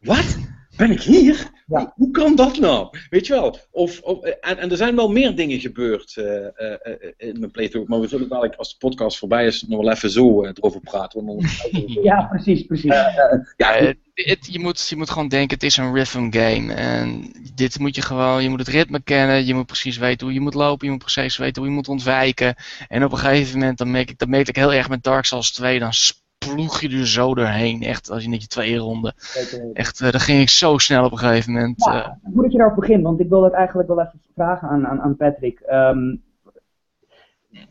Wat? 0.00 0.38
Ben 0.76 0.90
ik 0.90 1.00
hier? 1.00 1.50
Ja. 1.68 1.92
Hoe 1.96 2.10
kan 2.10 2.36
dat 2.36 2.58
nou? 2.58 2.88
Weet 3.10 3.26
je 3.26 3.32
wel? 3.32 3.58
Of, 3.70 4.00
of, 4.00 4.22
en, 4.22 4.58
en, 4.58 4.70
er 4.70 4.76
zijn 4.76 4.96
wel 4.96 5.10
meer 5.10 5.36
dingen 5.36 5.60
gebeurd 5.60 6.16
uh, 6.16 6.24
uh, 6.24 6.94
in 7.16 7.38
mijn 7.38 7.50
playthrough. 7.50 7.90
Maar 7.90 8.00
we 8.00 8.08
zullen 8.08 8.28
dadelijk, 8.28 8.54
als 8.54 8.70
de 8.70 8.78
podcast 8.78 9.18
voorbij 9.18 9.46
is, 9.46 9.62
nog 9.62 9.80
wel 9.80 9.90
even 9.90 10.10
zo 10.10 10.44
erover 10.44 10.80
praten. 10.80 11.38
ja, 12.02 12.22
precies, 12.22 12.62
precies. 12.62 12.94
ja, 13.56 13.94
het, 14.14 14.46
je, 14.50 14.58
moet, 14.58 14.88
je 14.88 14.96
moet 14.96 15.10
gewoon 15.10 15.28
denken, 15.28 15.54
het 15.54 15.62
is 15.62 15.76
een 15.76 15.94
rhythm 15.94 16.30
game. 16.30 16.72
En 16.72 17.32
dit 17.54 17.78
moet 17.78 17.94
je 17.94 18.02
gewoon, 18.02 18.42
je 18.42 18.48
moet 18.48 18.58
het 18.58 18.68
ritme 18.68 19.02
kennen. 19.02 19.46
Je 19.46 19.54
moet 19.54 19.66
precies 19.66 19.96
weten 19.96 20.26
hoe 20.26 20.34
je 20.34 20.40
moet 20.40 20.54
lopen. 20.54 20.86
Je 20.86 20.92
moet 20.92 21.02
precies 21.12 21.36
weten 21.36 21.62
hoe 21.62 21.70
je 21.70 21.76
moet 21.76 21.88
ontwijken. 21.88 22.54
En 22.88 23.04
op 23.04 23.12
een 23.12 23.18
gegeven 23.18 23.58
moment, 23.58 23.78
dan 23.78 23.90
merk 23.90 24.10
ik, 24.10 24.18
dat 24.18 24.28
merk 24.28 24.48
ik 24.48 24.56
heel 24.56 24.72
erg 24.72 24.88
met 24.88 25.02
Dark 25.02 25.24
Souls 25.24 25.52
2. 25.52 25.78
Dan 25.78 25.92
ploeg 26.38 26.80
je 26.80 26.98
er 26.98 27.06
zo 27.06 27.34
doorheen. 27.34 27.82
Echt, 27.82 28.10
als 28.10 28.22
je 28.22 28.28
net 28.28 28.42
je 28.42 28.48
twee 28.48 28.76
ronden. 28.76 29.14
Echt, 29.72 30.00
uh, 30.00 30.10
daar 30.10 30.20
ging 30.20 30.40
ik 30.40 30.48
zo 30.48 30.78
snel 30.78 31.04
op 31.04 31.12
een 31.12 31.18
gegeven 31.18 31.52
moment. 31.52 31.86
Uh. 31.86 32.08
Hoe 32.22 32.42
dat 32.42 32.52
je 32.52 32.58
daarop 32.58 32.76
begint, 32.76 33.02
want 33.02 33.20
ik 33.20 33.28
wil 33.28 33.40
dat 33.40 33.52
eigenlijk 33.52 33.88
wel 33.88 34.00
even 34.00 34.20
vragen 34.34 34.68
aan, 34.68 34.86
aan, 34.86 35.00
aan 35.00 35.16
Patrick. 35.16 35.62
Um, 35.70 36.22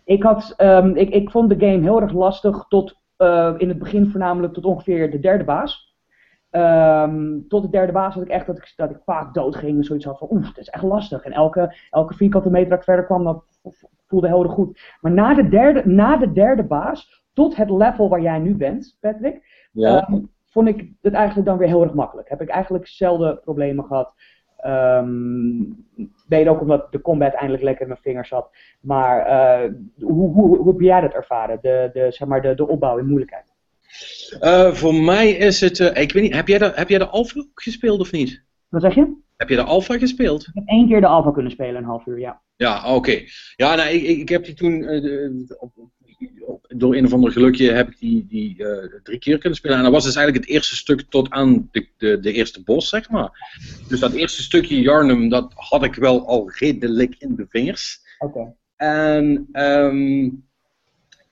ik, 0.03 0.23
had, 0.23 0.53
um, 0.57 0.95
ik, 0.95 1.09
ik 1.09 1.29
vond 1.29 1.49
de 1.49 1.67
game 1.67 1.81
heel 1.81 2.01
erg 2.01 2.11
lastig 2.11 2.65
tot 2.67 2.95
uh, 3.17 3.53
in 3.57 3.69
het 3.69 3.79
begin 3.79 4.09
voornamelijk 4.09 4.53
tot 4.53 4.65
ongeveer 4.65 5.11
de 5.11 5.19
derde 5.19 5.43
baas. 5.43 5.95
Um, 6.51 7.45
tot 7.47 7.61
de 7.61 7.69
derde 7.69 7.91
baas 7.91 8.13
had 8.13 8.23
ik 8.23 8.29
echt 8.29 8.45
dat 8.45 8.57
ik, 8.57 8.73
dat 8.75 8.89
ik 8.89 8.97
vaak 9.05 9.33
dood 9.33 9.55
ging 9.55 9.77
en 9.77 9.83
zoiets 9.83 10.05
had 10.05 10.17
van 10.17 10.27
oef, 10.31 10.47
het 10.47 10.57
is 10.57 10.69
echt 10.69 10.83
lastig. 10.83 11.23
En 11.23 11.31
elke, 11.31 11.75
elke 11.89 12.13
vierkante 12.13 12.49
meter 12.49 12.69
dat 12.69 12.77
ik 12.77 12.83
verder 12.83 13.05
kwam, 13.05 13.23
dat 13.23 13.43
voelde 14.07 14.27
heel 14.27 14.43
erg 14.43 14.51
goed. 14.51 14.79
Maar 15.01 15.11
na 15.11 15.33
de 15.33 15.49
derde, 15.49 15.81
na 15.85 16.17
de 16.17 16.31
derde 16.31 16.63
baas 16.63 17.16
tot 17.37 17.55
het 17.55 17.69
level 17.69 18.09
waar 18.09 18.21
jij 18.21 18.39
nu 18.39 18.55
bent, 18.55 18.97
Patrick, 18.99 19.41
ja. 19.71 20.09
um, 20.09 20.29
vond 20.45 20.67
ik 20.67 20.89
het 21.01 21.13
eigenlijk 21.13 21.47
dan 21.47 21.57
weer 21.57 21.67
heel 21.67 21.83
erg 21.83 21.93
makkelijk. 21.93 22.29
Heb 22.29 22.41
ik 22.41 22.49
eigenlijk 22.49 22.87
zelden 22.87 23.39
problemen 23.39 23.85
gehad. 23.85 24.13
Um, 24.65 25.85
weet 26.27 26.47
ook 26.47 26.61
omdat 26.61 26.91
de 26.91 27.01
combat 27.01 27.33
eindelijk 27.33 27.63
lekker 27.63 27.81
in 27.81 27.87
mijn 27.87 28.01
vingers 28.01 28.29
zat. 28.29 28.49
Maar 28.81 29.27
uh, 29.27 29.73
hoe, 29.99 30.33
hoe, 30.33 30.57
hoe 30.57 30.71
heb 30.71 30.79
jij 30.79 31.01
dat 31.01 31.13
ervaren? 31.13 31.59
De, 31.61 31.89
de, 31.93 32.07
zeg 32.11 32.27
maar 32.27 32.41
de, 32.41 32.55
de 32.55 32.67
opbouw 32.67 32.97
in 32.97 33.07
moeilijkheid? 33.07 33.53
Uh, 34.41 34.73
voor 34.73 34.95
mij 34.95 35.29
is 35.29 35.61
het. 35.61 35.79
Uh, 35.79 35.87
ik 35.87 36.11
weet 36.11 36.23
niet, 36.23 36.33
heb 36.33 36.47
jij, 36.47 36.57
de, 36.57 36.71
heb 36.75 36.89
jij 36.89 36.99
de 36.99 37.07
Alpha 37.07 37.45
gespeeld 37.53 37.99
of 37.99 38.11
niet? 38.11 38.43
Wat 38.69 38.81
zeg 38.81 38.95
je? 38.95 39.15
Heb 39.35 39.49
je 39.49 39.55
de 39.55 39.63
Alpha 39.63 39.97
gespeeld? 39.97 40.47
Ik 40.47 40.53
heb 40.53 40.67
één 40.67 40.87
keer 40.87 41.01
de 41.01 41.07
Alpha 41.07 41.31
kunnen 41.31 41.51
spelen, 41.51 41.75
een 41.75 41.87
half 41.87 42.05
uur, 42.05 42.19
ja. 42.19 42.41
Ja, 42.55 42.95
oké. 42.95 43.19
Ja, 43.55 43.75
nou, 43.75 43.89
ik, 43.89 44.01
ik, 44.01 44.17
ik, 44.17 44.29
heb 44.29 44.45
die 44.45 44.53
toen. 44.53 44.81
Uh, 44.81 45.49
op, 45.57 45.71
door 46.67 46.95
een 46.95 47.05
of 47.05 47.13
ander 47.13 47.31
gelukje 47.31 47.71
heb 47.71 47.89
ik 47.89 47.99
die, 47.99 48.25
die 48.29 48.55
uh, 48.57 48.99
drie 49.03 49.19
keer 49.19 49.37
kunnen 49.37 49.57
spelen. 49.57 49.77
En 49.77 49.83
dat 49.83 49.91
was 49.91 50.03
dus 50.03 50.15
eigenlijk 50.15 50.45
het 50.45 50.55
eerste 50.55 50.75
stuk 50.75 51.01
tot 51.09 51.29
aan 51.29 51.69
de, 51.71 51.87
de, 51.97 52.19
de 52.19 52.31
eerste 52.31 52.63
bos, 52.63 52.89
zeg 52.89 53.09
maar. 53.09 53.31
Dus 53.87 53.99
dat 53.99 54.13
eerste 54.13 54.41
stukje 54.41 54.81
Yarnum, 54.81 55.29
dat 55.29 55.53
had 55.55 55.83
ik 55.83 55.95
wel 55.95 56.27
al 56.27 56.51
redelijk 56.51 57.15
in 57.17 57.35
de 57.35 57.45
vingers. 57.49 57.99
Oké. 58.19 58.53
En 58.75 59.47
um, 59.53 60.45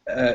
uh, 0.06 0.32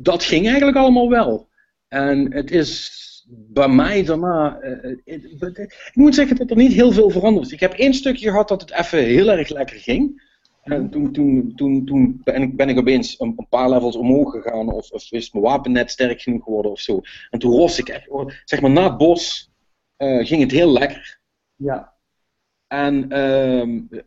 dat 0.00 0.24
ging 0.24 0.46
eigenlijk 0.46 0.76
allemaal 0.76 1.08
wel. 1.08 1.48
En 1.88 2.32
het 2.32 2.50
is 2.50 3.04
bij 3.28 3.68
mij 3.68 4.04
daarna. 4.04 4.58
Uh, 4.62 4.96
ik 5.04 5.90
moet 5.94 6.14
zeggen 6.14 6.36
dat 6.36 6.50
er 6.50 6.56
niet 6.56 6.72
heel 6.72 6.92
veel 6.92 7.10
veranderd 7.10 7.46
is. 7.46 7.52
Ik 7.52 7.60
heb 7.60 7.72
één 7.72 7.94
stukje 7.94 8.30
gehad 8.30 8.48
dat 8.48 8.60
het 8.60 8.72
even 8.72 8.98
heel 8.98 9.30
erg 9.30 9.48
lekker 9.48 9.76
ging. 9.76 10.22
En 10.66 10.90
toen, 10.90 11.12
toen, 11.12 11.52
toen, 11.56 11.84
toen 11.84 12.20
ben, 12.24 12.42
ik, 12.42 12.56
ben 12.56 12.68
ik 12.68 12.78
opeens 12.78 13.20
een, 13.20 13.34
een 13.36 13.46
paar 13.48 13.70
levels 13.70 13.96
omhoog 13.96 14.30
gegaan, 14.30 14.72
of, 14.72 14.90
of 14.90 15.12
is 15.12 15.32
mijn 15.32 15.44
wapen 15.44 15.72
net 15.72 15.90
sterk 15.90 16.20
genoeg 16.20 16.44
geworden 16.44 16.70
of 16.70 16.80
zo. 16.80 17.00
En 17.30 17.38
toen 17.38 17.56
was 17.58 17.78
ik 17.78 17.88
echt, 17.88 18.08
zeg 18.44 18.60
maar 18.60 18.70
na 18.70 18.82
het 18.82 18.96
bos, 18.96 19.50
uh, 19.98 20.26
ging 20.26 20.40
het 20.40 20.50
heel 20.50 20.72
lekker. 20.72 21.20
Ja. 21.56 21.92
En, 22.66 22.94
uh, 23.08 23.98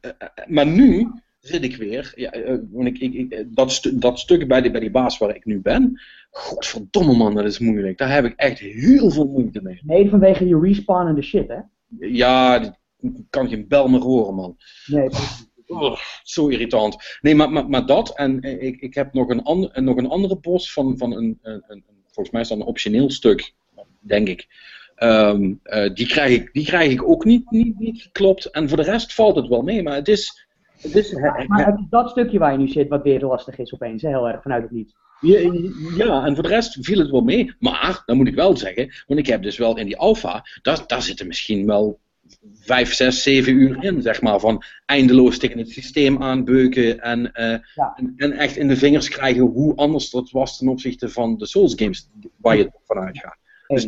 maar 0.47 0.67
nu 0.67 1.11
zit 1.39 1.63
ik 1.63 1.75
weer, 1.75 2.11
ja, 2.15 2.35
uh, 2.35 2.85
ik, 2.85 2.99
ik, 2.99 3.13
ik, 3.13 3.45
dat, 3.55 3.71
stu 3.71 3.97
dat 3.97 4.19
stuk 4.19 4.47
bij 4.47 4.61
die, 4.61 4.71
bij 4.71 4.79
die 4.79 4.91
baas 4.91 5.17
waar 5.17 5.35
ik 5.35 5.45
nu 5.45 5.61
ben, 5.61 6.01
godverdomme 6.29 7.15
man, 7.15 7.35
dat 7.35 7.45
is 7.45 7.59
moeilijk. 7.59 7.97
Daar 7.97 8.13
heb 8.13 8.25
ik 8.25 8.33
echt 8.35 8.59
heel 8.59 9.11
veel 9.11 9.27
moeite 9.27 9.61
mee. 9.61 9.81
Nee, 9.83 10.09
vanwege 10.09 10.47
je 10.47 10.59
respawnende 10.59 11.21
shit, 11.21 11.47
hè? 11.47 11.59
Ja, 11.99 12.75
kan 13.29 13.49
geen 13.49 13.67
bel 13.67 13.87
meer 13.87 14.01
horen, 14.01 14.35
man. 14.35 14.57
Nee, 14.85 15.09
Oh, 15.69 15.97
zo 16.23 16.47
irritant. 16.47 17.17
Nee, 17.21 17.35
maar, 17.35 17.51
maar, 17.51 17.69
maar 17.69 17.85
dat. 17.85 18.17
En 18.17 18.41
ik, 18.41 18.81
ik 18.81 18.93
heb 18.93 19.13
nog 19.13 19.29
een, 19.29 19.69
nog 19.83 19.97
een 19.97 20.09
andere 20.09 20.37
bos 20.39 20.73
van, 20.73 20.97
van 20.97 21.15
een, 21.15 21.39
een, 21.41 21.63
een, 21.67 21.83
Volgens 22.05 22.31
mij 22.31 22.41
is 22.41 22.47
dat 22.47 22.57
een 22.57 22.73
optioneel 22.73 23.09
stuk, 23.09 23.53
denk 23.99 24.27
ik. 24.27 24.47
Um, 24.97 25.59
uh, 25.63 25.93
die, 25.93 26.07
krijg 26.07 26.31
ik 26.31 26.53
die 26.53 26.65
krijg 26.65 26.91
ik 26.91 27.09
ook 27.09 27.25
niet, 27.25 27.51
niet, 27.51 27.79
niet 27.79 28.01
geklopt. 28.01 28.45
En 28.45 28.67
voor 28.67 28.77
de 28.77 28.83
rest 28.83 29.13
valt 29.13 29.35
het 29.35 29.47
wel 29.47 29.61
mee. 29.61 29.83
Maar 29.83 29.95
het 29.95 30.07
is. 30.07 30.47
Het 30.79 30.95
is 30.95 31.13
maar 31.47 31.65
het 31.65 31.79
is 31.79 31.85
dat 31.89 32.09
stukje 32.09 32.39
waar 32.39 32.51
je 32.51 32.57
nu 32.57 32.67
zit 32.67 32.87
wat 32.87 33.03
weer 33.03 33.21
lastig 33.21 33.57
is 33.57 33.73
opeens, 33.73 34.01
hè? 34.01 34.09
heel 34.09 34.29
erg 34.29 34.41
vanuit 34.41 34.63
het 34.63 34.71
niet. 34.71 34.95
Ja, 35.21 35.39
ja, 35.97 36.25
en 36.25 36.33
voor 36.33 36.43
de 36.43 36.49
rest 36.49 36.77
viel 36.81 36.99
het 36.99 37.09
wel 37.09 37.21
mee. 37.21 37.55
Maar, 37.59 38.03
dan 38.05 38.17
moet 38.17 38.27
ik 38.27 38.35
wel 38.35 38.57
zeggen, 38.57 38.93
want 39.07 39.19
ik 39.19 39.27
heb 39.27 39.41
dus 39.41 39.57
wel 39.57 39.77
in 39.77 39.85
die 39.85 39.97
alfa, 39.97 40.45
daar, 40.61 40.83
daar 40.87 41.01
zitten 41.01 41.27
misschien 41.27 41.65
wel 41.65 41.99
vijf, 42.53 42.93
zes, 42.93 43.23
zeven 43.23 43.53
uur 43.53 43.83
in, 43.83 44.01
zeg 44.01 44.21
maar, 44.21 44.39
van 44.39 44.63
eindeloos 44.85 45.37
tegen 45.37 45.57
het 45.57 45.69
systeem 45.69 46.23
aanbeuken 46.23 46.99
en, 46.99 47.31
uh, 47.33 47.51
en, 47.95 48.13
en, 48.15 48.31
echt 48.31 48.55
in 48.55 48.67
de 48.67 48.77
vingers 48.77 49.09
krijgen 49.09 49.41
hoe 49.41 49.75
anders 49.75 50.09
dat 50.09 50.29
was 50.29 50.57
ten 50.57 50.67
opzichte 50.67 51.09
van 51.09 51.37
de 51.37 51.45
Souls 51.45 51.73
games 51.75 52.09
waar 52.37 52.57
je 52.57 52.71
vanuit 52.85 53.19
gaat. 53.19 53.37
Dus 53.67 53.87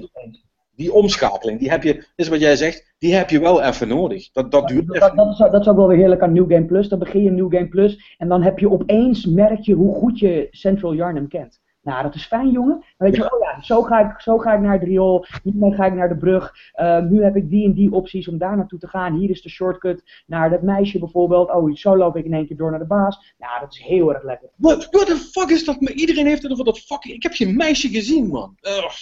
die 0.76 0.94
omschakeling, 0.94 1.60
die 1.60 1.70
heb 1.70 1.84
je, 1.84 2.06
is 2.16 2.28
wat 2.28 2.39
jij 2.39 2.56
zegt, 2.56 2.94
die 2.98 3.14
heb 3.14 3.30
je 3.30 3.39
wel 3.39 3.62
even 3.62 3.88
nodig. 3.88 4.32
Dat, 4.32 4.52
dat 4.52 4.68
duurt 4.68 4.88
dat, 4.88 5.00
dat, 5.00 5.16
dat, 5.16 5.32
is, 5.32 5.38
dat 5.38 5.62
is 5.62 5.68
ook 5.68 5.76
wel 5.76 5.88
weer 5.88 5.98
heerlijk 5.98 6.22
aan 6.22 6.34
New 6.34 6.52
Game 6.52 6.66
Plus. 6.66 6.89
Dan 6.89 7.00
begin 7.00 7.24
je 7.24 7.32
New 7.32 7.54
Game 7.54 7.68
Plus 7.68 8.16
en 8.18 8.28
dan 8.28 8.44
heb 8.44 8.60
je 8.60 8.72
opeens, 8.72 9.26
merk 9.26 9.60
je 9.60 9.74
hoe 9.74 9.96
goed 9.96 10.20
je 10.20 10.48
Central 10.52 10.94
Yarnum 10.94 11.28
kent. 11.28 11.60
Nou, 11.82 12.04
dat 12.04 12.16
is 12.16 12.26
fijn, 12.26 12.52
jongen. 12.52 12.84
Dan 12.98 13.10
weet 13.10 13.16
je, 13.16 13.34
oh 13.34 13.40
ja, 13.40 13.62
zo 13.62 13.82
ga 13.82 14.00
ik, 14.00 14.22
zo 14.22 14.38
ga 14.38 14.54
ik 14.54 14.60
naar 14.60 14.74
het 14.74 14.84
riool. 14.84 15.26
Hiermee 15.44 15.72
ga 15.72 15.86
ik 15.86 15.94
naar 15.94 16.10
de 16.10 16.18
brug. 16.18 16.54
Uh, 16.76 17.00
nu 17.00 17.24
heb 17.24 17.36
ik 17.36 17.50
die 17.50 17.66
en 17.66 17.74
die 17.74 17.92
opties 17.92 18.28
om 18.28 18.38
daar 18.38 18.58
naartoe 18.58 18.80
te 18.80 18.88
gaan. 18.88 19.16
Hier 19.16 19.30
is 19.30 19.42
de 19.42 19.50
shortcut 19.50 20.24
naar 20.26 20.50
dat 20.50 20.62
meisje 20.62 21.00
bijvoorbeeld. 21.00 21.50
Oh, 21.52 21.76
zo 21.76 21.98
loop 21.98 22.16
ik 22.16 22.26
in 22.26 22.34
één 22.34 22.48
keer 22.48 22.58
door 22.58 22.70
naar 22.70 22.80
de 22.80 22.86
baas. 22.86 23.34
Nou, 23.38 23.60
dat 23.60 23.74
is 23.74 23.80
heel 23.80 24.14
erg 24.14 24.24
lekker. 24.24 24.50
What, 24.56 24.88
what 24.92 25.06
the 25.06 25.16
fuck 25.16 25.50
is 25.50 25.66
dat? 25.66 25.76
Iedereen 25.90 26.26
heeft 26.26 26.44
het 26.44 26.52
over 26.52 26.66
dat 26.66 26.80
fucking... 26.80 27.16
Ik 27.16 27.24
heb 27.24 27.34
geen 27.34 27.56
meisje 27.56 27.90
gezien, 27.90 28.28
man. 28.28 28.58
Ugh. 28.62 28.94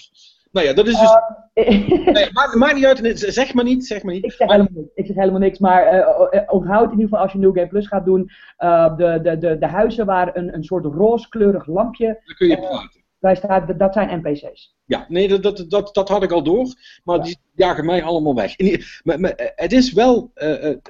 Nou 0.52 0.66
ja, 0.66 0.74
dat 0.74 0.88
is 0.88 1.00
dus. 1.00 1.10
Uh, 1.54 1.88
nee, 2.14 2.30
maakt, 2.32 2.76
niet 2.76 2.86
uit, 2.86 3.20
zeg 3.20 3.54
maar 3.54 3.64
niet. 3.64 3.86
Zeg 3.86 4.04
maar 4.04 4.14
niet. 4.14 4.24
Ik, 4.24 4.32
zeg 4.32 4.48
helemaal 4.48 4.72
niks, 4.74 4.90
ik 4.94 5.06
zeg 5.06 5.16
helemaal 5.16 5.40
niks, 5.40 5.60
maar 5.60 5.96
uh, 5.96 6.42
onthoud 6.48 6.86
in 6.86 6.92
ieder 6.92 7.04
geval 7.04 7.20
als 7.20 7.32
je 7.32 7.38
New 7.38 7.56
Game 7.56 7.68
Plus 7.68 7.88
gaat 7.88 8.06
doen. 8.06 8.32
Uh, 8.60 8.98
de, 8.98 9.20
de, 9.24 9.38
de, 9.38 9.58
de 9.58 9.68
huizen 9.68 10.06
waar 10.06 10.36
een, 10.36 10.54
een 10.54 10.64
soort 10.64 10.86
rooskleurig 10.86 11.68
lampje. 11.68 12.22
Dan 12.26 12.36
kun 12.36 12.48
je 12.48 12.58
praten. 12.58 12.98
Wij 13.20 13.36
staan, 13.36 13.76
dat 13.78 13.94
zijn 13.94 14.22
NPC's. 14.24 14.76
Ja, 14.86 15.06
nee, 15.10 15.28
dat, 15.28 15.44
dat, 15.44 15.66
dat, 15.70 15.94
dat 15.94 16.10
had 16.10 16.24
ik 16.24 16.32
al 16.32 16.44
door, 16.44 16.74
maar 17.04 17.18
ja. 17.18 17.24
die 17.24 17.38
jagen 17.56 17.86
mij 17.86 18.04
allemaal 18.04 18.36
weg. 18.36 18.58
Maar, 19.04 19.20
maar, 19.20 19.52
het 19.56 19.72
is 19.72 19.94
wel, 19.94 20.32
en, 20.34 20.82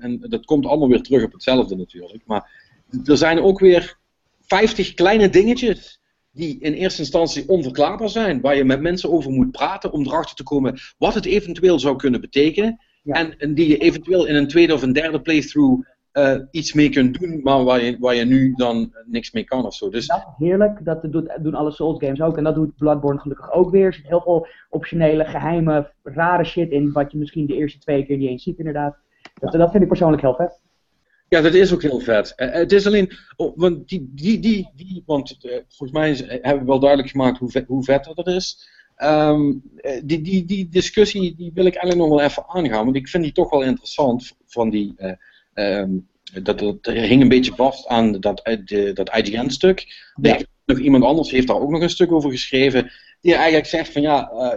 en 0.00 0.20
dat 0.20 0.44
komt 0.44 0.66
allemaal 0.66 0.88
weer 0.88 1.02
terug 1.02 1.24
op 1.24 1.32
hetzelfde 1.32 1.76
natuurlijk, 1.76 2.22
maar 2.26 2.50
er 3.04 3.16
zijn 3.16 3.40
ook 3.40 3.58
weer 3.58 3.96
50 4.40 4.94
kleine 4.94 5.28
dingetjes 5.28 6.00
die 6.34 6.60
in 6.60 6.72
eerste 6.72 7.00
instantie 7.00 7.48
onverklaarbaar 7.48 8.08
zijn, 8.08 8.40
waar 8.40 8.56
je 8.56 8.64
met 8.64 8.80
mensen 8.80 9.12
over 9.12 9.30
moet 9.30 9.50
praten 9.50 9.92
om 9.92 10.06
erachter 10.06 10.36
te 10.36 10.42
komen 10.42 10.78
wat 10.98 11.14
het 11.14 11.24
eventueel 11.24 11.78
zou 11.78 11.96
kunnen 11.96 12.20
betekenen. 12.20 12.80
Ja. 13.02 13.14
En, 13.14 13.38
en, 13.38 13.54
die 13.54 13.68
je 13.68 13.78
eventueel 13.78 14.26
in 14.26 14.34
een 14.34 14.48
tweede 14.48 14.74
of 14.74 14.82
een 14.82 14.92
derde 14.92 15.20
playthrough 15.20 15.88
uh, 16.12 16.34
iets 16.50 16.72
mee 16.72 16.88
kunt 16.88 17.20
doen, 17.20 17.40
maar 17.42 17.64
waar 17.64 17.82
je, 17.82 17.96
waar 17.98 18.14
je 18.14 18.24
nu 18.24 18.52
dan 18.56 18.94
niks 19.06 19.32
mee 19.32 19.44
kan 19.44 19.66
of 19.66 19.74
zo. 19.74 19.90
Dus... 19.90 20.06
Dat 20.06 20.18
is 20.18 20.46
heerlijk, 20.46 20.84
dat 20.84 21.02
doet, 21.02 21.38
doen 21.40 21.54
alle 21.54 21.70
Souls 21.70 21.98
games 21.98 22.20
ook. 22.20 22.36
En 22.36 22.44
dat 22.44 22.54
doet 22.54 22.76
Bloodborne 22.76 23.20
gelukkig 23.20 23.52
ook 23.52 23.70
weer. 23.70 23.86
Er 23.86 23.94
zit 23.94 24.06
heel 24.06 24.20
veel 24.20 24.46
optionele, 24.70 25.24
geheime, 25.24 25.92
rare 26.02 26.44
shit 26.44 26.70
in, 26.70 26.92
wat 26.92 27.12
je 27.12 27.18
misschien 27.18 27.46
de 27.46 27.56
eerste 27.56 27.78
twee 27.78 28.06
keer 28.06 28.16
niet 28.16 28.28
eens 28.28 28.42
ziet 28.42 28.58
inderdaad. 28.58 28.96
Dat, 29.40 29.52
dat 29.52 29.70
vind 29.70 29.82
ik 29.82 29.88
persoonlijk 29.88 30.22
heel 30.22 30.34
vet. 30.34 30.60
Ja, 31.28 31.40
dat 31.40 31.54
is 31.54 31.72
ook 31.72 31.82
heel 31.82 32.00
vet. 32.00 32.32
Uh, 32.36 32.52
het 32.52 32.72
is 32.72 32.86
alleen, 32.86 33.12
oh, 33.36 33.56
want 33.56 33.88
die, 33.88 34.10
die, 34.14 34.40
die, 34.40 34.70
die 34.74 35.02
want 35.06 35.36
uh, 35.42 35.52
volgens 35.68 35.98
mij 35.98 36.10
is, 36.10 36.20
hebben 36.20 36.58
we 36.58 36.64
wel 36.64 36.78
duidelijk 36.78 37.10
gemaakt 37.10 37.38
hoe 37.38 37.50
vet, 37.50 37.66
hoe 37.66 37.84
vet 37.84 38.12
dat 38.14 38.26
is. 38.26 38.68
Um, 39.02 39.62
die, 40.04 40.20
die, 40.20 40.44
die 40.44 40.68
discussie 40.68 41.34
die 41.36 41.50
wil 41.54 41.66
ik 41.66 41.74
eigenlijk 41.74 42.08
nog 42.08 42.18
wel 42.18 42.28
even 42.28 42.48
aangaan, 42.48 42.84
want 42.84 42.96
ik 42.96 43.08
vind 43.08 43.22
die 43.22 43.32
toch 43.32 43.50
wel 43.50 43.62
interessant 43.62 44.32
van 44.46 44.70
die 44.70 44.94
Um, 45.54 46.08
dat, 46.42 46.58
dat 46.58 46.78
hing 46.82 47.22
een 47.22 47.28
beetje 47.28 47.54
vast 47.54 47.86
aan 47.86 48.20
dat, 48.20 48.60
de, 48.64 48.90
dat 48.92 49.16
IGN-stuk. 49.16 49.86
Ja. 50.20 50.38
Nog 50.64 50.78
iemand 50.78 51.04
anders 51.04 51.30
heeft 51.30 51.46
daar 51.46 51.60
ook 51.60 51.70
nog 51.70 51.82
een 51.82 51.90
stuk 51.90 52.12
over 52.12 52.30
geschreven. 52.30 52.90
Die 53.20 53.34
eigenlijk 53.34 53.66
zegt 53.66 53.92
van 53.92 54.02
ja, 54.02 54.30
uh, 54.32 54.52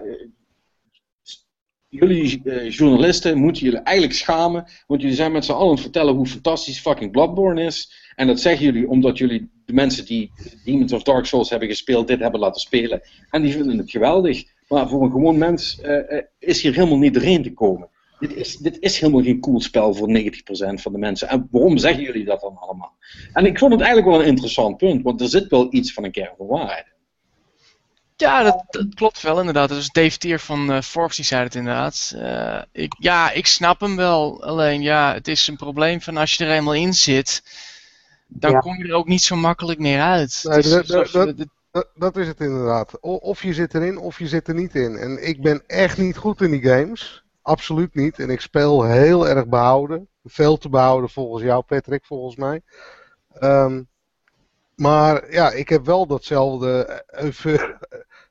jullie 1.90 2.42
uh, 2.44 2.70
journalisten 2.70 3.38
moeten 3.38 3.64
jullie 3.64 3.80
eigenlijk 3.80 4.18
schamen, 4.18 4.68
want 4.88 5.02
jullie 5.02 5.16
zijn 5.16 5.32
met 5.32 5.46
z'n 5.46 5.52
allen 5.52 5.66
aan 5.66 5.72
het 5.72 5.82
vertellen 5.82 6.16
hoe 6.16 6.26
fantastisch 6.26 6.80
fucking 6.80 7.12
Bloodborne 7.12 7.64
is. 7.64 7.92
En 8.16 8.28
dat 8.28 8.40
zeggen 8.40 8.66
jullie 8.66 8.90
omdat 8.90 9.18
jullie 9.18 9.50
de 9.66 9.74
mensen 9.74 10.06
die 10.06 10.32
Demons 10.64 10.94
of 10.94 11.04
Dark 11.04 11.26
Souls 11.26 11.50
hebben 11.50 11.68
gespeeld, 11.68 12.08
dit 12.08 12.20
hebben 12.20 12.40
laten 12.40 12.62
spelen. 12.62 13.02
En 13.30 13.42
die 13.42 13.52
vinden 13.52 13.78
het 13.78 13.92
geweldig. 13.92 14.44
Maar 14.68 14.90
voor 14.90 15.04
een 15.04 15.12
gewoon 15.12 15.38
mens 15.38 15.80
uh, 15.84 16.22
is 16.40 16.62
hier 16.62 16.74
helemaal 16.74 16.98
niet 16.98 17.14
doorheen 17.14 17.44
te 17.44 17.54
komen. 17.54 17.90
Dit 18.20 18.36
is, 18.36 18.58
dit 18.58 18.78
is 18.80 19.00
helemaal 19.00 19.24
geen 19.24 19.40
cool 19.40 19.62
spel 19.62 19.94
voor 19.94 20.08
90% 20.08 20.12
van 20.74 20.92
de 20.92 20.98
mensen. 20.98 21.30
En 21.30 21.48
waarom 21.52 21.78
zeggen 21.78 22.04
jullie 22.04 22.26
dat 22.26 22.42
dan 22.42 22.58
allemaal? 22.58 22.94
En 23.34 23.46
ik 23.46 23.60
vond 23.60 23.72
het 23.72 23.82
eigenlijk 23.82 24.12
wel 24.12 24.22
een 24.22 24.30
interessant 24.30 24.78
punt, 24.78 25.04
want 25.04 25.22
er 25.22 25.28
zit 25.28 25.48
wel 25.48 25.68
iets 25.70 25.94
van 25.94 26.04
een 26.04 26.12
kern 26.12 26.34
van 26.38 26.48
waarheid 26.48 26.97
ja, 28.18 28.44
dat, 28.44 28.88
klopt 28.94 29.22
wel 29.22 29.40
inderdaad. 29.40 29.70
Dus 29.70 29.90
Dave 29.90 30.18
Tier 30.18 30.40
van 30.40 30.72
uh, 30.72 30.82
Forbes 30.82 31.16
die 31.16 31.26
zei 31.26 31.44
het 31.44 31.56
inderdaad. 31.56 32.14
Uh, 32.16 32.62
ik, 32.72 32.96
ja, 33.00 33.32
ik 33.32 33.48
snap 33.48 33.80
hem 33.80 33.96
wel. 33.96 34.44
Alleen 34.44 34.82
ja, 34.82 35.14
het 35.14 35.28
is 35.28 35.48
een 35.48 35.58
probleem 35.58 36.02
van 36.02 36.18
als 36.18 36.34
je 36.34 36.46
er 36.46 36.52
eenmaal 36.52 36.74
in 36.74 36.94
zit, 36.94 37.44
dan 38.28 38.60
kom 38.60 38.78
je 38.78 38.84
er 38.84 38.96
ook 38.96 39.08
niet 39.08 39.22
zo 39.22 39.36
makkelijk 39.36 39.80
meer 39.80 40.02
uit. 40.02 40.40
Nee, 40.44 40.62
dat, 40.62 40.88
dat, 41.72 41.90
dat, 41.96 42.18
is 42.18 42.28
het 42.28 42.40
inderdaad. 42.40 43.00
Of 43.00 43.44
je 43.44 43.54
zit 43.54 43.74
erin 43.74 43.98
of 43.98 44.20
je 44.20 44.28
zit 44.28 44.48
er 44.48 44.54
niet 44.54 44.76
in. 44.76 44.96
En 44.96 45.28
ik 45.28 45.42
ben 45.42 45.64
echt 45.68 45.98
niet 45.98 46.18
goed 46.18 46.42
in 46.42 46.52
die 46.52 46.62
games. 46.62 47.24
Absoluut 47.42 47.96
niet. 47.96 48.20
En 48.20 48.30
ik 48.30 48.42
speel 48.42 48.84
heel 48.84 49.28
erg 49.28 49.48
behouden. 49.48 50.08
Veel 50.24 50.58
te 50.58 50.70
behouden 50.70 51.10
volgens 51.10 51.44
jou, 51.44 51.64
Patrick, 51.64 52.06
volgens 52.06 52.36
mij. 52.36 52.62
Um, 53.42 53.88
maar 54.78 55.32
ja, 55.32 55.52
ik 55.52 55.70
heb 55.70 55.86
wel 55.86 56.08
datzelfde 56.08 57.04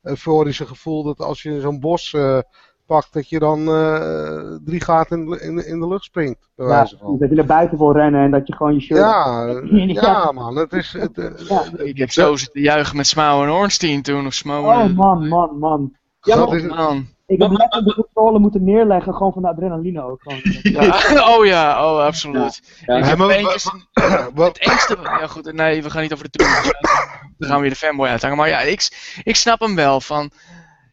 euforische 0.02 0.66
gevoel 0.66 1.02
dat 1.02 1.20
als 1.20 1.42
je 1.42 1.60
zo'n 1.60 1.80
bos 1.80 2.12
uh, 2.12 2.38
pakt, 2.86 3.12
dat 3.12 3.28
je 3.28 3.38
dan 3.38 3.60
uh, 3.60 4.56
drie 4.64 4.80
gaten 4.80 5.18
in, 5.18 5.40
in, 5.40 5.66
in, 5.66 5.80
de 5.80 5.88
lucht 5.88 6.04
springt. 6.04 6.48
Bij 6.56 6.66
ja, 6.66 6.86
van. 6.86 7.18
Dat 7.18 7.28
je 7.28 7.34
naar 7.34 7.46
buiten 7.46 7.78
wil 7.78 7.92
rennen 7.92 8.24
en 8.24 8.30
dat 8.30 8.46
je 8.46 8.54
gewoon 8.54 8.74
je 8.74 8.80
shirt... 8.80 9.00
Ja, 9.00 9.46
ja 9.86 10.32
man, 10.32 10.56
het 10.56 10.72
is... 10.72 10.92
Het, 10.92 11.18
uh, 11.18 11.38
ja. 11.48 11.62
Ik 11.76 11.98
heb 11.98 12.10
zo 12.10 12.36
zitten 12.36 12.60
juichen 12.60 12.96
met 12.96 13.06
Smouw 13.06 13.42
en 13.42 13.50
Ornstein 13.50 14.02
toen, 14.02 14.26
of 14.26 14.34
Smouw 14.34 14.64
Oh 14.64 14.96
man, 14.96 15.28
man, 15.28 15.58
man. 15.58 15.96
Ja, 16.20 16.46
man. 16.66 17.06
Ik 17.26 17.42
heb 17.42 17.50
net 17.50 17.70
de 17.84 17.94
controle 17.94 18.38
moeten 18.38 18.64
neerleggen, 18.64 19.14
gewoon 19.14 19.32
van 19.32 19.42
de 19.42 19.48
adrenaline 19.48 20.02
ook. 20.02 20.22
Gewoon. 20.22 20.40
Ja. 20.62 21.28
oh 21.36 21.46
ja, 21.46 21.92
oh 21.92 22.04
absoluut. 22.04 22.62
Ja. 22.86 22.96
Ja, 22.96 23.16
maar, 23.16 23.28
het 24.46 24.58
engste, 24.58 24.96
ja 25.02 25.26
goed, 25.26 25.52
nee, 25.52 25.82
we 25.82 25.90
gaan 25.90 26.02
niet 26.02 26.12
over 26.12 26.30
de 26.30 26.38
truc. 26.38 26.48
Dan 27.38 27.48
gaan 27.48 27.56
we 27.56 27.62
weer 27.62 27.70
de 27.70 27.76
fanboy 27.76 28.08
uithangen. 28.08 28.36
Maar 28.36 28.48
ja, 28.48 28.60
ik, 28.60 28.88
ik 29.22 29.36
snap 29.36 29.60
hem 29.60 29.74
wel 29.74 30.00
van. 30.00 30.30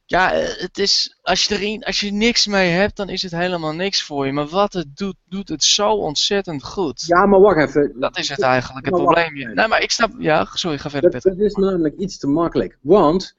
Ja, 0.06 0.30
het 0.34 0.78
is, 0.78 1.20
als 1.22 1.46
je, 1.46 1.56
erin, 1.56 1.84
als 1.84 2.00
je 2.00 2.12
niks 2.12 2.48
mee 2.48 2.70
hebt, 2.72 2.96
dan 2.98 3.10
is 3.10 3.22
het 3.22 3.32
helemaal 3.32 3.74
niks 3.74 4.04
voor 4.04 4.26
je. 4.26 4.32
Maar 4.32 4.48
wat 4.48 4.74
het 4.74 4.98
doet, 4.98 5.16
doet 5.30 5.50
het 5.50 5.64
zo 5.64 5.92
ontzettend 5.92 6.64
goed. 6.64 7.04
Ja, 7.08 7.26
maar 7.26 7.40
wacht 7.40 7.58
even. 7.58 7.96
Dat 8.00 8.18
is 8.18 8.30
het 8.30 8.42
eigenlijk, 8.42 8.86
het 8.86 8.96
probleem. 8.96 9.34
Nee, 9.34 9.68
maar 9.68 9.82
ik 9.82 9.92
snap, 9.92 10.12
ja, 10.18 10.48
sorry, 10.54 10.78
ga 10.78 10.90
verder. 10.90 11.14
Het 11.14 11.40
is 11.40 11.54
namelijk 11.54 11.98
iets 11.98 12.18
te 12.18 12.28
makkelijk. 12.28 12.78
Want, 12.82 13.36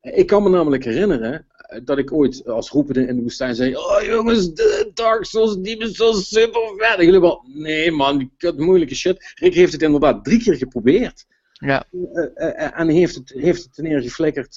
ik 0.00 0.26
kan 0.26 0.42
me 0.42 0.48
namelijk 0.48 0.84
herinneren, 0.84 1.46
dat 1.84 1.98
ik 1.98 2.12
ooit 2.12 2.46
als 2.46 2.70
roepende 2.70 3.06
in 3.06 3.16
de 3.16 3.22
woestijn 3.22 3.54
zei: 3.54 3.76
Oh 3.76 4.02
jongens, 4.02 4.54
de 4.54 4.90
Dark 4.94 5.24
Souls, 5.24 5.56
die 5.58 5.78
is 5.78 5.92
zo 5.92 6.12
super 6.12 6.60
vet. 6.76 6.98
En 6.98 7.04
jullie 7.04 7.20
wel, 7.20 7.44
nee 7.46 7.90
man, 7.90 8.18
die 8.18 8.32
kut 8.36 8.58
moeilijke 8.58 8.94
shit. 8.94 9.32
Rick 9.34 9.54
heeft 9.54 9.72
het 9.72 9.82
inderdaad 9.82 10.24
drie 10.24 10.42
keer 10.42 10.56
geprobeerd. 10.56 11.26
Ja. 11.52 11.86
Uh, 11.90 12.24
uh, 12.34 12.80
en 12.80 12.88
heeft 12.88 13.14
het, 13.14 13.32
heeft 13.36 13.62
het 13.62 13.76
neergeflikkerd. 13.76 14.56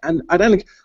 en 0.00 0.22
uiteindelijk 0.26 0.84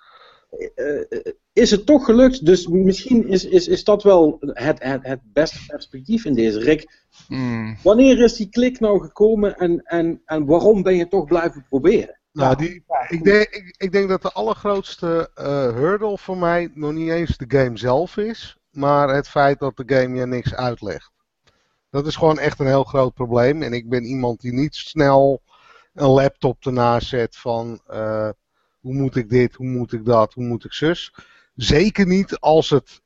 is 1.53 1.71
het 1.71 1.85
toch 1.85 2.05
gelukt. 2.05 2.45
Dus 2.45 2.67
misschien 2.67 3.27
is, 3.27 3.45
is, 3.45 3.67
is 3.67 3.83
dat 3.83 4.03
wel 4.03 4.37
het, 4.39 4.83
het, 4.83 4.99
het 5.07 5.19
beste 5.23 5.65
perspectief 5.67 6.25
in 6.25 6.33
deze. 6.33 6.59
Rick, 6.59 7.05
hmm. 7.27 7.77
wanneer 7.83 8.23
is 8.23 8.35
die 8.35 8.49
klik 8.49 8.79
nou 8.79 9.01
gekomen 9.01 9.57
en, 9.57 9.81
en, 9.83 10.21
en 10.25 10.45
waarom 10.45 10.83
ben 10.83 10.95
je 10.95 11.07
toch 11.07 11.25
blijven 11.25 11.65
proberen? 11.69 12.19
Nou, 12.31 12.55
die, 12.55 12.83
ik, 13.07 13.23
denk, 13.23 13.49
ik, 13.49 13.75
ik, 13.77 13.91
denk 13.91 14.09
dat 14.09 14.21
de 14.21 14.31
allergrootste 14.31 15.31
uh, 15.35 15.45
hurdle 15.45 16.17
voor 16.17 16.37
mij 16.37 16.71
nog 16.73 16.91
niet 16.91 17.09
eens 17.09 17.37
de 17.37 17.57
game 17.57 17.77
zelf 17.77 18.17
is, 18.17 18.57
maar 18.69 19.15
het 19.15 19.29
feit 19.29 19.59
dat 19.59 19.77
de 19.77 19.95
game 19.95 20.17
je 20.17 20.25
niks 20.25 20.53
uitlegt. 20.53 21.11
Dat 21.89 22.07
is 22.07 22.15
gewoon 22.15 22.39
echt 22.39 22.59
een 22.59 22.67
heel 22.67 22.83
groot 22.83 23.13
probleem. 23.13 23.61
En 23.61 23.73
ik 23.73 23.89
ben 23.89 24.03
iemand 24.03 24.41
die 24.41 24.53
niet 24.53 24.75
snel 24.75 25.41
een 25.93 26.09
laptop 26.09 26.65
ernaast 26.65 27.07
zet 27.07 27.37
van 27.37 27.81
uh, 27.89 28.29
hoe 28.79 28.93
moet 28.93 29.15
ik 29.15 29.29
dit, 29.29 29.55
hoe 29.55 29.67
moet 29.67 29.93
ik 29.93 30.05
dat, 30.05 30.33
hoe 30.33 30.43
moet 30.43 30.65
ik 30.65 30.73
zus. 30.73 31.13
Zeker 31.55 32.05
niet 32.05 32.39
als 32.39 32.69
het 32.69 33.01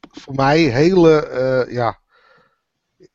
voor 0.00 0.34
mij 0.34 0.58
hele, 0.60 1.28
uh, 1.66 1.74
ja, 1.74 1.98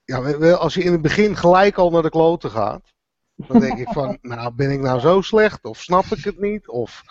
ja, 0.05 0.51
als 0.51 0.73
je 0.73 0.83
in 0.83 0.91
het 0.91 1.01
begin 1.01 1.35
gelijk 1.35 1.77
al 1.77 1.89
naar 1.89 2.01
de 2.01 2.09
kloten 2.09 2.51
gaat. 2.51 2.93
Dan 3.35 3.59
denk 3.59 3.79
ik 3.79 3.89
van, 3.89 4.17
nou 4.21 4.53
ben 4.53 4.71
ik 4.71 4.79
nou 4.79 4.99
zo 4.99 5.21
slecht? 5.21 5.63
Of 5.65 5.81
snap 5.81 6.05
ik 6.05 6.23
het 6.23 6.39
niet? 6.39 6.67
Of, 6.67 7.03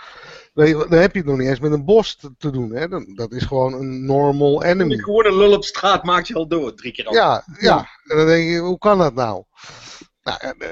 dan 0.55 0.67
heb 0.89 1.13
je 1.13 1.19
het 1.19 1.27
nog 1.27 1.39
niet 1.39 1.49
eens 1.49 1.61
met 1.61 1.73
een 1.73 1.85
bos 1.85 2.17
te, 2.39 2.51
doen. 2.51 2.71
Hè? 2.71 2.89
Dan, 2.89 3.15
dat 3.15 3.33
is 3.33 3.45
gewoon 3.45 3.73
een 3.73 4.07
normal 4.07 4.63
enemy. 4.63 4.97
Gewoon 4.97 5.27
een 5.27 5.37
lul 5.37 5.53
op 5.53 5.65
straat 5.65 6.05
maakt 6.05 6.29
je 6.29 6.35
al 6.35 6.49
dood, 6.49 6.77
drie 6.77 6.93
keer 6.93 7.07
al. 7.07 7.15
Ja, 7.15 7.45
ja. 7.59 7.89
En 8.05 8.17
dan 8.17 8.27
denk 8.27 8.51
je, 8.51 8.59
hoe 8.59 8.79
kan 8.79 8.99
dat 8.99 9.15
nou? 9.15 9.45
nou 10.23 10.39
eh, 10.59 10.69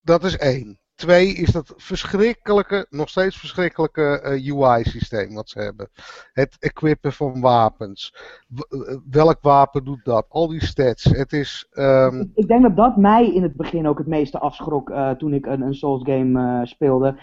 dat 0.00 0.24
is 0.24 0.36
één. 0.36 0.78
Twee 0.94 1.34
is 1.34 1.52
dat 1.52 1.74
verschrikkelijke, 1.76 2.86
nog 2.90 3.08
steeds 3.08 3.36
verschrikkelijke 3.36 4.20
eh, 4.20 4.56
UI-systeem 4.56 5.34
wat 5.34 5.48
ze 5.48 5.58
hebben. 5.58 5.88
Het 6.32 6.56
equippen 6.58 7.12
van 7.12 7.40
wapens. 7.40 8.14
Eh, 8.54 8.96
welk 9.10 9.38
wapen 9.40 9.84
doet 9.84 10.04
dat? 10.04 10.26
Al 10.28 10.48
die 10.48 10.64
stats. 10.64 11.04
Het 11.04 11.32
is, 11.32 11.68
um... 11.72 12.30
ik, 12.34 12.48
denk 12.48 12.62
dat 12.62 12.76
dat 12.76 12.96
mij 12.96 13.34
in 13.34 13.42
het 13.42 13.56
begin 13.56 13.88
ook 13.88 13.98
het 13.98 14.06
meeste 14.06 14.38
afschrok 14.38 14.90
uh, 14.90 15.10
toen 15.10 15.34
ik 15.34 15.46
een, 15.46 15.60
een 15.60 15.74
Souls 15.74 16.02
game 16.02 16.40
uh, 16.40 16.64
speelde. 16.64 17.16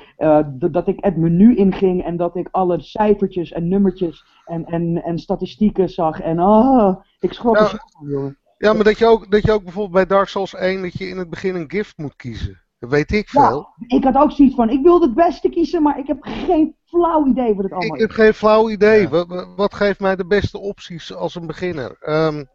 dat 0.71 0.87
ik 0.87 0.97
het 1.03 1.17
menu 1.17 1.55
inging 1.55 2.03
en 2.03 2.17
dat 2.17 2.35
ik 2.35 2.47
alle 2.51 2.81
cijfertjes 2.81 3.51
en 3.51 3.67
nummertjes 3.67 4.25
en, 4.45 4.65
en, 4.65 5.03
en 5.03 5.19
statistieken 5.19 5.89
zag. 5.89 6.19
En 6.19 6.41
oh, 6.41 7.01
ik 7.19 7.33
schrok 7.33 7.57
er 7.57 7.69
zo 7.69 7.77
van, 7.77 8.09
jongen. 8.09 8.37
Ja, 8.57 8.73
maar 8.73 8.83
dat 8.83 8.97
je, 8.97 9.05
ook, 9.05 9.31
dat 9.31 9.43
je 9.43 9.51
ook 9.51 9.63
bijvoorbeeld 9.63 9.93
bij 9.93 10.05
Dark 10.05 10.27
Souls 10.27 10.55
1 10.55 10.81
dat 10.81 10.93
je 10.93 11.07
in 11.07 11.17
het 11.17 11.29
begin 11.29 11.55
een 11.55 11.69
gift 11.69 11.97
moet 11.97 12.15
kiezen. 12.15 12.61
Weet 12.89 13.11
ik 13.11 13.29
veel. 13.29 13.67
ik 13.87 14.03
had 14.03 14.15
ook 14.15 14.31
zoiets 14.31 14.55
van, 14.55 14.69
ik 14.69 14.81
wilde 14.83 15.05
het 15.05 15.15
beste 15.15 15.49
kiezen, 15.49 15.81
maar 15.81 15.99
ik 15.99 16.07
heb 16.07 16.17
geen 16.21 16.75
flauw 16.85 17.25
idee 17.25 17.55
wat 17.55 17.63
het 17.63 17.73
allemaal 17.73 17.97
is. 17.97 18.03
Ik 18.03 18.07
heb 18.07 18.17
geen 18.17 18.33
flauw 18.33 18.69
idee. 18.69 19.09
Wat, 19.09 19.47
wat, 19.55 19.73
geeft 19.73 19.99
mij 19.99 20.15
de 20.15 20.25
beste 20.25 20.59
opties 20.59 21.13
als 21.13 21.35
een 21.35 21.47
beginner? 21.47 21.97
Um, 22.09 22.49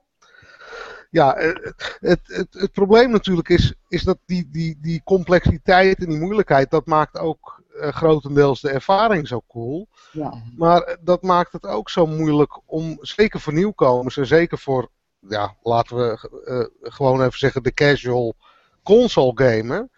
ja, 1.10 1.34
het, 1.34 1.96
het, 2.00 2.20
het, 2.22 2.46
het, 2.50 2.72
probleem 2.72 3.10
natuurlijk 3.10 3.48
is, 3.48 3.74
is 3.88 4.02
dat 4.02 4.18
die, 4.24 4.48
die, 4.50 4.78
die 4.80 5.02
complexiteit 5.04 5.98
en 5.98 6.08
die 6.08 6.20
moeilijkheid, 6.20 6.70
dat 6.70 6.86
maakt 6.86 7.18
ook 7.18 7.62
uh, 7.74 7.88
grotendeels 7.88 8.60
de 8.60 8.70
ervaring 8.70 9.28
zo 9.28 9.42
cool. 9.48 9.88
Ja. 10.12 10.42
Maar 10.56 10.98
dat 11.00 11.22
maakt 11.22 11.52
het 11.52 11.66
ook 11.66 11.90
zo 11.90 12.06
moeilijk 12.06 12.60
om, 12.66 12.98
zeker 13.00 13.40
voor 13.40 13.52
nieuwkomers 13.52 14.16
en 14.16 14.26
zeker 14.26 14.58
voor, 14.58 14.88
ja, 15.28 15.54
laten 15.62 15.96
we 15.96 16.28
uh, 16.46 16.90
gewoon 16.92 17.20
even 17.20 17.38
zeggen, 17.38 17.62
de 17.62 17.74
casual 17.74 18.34
console 18.82 19.32
gamer 19.34 19.78
eh, 19.78 19.95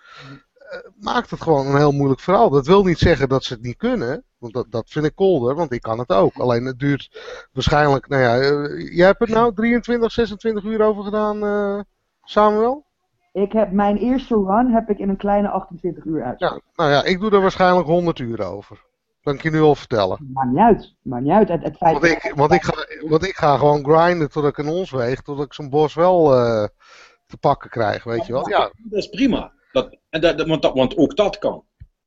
maakt 1.00 1.30
het 1.30 1.42
gewoon 1.42 1.66
een 1.66 1.76
heel 1.76 1.92
moeilijk 1.92 2.20
verhaal. 2.20 2.50
Dat 2.50 2.66
wil 2.66 2.84
niet 2.84 2.98
zeggen 2.98 3.28
dat 3.28 3.44
ze 3.44 3.52
het 3.52 3.62
niet 3.62 3.76
kunnen. 3.76 4.24
Want 4.38 4.52
dat, 4.52 4.66
dat 4.70 4.90
vind 4.90 5.04
ik 5.04 5.14
kolder, 5.14 5.54
want 5.54 5.72
ik 5.72 5.80
kan 5.80 5.98
het 5.98 6.12
ook. 6.12 6.36
Alleen 6.36 6.64
het 6.64 6.78
duurt 6.78 7.20
waarschijnlijk, 7.52 8.08
nou 8.08 8.22
ja, 8.22 8.38
uh, 8.38 8.96
jij 8.96 9.06
hebt 9.06 9.20
er 9.20 9.30
nou 9.30 9.54
23, 9.54 10.12
26 10.12 10.64
uur 10.64 10.82
over 10.82 11.04
gedaan, 11.04 11.44
uh, 11.44 11.80
Samuel? 12.22 12.86
Ik 13.32 13.52
heb 13.52 13.72
mijn 13.72 13.96
eerste 13.96 14.34
run 14.34 14.72
heb 14.72 14.88
ik 14.88 14.98
in 14.98 15.08
een 15.08 15.16
kleine 15.16 15.48
28 15.48 16.04
uur 16.04 16.24
uit. 16.24 16.38
Ja, 16.38 16.60
nou 16.74 16.90
ja, 16.90 17.04
ik 17.04 17.20
doe 17.20 17.30
er 17.30 17.40
waarschijnlijk 17.40 17.86
100 17.86 18.18
uur 18.18 18.42
over. 18.46 18.86
Kan 19.22 19.34
ik 19.34 19.42
je 19.42 19.50
nu 19.50 19.60
al 19.60 19.74
vertellen. 19.74 20.30
Maakt 20.32 20.48
niet 20.48 20.58
uit. 20.58 20.94
Maakt 21.02 21.22
niet 21.22 21.32
uit. 21.32 21.48
Het, 21.48 21.62
het 21.62 21.76
feit 21.76 21.92
want, 21.92 22.04
ik, 22.04 22.32
want, 22.34 22.52
ik 22.52 22.62
ga, 22.62 22.74
want 23.08 23.26
ik 23.26 23.36
ga 23.36 23.56
gewoon 23.56 23.84
grinden 23.84 24.30
tot 24.30 24.44
ik 24.44 24.58
een 24.58 24.68
ons 24.68 24.90
weeg, 24.90 25.20
tot 25.20 25.40
ik 25.40 25.52
zo'n 25.54 25.70
bos 25.70 25.94
wel 25.94 26.38
uh, 26.38 26.66
te 27.26 27.36
pakken 27.40 27.70
krijg, 27.70 28.04
weet 28.04 28.26
je 28.26 28.32
wel. 28.32 28.48
Ja. 28.48 28.70
Dat 28.74 28.98
is 28.98 29.08
prima. 29.08 29.52
Dat, 29.72 29.98
en 30.10 30.20
dat, 30.20 30.46
want, 30.46 30.62
dat, 30.62 30.74
want 30.74 30.96
ook 30.96 31.16
dat 31.16 31.38
kan. 31.38 31.64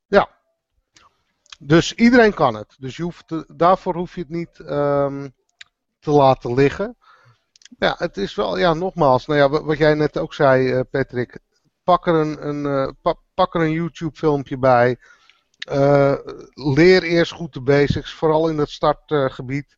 Ja. 0.07 0.29
Dus 1.59 1.93
iedereen 1.93 2.33
kan 2.33 2.55
het. 2.55 2.75
Dus 2.79 2.97
je 2.97 3.03
hoeft 3.03 3.57
daarvoor 3.57 3.95
hoef 3.95 4.15
je 4.15 4.21
het 4.21 4.29
niet 4.29 4.59
um, 4.59 5.33
te 5.99 6.11
laten 6.11 6.53
liggen. 6.53 6.97
Ja, 7.77 7.95
het 7.97 8.17
is 8.17 8.35
wel, 8.35 8.57
ja, 8.57 8.73
nogmaals, 8.73 9.25
nou 9.25 9.39
ja, 9.39 9.63
wat 9.63 9.77
jij 9.77 9.93
net 9.93 10.17
ook 10.17 10.33
zei, 10.33 10.73
uh, 10.73 10.79
Patrick. 10.91 11.39
Pak 11.83 12.07
er 12.07 12.13
een, 12.13 12.47
een, 12.47 12.65
uh, 12.65 12.89
pa, 13.01 13.15
pak 13.33 13.55
er 13.55 13.61
een 13.61 13.71
YouTube-filmpje 13.71 14.57
bij. 14.57 14.97
Uh, 15.71 16.17
leer 16.53 17.03
eerst 17.03 17.31
goed 17.31 17.53
de 17.53 17.61
basics, 17.61 18.13
vooral 18.13 18.49
in 18.49 18.57
het 18.57 18.69
startgebied. 18.69 19.77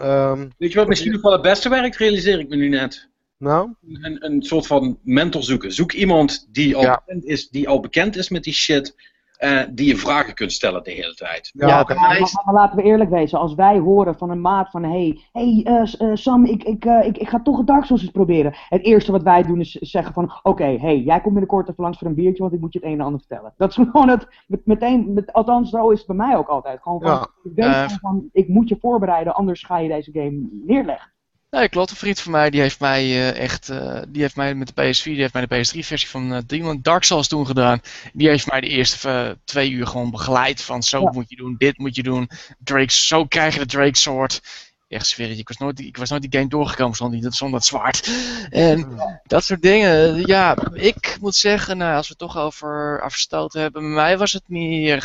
Um, 0.00 0.52
Weet 0.58 0.72
je 0.72 0.78
wat 0.78 0.88
misschien 0.88 1.12
nog 1.12 1.22
wel 1.22 1.32
het 1.32 1.42
beste 1.42 1.68
werkt, 1.68 1.96
realiseer 1.96 2.38
ik 2.38 2.48
me 2.48 2.56
nu 2.56 2.68
net. 2.68 3.09
Nou? 3.40 3.74
Een, 3.92 4.24
een 4.24 4.42
soort 4.42 4.66
van 4.66 4.98
mentor 5.02 5.42
zoeken. 5.42 5.72
Zoek 5.72 5.92
iemand 5.92 6.48
die 6.50 6.76
al, 6.76 7.00
bekend 7.04 7.24
is, 7.24 7.48
die 7.48 7.68
al 7.68 7.80
bekend 7.80 8.16
is 8.16 8.28
met 8.28 8.42
die 8.42 8.52
shit. 8.52 8.94
uh, 9.38 9.62
die 9.70 9.86
je 9.86 9.96
vragen 9.96 10.34
kunt 10.34 10.52
stellen 10.52 10.84
de 10.84 10.90
hele 10.90 11.14
tijd. 11.14 11.50
Ja, 11.52 11.66
ja 11.66 11.84
maar, 11.94 12.30
maar, 12.44 12.54
laten 12.54 12.76
we 12.76 12.82
eerlijk 12.82 13.10
wezen, 13.10 13.38
als 13.38 13.54
wij 13.54 13.78
horen 13.78 14.18
van 14.18 14.30
een 14.30 14.40
maat 14.40 14.70
van 14.70 14.84
hey, 14.84 15.20
hey 15.32 15.66
uh, 15.98 16.14
Sam, 16.14 16.44
ik, 16.44 16.62
ik, 16.64 16.84
ik, 16.84 17.18
ik 17.18 17.28
ga 17.28 17.42
toch 17.42 17.56
het 17.56 17.66
Dark 17.66 17.84
Souls 17.84 18.02
eens 18.02 18.10
proberen. 18.10 18.54
Het 18.68 18.84
eerste 18.84 19.12
wat 19.12 19.22
wij 19.22 19.42
doen 19.42 19.60
is 19.60 19.70
zeggen 19.72 20.12
van 20.12 20.38
oké, 20.42 20.76
hey, 20.76 20.98
jij 20.98 21.20
komt 21.20 21.34
binnenkort 21.34 21.68
even 21.68 21.82
langs 21.82 21.98
voor 21.98 22.08
een 22.08 22.14
biertje, 22.14 22.42
want 22.42 22.54
ik 22.54 22.60
moet 22.60 22.72
je 22.72 22.78
het 22.78 22.88
een 22.88 22.98
en 22.98 23.04
ander 23.04 23.20
vertellen. 23.20 23.54
Dat 23.56 23.70
is 23.70 23.76
gewoon 23.90 24.08
het, 24.08 24.26
met, 24.46 24.66
meteen, 24.66 25.12
met, 25.12 25.32
althans 25.32 25.70
zo 25.70 25.90
is 25.90 25.98
het 25.98 26.06
bij 26.06 26.16
mij 26.16 26.36
ook 26.36 26.48
altijd. 26.48 26.82
Gewoon 26.82 27.00
van, 27.00 27.28
ik 27.42 27.56
denk 27.56 27.90
van, 27.90 28.28
ik 28.32 28.48
moet 28.48 28.68
je 28.68 28.76
voorbereiden, 28.80 29.34
anders 29.34 29.62
ga 29.62 29.78
je 29.78 29.88
deze 29.88 30.12
game 30.12 30.48
neerleggen. 30.66 31.12
Nee, 31.50 31.68
klopt. 31.68 31.90
Een 31.90 31.96
vriend 31.96 32.20
van 32.20 32.32
mij 32.32 32.50
die 32.50 32.60
heeft 32.60 32.80
mij 32.80 33.04
uh, 33.04 33.38
echt, 33.38 33.68
uh, 33.68 34.02
die 34.08 34.22
heeft 34.22 34.36
mij 34.36 34.54
met 34.54 34.72
de 34.74 34.82
PS4, 34.82 35.02
die 35.02 35.20
heeft 35.20 35.32
mij 35.32 35.46
de 35.46 35.56
PS3-versie 35.56 36.08
van 36.08 36.32
uh, 36.32 36.38
Demon 36.46 36.78
Dark 36.82 37.04
Souls 37.04 37.28
toen 37.28 37.46
gedaan. 37.46 37.80
Die 38.12 38.28
heeft 38.28 38.50
mij 38.50 38.60
de 38.60 38.68
eerste 38.68 39.38
twee 39.44 39.70
uur 39.70 39.86
gewoon 39.86 40.10
begeleid 40.10 40.62
van 40.62 40.82
zo 40.82 41.06
moet 41.06 41.30
je 41.30 41.36
doen, 41.36 41.54
dit 41.58 41.78
moet 41.78 41.96
je 41.96 42.02
doen. 42.02 42.30
Drake, 42.58 42.92
zo 42.92 43.24
krijg 43.26 43.54
je 43.54 43.60
de 43.60 43.66
Drake 43.66 43.96
Sword. 43.96 44.40
Echt 44.88 45.06
sfeer, 45.06 45.30
ik 45.30 45.48
was 45.48 45.56
nooit, 45.56 45.80
ik 45.80 45.96
was 45.96 46.10
nooit 46.10 46.22
die 46.22 46.32
game 46.32 46.48
doorgekomen 46.48 46.96
zonder, 46.96 47.20
die, 47.20 47.32
zonder 47.32 47.58
dat 47.58 47.68
zwaard. 47.68 48.10
En 48.50 49.00
dat 49.26 49.44
soort 49.44 49.62
dingen. 49.62 50.26
Ja, 50.26 50.56
ik 50.72 51.16
moet 51.20 51.34
zeggen, 51.34 51.76
nou, 51.76 51.96
als 51.96 52.08
we 52.08 52.14
het 52.18 52.28
toch 52.28 52.42
over 52.42 53.00
afstoten 53.02 53.60
hebben, 53.60 53.82
bij 53.82 53.90
mij 53.90 54.18
was 54.18 54.32
het 54.32 54.48
meer 54.48 55.02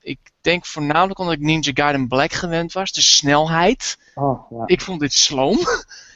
ik 0.00 0.18
denk 0.40 0.66
voornamelijk 0.66 1.18
omdat 1.18 1.34
ik 1.34 1.40
Ninja 1.40 1.70
Gaiden 1.74 2.08
Black 2.08 2.32
gewend 2.32 2.72
was. 2.72 2.92
De 2.92 3.02
snelheid. 3.02 3.98
Oh, 4.14 4.50
ja. 4.50 4.62
Ik 4.66 4.80
vond 4.80 5.00
dit 5.00 5.12
sloom. 5.12 5.58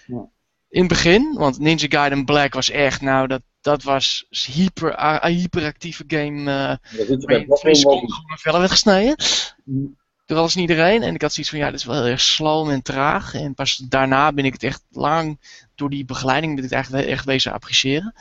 Ja. 0.06 0.28
In 0.68 0.80
het 0.80 0.88
begin. 0.88 1.34
Want 1.34 1.58
Ninja 1.58 1.86
Gaiden 1.88 2.24
Black 2.24 2.54
was 2.54 2.70
echt, 2.70 3.00
nou, 3.00 3.26
dat, 3.26 3.42
dat 3.60 3.82
was 3.82 4.26
hyper, 4.28 5.20
hyperactieve 5.26 6.04
game. 6.06 6.40
Uh, 6.40 6.98
waarin 7.26 7.48
twee 7.48 7.74
seconden 7.74 8.12
gewoon 8.12 8.38
vellen 8.38 8.60
werd 8.60 8.72
gesneden. 8.72 9.16
Mm. 9.64 9.96
Toen 10.26 10.36
was 10.36 10.54
niet 10.54 10.68
iedereen. 10.68 11.02
En 11.02 11.14
ik 11.14 11.22
had 11.22 11.32
zoiets 11.32 11.52
van, 11.52 11.60
ja, 11.60 11.70
dit 11.70 11.80
is 11.80 11.84
wel 11.84 11.94
heel 11.94 12.10
erg 12.10 12.20
sloom 12.20 12.70
en 12.70 12.82
traag. 12.82 13.34
En 13.34 13.54
pas 13.54 13.76
daarna 13.76 14.32
ben 14.32 14.44
ik 14.44 14.52
het 14.52 14.62
echt 14.62 14.82
lang 14.90 15.38
door 15.74 15.90
die 15.90 16.04
begeleiding 16.04 16.54
dat 16.54 16.64
ik 16.64 16.70
het 16.70 16.78
eigenlijk 16.78 17.08
echt 17.08 17.24
wezen 17.24 17.52
appreciëren. 17.52 18.14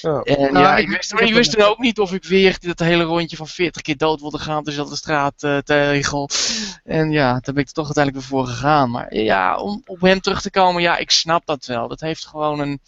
Ja. 0.00 0.20
En 0.20 0.52
nou, 0.52 0.58
ja, 0.58 0.76
ik, 0.76 0.88
wist, 0.88 1.12
maar 1.12 1.22
ik 1.22 1.34
wist 1.34 1.56
dan 1.56 1.68
ook 1.68 1.78
niet 1.78 1.98
of 1.98 2.12
ik 2.12 2.24
weer 2.24 2.56
dat 2.60 2.78
hele 2.78 3.02
rondje 3.02 3.36
van 3.36 3.48
40 3.48 3.82
keer 3.82 3.96
dood 3.96 4.20
wilde 4.20 4.38
gaan 4.38 4.64
dus 4.64 4.76
de 4.76 4.96
straat 4.96 5.42
uh, 5.42 5.58
tegel. 5.58 6.28
En 6.84 7.10
ja, 7.10 7.32
daar 7.32 7.54
ben 7.54 7.62
ik 7.62 7.68
er 7.68 7.74
toch 7.74 7.84
uiteindelijk 7.84 8.26
weer 8.26 8.38
voor 8.38 8.46
gegaan. 8.46 8.90
Maar 8.90 9.14
ja, 9.14 9.56
om 9.56 9.82
op 9.86 10.00
hem 10.00 10.20
terug 10.20 10.40
te 10.40 10.50
komen, 10.50 10.82
ja, 10.82 10.96
ik 10.96 11.10
snap 11.10 11.46
dat 11.46 11.66
wel. 11.66 11.88
Dat 11.88 12.00
heeft 12.00 12.26
gewoon 12.26 12.60
een... 12.60 12.80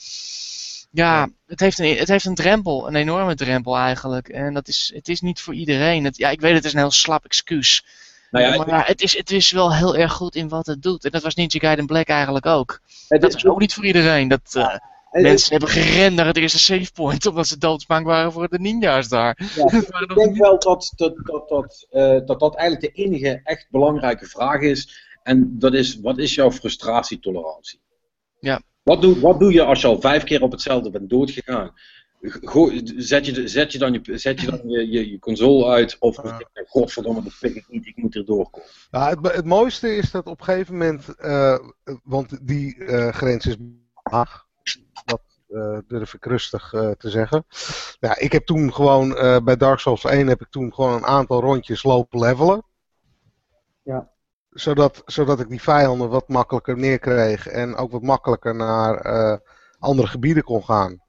Ja, 0.91 1.29
het 1.47 1.61
heeft, 1.61 1.79
een, 1.79 1.97
het 1.97 2.09
heeft 2.09 2.25
een 2.25 2.35
drempel, 2.35 2.89
een 2.89 2.95
enorme 2.95 3.35
drempel 3.35 3.77
eigenlijk. 3.77 4.29
En 4.29 4.55
dat 4.55 4.69
is, 4.69 4.93
het 4.95 5.09
is 5.09 5.21
niet 5.21 5.41
voor 5.41 5.55
iedereen. 5.55 6.05
Het, 6.05 6.17
ja, 6.17 6.31
ik 6.31 6.41
weet 6.41 6.55
het 6.55 6.65
is 6.65 6.73
een 6.73 6.79
heel 6.79 6.91
slap 6.91 7.25
excuus. 7.25 7.85
Nou 8.31 8.45
ja, 8.45 8.65
maar 8.65 8.87
het, 8.87 9.01
is, 9.01 9.17
het 9.17 9.31
is 9.31 9.51
wel 9.51 9.75
heel 9.75 9.97
erg 9.97 10.13
goed 10.13 10.35
in 10.35 10.49
wat 10.49 10.67
het 10.67 10.83
doet. 10.83 11.05
En 11.05 11.11
dat 11.11 11.23
was 11.23 11.35
Ninja 11.35 11.59
Gaiden 11.59 11.87
Black 11.87 12.09
eigenlijk 12.09 12.47
ook. 12.47 12.81
dat 13.09 13.35
is 13.35 13.47
ook 13.47 13.61
niet 13.61 13.75
voor 13.75 13.87
iedereen. 13.87 14.29
Dat, 14.29 14.55
uh, 14.57 14.77
mensen 15.23 15.51
hebben 15.51 15.69
gerend 15.69 16.17
naar 16.17 16.27
het 16.27 16.37
eerste 16.37 16.59
save 16.59 16.93
point 16.93 17.27
omdat 17.31 17.47
ze 17.47 17.59
doodsbang 17.59 18.07
waren 18.07 18.33
voor 18.33 18.49
de 18.49 18.59
ninja's 18.59 19.09
daar. 19.09 19.41
Ja, 19.55 19.65
ik 20.09 20.15
denk 20.15 20.37
wel 20.37 20.59
dat 20.59 20.93
dat, 20.97 21.15
dat, 21.23 21.49
dat, 21.49 21.87
uh, 21.93 22.27
dat 22.27 22.41
dat 22.41 22.57
eigenlijk 22.57 22.95
de 22.95 23.03
enige 23.03 23.41
echt 23.45 23.67
belangrijke 23.71 24.27
vraag 24.27 24.61
is. 24.61 25.05
En 25.23 25.59
dat 25.59 25.75
is, 25.75 26.01
wat 26.01 26.19
is 26.19 26.35
jouw 26.35 26.51
frustratietolerantie? 26.51 27.81
Ja. 28.41 28.61
Wat 28.83 29.03
doe, 29.03 29.21
wat 29.21 29.41
doe 29.41 29.53
je 29.53 29.63
als 29.63 29.81
je 29.81 29.87
al 29.87 30.01
vijf 30.01 30.25
keer 30.25 30.43
op 30.43 30.53
hetzelfde 30.53 30.91
bent 30.91 31.11
doodgegaan? 31.11 31.73
Zet, 32.97 33.27
je, 33.27 33.49
zet 33.49 33.73
je 33.73 33.79
dan, 33.79 33.93
je, 33.93 34.19
zet 34.19 34.41
je, 34.41 34.51
dan 34.51 34.61
je, 34.65 34.91
je, 34.91 35.11
je 35.11 35.19
console 35.19 35.67
uit 35.67 35.97
of 35.99 36.23
ja. 36.23 36.41
godverdomme, 36.67 37.23
dat 37.23 37.37
pik 37.41 37.55
ik 37.55 37.69
niet, 37.69 37.87
ik 37.87 37.97
moet 37.97 38.15
er 38.15 38.25
doorkomen. 38.25 38.69
Ja, 38.91 39.09
het, 39.09 39.33
het 39.33 39.45
mooiste 39.45 39.97
is 39.97 40.11
dat 40.11 40.27
op 40.27 40.39
een 40.39 40.45
gegeven 40.45 40.77
moment, 40.77 41.15
uh, 41.19 41.59
want 42.03 42.47
die 42.47 42.77
uh, 42.77 43.09
grens 43.09 43.47
is 43.47 43.57
laag, 44.03 44.45
dat 45.05 45.23
uh, 45.49 45.79
durf 45.89 46.15
ik 46.15 46.25
rustig 46.25 46.69
te 46.71 47.11
zeggen. 47.11 47.45
Ja, 48.01 48.19
ik 48.19 48.33
heb 48.33 48.47
toen 48.47 48.75
gewoon, 48.75 49.09
bij 49.45 49.57
Dark 49.57 49.79
Souls 49.79 50.05
1 50.05 50.27
heb 50.27 50.41
ik 50.41 50.51
toen 50.51 50.75
gewoon 50.75 50.95
een 50.95 51.07
aantal 51.07 51.41
rondjes 51.41 51.83
lopen 51.83 52.21
levelen. 52.21 52.65
Ja. 53.83 54.11
Zodat, 54.51 55.03
zodat 55.05 55.41
ik 55.41 55.49
die 55.49 55.63
vijanden 55.63 56.09
wat 56.09 56.29
makkelijker 56.29 56.77
neerkreeg 56.77 57.47
en 57.47 57.77
ook 57.77 57.91
wat 57.91 58.03
makkelijker 58.03 58.55
naar 58.55 59.41
andere 59.79 60.09
gebieden 60.09 60.43
kon 60.43 60.65
gaan. 60.65 61.05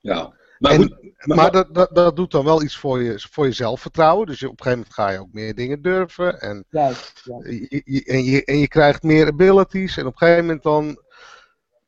Ja. 0.00 0.36
Maar, 0.58 0.88
maar, 1.18 1.50
dat, 1.50 1.74
dat, 1.74 1.94
dat, 1.94 2.16
doet 2.16 2.30
dan 2.30 2.44
wel 2.44 2.62
iets 2.62 2.76
voor 2.76 3.02
je, 3.02 3.26
voor 3.30 3.46
je 3.46 3.52
zelfvertrouwen. 3.52 4.26
Dus 4.26 4.42
op 4.42 4.50
een 4.50 4.56
gegeven 4.56 4.78
moment 4.78 4.94
ga 4.94 5.10
je 5.10 5.20
ook 5.20 5.32
meer 5.32 5.54
dingen 5.54 5.82
durven. 5.82 6.40
En, 6.40 6.64
ja. 6.68 6.92
Je, 7.24 8.02
en, 8.06 8.24
je, 8.24 8.44
en 8.44 8.58
je 8.58 8.68
krijgt 8.68 9.02
meer 9.02 9.26
abilities. 9.26 9.96
En 9.96 10.06
op 10.06 10.12
een 10.12 10.18
gegeven 10.18 10.44
moment 10.44 10.62
dan. 10.62 11.02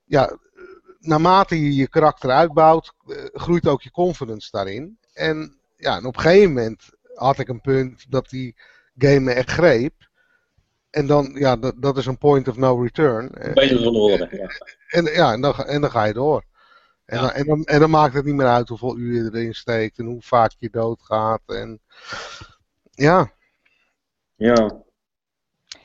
Ja, 0.04 0.38
naarmate 1.00 1.62
je 1.62 1.74
je 1.74 1.88
karakter 1.88 2.30
uitbouwt, 2.30 2.94
eh, 3.06 3.16
groeit 3.32 3.66
ook 3.66 3.82
je 3.82 3.90
confidence 3.90 4.48
daarin. 4.50 4.98
En, 5.12 5.56
ja, 5.76 5.96
en 5.96 6.04
op 6.04 6.16
een 6.16 6.22
gegeven 6.22 6.52
moment 6.52 6.90
had 7.14 7.38
ik 7.38 7.48
een 7.48 7.60
punt 7.60 8.06
dat 8.08 8.28
die 8.28 8.56
game 8.96 9.20
me 9.20 9.32
echt 9.32 9.50
greep. 9.50 10.08
En 10.90 11.06
dan, 11.06 11.32
ja, 11.34 11.56
dat, 11.56 11.74
dat 11.82 11.96
is 11.96 12.06
een 12.06 12.18
point 12.18 12.48
of 12.48 12.56
no 12.56 12.82
return. 12.82 13.30
Ja. 14.30 14.50
En, 14.88 15.04
ja, 15.04 15.32
en 15.32 15.40
dan, 15.40 15.54
en 15.54 15.80
dan 15.80 15.90
ga 15.90 16.04
je 16.04 16.12
door. 16.12 16.44
En, 17.10 17.20
dan, 17.20 17.30
en, 17.30 17.46
dan, 17.46 17.64
en 17.64 17.80
dan 17.80 17.90
maakt 17.90 18.14
het 18.14 18.24
niet 18.24 18.34
meer 18.34 18.46
uit 18.46 18.68
hoeveel 18.68 18.98
uur 18.98 19.24
je 19.24 19.30
erin 19.32 19.54
steekt 19.54 19.98
en 19.98 20.04
hoe 20.04 20.22
vaak 20.22 20.52
je 20.58 20.70
doodgaat. 20.70 21.40
En, 21.46 21.80
ja. 22.90 23.30
Ja. 24.34 24.82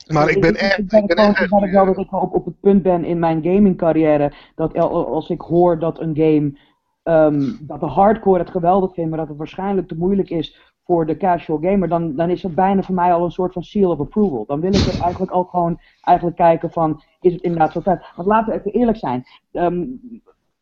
Maar 0.06 0.28
ik 0.28 0.40
ben 0.40 0.54
echt. 0.54 0.78
Ik 0.78 1.06
ben 1.06 1.16
echt, 1.16 1.38
echt 1.40 1.50
wel 1.50 1.86
dat 1.86 1.98
ik 1.98 2.12
op, 2.12 2.34
op 2.34 2.44
het 2.44 2.60
punt 2.60 2.82
ben 2.82 3.04
in 3.04 3.18
mijn 3.18 3.42
gaming 3.42 3.76
carrière. 3.76 4.32
Dat 4.54 4.76
als 4.88 5.28
ik 5.28 5.40
hoor 5.40 5.78
dat 5.78 6.00
een 6.00 6.16
game. 6.16 6.58
Um, 7.02 7.58
dat 7.60 7.80
de 7.80 7.86
hardcore 7.86 8.38
het 8.38 8.50
geweldig 8.50 8.94
vindt, 8.94 9.10
maar 9.10 9.18
dat 9.18 9.28
het 9.28 9.36
waarschijnlijk 9.36 9.88
te 9.88 9.96
moeilijk 9.96 10.30
is 10.30 10.74
voor 10.84 11.06
de 11.06 11.16
casual 11.16 11.58
gamer, 11.58 11.88
dan, 11.88 12.16
dan 12.16 12.30
is 12.30 12.42
het 12.42 12.54
bijna 12.54 12.82
voor 12.82 12.94
mij 12.94 13.12
al 13.12 13.24
een 13.24 13.30
soort 13.30 13.52
van 13.52 13.62
seal 13.62 13.90
of 13.90 14.00
approval. 14.00 14.44
Dan 14.46 14.60
wil 14.60 14.74
ik 14.74 14.86
er 14.86 15.00
eigenlijk 15.00 15.34
ook 15.34 15.50
gewoon 15.50 15.80
eigenlijk 16.00 16.36
kijken 16.36 16.70
van, 16.70 17.02
is 17.20 17.32
het 17.32 17.42
inderdaad 17.42 17.72
zo 17.72 17.80
tijd? 17.80 18.04
Want 18.16 18.28
laten 18.28 18.52
we 18.52 18.58
even 18.58 18.72
eerlijk 18.72 18.98
zijn. 18.98 19.24
Um, 19.52 20.00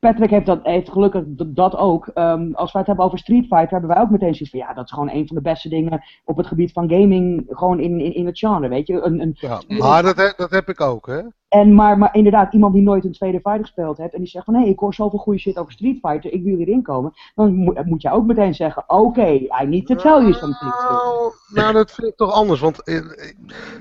Patrick 0.04 0.30
heeft, 0.30 0.46
dat, 0.46 0.60
heeft 0.62 0.90
gelukkig 0.90 1.24
dat 1.46 1.76
ook. 1.76 2.10
Um, 2.14 2.54
als 2.54 2.72
we 2.72 2.78
het 2.78 2.86
hebben 2.86 3.04
over 3.04 3.18
Street 3.18 3.46
Fighter, 3.46 3.70
hebben 3.70 3.88
wij 3.88 4.00
ook 4.00 4.10
meteen 4.10 4.34
zoiets 4.34 4.50
van 4.50 4.58
ja, 4.58 4.74
dat 4.74 4.84
is 4.84 4.92
gewoon 4.92 5.10
een 5.10 5.26
van 5.26 5.36
de 5.36 5.42
beste 5.42 5.68
dingen 5.68 6.02
op 6.24 6.36
het 6.36 6.46
gebied 6.46 6.72
van 6.72 6.90
gaming, 6.90 7.46
gewoon 7.48 7.80
in, 7.80 8.00
in, 8.00 8.14
in 8.14 8.26
het 8.26 8.38
genre, 8.38 8.68
weet 8.68 8.86
je. 8.86 9.00
Een, 9.00 9.20
een, 9.20 9.36
ja, 9.40 9.60
maar 9.68 10.02
dat, 10.02 10.34
dat 10.36 10.50
heb 10.50 10.68
ik 10.68 10.80
ook, 10.80 11.06
hè? 11.06 11.20
En, 11.54 11.74
maar, 11.74 11.98
maar 11.98 12.14
inderdaad, 12.14 12.52
iemand 12.52 12.74
die 12.74 12.82
nooit 12.82 13.04
een 13.04 13.12
tweede 13.12 13.40
fighter 13.40 13.60
gespeeld 13.60 13.98
heeft 13.98 14.12
en 14.12 14.18
die 14.18 14.28
zegt 14.28 14.44
van 14.44 14.54
hé, 14.54 14.66
ik 14.66 14.78
hoor 14.78 14.94
zoveel 14.94 15.18
goede 15.18 15.38
shit 15.38 15.56
over 15.56 15.72
Street 15.72 15.98
Fighter, 15.98 16.32
ik 16.32 16.42
wil 16.42 16.56
hierin 16.56 16.82
komen. 16.82 17.12
Dan 17.34 17.54
moet, 17.54 17.84
moet 17.84 18.02
je 18.02 18.10
ook 18.10 18.26
meteen 18.26 18.54
zeggen, 18.54 18.84
oké, 18.86 19.20
okay, 19.20 19.50
I 19.62 19.66
need 19.66 19.86
to 19.86 19.94
tell 19.94 20.20
you 20.20 20.32
something. 20.32 20.70
Nou, 20.70 21.32
nou, 21.52 21.72
dat 21.72 21.92
vind 21.92 22.08
ik 22.08 22.16
toch 22.16 22.32
anders, 22.32 22.60
want 22.60 22.82
eh, 22.82 23.00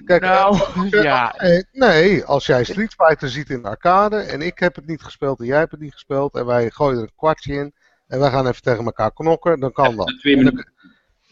kijk, 0.05 0.21
nou, 0.21 0.57
ja. 1.03 1.35
nee, 1.71 2.25
als 2.25 2.45
jij 2.45 2.63
Street 2.63 2.93
Fighter 2.93 3.29
ziet 3.29 3.49
in 3.49 3.61
de 3.61 3.67
arcade 3.67 4.17
en 4.17 4.41
ik 4.41 4.59
heb 4.59 4.75
het 4.75 4.87
niet 4.87 5.01
gespeeld 5.01 5.39
en 5.39 5.45
jij 5.45 5.59
hebt 5.59 5.71
het 5.71 5.81
niet 5.81 5.93
gespeeld 5.93 6.35
en 6.35 6.45
wij 6.45 6.69
gooien 6.69 6.97
er 6.97 7.03
een 7.03 7.15
kwartje 7.15 7.53
in 7.53 7.73
en 8.07 8.19
wij 8.19 8.29
gaan 8.29 8.47
even 8.47 8.61
tegen 8.61 8.85
elkaar 8.85 9.13
knokken, 9.13 9.59
dan 9.59 9.71
kan 9.71 9.95
dat. 9.95 10.19
En 10.21 10.43
dan, 10.43 10.65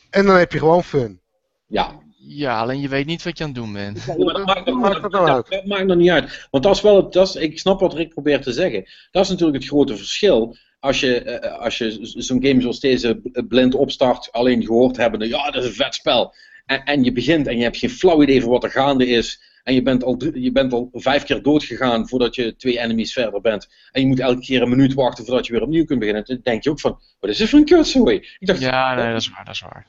en 0.10 0.26
dan 0.26 0.36
heb 0.36 0.52
je 0.52 0.60
gewoon 0.60 0.84
fun. 0.84 1.22
Ja, 1.66 1.92
ja, 2.28 2.60
alleen 2.60 2.82
je 2.82 2.88
weet 2.88 3.06
niet 3.06 3.24
wat 3.24 3.38
je 3.38 3.44
aan 3.44 3.50
het 3.50 3.60
doen 3.60 3.74
bent. 3.74 4.04
Ja, 4.04 4.24
maar 4.24 4.34
dat 4.34 4.46
maakt, 4.46 4.66
dat, 4.66 4.76
maakt, 4.76 5.02
dat, 5.12 5.50
dat 5.50 5.66
maakt 5.66 5.86
nog 5.86 5.98
niet 5.98 6.10
uit. 6.10 6.48
Want 6.52 6.64
dat 6.64 6.76
is 6.76 6.82
wel, 6.82 7.10
dat 7.10 7.28
is, 7.28 7.36
ik 7.36 7.60
snap 7.60 7.80
wat 7.80 7.94
Rick 7.94 8.10
probeert 8.10 8.44
te 8.44 8.52
zeggen. 8.52 8.86
Dat 9.12 9.24
is 9.24 9.30
natuurlijk 9.30 9.58
het 9.58 9.68
grote 9.68 9.98
verschil. 9.98 10.56
Als 10.80 11.00
je, 11.00 11.40
uh, 11.44 11.60
als 11.60 11.78
je 11.78 11.98
zo'n 12.02 12.44
game 12.44 12.62
zoals 12.62 12.80
deze 12.80 13.22
blind 13.48 13.76
opstart, 13.76 14.32
alleen 14.32 14.66
gehoord 14.66 14.98
hebben, 14.98 15.28
ja, 15.28 15.52
dat 15.52 15.64
is 15.64 15.70
een 15.70 15.76
vet 15.76 15.96
spel. 15.96 16.34
En, 16.66 16.84
en, 16.84 17.04
je 17.04 17.12
begint 17.12 17.48
en 17.48 17.58
je 17.58 17.64
hebt 17.64 17.78
geen 17.78 17.90
flauw 17.90 18.22
idee 18.22 18.42
van 18.42 18.50
wat 18.50 18.64
er 18.64 18.72
gaande 18.72 19.08
is. 19.08 19.42
En 19.64 19.74
je 19.74 19.82
bent, 19.82 20.04
al, 20.04 20.24
je 20.34 20.52
bent 20.52 20.74
al 20.74 20.90
vijf 20.94 21.24
keer 21.24 21.42
doodgegaan 21.42 22.08
voordat 22.08 22.36
je 22.36 22.56
twee 22.56 22.80
enemies 22.80 23.14
verder 23.14 23.42
bent. 23.42 23.68
En 23.92 24.02
je 24.02 24.08
moet 24.08 24.20
elke 24.20 24.42
keer 24.42 24.62
een 24.62 24.70
minuut 24.70 24.94
wachten 24.94 25.26
voordat 25.26 25.46
je 25.46 25.52
weer 25.52 25.62
opnieuw 25.62 25.86
kunt 25.86 26.00
beginnen. 26.00 26.26
Dan 26.26 26.40
denk 26.44 26.64
je 26.64 26.70
ook 26.70 26.80
van, 26.80 27.00
wat 27.20 27.30
is 27.30 27.38
dit 27.38 27.50
voor 27.50 27.60
een 27.60 27.66
kutzooi? 27.66 28.16
Ik 28.40 28.48
dacht, 28.48 28.60
ja, 28.60 28.96
nee, 28.96 29.12
dat 29.12 29.22
is 29.22 29.30
waar, 29.30 29.46
dat 29.46 29.54
is 29.54 29.62
waar. 29.62 29.86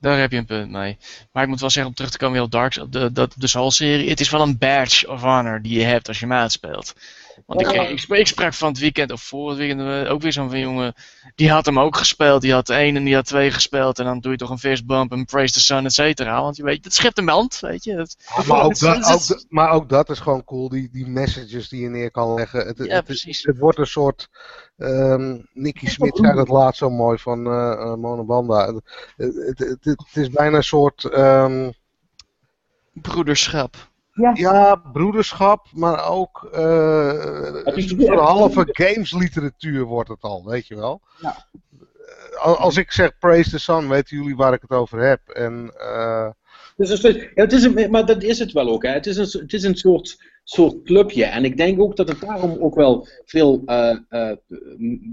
Daar 0.00 0.18
heb 0.18 0.30
je 0.30 0.36
een 0.36 0.44
punt 0.44 0.70
mee. 0.70 0.98
Maar 1.32 1.42
ik 1.42 1.48
moet 1.48 1.60
wel 1.60 1.70
zeggen, 1.70 1.90
om 1.90 1.96
terug 1.96 2.10
te 2.10 2.18
komen 2.18 2.42
op 2.42 2.50
Dark 2.50 2.92
de, 2.92 3.12
de, 3.12 3.28
de 3.36 3.46
Soul-serie, 3.46 4.10
het 4.10 4.20
is 4.20 4.30
wel 4.30 4.40
een 4.40 4.58
badge 4.58 5.08
of 5.08 5.20
honor 5.20 5.62
die 5.62 5.78
je 5.78 5.84
hebt 5.84 6.08
als 6.08 6.20
je 6.20 6.26
maat 6.26 6.52
speelt. 6.52 6.94
Want 7.46 7.60
ik, 7.60 7.70
ik, 7.70 8.08
ik, 8.08 8.26
sprak 8.26 8.54
van 8.54 8.68
het 8.68 8.78
weekend 8.78 9.12
of 9.12 9.22
voor 9.22 9.48
het 9.48 9.58
weekend 9.58 9.80
eh, 9.80 10.12
ook 10.12 10.22
weer 10.22 10.32
zo'n 10.32 10.58
jongen. 10.58 10.94
Die 11.34 11.50
had 11.50 11.66
hem 11.66 11.80
ook 11.80 11.96
gespeeld. 11.96 12.42
Die 12.42 12.52
had 12.52 12.68
één 12.68 12.96
en 12.96 13.04
die 13.04 13.14
had 13.14 13.26
twee 13.26 13.50
gespeeld. 13.50 13.98
En 13.98 14.04
dan 14.04 14.20
doe 14.20 14.32
je 14.32 14.38
toch 14.38 14.50
een 14.50 14.58
fist 14.58 14.86
bump 14.86 15.12
en 15.12 15.24
praise 15.24 15.52
the 15.52 15.60
sun, 15.60 15.84
et 15.84 15.92
cetera. 15.92 16.42
Want 16.42 16.56
je 16.56 16.62
weet, 16.62 16.84
het 16.84 16.94
schept 16.94 17.18
een 17.18 17.24
band, 17.24 17.60
weet 17.60 17.84
je. 17.84 18.06
maar, 18.46 18.62
ook 18.62 18.78
dat, 18.78 19.12
ook, 19.12 19.44
maar 19.48 19.70
ook 19.70 19.88
dat 19.88 20.10
is 20.10 20.18
gewoon 20.18 20.44
cool. 20.44 20.68
Die, 20.68 20.88
die 20.92 21.06
messages 21.06 21.68
die 21.68 21.80
je 21.80 21.88
neer 21.88 22.10
kan 22.10 22.34
leggen. 22.34 22.66
Het, 22.66 22.78
ja, 22.78 22.94
het, 22.94 23.04
precies. 23.04 23.42
Het, 23.42 23.58
wordt 23.58 23.78
een 23.78 23.86
soort. 23.86 24.28
Um, 24.76 25.48
Nicky 25.52 25.86
Smit 25.86 26.16
zei 26.16 26.34
dat 26.34 26.48
laatst 26.48 26.78
zo 26.78 26.90
mooi 26.90 27.18
van 27.18 27.46
uh, 27.46 27.94
Monobanda. 27.94 28.80
Het, 29.16 29.58
het, 29.80 30.06
is 30.12 30.30
bijna 30.30 30.56
een 30.56 30.62
soort. 30.62 31.04
Um, 31.04 31.72
broederschap. 32.92 33.76
Ja. 34.18 34.30
ja, 34.34 34.74
broederschap, 34.92 35.66
maar 35.72 36.08
ook 36.08 36.48
uh, 36.54 37.12
een 37.64 38.18
halve 38.18 38.68
gamesliteratuur 38.72 39.84
wordt 39.84 40.08
het 40.08 40.22
al, 40.22 40.44
weet 40.46 40.66
je 40.66 40.76
wel. 40.76 41.00
Ja. 41.20 41.46
Als 42.40 42.76
ik 42.76 42.92
zeg 42.92 43.18
Praise 43.18 43.50
the 43.50 43.58
Sun, 43.58 43.88
weten 43.88 44.16
jullie 44.16 44.36
waar 44.36 44.52
ik 44.52 44.60
het 44.60 44.70
over 44.70 44.98
heb. 44.98 45.28
En, 45.28 45.72
uh... 45.78 46.28
dus, 46.76 47.00
ja, 47.00 47.12
het 47.34 47.52
is 47.52 47.62
een, 47.62 47.90
maar 47.90 48.06
dat 48.06 48.22
is 48.22 48.38
het 48.38 48.52
wel 48.52 48.68
ook. 48.68 48.82
Hè. 48.82 48.90
Het, 48.90 49.06
is 49.06 49.16
een, 49.16 49.40
het 49.40 49.52
is 49.52 49.62
een 49.62 49.76
soort, 49.76 50.22
soort 50.44 50.82
clubje. 50.82 51.24
En 51.24 51.44
ik 51.44 51.56
denk 51.56 51.80
ook 51.80 51.96
dat 51.96 52.08
het 52.08 52.20
daarom 52.20 52.56
ook 52.60 52.74
wel 52.74 53.08
veel 53.24 53.62
uh, 53.66 53.96
uh, 54.10 54.32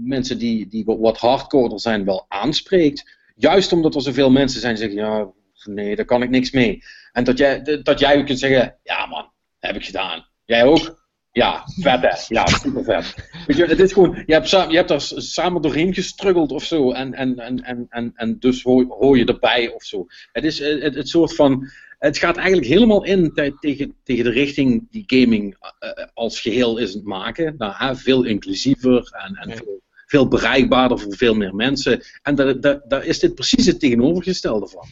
mensen 0.04 0.38
die, 0.38 0.68
die 0.68 0.84
wat 0.84 1.18
hardcoreer 1.18 1.80
zijn 1.80 2.04
wel 2.04 2.24
aanspreekt. 2.28 3.16
Juist 3.36 3.72
omdat 3.72 3.94
er 3.94 4.02
zoveel 4.02 4.30
mensen 4.30 4.60
zijn 4.60 4.74
die 4.74 4.82
zeggen, 4.82 5.02
ja, 5.02 5.28
nee, 5.64 5.96
daar 5.96 6.04
kan 6.04 6.22
ik 6.22 6.30
niks 6.30 6.50
mee. 6.50 6.82
En 7.16 7.24
dat 7.24 7.38
jij, 7.38 7.80
dat 7.82 7.98
jij 7.98 8.24
kunt 8.24 8.38
zeggen, 8.38 8.78
ja 8.82 9.06
man, 9.06 9.30
heb 9.58 9.76
ik 9.76 9.84
gedaan. 9.84 10.26
Jij 10.44 10.64
ook? 10.64 11.04
Ja, 11.32 11.62
vet 11.80 12.00
hè. 12.00 12.14
Ja, 12.28 12.46
super 12.46 12.84
vet. 12.84 13.14
Weet 13.46 13.56
je, 13.56 13.64
het 13.64 13.80
is 13.80 13.92
gewoon, 13.92 14.22
je 14.26 14.32
hebt, 14.32 14.50
je 14.50 14.76
hebt 14.76 14.88
daar 14.88 15.00
samen 15.16 15.62
doorheen 15.62 15.94
gestruggeld 15.94 16.52
of 16.52 16.64
zo. 16.64 16.92
En, 16.92 17.14
en, 17.14 17.38
en, 17.38 17.62
en, 17.62 17.86
en, 17.88 18.12
en 18.14 18.38
dus 18.38 18.62
hoor, 18.62 18.84
hoor 18.88 19.18
je 19.18 19.24
erbij 19.24 19.68
of 19.68 19.82
zo. 19.82 20.06
Het 20.32 20.44
is 20.44 20.58
het, 20.58 20.94
het 20.94 21.08
soort 21.08 21.34
van, 21.34 21.70
het 21.98 22.18
gaat 22.18 22.36
eigenlijk 22.36 22.68
helemaal 22.68 23.04
in 23.04 23.32
tegen, 23.60 23.94
tegen 24.04 24.24
de 24.24 24.30
richting 24.30 24.86
die 24.90 25.04
gaming 25.06 25.56
uh, 25.60 26.04
als 26.14 26.40
geheel 26.40 26.78
is 26.78 26.94
het 26.94 27.04
maken. 27.04 27.54
Nou, 27.58 27.96
veel 27.96 28.24
inclusiever 28.24 29.12
en, 29.26 29.34
en 29.34 29.56
veel, 29.56 29.80
veel 30.06 30.28
bereikbaarder 30.28 30.98
voor 30.98 31.16
veel 31.16 31.34
meer 31.34 31.54
mensen. 31.54 32.02
En 32.22 32.34
daar, 32.34 32.60
daar, 32.60 32.80
daar 32.88 33.04
is 33.04 33.18
dit 33.18 33.34
precies 33.34 33.66
het 33.66 33.80
tegenovergestelde 33.80 34.68
van. 34.68 34.88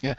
Ja. 0.00 0.16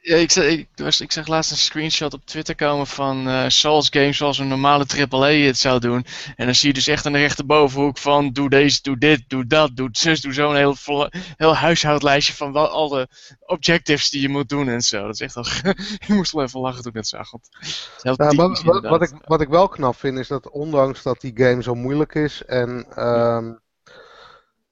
ja 0.00 0.16
ik, 0.16 0.34
ik, 0.34 0.68
was, 0.74 1.00
ik 1.00 1.12
zag 1.12 1.26
laatst 1.26 1.50
een 1.50 1.56
screenshot 1.56 2.14
op 2.14 2.26
Twitter 2.26 2.54
komen 2.54 2.86
van 2.86 3.28
uh, 3.28 3.44
Souls 3.48 3.88
games 3.90 4.16
zoals 4.16 4.38
een 4.38 4.48
normale 4.48 4.86
AAA 5.10 5.26
het 5.26 5.58
zou 5.58 5.80
doen. 5.80 6.06
En 6.36 6.44
dan 6.44 6.54
zie 6.54 6.68
je 6.68 6.74
dus 6.74 6.86
echt 6.86 7.06
aan 7.06 7.12
de 7.12 7.18
rechterbovenhoek 7.18 7.98
van 7.98 8.32
doe 8.32 8.48
deze, 8.48 8.82
doe 8.82 8.98
dit, 8.98 9.24
doe 9.28 9.46
dat, 9.46 9.76
doe 9.76 9.88
zus, 9.92 10.20
doe 10.20 10.32
zo. 10.32 10.50
Een 10.50 10.56
heel, 10.56 11.10
heel 11.36 11.56
huishoudlijstje 11.56 12.34
van 12.34 12.52
wel, 12.52 12.68
al 12.68 12.88
de 12.88 13.08
objectives 13.46 14.10
die 14.10 14.20
je 14.20 14.28
moet 14.28 14.48
doen 14.48 14.68
en 14.68 14.80
zo. 14.80 15.06
Dat 15.06 15.14
is 15.14 15.20
echt 15.20 15.36
al, 15.36 15.44
je 16.06 16.14
moest 16.14 16.32
wel 16.32 16.42
even 16.42 16.60
lachen 16.60 16.82
toen 16.82 16.90
ik 16.90 16.96
dat 16.96 17.06
zag. 17.06 17.30
Want 17.30 17.48
ja, 18.02 18.14
wat, 18.34 18.62
wat, 18.62 18.82
wat, 18.82 19.02
ik, 19.02 19.12
wat 19.24 19.40
ik 19.40 19.48
wel 19.48 19.68
knap 19.68 19.96
vind 19.96 20.18
is 20.18 20.28
dat 20.28 20.50
ondanks 20.50 21.02
dat 21.02 21.20
die 21.20 21.32
game 21.34 21.62
zo 21.62 21.74
moeilijk 21.74 22.14
is 22.14 22.44
en... 22.44 22.86
Um, 23.06 23.62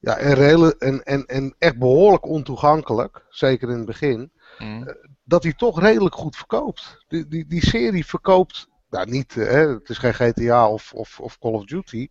ja, 0.02 0.16
en, 0.16 0.78
en, 0.78 1.02
en, 1.02 1.26
en 1.26 1.54
echt 1.58 1.78
behoorlijk 1.78 2.26
ontoegankelijk, 2.26 3.24
zeker 3.28 3.68
in 3.68 3.76
het 3.76 3.86
begin. 3.86 4.32
Mm. 4.64 4.88
Eh, 4.88 4.94
dat 5.24 5.42
hij 5.42 5.52
toch 5.52 5.80
redelijk 5.80 6.14
goed 6.14 6.36
verkoopt. 6.36 7.04
Die, 7.08 7.28
die, 7.28 7.46
die 7.46 7.66
serie 7.66 8.06
verkoopt, 8.06 8.68
nou 8.90 9.10
niet, 9.10 9.36
eh, 9.36 9.46
hè, 9.46 9.68
het 9.68 9.88
is 9.88 9.98
geen 9.98 10.14
GTA 10.14 10.70
of, 10.70 10.92
of, 10.92 11.20
of 11.20 11.38
Call 11.38 11.52
of 11.52 11.64
Duty, 11.64 12.08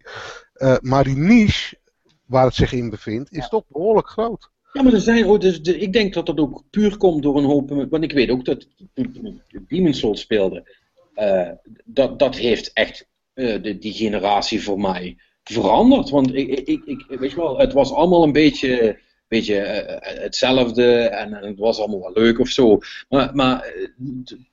uh, 0.53 0.77
maar 0.81 1.03
die 1.03 1.17
niche 1.17 1.79
waar 2.25 2.45
het 2.45 2.55
zich 2.55 2.73
in 2.73 2.89
bevindt, 2.89 3.31
is 3.31 3.49
toch 3.49 3.63
behoorlijk 3.67 4.09
groot. 4.09 4.49
Ja, 4.73 4.81
maar 4.83 4.93
er 4.93 5.01
zijn 5.01 5.25
ook, 5.25 5.41
dus 5.41 5.59
ik 5.59 5.93
denk 5.93 6.13
dat 6.13 6.25
dat 6.25 6.39
ook 6.39 6.63
puur 6.69 6.97
komt 6.97 7.23
door 7.23 7.37
een 7.37 7.43
hoop, 7.43 7.87
want 7.89 8.03
ik 8.03 8.11
weet 8.11 8.29
ook 8.29 8.45
dat 8.45 8.67
toen 8.93 9.41
Demon's 9.67 9.99
Souls 9.99 10.21
speelde, 10.21 10.77
uh, 11.15 11.49
dat, 11.85 12.19
dat 12.19 12.35
heeft 12.35 12.73
echt 12.73 13.07
uh, 13.33 13.61
de, 13.61 13.77
die 13.77 13.93
generatie 13.93 14.63
voor 14.63 14.79
mij 14.79 15.17
veranderd. 15.43 16.09
Want 16.09 16.35
ik, 16.35 16.49
ik, 16.49 16.83
ik, 16.85 17.05
weet 17.07 17.29
je 17.29 17.35
wel, 17.35 17.59
het 17.59 17.73
was 17.73 17.91
allemaal 17.91 18.23
een 18.23 18.31
beetje 18.31 18.99
beetje 19.37 19.55
uh, 19.55 20.21
hetzelfde 20.23 20.93
en, 20.93 21.33
en, 21.33 21.47
het 21.47 21.59
was 21.59 21.79
allemaal 21.79 21.99
wel 21.99 22.23
leuk 22.23 22.39
of 22.39 22.49
zo. 22.49 22.79
Maar, 23.09 23.35
maar 23.35 23.61
eh, 23.61 23.87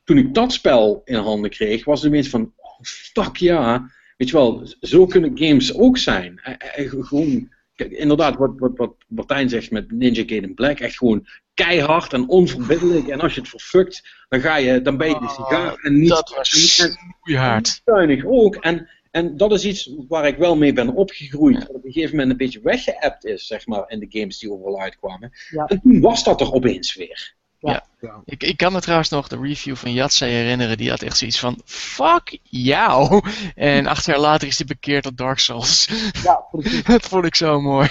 toen 0.04 0.18
ik 0.18 0.34
dat 0.34 0.52
spel 0.52 1.02
in 1.04 1.14
handen 1.14 1.50
kreeg, 1.50 1.84
was 1.84 2.02
het 2.02 2.10
ineens 2.10 2.28
van, 2.28 2.52
oh, 2.56 2.78
fuck 2.82 3.36
ja, 3.36 3.90
weet 4.16 4.28
je 4.28 4.36
wel, 4.36 4.66
zo 4.80 5.06
kunnen 5.06 5.38
games 5.38 5.74
ook 5.74 5.98
zijn. 5.98 6.40
gewoon, 6.80 7.52
kijk, 7.74 7.90
inderdaad, 7.90 8.36
wat, 8.36 8.52
wat, 8.56 8.76
wat 8.76 8.94
Martijn 9.08 9.48
zegt 9.48 9.70
met 9.70 9.90
Ninja 9.90 10.22
Gaiden 10.26 10.54
Black, 10.54 10.78
echt 10.80 10.96
gewoon 10.96 11.26
keihard 11.54 12.12
en 12.12 12.28
onverbiddelijk. 12.28 13.08
En 13.08 13.20
als 13.20 13.34
je 13.34 13.40
het 13.40 13.50
verfukt, 13.50 14.24
dan, 14.28 14.40
ga 14.40 14.56
je, 14.56 14.82
dan 14.82 14.96
ben 14.96 15.08
je 15.08 15.18
de 15.18 15.28
sigaar 15.28 15.74
en 15.74 15.98
niet... 15.98 16.08
Dat 16.08 16.34
was 16.36 16.78
en, 16.78 18.10
en, 18.10 18.26
ook. 18.26 18.54
En 18.54 18.88
en 19.18 19.36
dat 19.36 19.52
is 19.52 19.64
iets 19.64 19.94
waar 20.08 20.26
ik 20.26 20.36
wel 20.36 20.56
mee 20.56 20.72
ben 20.72 20.94
opgegroeid. 20.94 21.58
Wat 21.58 21.76
op 21.76 21.84
een 21.84 21.92
gegeven 21.92 22.10
moment 22.10 22.30
een 22.30 22.36
beetje 22.36 22.60
weggeappt 22.60 23.24
is, 23.24 23.46
zeg 23.46 23.66
maar, 23.66 23.84
in 23.90 24.00
de 24.00 24.06
games 24.08 24.38
die 24.38 24.52
overal 24.52 24.80
uitkwamen. 24.80 25.32
En 25.66 25.80
toen 25.80 26.00
was 26.00 26.24
dat 26.24 26.40
er 26.40 26.52
opeens 26.52 26.94
weer. 26.94 27.36
Ja. 27.58 27.86
ja. 28.00 28.22
Ik, 28.24 28.42
ik 28.42 28.56
kan 28.56 28.72
me 28.72 28.80
trouwens 28.80 29.08
nog 29.08 29.28
de 29.28 29.38
review 29.42 29.76
van 29.76 29.92
Jatse 29.92 30.24
herinneren. 30.24 30.76
Die 30.76 30.90
had 30.90 31.02
echt 31.02 31.16
zoiets 31.16 31.38
van: 31.38 31.60
fuck 31.64 32.38
jou. 32.42 33.22
En 33.54 33.86
acht 33.86 34.04
jaar 34.04 34.18
later 34.18 34.48
is 34.48 34.58
hij 34.58 34.66
bekeerd 34.66 35.02
tot 35.02 35.16
Dark 35.16 35.38
Souls. 35.38 35.88
Ja, 36.22 36.44
precies. 36.50 36.84
dat 36.94 37.02
vond 37.02 37.24
ik 37.24 37.34
zo 37.34 37.60
mooi. 37.60 37.88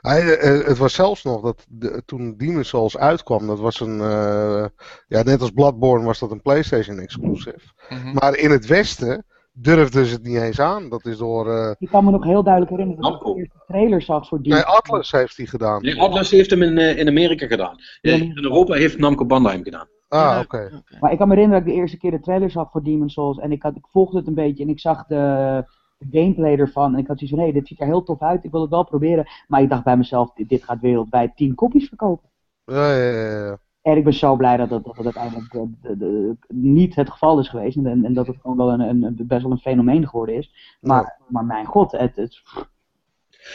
Hij, 0.00 0.36
eh, 0.36 0.66
het 0.66 0.78
was 0.78 0.94
zelfs 0.94 1.22
nog 1.22 1.42
dat 1.42 1.66
de, 1.68 2.02
toen 2.06 2.36
Demon's 2.36 2.68
Souls 2.68 2.96
uitkwam, 2.96 3.46
dat 3.46 3.58
was 3.58 3.80
een. 3.80 3.98
Uh, 3.98 4.66
ja, 5.08 5.22
net 5.22 5.40
als 5.40 5.50
Bloodborne 5.50 6.04
was 6.04 6.18
dat 6.18 6.30
een 6.30 6.42
PlayStation 6.42 6.98
exclusive. 6.98 7.60
Mhm. 7.88 8.12
Maar 8.12 8.36
in 8.36 8.50
het 8.50 8.66
Westen 8.66 9.24
durfden 9.52 10.06
ze 10.06 10.14
het 10.14 10.22
niet 10.22 10.36
eens 10.36 10.60
aan. 10.60 10.88
Dat 10.88 11.06
is 11.06 11.18
door... 11.18 11.46
Uh... 11.46 11.70
Ik 11.78 11.88
kan 11.88 12.04
me 12.04 12.10
nog 12.10 12.24
heel 12.24 12.42
duidelijk 12.42 12.72
herinneren 12.72 13.02
dat 13.02 13.14
ik 13.14 13.26
de 13.26 13.38
eerste 13.38 13.62
trailer 13.66 14.02
zag 14.02 14.28
voor 14.28 14.42
die. 14.42 14.52
Nee, 14.52 14.62
Atlas 14.62 15.10
heeft 15.10 15.36
hij 15.36 15.46
gedaan. 15.46 15.82
Nee, 15.82 16.00
Atlas 16.00 16.30
heeft 16.30 16.50
hem 16.50 16.62
in, 16.62 16.78
uh, 16.78 16.98
in 16.98 17.08
Amerika 17.08 17.46
gedaan. 17.46 17.76
In 18.00 18.32
Europa 18.34 18.74
heeft 18.74 18.98
Namco 18.98 19.26
Bandai 19.26 19.54
hem 19.54 19.64
gedaan. 19.64 19.86
Ah, 20.08 20.40
oké. 20.42 20.82
Maar 21.00 21.12
ik 21.12 21.18
kan 21.18 21.28
me 21.28 21.34
herinneren 21.34 21.64
dat 21.64 21.68
ik 21.68 21.74
de 21.74 21.80
eerste 21.80 21.98
keer 21.98 22.10
de 22.10 22.20
trailer 22.20 22.50
zag 22.50 22.70
voor 22.70 22.82
Demon's 22.82 23.12
Souls. 23.12 23.38
En 23.38 23.52
ik, 23.52 23.62
had, 23.62 23.76
ik 23.76 23.86
volgde 23.90 24.18
het 24.18 24.26
een 24.26 24.34
beetje 24.34 24.62
en 24.62 24.68
ik 24.68 24.80
zag 24.80 25.06
de, 25.06 25.64
de 25.98 26.18
gameplay 26.18 26.56
ervan. 26.56 26.92
En 26.92 26.98
ik 26.98 27.06
had 27.06 27.18
zoiets 27.18 27.36
van, 27.36 27.44
hé, 27.44 27.50
hey, 27.50 27.60
dit 27.60 27.68
ziet 27.68 27.80
er 27.80 27.86
heel 27.86 28.02
tof 28.02 28.22
uit. 28.22 28.44
Ik 28.44 28.50
wil 28.50 28.60
het 28.60 28.70
wel 28.70 28.84
proberen. 28.84 29.26
Maar 29.46 29.62
ik 29.62 29.68
dacht 29.68 29.84
bij 29.84 29.96
mezelf, 29.96 30.32
dit, 30.32 30.48
dit 30.48 30.64
gaat 30.64 30.80
wereldwijd 30.80 31.36
10 31.36 31.54
kopies 31.54 31.88
verkopen. 31.88 32.30
Ja, 32.64 32.96
ja, 32.96 33.10
ja. 33.10 33.46
ja. 33.46 33.58
En 33.82 33.96
ik 33.96 34.04
ben 34.04 34.14
zo 34.14 34.36
blij 34.36 34.56
dat 34.56 34.68
dat, 34.68 34.84
dat, 34.84 34.96
dat 34.96 35.04
uiteindelijk 35.04 35.52
de, 35.52 35.70
de, 35.82 35.96
de, 35.96 36.36
niet 36.48 36.94
het 36.94 37.10
geval 37.10 37.38
is 37.38 37.48
geweest. 37.48 37.76
En, 37.76 38.04
en 38.04 38.14
dat 38.14 38.26
het 38.26 38.36
gewoon 38.40 38.56
wel 38.56 38.72
een, 38.72 38.80
een, 38.80 39.16
best 39.26 39.42
wel 39.42 39.50
een 39.50 39.58
fenomeen 39.58 40.08
geworden 40.08 40.34
is. 40.34 40.76
Maar, 40.80 41.20
maar 41.28 41.44
mijn 41.44 41.66
god, 41.66 41.92
het, 41.92 42.16
het, 42.16 42.42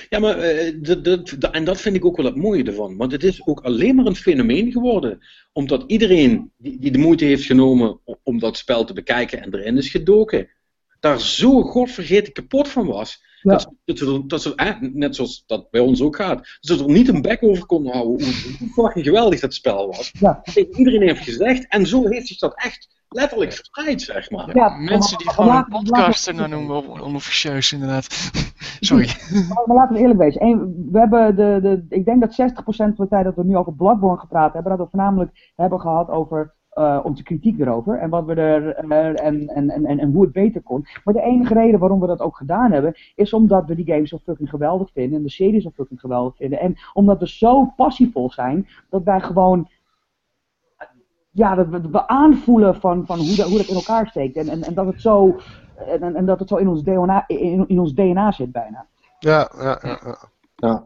ja, 0.09 0.19
maar 0.19 0.37
dat, 0.81 1.03
dat, 1.03 1.51
en 1.51 1.63
dat 1.63 1.81
vind 1.81 1.95
ik 1.95 2.05
ook 2.05 2.17
wel 2.17 2.25
het 2.25 2.35
mooie 2.35 2.63
ervan. 2.63 2.97
Want 2.97 3.11
het 3.11 3.23
is 3.23 3.47
ook 3.47 3.59
alleen 3.59 3.95
maar 3.95 4.05
een 4.05 4.15
fenomeen 4.15 4.71
geworden. 4.71 5.19
Omdat 5.53 5.83
iedereen 5.87 6.51
die, 6.57 6.79
die 6.79 6.91
de 6.91 6.97
moeite 6.97 7.25
heeft 7.25 7.45
genomen 7.45 7.99
om 8.23 8.39
dat 8.39 8.57
spel 8.57 8.83
te 8.85 8.93
bekijken 8.93 9.41
en 9.41 9.53
erin 9.53 9.77
is 9.77 9.89
gedoken, 9.89 10.49
daar 10.99 11.19
zo 11.19 11.61
godvergeten 11.61 12.33
kapot 12.33 12.67
van 12.67 12.85
was. 12.85 13.23
Dat, 13.48 13.72
dat, 13.86 14.30
dat 14.30 14.41
ze, 14.41 14.56
eh, 14.56 14.80
net 14.80 15.15
zoals 15.15 15.44
dat 15.45 15.69
bij 15.69 15.82
ons 15.82 16.02
ook 16.02 16.15
gaat, 16.15 16.38
dat 16.38 16.78
ze 16.78 16.84
er 16.84 16.91
niet 16.91 17.07
een 17.07 17.22
bek 17.22 17.44
over 17.44 17.65
konden 17.65 17.94
houden 17.94 18.26
hoe 18.26 18.69
fucking 18.69 19.06
geweldig 19.06 19.40
dat 19.40 19.53
spel 19.53 19.88
was. 19.88 20.11
Ja. 20.19 20.41
Iedereen 20.72 21.02
heeft 21.02 21.24
gezegd, 21.24 21.68
en 21.68 21.86
zo 21.86 22.07
heeft 22.07 22.28
zich 22.28 22.38
dat 22.38 22.53
echt 22.56 22.88
letterlijk 23.10 23.53
verspreid, 23.53 24.02
zeg 24.02 24.30
maar. 24.32 24.56
Ja, 24.56 24.69
mensen 24.69 25.18
die 25.18 25.30
gewoon 25.30 25.56
een 25.56 25.65
podcaster 25.68 26.36
nou 26.36 26.49
noemen, 26.49 27.02
onofficieus 27.02 27.72
inderdaad. 27.74 28.07
Sorry. 28.80 29.07
Maar, 29.65 29.76
laten 29.76 29.95
we 29.95 30.02
eerlijk 30.02 30.19
wezen. 30.19 30.74
we 30.91 30.99
hebben 30.99 31.36
de, 31.36 31.60
de, 31.61 31.86
ik 31.90 32.06
denk 32.06 32.22
dat 32.22 32.52
60% 32.52 32.56
van 32.65 32.94
de 32.95 33.07
tijd 33.07 33.24
dat 33.24 33.36
we 33.36 33.44
nu 33.44 33.57
over 33.57 33.74
Bloodborne 33.74 34.19
gepraat 34.19 34.53
hebben, 34.53 34.78
dat 34.78 34.86
we 34.86 34.91
voornamelijk 34.91 35.52
hebben 35.56 35.80
gehad 35.80 36.10
over 36.10 36.56
uh, 36.73 36.99
onze 37.03 37.23
kritiek 37.23 37.60
erover 37.60 37.99
en, 37.99 38.10
wat 38.10 38.26
we 38.26 38.34
er, 38.34 38.85
uh, 38.85 39.26
en, 39.26 39.48
en, 39.48 39.69
en, 39.69 39.99
en 39.99 40.11
hoe 40.11 40.23
het 40.23 40.31
beter 40.31 40.61
kon. 40.61 40.85
Maar 41.03 41.14
de 41.14 41.22
enige 41.22 41.53
reden 41.53 41.80
waarom 41.80 41.99
we 41.99 42.07
dat 42.07 42.19
ook 42.19 42.38
gedaan 42.38 42.72
hebben, 42.72 42.94
is 43.15 43.34
omdat 43.34 43.65
we 43.68 43.76
die 43.76 43.85
game 43.85 44.07
zo 44.07 44.18
fucking 44.18 44.49
geweldig 44.49 44.91
vinden 44.91 45.18
en 45.18 45.23
de 45.23 45.30
serie 45.30 45.61
zo 45.61 45.69
fucking 45.69 45.99
geweldig 45.99 46.35
vinden. 46.35 46.60
En 46.60 46.76
omdat 46.94 47.19
we 47.19 47.27
zo 47.27 47.65
passievol 47.76 48.31
zijn, 48.31 48.68
dat 48.89 49.03
wij 49.03 49.19
gewoon 49.19 49.69
ja, 51.38 51.56
dat 51.56 51.68
we, 51.68 51.89
we 51.89 52.07
aanvoelen 52.07 52.76
van, 52.76 53.06
van 53.06 53.19
hoe, 53.19 53.35
dat, 53.35 53.48
hoe 53.48 53.57
dat 53.57 53.68
in 53.68 53.76
elkaar 53.76 54.07
steekt. 54.07 54.35
En, 54.35 54.48
en, 54.48 54.64
en 54.64 54.73
dat 54.73 54.85
het 54.85 55.02
zo, 55.02 55.39
en, 55.76 56.15
en 56.15 56.26
dat 56.26 56.39
het 56.39 56.49
zo 56.49 56.56
in 56.56 56.68
ons 56.68 56.84
DNA, 56.84 57.27
in, 57.27 57.68
in 57.68 57.80
ons 57.80 57.94
DNA 57.94 58.31
zit 58.31 58.52
bijna. 58.52 58.85
Ja, 59.19 59.52
ja, 59.57 59.80
ja. 59.81 59.99
ja. 60.03 60.18
ja. 60.56 60.85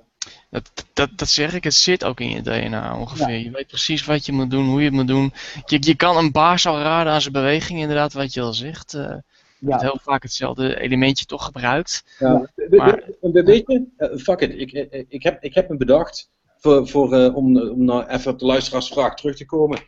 Dat, 0.51 0.71
dat, 0.93 1.09
dat 1.15 1.27
zeg 1.27 1.53
ik, 1.53 1.63
het 1.63 1.73
zit 1.73 2.03
ook 2.03 2.19
in 2.19 2.29
je 2.29 2.41
DNA 2.41 2.97
ongeveer. 2.97 3.37
Je 3.37 3.51
weet 3.51 3.67
precies 3.67 4.05
wat 4.05 4.25
je 4.25 4.31
moet 4.31 4.49
doen, 4.49 4.65
hoe 4.65 4.79
je 4.79 4.85
het 4.85 4.93
moet 4.93 5.07
doen. 5.07 5.33
Je, 5.65 5.77
je 5.79 5.95
kan 5.95 6.17
een 6.17 6.31
baas 6.31 6.65
al 6.65 6.79
raden 6.79 7.13
aan 7.13 7.21
zijn 7.21 7.33
beweging, 7.33 7.79
inderdaad, 7.79 8.13
wat 8.13 8.33
je 8.33 8.41
al 8.41 8.53
zegt. 8.53 8.93
Uh, 8.93 9.15
ja. 9.59 9.79
heel 9.79 9.99
vaak 10.01 10.23
hetzelfde 10.23 10.79
elementje 10.79 11.25
toch 11.25 11.45
gebruikt. 11.45 12.03
Ja. 12.19 12.49
Maar, 12.69 13.03
weet 13.15 13.63
je, 13.67 13.87
fuck 14.17 14.39
it, 14.39 14.51
ik, 14.55 14.71
ik, 15.09 15.23
heb, 15.23 15.43
ik 15.43 15.53
heb 15.53 15.69
me 15.69 15.77
bedacht, 15.77 16.29
voor, 16.57 16.87
voor, 16.87 17.33
om, 17.33 17.59
om 17.59 17.85
nou 17.85 18.07
even 18.07 18.31
op 18.31 18.39
de 18.39 18.45
luisteraarsvraag 18.45 19.15
terug 19.15 19.35
te 19.35 19.45
komen. 19.45 19.79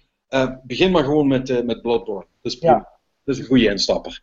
begin 0.64 0.92
maar 0.92 1.04
gewoon 1.04 1.28
met, 1.28 1.66
met 1.66 1.82
Bloodborne. 1.82 2.26
Dat 2.42 2.54
is, 2.54 2.60
dat 2.60 2.86
is 3.26 3.40
een 3.40 3.46
goede 3.46 3.70
instapper. 3.70 4.22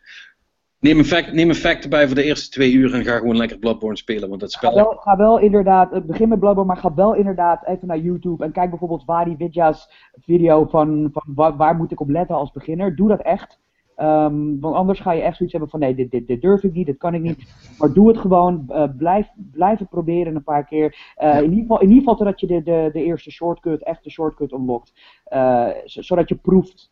Neem 0.81 0.97
een, 0.97 1.05
fact, 1.05 1.33
neem 1.33 1.49
een 1.49 1.55
fact 1.55 1.83
erbij 1.83 2.05
voor 2.05 2.15
de 2.15 2.23
eerste 2.23 2.49
twee 2.49 2.73
uur 2.73 2.93
en 2.93 3.03
ga 3.03 3.17
gewoon 3.17 3.37
lekker 3.37 3.57
Bloodborne 3.57 3.97
spelen. 3.97 4.29
Want 4.29 4.41
dat 4.41 4.51
spel... 4.51 4.71
Ga 4.71 4.75
wel, 4.75 4.93
ga 4.95 5.17
wel 5.17 5.39
inderdaad, 5.39 6.05
begin 6.05 6.29
met 6.29 6.39
Bloodborne, 6.39 6.73
maar 6.73 6.81
ga 6.81 6.93
wel 6.93 7.15
inderdaad 7.15 7.67
even 7.67 7.87
naar 7.87 7.99
YouTube 7.99 8.43
en 8.43 8.51
kijk 8.51 8.69
bijvoorbeeld 8.69 9.05
Wadi 9.05 9.35
Vidya's 9.37 10.09
video 10.21 10.65
van, 10.65 11.09
van 11.13 11.55
waar, 11.57 11.75
moet 11.75 11.91
ik 11.91 11.99
op 11.99 12.09
letten 12.09 12.35
als 12.35 12.51
beginner. 12.51 12.95
Doe 12.95 13.07
dat 13.07 13.21
echt. 13.21 13.59
Um, 13.97 14.59
want 14.59 14.75
anders 14.75 14.99
ga 14.99 15.11
je 15.11 15.21
echt 15.21 15.35
zoiets 15.35 15.51
hebben 15.51 15.71
van 15.71 15.79
nee, 15.79 15.95
dit, 15.95 16.11
dit, 16.11 16.27
dit 16.27 16.41
durf 16.41 16.63
ik 16.63 16.73
niet, 16.73 16.85
dit 16.85 16.97
kan 16.97 17.13
ik 17.13 17.21
niet. 17.21 17.73
Maar 17.79 17.93
doe 17.93 18.07
het 18.07 18.17
gewoon, 18.17 18.65
uh, 18.69 18.83
blijf, 18.97 19.27
blijf 19.51 19.79
het 19.79 19.89
proberen 19.89 20.35
een 20.35 20.43
paar 20.43 20.65
keer. 20.65 21.13
Uh, 21.21 21.37
in, 21.37 21.43
ieder 21.43 21.59
geval, 21.59 21.81
in 21.81 21.87
ieder 21.87 21.99
geval 21.99 22.15
totdat 22.15 22.39
je 22.39 22.47
de, 22.47 22.63
de, 22.63 22.89
de 22.93 23.03
eerste 23.03 23.31
shortcut, 23.31 23.83
echte 23.83 24.09
shortcut 24.09 24.51
unlockt. 24.51 24.93
Uh, 25.33 25.67
zodat 25.85 26.29
je 26.29 26.35
proeft 26.35 26.91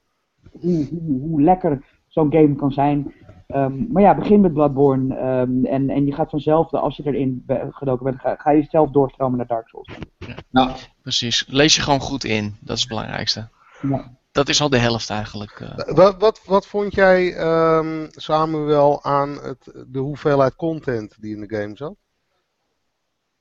hoe, 0.62 0.88
hoe, 0.90 1.20
hoe 1.22 1.42
lekker 1.42 1.86
zo'n 2.08 2.32
game 2.32 2.56
kan 2.56 2.72
zijn. 2.72 3.14
Um, 3.56 3.88
maar 3.92 4.02
ja, 4.02 4.16
begin 4.16 4.42
met 4.42 4.54
Bloodborne 4.54 5.16
um, 5.16 5.66
en, 5.66 5.90
en 5.90 6.06
je 6.06 6.14
gaat 6.14 6.30
vanzelf, 6.30 6.74
als 6.74 6.98
je 6.98 7.06
erin 7.06 7.46
gedoken 7.72 8.06
bent, 8.06 8.20
ga, 8.20 8.36
ga 8.36 8.52
je 8.52 8.66
zelf 8.70 8.90
doorstromen 8.90 9.38
naar 9.38 9.48
Dark 9.48 9.68
Souls. 9.68 9.98
Ja. 10.18 10.36
Nou, 10.50 10.72
precies. 11.02 11.46
Lees 11.48 11.76
je 11.76 11.82
gewoon 11.82 12.00
goed 12.00 12.24
in, 12.24 12.56
dat 12.60 12.76
is 12.76 12.82
het 12.82 12.90
belangrijkste. 12.90 13.48
Ja. 13.82 14.18
Dat 14.32 14.50
is 14.50 14.62
al 14.62 14.70
de 14.70 14.78
helft 14.78 15.10
eigenlijk. 15.10 15.60
Uh. 15.60 15.96
Wat, 15.96 16.20
wat, 16.20 16.42
wat 16.46 16.68
vond 16.68 16.94
jij, 16.94 17.40
um, 17.78 18.08
Samuel, 18.10 19.04
aan 19.04 19.30
het, 19.30 19.86
de 19.88 20.00
hoeveelheid 20.00 20.56
content 20.56 21.22
die 21.22 21.36
in 21.36 21.48
de 21.48 21.56
game 21.56 21.76
zat? 21.76 21.96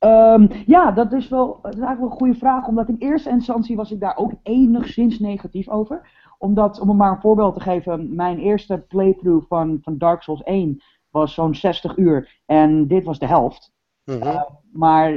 Um, 0.04 0.48
ja, 0.66 0.90
dat 0.90 1.12
is, 1.12 1.28
wel, 1.28 1.58
dat 1.62 1.74
is 1.74 1.80
eigenlijk 1.80 2.00
wel 2.00 2.10
een 2.10 2.16
goede 2.16 2.38
vraag, 2.38 2.66
omdat 2.66 2.88
in 2.88 2.96
eerste 2.98 3.30
instantie 3.30 3.76
was 3.76 3.90
ik 3.90 4.00
daar 4.00 4.16
ook 4.16 4.32
enigszins 4.42 5.18
negatief 5.18 5.68
over 5.68 6.10
omdat, 6.38 6.80
om 6.80 6.96
maar 6.96 7.10
een 7.10 7.20
voorbeeld 7.20 7.54
te 7.54 7.60
geven, 7.60 8.14
mijn 8.14 8.38
eerste 8.38 8.84
playthrough 8.88 9.46
van, 9.48 9.78
van 9.82 9.98
Dark 9.98 10.22
Souls 10.22 10.42
1 10.42 10.82
was 11.10 11.34
zo'n 11.34 11.54
60 11.54 11.96
uur. 11.96 12.40
En 12.46 12.86
dit 12.86 13.04
was 13.04 13.18
de 13.18 13.26
helft. 13.26 13.72
Mhm. 14.04 14.22
Eh, 14.22 14.42
maar 14.72 15.12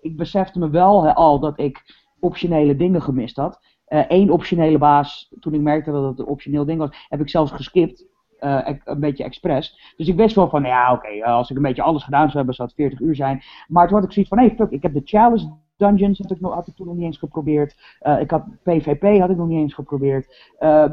ik 0.00 0.16
besefte 0.16 0.58
me 0.58 0.70
wel 0.70 1.08
al 1.12 1.38
dat 1.38 1.58
ik 1.58 2.04
optionele 2.20 2.76
dingen 2.76 3.02
gemist 3.02 3.36
had. 3.36 3.60
Eén 3.86 4.26
uh, 4.26 4.32
optionele 4.32 4.78
baas, 4.78 5.34
toen 5.40 5.54
ik 5.54 5.60
merkte 5.60 5.90
dat 5.90 6.04
het 6.04 6.18
een 6.18 6.26
optioneel 6.26 6.64
ding 6.64 6.78
was, 6.78 7.06
heb 7.08 7.20
ik 7.20 7.28
zelfs 7.28 7.52
geskipt. 7.52 8.14
Uh, 8.40 8.68
een 8.84 9.00
beetje 9.00 9.24
expres. 9.24 9.94
Dus 9.96 10.08
ik 10.08 10.16
wist 10.16 10.34
wel 10.34 10.48
van, 10.48 10.62
ja, 10.62 10.92
oké, 10.92 11.24
als 11.24 11.50
ik 11.50 11.56
een 11.56 11.62
beetje 11.62 11.82
alles 11.82 12.04
gedaan 12.04 12.24
zou 12.24 12.36
hebben, 12.36 12.54
zou 12.54 12.68
het 12.68 12.76
40 12.76 13.00
uur 13.00 13.14
zijn. 13.14 13.42
Maar 13.68 13.86
toen 13.86 13.96
had 13.96 14.04
ik 14.04 14.12
zoiets 14.12 14.30
van, 14.30 14.40
hé, 14.40 14.46
hey, 14.46 14.56
fuck, 14.56 14.70
ik 14.70 14.82
heb 14.82 14.92
de 14.92 15.00
challenge 15.04 15.56
Dungeons 15.76 16.18
had 16.18 16.30
ik, 16.30 16.40
nog, 16.40 16.54
had 16.54 16.66
ik 16.66 16.74
toen 16.74 16.86
nog 16.86 16.96
niet 16.96 17.04
eens 17.04 17.18
geprobeerd. 17.18 17.98
Uh, 18.02 18.20
ik 18.20 18.30
had 18.30 18.44
PvP 18.62 19.20
had 19.20 19.30
ik 19.30 19.36
nog 19.36 19.48
niet 19.48 19.58
eens 19.58 19.74
geprobeerd. 19.74 20.54
Uh, 20.60 20.84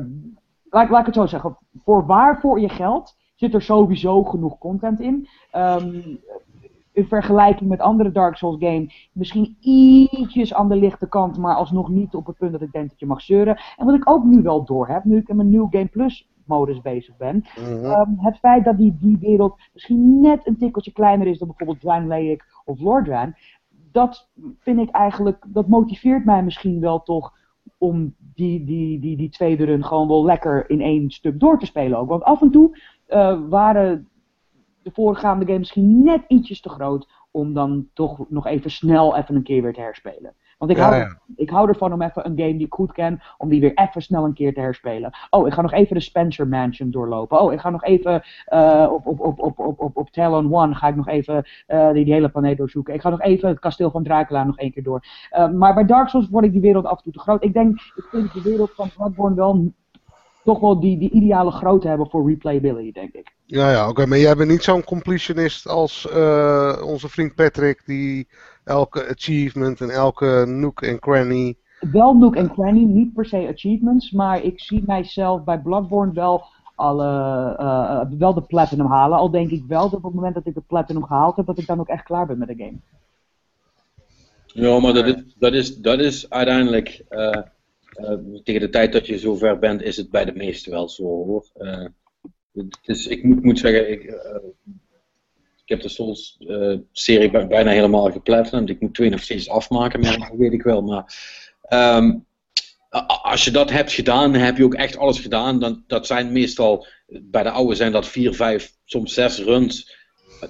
laat, 0.70 0.90
laat 0.90 1.00
ik 1.00 1.06
het 1.06 1.16
zo 1.16 1.26
zeggen. 1.26 1.58
Voor 1.84 2.06
waar 2.06 2.40
voor 2.40 2.60
je 2.60 2.70
geld 2.70 3.18
zit 3.36 3.54
er 3.54 3.62
sowieso 3.62 4.24
genoeg 4.24 4.58
content 4.58 5.00
in. 5.00 5.28
Um, 5.56 6.20
in 6.94 7.08
vergelijking 7.08 7.70
met 7.70 7.80
andere 7.80 8.12
Dark 8.12 8.36
Souls 8.36 8.58
games 8.60 9.10
misschien 9.14 9.58
ietsjes 9.60 10.54
aan 10.54 10.70
de 10.70 10.76
lichte 10.76 11.08
kant, 11.08 11.38
maar 11.38 11.56
alsnog 11.56 11.90
niet 11.90 12.16
op 12.16 12.26
het 12.26 12.38
punt 12.38 12.52
dat 12.52 12.62
ik 12.62 12.72
denk 12.72 12.90
dat 12.90 13.00
je 13.00 13.06
mag 13.06 13.22
zeuren. 13.22 13.58
En 13.78 13.86
wat 13.86 13.96
ik 13.96 14.10
ook 14.10 14.24
nu 14.24 14.42
wel 14.42 14.66
door 14.66 14.88
heb, 14.88 15.04
nu 15.04 15.18
ik 15.18 15.30
in 15.30 15.36
mijn 15.36 15.50
New 15.50 15.68
Game 15.70 15.88
Plus 15.88 16.28
modus 16.46 16.82
bezig 16.82 17.18
ben, 17.18 17.46
mm 17.60 17.86
um, 17.86 18.16
het 18.18 18.38
feit 18.38 18.64
dat 18.64 18.78
die, 18.78 18.98
die 19.00 19.18
wereld 19.18 19.60
misschien 19.74 20.22
net 20.22 20.48
een 20.48 20.58
tikkeltje 20.58 20.92
kleiner 20.92 21.28
is 21.28 21.38
dan 21.38 21.48
bijvoorbeeld 21.48 21.80
Dwan 21.80 22.08
Lake 22.08 22.42
of 22.66 22.80
Lordran, 22.80 23.36
dat 23.94 24.30
vind 24.60 24.80
ik 24.80 24.90
eigenlijk, 24.90 25.46
dat 25.48 25.68
motiveert 25.68 26.26
mij 26.26 26.44
misschien 26.44 26.80
wel 26.80 27.04
toch 27.04 27.34
om 27.78 28.16
die, 28.18 28.66
die, 28.66 29.00
die, 29.00 29.18
die 29.18 29.30
tweede 29.30 29.66
run 29.66 29.86
gewoon 29.86 30.08
wel 30.08 30.26
lekker 30.26 30.70
in 30.70 30.82
één 30.82 31.12
stuk 31.12 31.40
door 31.40 31.60
te 31.60 31.66
spelen 31.66 31.98
ook. 31.98 32.08
Want 32.10 32.24
af 32.24 32.42
en 32.42 32.52
toe 32.52 32.78
uh, 33.10 33.40
waren 33.50 34.08
de 34.82 34.92
voorgaande 34.94 35.46
games 35.46 35.60
misschien 35.60 36.04
net 36.04 36.24
ietsjes 36.28 36.62
te 36.62 36.70
groot 36.70 37.10
om 37.32 37.54
dan 37.54 37.88
toch 37.94 38.30
nog 38.30 38.46
even 38.48 38.72
snel 38.72 39.16
even 39.16 39.36
een 39.36 39.44
keer 39.44 39.62
weer 39.62 39.74
te 39.74 39.82
herspelen. 39.82 40.36
Want 40.58 40.72
ik, 40.72 40.78
hou, 40.78 41.16
ik 41.36 41.50
hou 41.50 41.68
ervan 41.68 41.94
om 41.94 42.02
even 42.02 42.26
een 42.26 42.38
game 42.38 42.58
die 42.58 42.66
ik 42.66 42.74
goed 42.74 42.92
ken, 42.92 43.22
om 43.38 43.50
die 43.50 43.62
weer 43.62 43.74
even 43.74 44.02
snel 44.02 44.24
een 44.24 44.34
keer 44.34 44.54
te 44.54 44.60
herspelen. 44.60 45.14
Oh, 45.30 45.48
ik 45.48 45.54
ga 45.54 45.62
nog 45.62 45.74
even 45.74 45.96
de 45.96 46.02
Spencer 46.02 46.48
Mansion 46.48 46.92
doorlopen. 46.92 47.42
Oh, 47.42 47.54
ik 47.54 47.60
ga 47.60 47.70
nog 47.70 47.84
even 47.84 48.24
uh, 48.54 48.88
op, 48.92 49.08
op, 49.08 49.20
op, 49.20 49.40
op, 49.40 49.60
op, 49.60 49.80
op, 49.80 49.98
op 49.98 50.10
Talon 50.10 50.54
One 50.54 50.76
ga 50.76 50.88
ik 50.88 50.96
nog 50.96 51.08
even 51.08 51.46
uh, 51.68 51.92
die, 51.92 52.06
die, 52.06 52.14
hele 52.14 52.30
planeet 52.30 52.58
doorzoeken. 52.58 52.94
Ik 52.94 53.02
ga 53.02 53.10
nog 53.10 53.22
even 53.22 53.50
het 53.50 53.60
kasteel 53.60 53.92
van 53.92 54.04
Dracula 54.04 54.44
nog 54.44 54.58
één 54.58 54.72
keer 54.72 54.84
door. 54.84 55.06
Uh, 55.32 55.50
maar 55.50 55.74
bij 55.74 55.86
Dark 55.86 56.10
Souls 56.10 56.30
word 56.30 56.46
ik 56.46 56.52
die 56.52 56.62
wereld 56.62 56.86
af 56.86 56.98
en 56.98 57.04
toe 57.04 57.14
te 57.14 57.20
groot. 57.20 57.44
Ik 57.44 57.54
denk, 57.54 57.80
ik 57.96 58.06
vind 58.12 58.34
de 58.34 58.42
wereld 58.42 58.72
van 58.76 58.90
Bloodborne 58.98 59.36
wel 59.36 59.72
toch 60.44 60.60
wel 60.60 60.80
die, 60.80 60.98
die 60.98 61.10
ideale 61.10 61.52
grootte 61.52 61.88
hebben 61.88 62.10
voor 62.10 62.30
replayability, 62.30 62.92
denk 62.92 63.14
ik. 63.14 63.32
Ja, 63.46 63.72
ja, 63.72 63.90
oké. 63.90 64.06
Maar 64.06 64.18
jij 64.18 64.36
bent 64.36 64.50
niet 64.50 64.64
zo'n 64.64 64.84
completionist 64.84 65.68
als 65.68 66.08
onze 66.82 67.10
vriend 67.10 67.36
Patrick, 67.36 67.82
die 67.86 68.28
elke 68.64 69.08
achievement 69.08 69.82
en 69.82 69.90
elke 69.90 70.46
nook 70.48 70.82
en 70.82 71.00
cranny. 71.00 71.56
Wel 71.92 72.14
nook 72.14 72.36
en 72.36 72.54
cranny, 72.54 72.84
niet 72.84 73.14
per 73.14 73.26
se 73.26 73.48
achievements, 73.48 74.12
maar 74.12 74.44
ik 74.44 74.60
zie 74.60 74.84
mijzelf 74.86 75.44
bij 75.44 75.62
Bloodborne 75.62 76.14
wel 76.14 76.44
alle, 76.76 77.08
uh, 77.60 78.20
wel 78.20 78.34
de 78.34 78.42
platinum 78.42 78.86
halen. 78.86 79.18
Al 79.18 79.32
denk 79.32 79.50
ik 79.50 79.64
wel 79.68 79.90
dat 79.90 79.94
op 79.94 80.04
het 80.04 80.14
moment 80.14 80.36
dat 80.36 80.46
ik 80.46 80.54
de 80.54 80.62
platinum 80.68 81.04
gehaald 81.04 81.36
heb, 81.36 81.46
dat 81.46 81.58
ik 81.58 81.68
dan 81.68 81.80
ook 81.80 81.88
echt 81.88 82.04
klaar 82.04 82.26
ben 82.26 82.38
met 82.38 82.48
de 82.48 82.56
game. 82.58 82.78
Ja, 84.46 84.80
maar 84.80 84.94
dat 84.94 85.06
is, 85.06 85.36
dat 85.38 85.54
is, 85.54 85.78
dat 85.78 86.00
is 86.00 86.30
uiteindelijk, 86.30 87.04
uh, 87.10 87.44
tegen 88.44 88.62
de 88.62 88.70
tijd 88.70 88.94
dat 88.94 89.08
je 89.08 89.20
zover 89.20 89.60
bent, 89.60 89.82
is 89.82 89.98
het 89.98 90.10
bij 90.10 90.26
de 90.26 90.34
meesten 90.34 90.72
wel 90.72 90.90
zo 90.90 91.04
hoor. 91.04 91.46
dus 92.82 93.08
ik 93.08 93.24
moet, 93.24 93.44
moet 93.44 93.60
zeggen, 93.60 93.92
ik 93.92 94.14
heb 95.74 95.82
de 95.82 95.90
Souls-serie 95.90 97.32
uh, 97.32 97.48
bijna 97.48 97.72
helemaal 97.72 98.12
geplatinumd. 98.12 98.70
Ik 98.70 98.82
moet 98.82 98.94
twee 98.94 99.10
nog 99.10 99.22
steeds 99.22 99.50
afmaken, 99.50 100.00
maar 100.00 100.18
dat 100.18 100.38
weet 100.38 100.54
ik 100.54 100.64
wel. 100.64 100.82
Maar 100.82 101.06
um, 101.70 102.26
als 103.22 103.44
je 103.44 103.52
dat 103.52 103.70
hebt 103.70 103.92
gedaan, 103.92 104.34
heb 104.34 104.58
je 104.58 104.64
ook 104.64 104.74
echt 104.74 104.98
alles 104.98 105.20
gedaan. 105.20 105.60
Dan, 105.60 105.84
dat 105.88 106.08
zijn 106.08 106.32
meestal, 106.32 106.86
bij 107.08 107.44
de 107.44 107.50
oude 107.50 107.76
zijn 107.76 107.92
dat 107.92 108.08
vier, 108.08 108.34
vijf, 108.34 108.76
soms 108.86 109.14
zes 109.14 109.44
runs. 109.44 110.02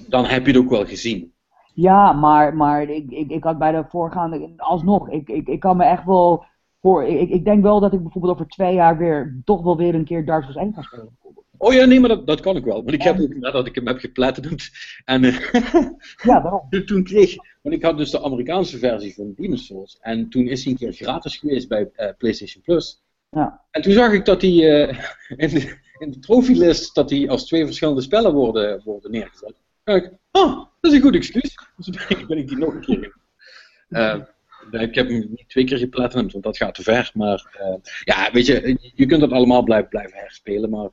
Dan 0.07 0.25
heb 0.25 0.45
je 0.45 0.51
het 0.51 0.61
ook 0.61 0.69
wel 0.69 0.85
gezien. 0.85 1.33
Ja, 1.73 2.13
maar, 2.13 2.55
maar 2.55 2.83
ik, 2.89 3.11
ik, 3.11 3.29
ik 3.29 3.43
had 3.43 3.57
bij 3.57 3.71
de 3.71 3.85
voorgaande, 3.89 4.53
alsnog, 4.57 5.09
ik, 5.09 5.29
ik, 5.29 5.47
ik 5.47 5.59
kan 5.59 5.77
me 5.77 5.83
echt 5.83 6.05
wel 6.05 6.45
voor, 6.81 7.03
ik, 7.03 7.29
ik 7.29 7.45
denk 7.45 7.63
wel 7.63 7.79
dat 7.79 7.93
ik 7.93 8.01
bijvoorbeeld 8.01 8.33
over 8.33 8.47
twee 8.47 8.73
jaar 8.73 8.97
weer, 8.97 9.41
toch 9.45 9.63
wel 9.63 9.77
weer 9.77 9.95
een 9.95 10.05
keer 10.05 10.25
Dark 10.25 10.41
Souls 10.41 10.57
1 10.57 10.73
ga 10.73 10.81
spelen. 10.81 11.17
Oh 11.63 11.73
ja, 11.73 11.85
nee, 11.85 11.99
maar 11.99 12.09
dat, 12.09 12.27
dat 12.27 12.39
kan 12.39 12.55
ik 12.55 12.63
wel. 12.63 12.83
Want 12.83 12.93
ik 12.93 13.01
heb 13.01 13.19
ook 13.19 13.35
nadat 13.35 13.67
ik 13.67 13.75
hem 13.75 13.87
heb 13.87 13.99
geplatinumd. 13.99 14.69
En 15.05 15.23
uh, 15.23 15.39
ja, 16.29 16.39
daarom. 16.39 16.69
toen 16.85 17.03
kreeg. 17.03 17.35
Want 17.61 17.75
ik 17.75 17.83
had 17.83 17.97
dus 17.97 18.11
de 18.11 18.23
Amerikaanse 18.23 18.77
versie 18.77 19.13
van 19.13 19.33
Demon's 19.35 19.65
Souls. 19.65 19.97
En 20.01 20.29
toen 20.29 20.47
is 20.47 20.63
hij 20.63 20.71
een 20.71 20.77
keer 20.77 20.93
gratis 20.93 21.37
geweest 21.37 21.67
bij 21.67 21.89
uh, 21.95 22.07
PlayStation 22.17 22.63
Plus. 22.63 23.03
Ja. 23.29 23.61
En 23.71 23.81
toen 23.81 23.93
zag 23.93 24.11
ik 24.11 24.25
dat 24.25 24.41
hij 24.41 24.51
uh, 24.51 24.87
in, 25.43 25.49
de, 25.49 25.77
in 25.97 26.11
de 26.11 26.89
dat 26.93 27.09
hij 27.09 27.29
als 27.29 27.45
twee 27.45 27.65
verschillende 27.65 28.01
spellen 28.01 28.33
worden, 28.33 28.81
worden 28.83 29.11
neergezet. 29.11 29.53
Kijk, 29.83 30.11
oh, 30.31 30.57
dat 30.81 30.91
is 30.91 30.97
een 30.97 31.03
goed 31.03 31.15
excuus. 31.15 31.55
Dus 31.77 31.89
ben 31.89 32.19
ik, 32.19 32.27
ben 32.27 32.37
ik 32.37 32.47
die 32.47 32.57
nog 32.57 32.73
een 32.73 32.81
keer 32.81 33.21
ik 34.71 34.95
heb 34.95 35.07
hem 35.07 35.27
niet 35.29 35.43
twee 35.49 35.63
keer 35.63 35.77
geplatinumd, 35.77 36.31
want 36.31 36.43
dat 36.43 36.57
gaat 36.57 36.75
te 36.75 36.83
ver. 36.83 37.11
Maar 37.13 37.57
ja, 38.03 38.31
weet 38.31 38.45
je, 38.45 38.91
je 38.95 39.05
kunt 39.05 39.21
dat 39.21 39.31
allemaal 39.31 39.63
blijven, 39.63 39.89
blijven 39.89 40.17
herspelen. 40.17 40.69
Maar 40.69 40.89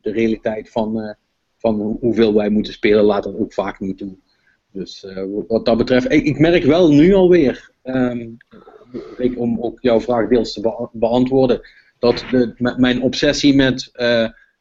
de, 0.00 0.10
realiteit 0.10 0.70
van, 0.70 0.98
uh, 0.98 1.12
van 1.56 1.98
hoeveel 2.00 2.34
wij 2.34 2.48
moeten 2.48 2.72
spelen 2.72 3.04
laat 3.04 3.24
dat 3.24 3.38
ook 3.38 3.52
vaak 3.52 3.80
niet 3.80 3.98
toe. 3.98 4.16
Dus 4.72 5.06
wat 5.48 5.64
dat 5.64 5.76
betreft, 5.76 6.12
ik, 6.12 6.24
ik, 6.24 6.38
merk 6.38 6.64
wel 6.64 6.92
nu 6.92 7.14
alweer, 7.14 7.70
um, 7.84 8.36
om 9.36 9.60
ook 9.60 9.78
jouw 9.80 10.00
vraag 10.00 10.28
deels 10.28 10.52
te 10.52 10.88
beantwoorden, 10.92 11.60
dat 11.98 12.24
de, 12.30 12.74
mijn 12.76 13.02
obsessie 13.02 13.54
met 13.54 13.90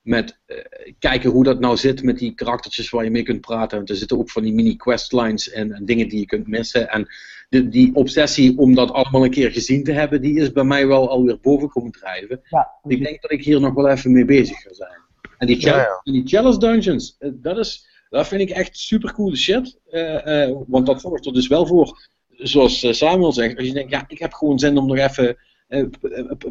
met 0.10 0.40
uh, 0.48 0.57
kijken 0.99 1.30
hoe 1.30 1.44
dat 1.44 1.60
nou 1.60 1.78
zit 1.78 2.03
met 2.03 2.18
die 2.18 2.36
karaktertjes 2.36 2.90
waar 2.90 3.03
je 3.03 3.11
mee 3.11 3.24
kunt 3.24 3.41
praten. 3.41 3.78
Want 3.78 3.90
er 3.90 3.95
zitten 3.95 4.18
ook 4.18 4.30
van 4.30 4.44
die 4.44 4.53
mini 4.53 4.76
questlines 4.76 5.49
en, 5.49 5.72
en 5.72 5.86
dingen 5.86 6.10
die 6.10 6.20
je 6.20 6.26
kunt 6.26 6.48
missen. 6.48 6.90
En 6.90 7.07
de, 7.49 7.70
die 7.70 7.95
obsessie 7.95 8.57
om 8.57 8.76
dat 8.76 8.91
allemaal 8.91 9.24
een 9.24 9.30
keer 9.30 9.52
gezien 9.52 9.84
te 9.84 9.91
hebben, 9.91 10.22
die 10.22 10.40
is 10.40 10.52
bij 10.52 10.64
mij 10.64 10.88
wel 10.88 11.10
alweer 11.10 11.40
boven 11.40 11.70
komen 11.70 11.91
drijven. 11.91 12.41
Ja. 12.49 12.70
Ik 12.88 13.03
denk 13.03 13.22
dat 13.22 13.32
ik 13.32 13.44
hier 13.44 13.60
nog 13.60 13.74
wel 13.74 13.90
even 13.90 14.11
mee 14.11 14.26
bezig 14.26 14.57
ga 14.61 14.74
zijn. 14.74 15.07
En 15.40 15.48
die, 15.48 15.61
ja, 15.61 15.78
ja. 15.78 16.02
die 16.03 16.28
Chalice 16.28 16.60
Dungeons, 16.60 17.16
eh, 17.20 17.30
dat, 17.34 17.57
is, 17.57 17.88
dat 18.10 18.28
vind 18.28 18.41
ik 18.41 18.49
echt 18.49 18.78
super 18.78 19.14
coole 19.14 19.36
shit. 19.36 19.80
Uh, 19.91 20.48
uh, 20.48 20.57
want 20.68 20.86
dat 20.86 21.02
zorgt 21.02 21.26
er 21.26 21.34
dus 21.34 21.48
wel 21.48 21.66
voor, 21.66 22.07
zoals 22.30 22.98
Samuel 22.98 23.32
zegt, 23.32 23.57
als 23.57 23.68
je 23.68 23.74
denkt, 23.74 23.91
ja, 23.91 24.06
ik 24.07 24.20
heb 24.20 24.34
gewoon 24.34 24.60
zin 24.60 24.78
om 24.78 24.88
nog 24.88 24.98
even 24.98 25.38
een 25.68 25.94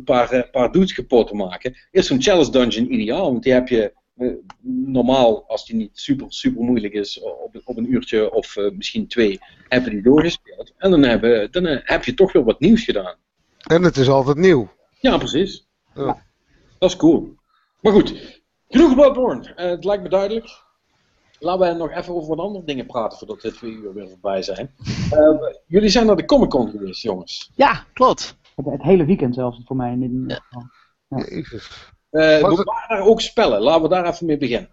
paar, 0.05 0.48
paar 0.51 0.73
dudes 0.73 0.93
kapot 0.93 1.28
te 1.28 1.35
maken, 1.35 1.77
is 1.90 2.06
zo'n 2.06 2.23
Chalice 2.23 2.51
Dungeon 2.51 2.93
ideaal. 2.93 3.31
Want 3.31 3.43
die 3.43 3.52
heb 3.52 3.69
je 3.69 3.93
normaal, 4.62 5.44
als 5.48 5.66
die 5.66 5.77
niet 5.77 5.90
super, 5.93 6.27
super 6.28 6.62
moeilijk 6.62 6.94
is, 6.94 7.20
op, 7.20 7.60
op 7.65 7.77
een 7.77 7.93
uurtje 7.93 8.32
of 8.32 8.56
misschien 8.73 9.06
twee, 9.06 9.39
hebben 9.69 9.90
die 9.90 10.02
doorgespeeld. 10.02 10.73
En 10.78 10.90
dan, 10.90 11.02
hebben, 11.02 11.51
dan 11.51 11.65
heb 11.66 12.05
je 12.05 12.15
toch 12.15 12.32
weer 12.32 12.44
wat 12.44 12.60
nieuws 12.60 12.85
gedaan. 12.85 13.15
En 13.66 13.82
het 13.82 13.97
is 13.97 14.09
altijd 14.09 14.36
nieuw. 14.36 14.70
Ja, 15.01 15.19
precies. 15.19 15.66
Ja. 15.94 16.23
Dat 16.78 16.90
is 16.90 16.97
cool. 16.97 17.36
Maar 17.81 17.93
goed, 17.93 18.38
genoeg 18.69 18.95
Bloodborne. 18.95 19.53
Uh, 19.57 19.70
het 19.70 19.85
lijkt 19.85 20.03
me 20.03 20.09
duidelijk. 20.09 20.66
Laten 21.39 21.66
we 21.69 21.73
nog 21.73 21.90
even 21.90 22.15
over 22.15 22.28
wat 22.28 22.47
andere 22.47 22.65
dingen 22.65 22.86
praten 22.86 23.19
voordat 23.19 23.40
de 23.40 23.53
twee 23.53 23.70
uur 23.70 23.95
weer 23.95 24.09
voorbij 24.09 24.43
zijn. 24.43 24.74
Uh, 25.12 25.40
jullie 25.66 25.89
zijn 25.89 26.07
naar 26.07 26.16
de 26.16 26.24
Comic 26.24 26.49
Con 26.49 26.70
geweest, 26.70 27.03
jongens. 27.03 27.51
Ja, 27.55 27.85
klopt. 27.93 28.36
Het, 28.55 28.82
hele 28.82 29.05
weekend 29.05 29.35
zelfs 29.35 29.61
voor 29.65 29.77
mij. 29.77 29.90
In, 29.90 30.24
ja. 30.27 30.43
Ja. 31.09 31.24
Jezus. 31.28 31.70
Uh, 32.11 32.20
we 32.20 32.62
waren 32.65 32.89
daar 32.89 33.01
ook 33.01 33.20
spellen. 33.20 33.61
Laten 33.61 33.82
we 33.82 33.89
daar 33.89 34.07
even 34.07 34.27
mee 34.27 34.39
beginnen. 34.39 34.70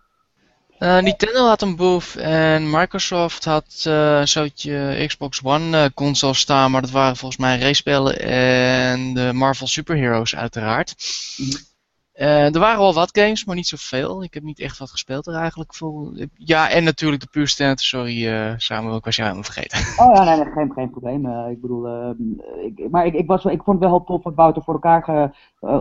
Uh, 0.80 1.00
Nintendo 1.00 1.48
had 1.48 1.62
een 1.62 1.76
booth 1.76 2.16
en 2.16 2.70
Microsoft 2.70 3.46
had 3.46 3.84
uh, 3.88 4.20
een 4.20 4.28
zootje 4.28 5.04
Xbox 5.08 5.44
One 5.44 5.78
uh, 5.78 5.86
console 5.94 6.34
staan, 6.34 6.72
maar 6.72 6.82
dat 6.82 6.92
waren 6.92 7.16
volgens 7.16 7.42
mij 7.42 7.60
race-spellen 7.60 8.20
en 8.20 9.14
de 9.14 9.34
Marvel 9.34 9.68
Superheroes 9.68 10.36
uiteraard. 10.36 10.96
Mm 11.38 11.74
er 12.16 12.60
waren 12.60 12.80
wel 12.80 12.94
wat 12.94 13.18
games, 13.18 13.46
maar 13.46 13.56
niet 13.56 13.68
zoveel. 13.68 14.24
Ik 14.24 14.34
heb 14.34 14.44
niet 14.44 14.60
echt 14.60 14.78
wat 14.78 14.90
gespeeld 14.90 15.28
er 15.28 15.36
eigenlijk. 15.36 15.74
Voor... 15.74 16.28
Ja, 16.36 16.70
en 16.70 16.84
natuurlijk 16.84 17.22
de 17.22 17.28
Pure 17.32 17.48
Stand. 17.48 17.82
Sorry 17.82 18.56
Samuel, 18.58 18.96
ik 18.96 19.04
was 19.04 19.16
jou 19.16 19.30
helemaal 19.30 19.52
vergeten. 19.52 19.80
Oh 20.06 20.16
ja, 20.16 20.36
nee, 20.36 20.52
geen, 20.52 20.72
geen 20.72 20.90
probleem. 20.90 21.28
ik 21.50 21.62
bedoel, 21.62 22.16
ik, 22.64 22.90
maar 22.92 23.06
ik, 23.06 23.14
ik, 23.14 23.28
was, 23.28 23.46
ik 23.46 23.64
vond 23.64 23.80
het 23.82 23.90
wel 23.90 23.98
heel 23.98 24.04
tof 24.06 24.24
wat 24.24 24.36
Wouter 24.36 24.64
voor 24.64 24.74
elkaar 24.74 25.04
ge, 25.04 25.30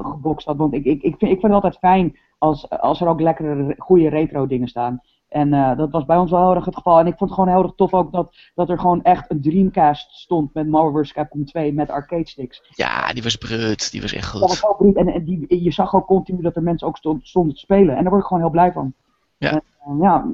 gebokst 0.03 0.47
had. 0.47 0.57
Want 0.57 0.75
ik, 0.75 0.85
ik, 0.85 1.03
ik, 1.03 1.15
vind, 1.19 1.33
ik 1.33 1.41
vind 1.41 1.43
het 1.43 1.53
altijd 1.53 1.79
fijn 1.79 2.17
als, 2.39 2.71
als 2.71 3.01
er 3.01 3.09
ook 3.09 3.21
lekkere, 3.21 3.75
goede 3.79 4.09
retro 4.09 4.47
dingen 4.47 4.69
staan. 4.69 5.01
En 5.35 5.53
uh, 5.53 5.77
dat 5.77 5.91
was 5.91 6.05
bij 6.05 6.17
ons 6.17 6.31
wel 6.31 6.41
heel 6.41 6.55
erg 6.55 6.65
het 6.65 6.77
geval. 6.77 6.99
En 6.99 7.07
ik 7.07 7.17
vond 7.17 7.31
het 7.31 7.39
gewoon 7.39 7.55
heel 7.55 7.63
erg 7.63 7.75
tof 7.77 7.95
ook 7.95 8.13
dat, 8.13 8.37
dat 8.55 8.69
er 8.69 8.79
gewoon 8.79 9.03
echt 9.03 9.31
een 9.31 9.41
Dreamcast 9.41 10.13
stond 10.13 10.55
met 10.55 10.69
Marvel 10.69 11.03
vs. 11.03 11.13
Capcom 11.13 11.45
2 11.45 11.73
met 11.73 11.91
arcade 11.91 12.29
sticks. 12.29 12.63
Ja, 12.69 13.13
die 13.13 13.23
was 13.23 13.37
brut. 13.37 13.91
Die 13.91 14.01
was 14.01 14.13
echt 14.13 14.29
goed. 14.29 14.41
Dat 14.41 14.49
was 14.49 14.61
wel 14.61 14.75
brut. 14.75 14.97
En, 14.97 15.09
en 15.09 15.25
die, 15.25 15.63
je 15.63 15.73
zag 15.73 15.95
ook 15.95 16.07
continu 16.07 16.43
dat 16.43 16.57
er 16.57 16.63
mensen 16.63 16.87
ook 16.87 16.97
stond, 16.97 17.27
stonden 17.27 17.55
te 17.55 17.61
spelen. 17.61 17.97
En 17.97 18.03
daar 18.03 18.11
word 18.11 18.23
ik 18.23 18.29
gewoon 18.29 18.43
heel 18.43 18.53
blij 18.53 18.73
van. 18.73 18.95
Ja. 19.37 19.51
En, 19.51 19.63
uh, 19.89 20.03
ja, 20.03 20.27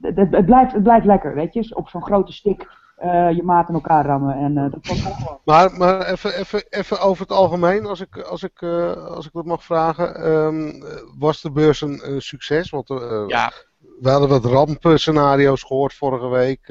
het, 0.00 0.16
het, 0.16 0.46
blijft, 0.46 0.72
het 0.72 0.82
blijft 0.82 1.06
lekker, 1.06 1.34
weet 1.34 1.54
je. 1.54 1.76
Op 1.76 1.88
zo'n 1.88 2.04
grote 2.04 2.32
stick 2.32 2.68
uh, 3.04 3.30
je 3.30 3.42
maat 3.42 3.68
in 3.68 3.74
elkaar 3.74 4.06
rammen. 4.06 4.34
En, 4.34 4.56
uh, 4.56 4.70
dat 4.70 4.86
was 4.86 5.00
gewoon... 5.00 5.38
Maar, 5.44 5.72
maar 5.72 6.06
even, 6.06 6.34
even, 6.34 6.64
even 6.70 7.00
over 7.00 7.22
het 7.22 7.32
algemeen, 7.32 7.86
als 7.86 8.00
ik, 8.00 8.18
als 8.18 8.42
ik, 8.42 8.60
uh, 8.60 8.92
als 8.92 9.26
ik 9.26 9.32
dat 9.32 9.44
mag 9.44 9.64
vragen. 9.64 10.30
Um, 10.30 10.82
was 11.18 11.40
de 11.40 11.50
beurs 11.50 11.80
een 11.80 12.22
succes? 12.22 12.70
Want 12.70 12.88
ja. 13.26 13.52
We 14.00 14.10
hadden 14.10 14.28
wat 14.28 14.44
rampscenario's 14.44 15.62
gehoord 15.62 15.94
vorige 15.94 16.28
week. 16.28 16.66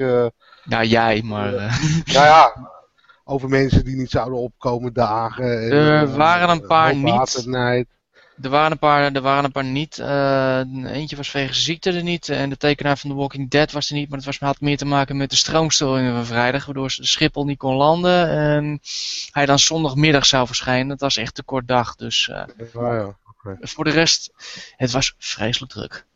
ja, 0.64 0.84
jij, 0.84 1.22
maar... 1.22 1.52
nou 1.52 1.72
ja, 2.34 2.70
over 3.24 3.48
mensen 3.48 3.84
die 3.84 3.96
niet 3.96 4.10
zouden 4.10 4.38
opkomen 4.38 4.92
dagen. 4.92 5.62
En, 5.62 5.70
er 5.72 6.16
waren 6.16 6.48
een 6.48 6.66
paar 6.66 6.96
niet. 6.96 7.46
Er 8.42 8.50
waren 8.50 8.70
een 8.70 8.78
paar, 8.78 9.12
er 9.12 9.20
waren 9.20 9.44
een 9.44 9.52
paar 9.52 9.64
niet. 9.64 9.98
Uh, 9.98 10.58
eentje 10.84 11.16
was 11.16 11.32
wegens 11.32 11.64
ziekte 11.64 11.92
er 11.92 12.02
niet. 12.02 12.28
En 12.28 12.48
de 12.48 12.56
tekenaar 12.56 12.98
van 12.98 13.10
The 13.10 13.16
Walking 13.16 13.50
Dead 13.50 13.72
was 13.72 13.88
er 13.88 13.94
niet. 13.94 14.08
Maar 14.08 14.16
het 14.16 14.26
was, 14.26 14.38
had 14.38 14.60
meer 14.60 14.76
te 14.76 14.84
maken 14.84 15.16
met 15.16 15.30
de 15.30 15.36
stroomstoringen 15.36 16.14
van 16.14 16.26
vrijdag. 16.26 16.64
Waardoor 16.64 16.94
de 16.96 17.06
Schiphol 17.06 17.44
niet 17.44 17.58
kon 17.58 17.74
landen. 17.74 18.28
En 18.28 18.80
hij 19.30 19.46
dan 19.46 19.58
zondagmiddag 19.58 20.26
zou 20.26 20.46
verschijnen. 20.46 20.90
Het 20.90 21.00
was 21.00 21.16
echt 21.16 21.34
te 21.34 21.42
kort 21.42 21.68
dag. 21.68 21.94
Dus 21.94 22.30
uh, 22.32 22.42
ja. 22.72 23.16
voor 23.60 23.84
de 23.84 23.90
rest, 23.90 24.32
het 24.76 24.90
was 24.90 25.14
vreselijk 25.18 25.72
druk. 25.72 26.06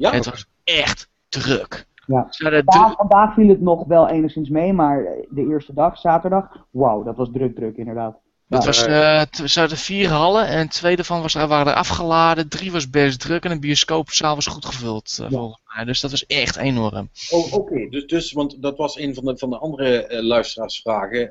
Ja? 0.00 0.12
Het 0.12 0.24
was 0.24 0.46
echt 0.64 1.08
druk. 1.28 1.86
Ja. 2.06 2.26
Vandaag, 2.30 2.94
vandaag 2.96 3.34
viel 3.34 3.48
het 3.48 3.60
nog 3.60 3.84
wel 3.86 4.08
enigszins 4.08 4.48
mee. 4.48 4.72
Maar 4.72 5.04
de 5.28 5.46
eerste 5.48 5.74
dag, 5.74 5.98
zaterdag, 5.98 6.66
wauw, 6.70 7.02
dat 7.02 7.16
was 7.16 7.28
druk 7.32 7.54
druk 7.54 7.76
inderdaad. 7.76 8.18
Het 8.48 8.64
was, 8.64 8.88
uh, 8.88 9.22
zaten 9.44 9.76
vier 9.76 10.08
hallen 10.08 10.46
en 10.46 10.68
twee 10.68 10.96
daarvan 10.96 11.22
was, 11.22 11.34
waren 11.34 11.66
er 11.66 11.78
afgeladen. 11.78 12.48
Drie 12.48 12.72
was 12.72 12.90
best 12.90 13.20
druk 13.20 13.44
en 13.44 13.50
een 13.50 13.60
bioscoopzaal 13.60 14.34
was 14.34 14.46
goed 14.46 14.64
gevuld, 14.64 15.18
uh, 15.20 15.28
volgens 15.30 15.62
mij. 15.74 15.84
Dus 15.84 16.00
dat 16.00 16.10
was 16.10 16.26
echt 16.26 16.56
enorm. 16.56 17.08
Oh, 17.30 17.52
oké. 17.52 17.88
Dus, 17.88 18.06
dus, 18.06 18.32
want 18.32 18.62
dat 18.62 18.76
was 18.76 18.98
een 18.98 19.14
van 19.14 19.24
de, 19.24 19.38
van 19.38 19.50
de 19.50 19.58
andere 19.58 20.08
uh, 20.10 20.20
luisteraarsvragen. 20.20 21.30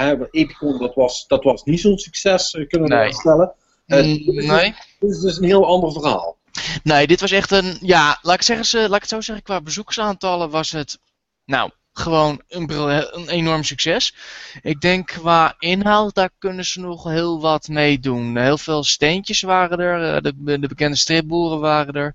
Uh, 0.00 0.20
Epicon, 0.30 0.78
dat 0.78 0.94
was, 0.94 1.26
dat 1.26 1.44
was 1.44 1.64
niet 1.64 1.80
zo'n 1.80 1.98
succes, 1.98 2.50
kunnen 2.68 2.88
we 2.88 2.94
nee. 2.94 3.12
stellen. 3.12 3.52
Mm, 3.86 4.22
nee. 4.24 4.74
Dit 4.98 5.10
is 5.10 5.20
dus 5.20 5.38
een 5.38 5.44
heel 5.44 5.66
ander 5.66 5.92
verhaal. 5.92 6.36
Nee, 6.82 7.06
dit 7.06 7.20
was 7.20 7.30
echt 7.30 7.50
een, 7.50 7.78
ja, 7.80 8.18
laat 8.22 8.34
ik, 8.34 8.42
zeggen, 8.42 8.80
laat 8.80 8.94
ik 8.94 9.00
het 9.00 9.10
zo 9.10 9.20
zeggen, 9.20 9.44
qua 9.44 9.60
bezoekersaantallen 9.60 10.50
was 10.50 10.70
het, 10.70 10.98
nou, 11.44 11.70
gewoon 11.92 12.42
een, 12.48 12.70
een, 12.70 13.28
enorm 13.28 13.64
succes. 13.64 14.14
Ik 14.62 14.80
denk 14.80 15.06
qua 15.06 15.54
inhoud, 15.58 16.14
daar 16.14 16.30
kunnen 16.38 16.64
ze 16.64 16.80
nog 16.80 17.04
heel 17.04 17.40
wat 17.40 17.68
mee 17.68 17.98
doen. 17.98 18.36
Heel 18.36 18.58
veel 18.58 18.84
steentjes 18.84 19.40
waren 19.40 19.78
er, 19.78 20.14
eh, 20.14 20.22
de, 20.22 20.58
de 20.58 20.68
bekende 20.68 20.96
stripboeren 20.96 21.60
waren 21.60 21.94
er. 21.94 22.14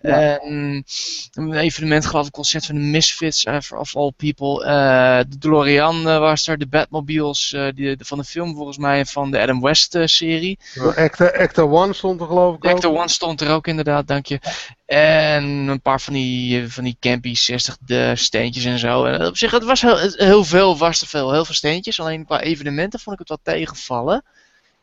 En 0.00 0.84
een 1.32 1.52
evenement, 1.52 2.06
geloof 2.06 2.26
ik, 2.26 2.32
concert 2.32 2.66
van 2.66 2.74
de 2.74 2.80
Misfits, 2.80 3.44
uh, 3.44 3.58
of 3.70 3.96
all 3.96 4.12
people. 4.16 4.64
Uh, 4.64 5.18
de 5.28 5.38
DeLorean 5.38 6.00
uh, 6.00 6.18
was 6.18 6.46
er, 6.46 6.58
de 6.58 6.66
Batmobiles 6.66 7.56
die, 7.74 7.96
de, 7.96 8.04
van 8.04 8.18
de 8.18 8.24
film 8.24 8.54
volgens 8.54 8.78
mij, 8.78 9.06
van 9.06 9.30
de 9.30 9.40
Adam 9.40 9.60
West 9.60 9.96
serie. 10.04 10.58
Actor, 10.96 11.38
Actor 11.38 11.72
One 11.72 11.92
stond 11.92 12.20
er 12.20 12.26
geloof 12.26 12.56
ik 12.56 12.64
Actor 12.64 12.96
One 12.96 13.08
stond 13.08 13.40
er 13.40 13.50
ook 13.50 13.66
inderdaad, 13.66 14.06
dank 14.06 14.26
je. 14.26 14.40
En 14.86 15.44
een 15.44 15.80
paar 15.80 16.00
van 16.00 16.12
die, 16.12 16.72
van 16.72 16.84
die 16.84 16.96
campy 17.00 17.34
60 17.34 17.76
de 17.80 18.12
steentjes 18.16 18.64
en 18.64 18.78
zo. 18.78 19.04
En 19.04 19.26
op 19.26 19.36
zich, 19.36 19.50
het 19.50 19.64
was 19.64 19.80
heel, 19.80 19.98
heel 19.98 20.44
veel, 20.44 20.78
was 20.78 21.00
er 21.00 21.06
veel, 21.06 21.32
heel 21.32 21.44
veel 21.44 21.54
steentjes. 21.54 22.00
Alleen 22.00 22.24
qua 22.24 22.40
evenementen 22.40 23.00
vond 23.00 23.20
ik 23.20 23.28
het 23.28 23.28
wat 23.28 23.54
tegenvallen. 23.54 24.24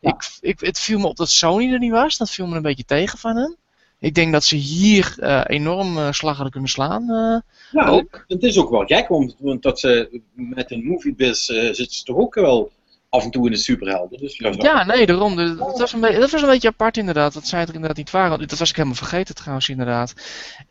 Ik, 0.00 0.14
ik, 0.40 0.60
het 0.60 0.80
viel 0.80 0.98
me 0.98 1.06
op 1.06 1.16
dat 1.16 1.30
Sony 1.30 1.72
er 1.72 1.78
niet 1.78 1.90
was, 1.90 2.16
dat 2.16 2.30
viel 2.30 2.46
me 2.46 2.56
een 2.56 2.62
beetje 2.62 2.84
tegen 2.84 3.18
van 3.18 3.36
hem. 3.36 3.56
Ik 4.00 4.14
denk 4.14 4.32
dat 4.32 4.44
ze 4.44 4.56
hier 4.56 5.14
uh, 5.18 5.40
enorm 5.46 5.96
uh, 5.96 6.12
slag 6.12 6.34
hadden 6.34 6.52
kunnen 6.52 6.70
slaan. 6.70 7.02
Uh, 7.02 7.40
ja, 7.70 7.88
ook. 7.88 8.24
het 8.26 8.42
is 8.42 8.58
ook 8.58 8.70
wel 8.70 8.84
gek, 8.84 9.08
want, 9.08 9.36
want 9.38 9.62
dat 9.62 9.80
ze 9.80 10.20
met 10.34 10.70
een 10.70 10.84
moviebiz 10.84 11.44
zitten 11.44 11.90
ze 11.90 12.04
toch 12.04 12.16
ook 12.16 12.34
wel 12.34 12.70
af 13.10 13.24
en 13.24 13.30
toe 13.30 13.44
in 13.46 13.52
de 13.52 13.58
superhelden. 13.58 14.18
Dus 14.18 14.36
ja, 14.38 14.84
nee, 14.84 15.06
daarom. 15.06 15.36
Dat 15.36 15.78
was, 15.78 15.92
een 15.92 16.00
beetje, 16.00 16.18
dat 16.18 16.30
was 16.30 16.42
een 16.42 16.48
beetje 16.48 16.68
apart 16.68 16.96
inderdaad, 16.96 17.34
dat 17.34 17.46
zij 17.46 17.60
er 17.60 17.74
inderdaad 17.74 17.96
niet 17.96 18.10
waren. 18.10 18.48
Dat 18.48 18.58
was 18.58 18.70
ik 18.70 18.76
helemaal 18.76 18.96
vergeten 18.96 19.34
trouwens 19.34 19.68
inderdaad. 19.68 20.14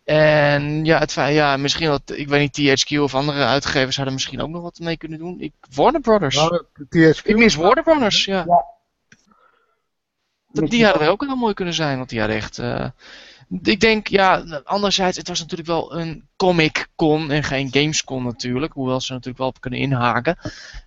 En 0.04 0.86
ja, 0.86 1.00
het, 1.00 1.14
ja 1.14 1.58
misschien 1.58 1.88
dat, 1.88 2.02
ik 2.06 2.28
weet 2.28 2.58
niet, 2.58 2.84
THQ 2.86 3.00
of 3.00 3.16
andere 3.16 3.44
uitgevers 3.44 3.96
hadden 3.96 4.14
misschien 4.14 4.42
ook 4.42 4.50
nog 4.50 4.62
wat 4.62 4.80
mee 4.80 4.98
kunnen 4.98 5.20
doen. 5.20 5.40
Ik, 5.40 5.54
Warner 5.76 6.02
Brothers. 6.02 6.36
Nou, 6.36 6.64
THQ? 6.86 7.24
Ik 7.24 7.38
mis 7.38 7.56
Warner 7.56 7.84
Brothers, 7.84 8.26
ja. 8.26 8.44
ja 8.48 8.77
die 10.66 10.84
hadden 10.84 11.04
er 11.04 11.10
ook 11.10 11.26
heel 11.26 11.36
mooi 11.36 11.54
kunnen 11.54 11.74
zijn, 11.74 11.98
want 11.98 12.10
die 12.10 12.20
hadden 12.20 12.38
echt... 12.38 12.58
Uh, 12.58 12.86
ik 13.64 13.80
denk, 13.80 14.08
ja, 14.08 14.62
anderzijds, 14.64 15.18
het 15.18 15.28
was 15.28 15.40
natuurlijk 15.40 15.70
wel 15.70 15.98
een 15.98 16.27
Comic-Con 16.38 17.32
en 17.32 17.44
geen 17.44 17.68
Gamescom 17.72 18.24
natuurlijk, 18.24 18.74
hoewel 18.74 19.02
ze 19.02 19.12
natuurlijk 19.12 19.38
wel 19.38 19.48
op 19.48 19.62
kunnen 19.62 19.80
inhaken. 19.80 20.38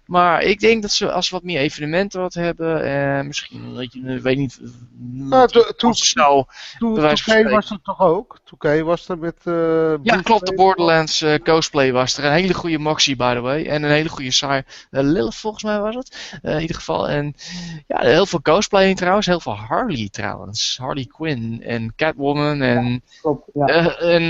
Maar 0.06 0.42
ik 0.42 0.60
denk 0.60 0.82
dat 0.82 0.90
ze 0.90 1.12
als 1.12 1.26
ze 1.26 1.34
wat 1.34 1.42
meer 1.42 1.60
evenementen 1.60 2.20
wat 2.20 2.34
hebben, 2.34 2.84
eh, 2.84 3.24
misschien, 3.24 3.74
weet 3.74 3.92
je, 3.92 4.20
weet 4.20 4.36
niet, 4.36 4.60
nou, 4.98 5.48
toen 5.76 5.94
snel, 5.94 6.48
was 6.78 7.70
er 7.70 7.80
toch 7.82 8.00
ook? 8.00 8.38
Toekei 8.44 8.82
was 8.82 9.08
er 9.08 9.18
met... 9.18 9.36
Uh, 9.44 9.94
ja, 10.02 10.20
klopt, 10.22 10.46
de 10.46 10.54
Borderlands 10.54 11.22
uh, 11.22 11.34
cosplay 11.34 11.92
was 11.92 12.16
er. 12.16 12.24
Een 12.24 12.32
hele 12.32 12.54
goede 12.54 12.78
Moxie, 12.78 13.16
by 13.16 13.34
the 13.34 13.40
way, 13.40 13.66
en 13.66 13.82
een 13.82 13.90
hele 13.90 14.08
goede 14.08 14.30
saai. 14.30 14.62
Uh, 14.90 15.00
Lilith 15.02 15.34
volgens 15.34 15.62
mij 15.62 15.80
was 15.80 15.94
het, 15.94 16.38
in 16.42 16.60
ieder 16.60 16.76
geval. 16.76 17.08
En 17.08 17.34
ja, 17.86 18.00
heel 18.00 18.26
veel 18.26 18.42
cosplaying 18.42 18.96
trouwens, 18.96 19.26
heel 19.26 19.40
veel 19.40 19.56
Harley 19.56 20.08
trouwens. 20.10 20.76
Harley 20.80 21.04
Quinn 21.04 21.62
en 21.62 21.92
Catwoman 21.96 22.62
en... 22.62 22.90
Ja, 22.92 22.98
klopt, 23.20 23.50
ja. 23.54 23.66
en 23.98 24.22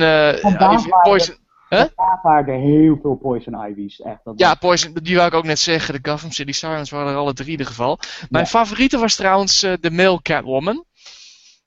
Poison... 1.10 1.38
Huh? 1.68 1.84
Daar 1.96 2.20
waren 2.22 2.54
er 2.54 2.60
heel 2.60 2.98
veel 3.02 3.14
Poison 3.14 3.54
Ivy's. 3.66 4.00
Echt, 4.00 4.18
dat 4.24 4.38
ja, 4.38 4.54
Poison, 4.54 4.94
die 5.02 5.16
wou 5.16 5.28
ik 5.28 5.34
ook 5.34 5.44
net 5.44 5.58
zeggen. 5.58 6.02
De 6.02 6.10
Gotham 6.10 6.30
City 6.30 6.52
Sirens 6.52 6.90
waren 6.90 7.12
er 7.12 7.18
alle 7.18 7.32
drie 7.32 7.46
in 7.46 7.52
ieder 7.52 7.66
geval. 7.66 7.98
Mijn 8.28 8.46
favoriete 8.46 8.98
was 8.98 9.16
trouwens 9.16 9.64
uh, 9.64 9.72
de 9.80 9.90
male 9.90 10.22
Catwoman. 10.22 10.84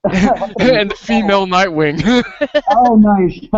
en 0.55 0.87
de 0.87 0.95
female 0.97 1.47
Nightwing. 1.47 2.23
oh, 2.77 3.15
nice. 3.15 3.49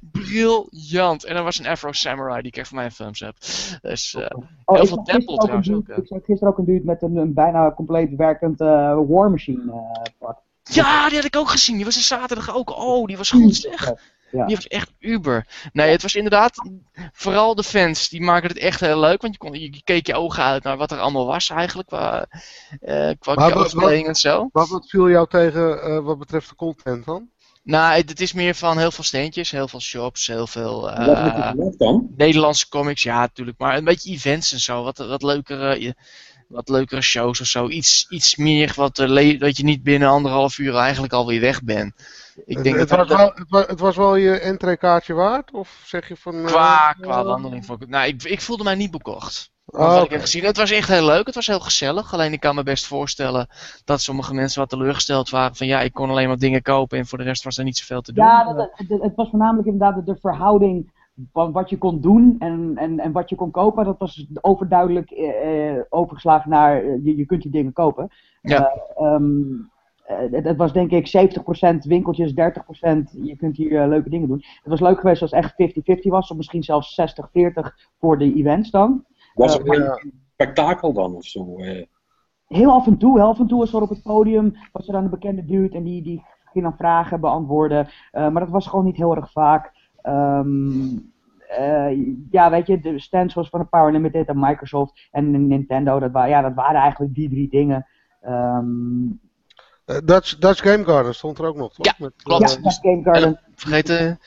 Briljant. 0.00 1.24
En 1.24 1.36
er 1.36 1.42
was 1.42 1.58
een 1.58 1.66
Afro 1.66 1.92
Samurai, 1.92 2.42
die 2.42 2.52
kreeg 2.52 2.66
van 2.66 2.76
mij 2.76 2.84
een 2.84 2.92
thumbs 2.92 3.20
up. 3.20 3.36
Dus 3.82 4.14
uh, 4.14 4.26
oh, 4.64 4.76
heel 4.76 4.86
veel 4.86 5.02
tempel 5.02 5.36
trouwens 5.36 5.72
ook. 5.72 5.88
Ik 5.88 6.06
zag 6.06 6.24
gisteren 6.24 6.52
ook 6.52 6.58
een 6.58 6.64
dude 6.64 6.84
met 6.84 7.02
een, 7.02 7.16
een 7.16 7.34
bijna 7.34 7.72
compleet 7.72 8.16
werkend 8.16 8.60
uh, 8.60 8.98
War 9.08 9.30
Machine 9.30 9.72
pak. 10.18 10.38
Ja, 10.62 11.08
die 11.08 11.16
had 11.16 11.26
ik 11.26 11.36
ook 11.36 11.48
gezien. 11.48 11.76
Die 11.76 11.84
was 11.84 11.96
er 11.96 12.02
zaterdag 12.02 12.54
ook. 12.54 12.78
Oh, 12.78 13.06
die 13.06 13.16
was 13.16 13.30
goed 13.30 13.56
zeg. 13.56 13.92
Die 14.30 14.56
was 14.56 14.66
echt 14.66 14.92
uber. 14.98 15.46
Nee, 15.72 15.90
het 15.90 16.02
was 16.02 16.14
inderdaad, 16.14 16.70
vooral 17.12 17.54
de 17.54 17.62
fans, 17.62 18.08
die 18.08 18.22
maken 18.22 18.48
het 18.48 18.58
echt 18.58 18.80
heel 18.80 19.00
leuk. 19.00 19.20
Want 19.22 19.32
je, 19.32 19.38
kon, 19.38 19.52
je, 19.52 19.82
keek 19.84 20.06
je 20.06 20.14
ogen 20.14 20.42
uit 20.42 20.62
naar 20.62 20.76
wat 20.76 20.90
er 20.90 20.98
allemaal 20.98 21.26
was 21.26 21.50
eigenlijk, 21.50 21.88
qua, 21.88 22.26
uh, 22.80 23.10
qua 23.18 23.34
en 24.04 24.14
zo. 24.14 24.48
Wat, 24.52 24.68
wat 24.68 24.88
viel 24.88 25.10
jou 25.10 25.28
tegen 25.28 25.90
uh, 25.90 25.98
wat 25.98 26.18
betreft 26.18 26.48
de 26.48 26.54
content 26.54 27.04
dan? 27.04 27.28
Nou, 27.62 27.94
het 27.94 28.20
is 28.20 28.32
meer 28.32 28.54
van 28.54 28.78
heel 28.78 28.90
veel 28.90 29.04
steentjes, 29.04 29.50
heel 29.50 29.68
veel 29.68 29.80
shops, 29.80 30.26
heel 30.26 30.46
veel 30.46 30.90
uh, 30.90 31.52
dan? 31.76 32.08
Nederlandse 32.16 32.68
comics, 32.68 33.02
ja, 33.02 33.20
natuurlijk. 33.20 33.58
Maar 33.58 33.76
een 33.76 33.84
beetje 33.84 34.10
events 34.10 34.52
en 34.52 34.60
zo, 34.60 34.82
wat, 34.82 34.98
wat 34.98 35.22
leukere 35.22 35.94
wat 36.48 36.68
leukere 36.68 37.00
shows 37.00 37.40
of 37.40 37.46
zo. 37.46 37.68
Iets, 37.68 38.06
iets 38.08 38.36
meer 38.36 38.72
wat, 38.76 38.98
uh, 38.98 39.40
dat 39.40 39.56
je 39.56 39.64
niet 39.64 39.82
binnen 39.82 40.08
anderhalf 40.08 40.58
uur 40.58 40.74
eigenlijk 40.74 41.12
alweer 41.12 41.40
weg 41.40 41.62
bent. 41.62 41.94
Ik 42.46 42.62
denk 42.62 42.76
het, 42.76 42.90
was 42.90 43.08
wel, 43.08 43.32
het, 43.66 43.80
was, 43.80 43.96
wel 43.96 44.16
je 44.16 44.38
entreekaartje 44.38 45.14
waard? 45.14 45.52
Of 45.52 45.82
zeg 45.84 46.08
je 46.08 46.16
van... 46.16 46.34
Uh, 46.34 46.46
qua, 46.46 46.92
qua 47.00 47.24
wandeling 47.24 47.66
Nou, 47.86 48.06
ik, 48.06 48.22
ik 48.22 48.40
voelde 48.40 48.64
mij 48.64 48.74
niet 48.74 48.90
bekocht. 48.90 49.50
Oh, 49.66 49.94
wat 49.94 50.04
ik 50.04 50.10
heb 50.10 50.20
gezien. 50.20 50.44
Het 50.44 50.56
was 50.56 50.70
echt 50.70 50.88
heel 50.88 51.04
leuk, 51.04 51.26
het 51.26 51.34
was 51.34 51.46
heel 51.46 51.60
gezellig. 51.60 52.12
Alleen 52.12 52.32
ik 52.32 52.40
kan 52.40 52.54
me 52.54 52.62
best 52.62 52.86
voorstellen 52.86 53.48
dat 53.84 54.00
sommige 54.00 54.34
mensen 54.34 54.60
wat 54.60 54.68
teleurgesteld 54.68 55.30
waren. 55.30 55.56
Van 55.56 55.66
ja, 55.66 55.80
ik 55.80 55.92
kon 55.92 56.10
alleen 56.10 56.28
maar 56.28 56.38
dingen 56.38 56.62
kopen 56.62 56.98
en 56.98 57.06
voor 57.06 57.18
de 57.18 57.24
rest 57.24 57.44
was 57.44 57.58
er 57.58 57.64
niet 57.64 57.76
zoveel 57.76 58.00
te 58.00 58.12
doen. 58.12 58.24
Ja, 58.24 58.52
dat, 58.52 58.70
het, 58.72 58.88
het 58.88 59.14
was 59.14 59.30
voornamelijk 59.30 59.68
inderdaad 59.68 60.06
de 60.06 60.16
verhouding 60.20 60.92
wat 61.32 61.70
je 61.70 61.78
kon 61.78 62.00
doen 62.00 62.36
en, 62.38 62.72
en, 62.76 62.98
en 62.98 63.12
wat 63.12 63.30
je 63.30 63.36
kon 63.36 63.50
kopen, 63.50 63.84
dat 63.84 63.98
was 63.98 64.26
overduidelijk 64.40 65.10
eh, 65.10 65.80
overgeslagen 65.88 66.50
naar 66.50 66.82
eh, 66.82 67.04
je, 67.04 67.16
je 67.16 67.26
kunt 67.26 67.42
die 67.42 67.50
dingen 67.50 67.72
kopen. 67.72 68.08
Ja. 68.42 68.72
Uh, 68.98 69.12
um, 69.12 69.70
het, 70.30 70.56
was 70.56 70.72
denk 70.72 70.90
ik 70.90 71.30
70% 71.74 71.76
winkeltjes, 71.78 72.30
30% 72.30 72.34
je 73.22 73.36
kunt 73.36 73.56
hier 73.56 73.88
leuke 73.88 74.10
dingen 74.10 74.28
doen. 74.28 74.42
Het 74.44 74.70
was 74.70 74.80
leuk 74.80 75.00
geweest 75.00 75.22
als 75.22 75.30
het 75.30 75.56
echt 75.58 75.98
50-50 75.98 76.08
was, 76.08 76.30
of 76.30 76.36
misschien 76.36 76.62
zelfs 76.62 77.00
60-40 77.00 77.24
voor 77.98 78.18
de 78.18 78.34
events 78.34 78.70
dan. 78.70 79.04
Was 79.34 79.54
het 79.54 79.68
een 79.68 80.12
spektakel 80.32 80.92
dan 80.92 81.14
of 81.14 81.24
zo? 81.24 81.56
Heel 82.46 82.70
af 82.70 82.86
en 82.86 82.98
toe, 82.98 83.18
heel 83.18 83.28
af 83.28 83.38
en 83.38 83.46
toe 83.46 83.58
was 83.58 83.72
er 83.72 83.82
op 83.82 83.88
het 83.88 84.02
podium, 84.02 84.56
was 84.72 84.86
er 84.86 84.92
dan 84.92 85.04
een 85.04 85.10
bekende 85.10 85.44
dude 85.44 85.76
en 85.76 85.82
die, 85.82 86.02
die 86.02 86.24
ging 86.52 86.64
dan 86.64 86.76
vragen 86.76 87.20
beantwoorden. 87.20 87.88
maar 88.12 88.40
dat 88.40 88.48
was 88.48 88.66
gewoon 88.66 88.84
niet 88.84 88.96
heel 88.96 89.16
erg 89.16 89.32
vaak. 89.32 89.72
Um, 90.08 91.14
ja, 92.30 92.50
weet 92.50 92.66
je, 92.66 92.80
de 92.80 93.00
stands 93.00 93.32
zoals 93.32 93.48
van 93.48 93.60
de 93.60 93.66
Power 93.66 93.92
Limited 93.92 94.28
en 94.28 94.38
Microsoft 94.38 95.08
en 95.10 95.46
Nintendo, 95.46 95.98
dat, 95.98 96.12
waren, 96.12 96.30
ja, 96.30 96.42
dat 96.42 96.54
waren 96.54 96.80
eigenlijk 96.80 97.14
die 97.14 97.28
drie 97.28 97.48
dingen. 97.48 97.86
Um, 98.26 99.20
uh, 99.86 99.96
Dutch, 100.04 100.38
Dutch 100.38 100.62
Game 100.62 100.84
Garden 100.84 101.14
stond 101.14 101.38
er 101.38 101.46
ook 101.46 101.56
nog, 101.56 101.74
toch? 101.74 101.86
Ja, 101.86 101.94
Met, 101.98 102.12
klopt. 102.22 102.50
Ja, 102.50 102.60
Dutch 102.62 102.78
Game 102.80 103.02
Garden. 103.02 103.40
vergeten. 103.54 104.18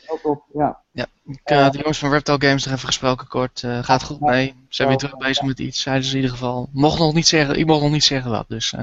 ja. 0.54 0.82
ja. 0.92 1.06
Ik 1.26 1.40
heb 1.44 1.72
de 1.72 1.78
jongens 1.78 2.00
van 2.00 2.10
Reptile 2.10 2.42
Games 2.42 2.66
nog 2.66 2.74
even 2.74 2.88
gesproken 2.88 3.28
kort. 3.28 3.62
Uh, 3.62 3.84
gaat 3.84 4.04
goed 4.04 4.20
mee. 4.20 4.48
Ze 4.48 4.56
zijn 4.68 4.88
weer 4.88 4.98
terug 4.98 5.18
bezig 5.18 5.46
met 5.46 5.60
iets, 5.60 5.82
zeiden 5.82 6.06
ze 6.06 6.10
in 6.10 6.16
ieder 6.16 6.32
geval. 6.32 6.70
Mocht 6.72 7.00
nog 7.00 7.14
niet 7.14 7.28
zeggen, 7.28 7.60
ik 7.60 7.66
mocht 7.66 7.82
nog 7.82 7.92
niet 7.92 8.04
zeggen 8.04 8.32
wat. 8.32 8.46
Dus, 8.48 8.74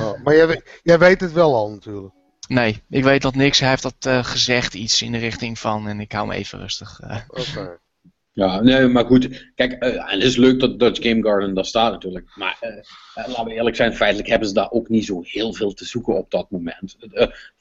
oh, 0.00 0.22
maar 0.24 0.36
jij, 0.36 0.62
jij 0.82 0.98
weet 0.98 1.20
het 1.20 1.32
wel 1.32 1.54
al 1.54 1.70
natuurlijk. 1.70 2.14
Nee, 2.48 2.82
ik 2.90 3.04
weet 3.04 3.22
dat 3.22 3.34
niks. 3.34 3.60
Hij 3.60 3.68
heeft 3.68 3.82
dat 3.82 4.06
uh, 4.06 4.24
gezegd, 4.24 4.74
iets 4.74 5.02
in 5.02 5.12
de 5.12 5.18
richting 5.18 5.58
van. 5.58 5.88
En 5.88 6.00
ik 6.00 6.12
hou 6.12 6.26
me 6.26 6.34
even 6.34 6.58
rustig. 6.58 7.00
Uh. 7.04 7.16
Oké. 7.28 7.78
Ja, 8.32 8.60
nee, 8.60 8.86
maar 8.86 9.04
goed. 9.04 9.50
Kijk, 9.54 9.84
uh, 9.84 9.94
en 9.94 10.18
het 10.18 10.22
is 10.22 10.36
leuk 10.36 10.60
dat 10.60 10.78
Dutch 10.78 11.02
Game 11.02 11.22
Garden 11.22 11.54
daar 11.54 11.64
staat 11.64 11.92
natuurlijk. 11.92 12.32
Maar 12.34 12.58
laten 13.14 13.44
we 13.44 13.52
eerlijk 13.52 13.76
zijn, 13.76 13.94
feitelijk 13.94 14.28
hebben 14.28 14.48
ze 14.48 14.54
daar 14.54 14.70
ook 14.70 14.88
niet 14.88 15.04
zo 15.04 15.20
heel 15.24 15.52
veel 15.52 15.72
te 15.72 15.84
zoeken 15.84 16.16
op 16.16 16.30
dat 16.30 16.50
moment. 16.50 16.96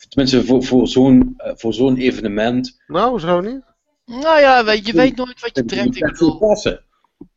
tenminste, 0.10 0.45
voor, 0.45 0.64
voor 0.64 0.88
zo'n 0.88 1.36
voor 1.38 1.74
zo'n 1.74 1.98
evenement. 1.98 2.80
Nou, 2.88 3.20
zo 3.20 3.41
niet? 3.41 3.62
Nou 4.06 4.40
ja, 4.40 4.66
weet, 4.66 4.88
je 4.88 4.94
weet 4.94 5.16
nooit 5.16 5.41
wat 5.41 5.56
je 5.56 5.66
trekt. 5.66 5.95
Ik 5.95 6.06
bedoel, 6.06 6.38
passen. 6.38 6.85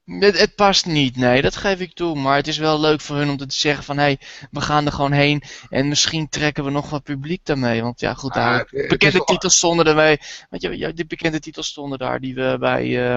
Het, 0.09 0.38
het, 0.38 0.55
past 0.55 0.86
niet, 0.86 1.16
nee, 1.16 1.42
dat 1.42 1.56
geef 1.56 1.80
ik 1.80 1.94
toe. 1.94 2.14
Maar 2.14 2.36
het 2.36 2.46
is 2.46 2.59
wel 2.59 2.80
leuk 2.80 3.00
voor 3.00 3.16
hun 3.16 3.28
om 3.28 3.36
te 3.36 3.44
zeggen 3.48 3.84
van... 3.84 3.96
hé, 3.96 4.02
hey, 4.02 4.18
we 4.50 4.60
gaan 4.60 4.86
er 4.86 4.92
gewoon 4.92 5.12
heen 5.12 5.42
en 5.68 5.88
misschien 5.88 6.28
trekken 6.28 6.64
we 6.64 6.70
nog 6.70 6.90
wat 6.90 7.02
publiek 7.02 7.44
daarmee. 7.44 7.82
Want 7.82 8.00
ja, 8.00 8.14
goed, 8.14 8.34
daar, 8.34 8.60
ah, 8.60 8.88
bekende 8.88 9.24
titels 9.24 9.56
stonden 9.56 9.86
ermee. 9.86 10.18
Want 10.50 10.62
ja, 10.62 10.92
die 10.92 11.06
bekende 11.06 11.40
titels 11.40 11.66
stonden 11.66 11.98
daar 11.98 12.20
die 12.20 12.34
we 12.34 12.56
bij 12.60 12.86
uh, 12.86 13.16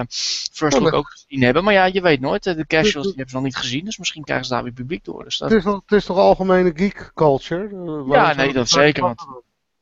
First 0.52 0.78
Look 0.78 0.92
ook 0.92 1.10
gezien 1.10 1.42
hebben. 1.42 1.64
Maar 1.64 1.74
ja, 1.74 1.84
je 1.84 2.00
weet 2.00 2.20
nooit. 2.20 2.44
De 2.44 2.66
casuals 2.66 3.06
die 3.06 3.16
hebben 3.16 3.28
ze 3.28 3.34
nog 3.34 3.44
niet 3.44 3.56
gezien. 3.56 3.84
Dus 3.84 3.98
misschien 3.98 4.24
krijgen 4.24 4.46
ze 4.46 4.52
daar 4.52 4.62
weer 4.62 4.72
publiek 4.72 5.04
door. 5.04 5.24
Dus 5.24 5.38
dat... 5.38 5.48
het, 5.48 5.58
is 5.58 5.64
toch, 5.64 5.82
het 5.86 5.98
is 5.98 6.04
toch 6.04 6.16
algemene 6.16 6.72
geek 6.74 7.10
culture? 7.14 7.68
Uh, 7.68 8.12
ja, 8.14 8.34
nee, 8.34 8.52
dat 8.52 8.68
zeker. 8.68 9.02
Want 9.02 9.24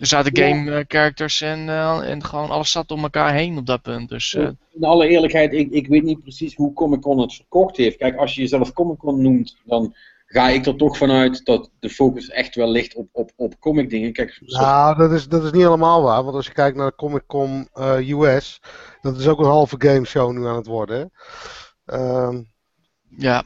er 0.00 0.06
zaten 0.06 0.36
game 0.36 0.70
eh, 0.70 0.84
characters 0.88 1.40
en, 1.40 1.66
uh, 1.66 2.10
en 2.10 2.24
gewoon 2.24 2.50
alles 2.50 2.70
zat 2.70 2.90
om 2.90 3.02
elkaar 3.02 3.34
heen 3.34 3.58
op 3.58 3.66
dat 3.66 3.82
punt. 3.82 4.08
Dus, 4.08 4.34
uh... 4.34 4.48
In 4.70 4.84
alle 4.84 5.08
eerlijkheid, 5.08 5.52
ik, 5.52 5.70
ik 5.70 5.86
weet 5.86 6.02
niet 6.02 6.22
precies 6.22 6.54
hoe 6.54 6.72
Comic 6.72 7.00
Con 7.00 7.18
het 7.18 7.34
verkocht 7.34 7.76
heeft. 7.76 7.96
Kijk, 7.96 8.16
als 8.16 8.34
je 8.34 8.40
jezelf 8.40 8.72
Comic 8.72 8.98
Con 8.98 9.22
noemt, 9.22 9.56
dan 9.64 9.94
ga 10.26 10.48
ik 10.48 10.66
er 10.66 10.76
toch 10.76 10.96
vanuit 10.96 11.44
dat 11.44 11.70
de 11.80 11.90
focus 11.90 12.28
echt 12.28 12.54
wel 12.54 12.70
ligt 12.70 12.94
op, 12.94 13.08
op, 13.12 13.30
op 13.36 13.58
comic 13.58 13.90
dingen. 13.90 14.12
Kijk, 14.12 14.40
nou, 14.40 14.96
dat 14.96 15.12
is, 15.12 15.28
dat 15.28 15.44
is 15.44 15.50
niet 15.50 15.62
helemaal 15.62 16.02
waar. 16.02 16.22
Want 16.22 16.36
als 16.36 16.46
je 16.46 16.52
kijkt 16.52 16.76
naar 16.76 16.94
Comic 16.94 17.26
Con 17.26 17.68
US, 17.74 18.60
dat 19.00 19.18
is 19.18 19.26
ook 19.26 19.38
een 19.38 19.44
halve 19.44 19.76
game 19.78 20.04
show 20.04 20.32
nu 20.32 20.46
aan 20.46 20.56
het 20.56 20.66
worden. 20.66 21.12
Uh, 21.86 22.38
ja. 23.08 23.44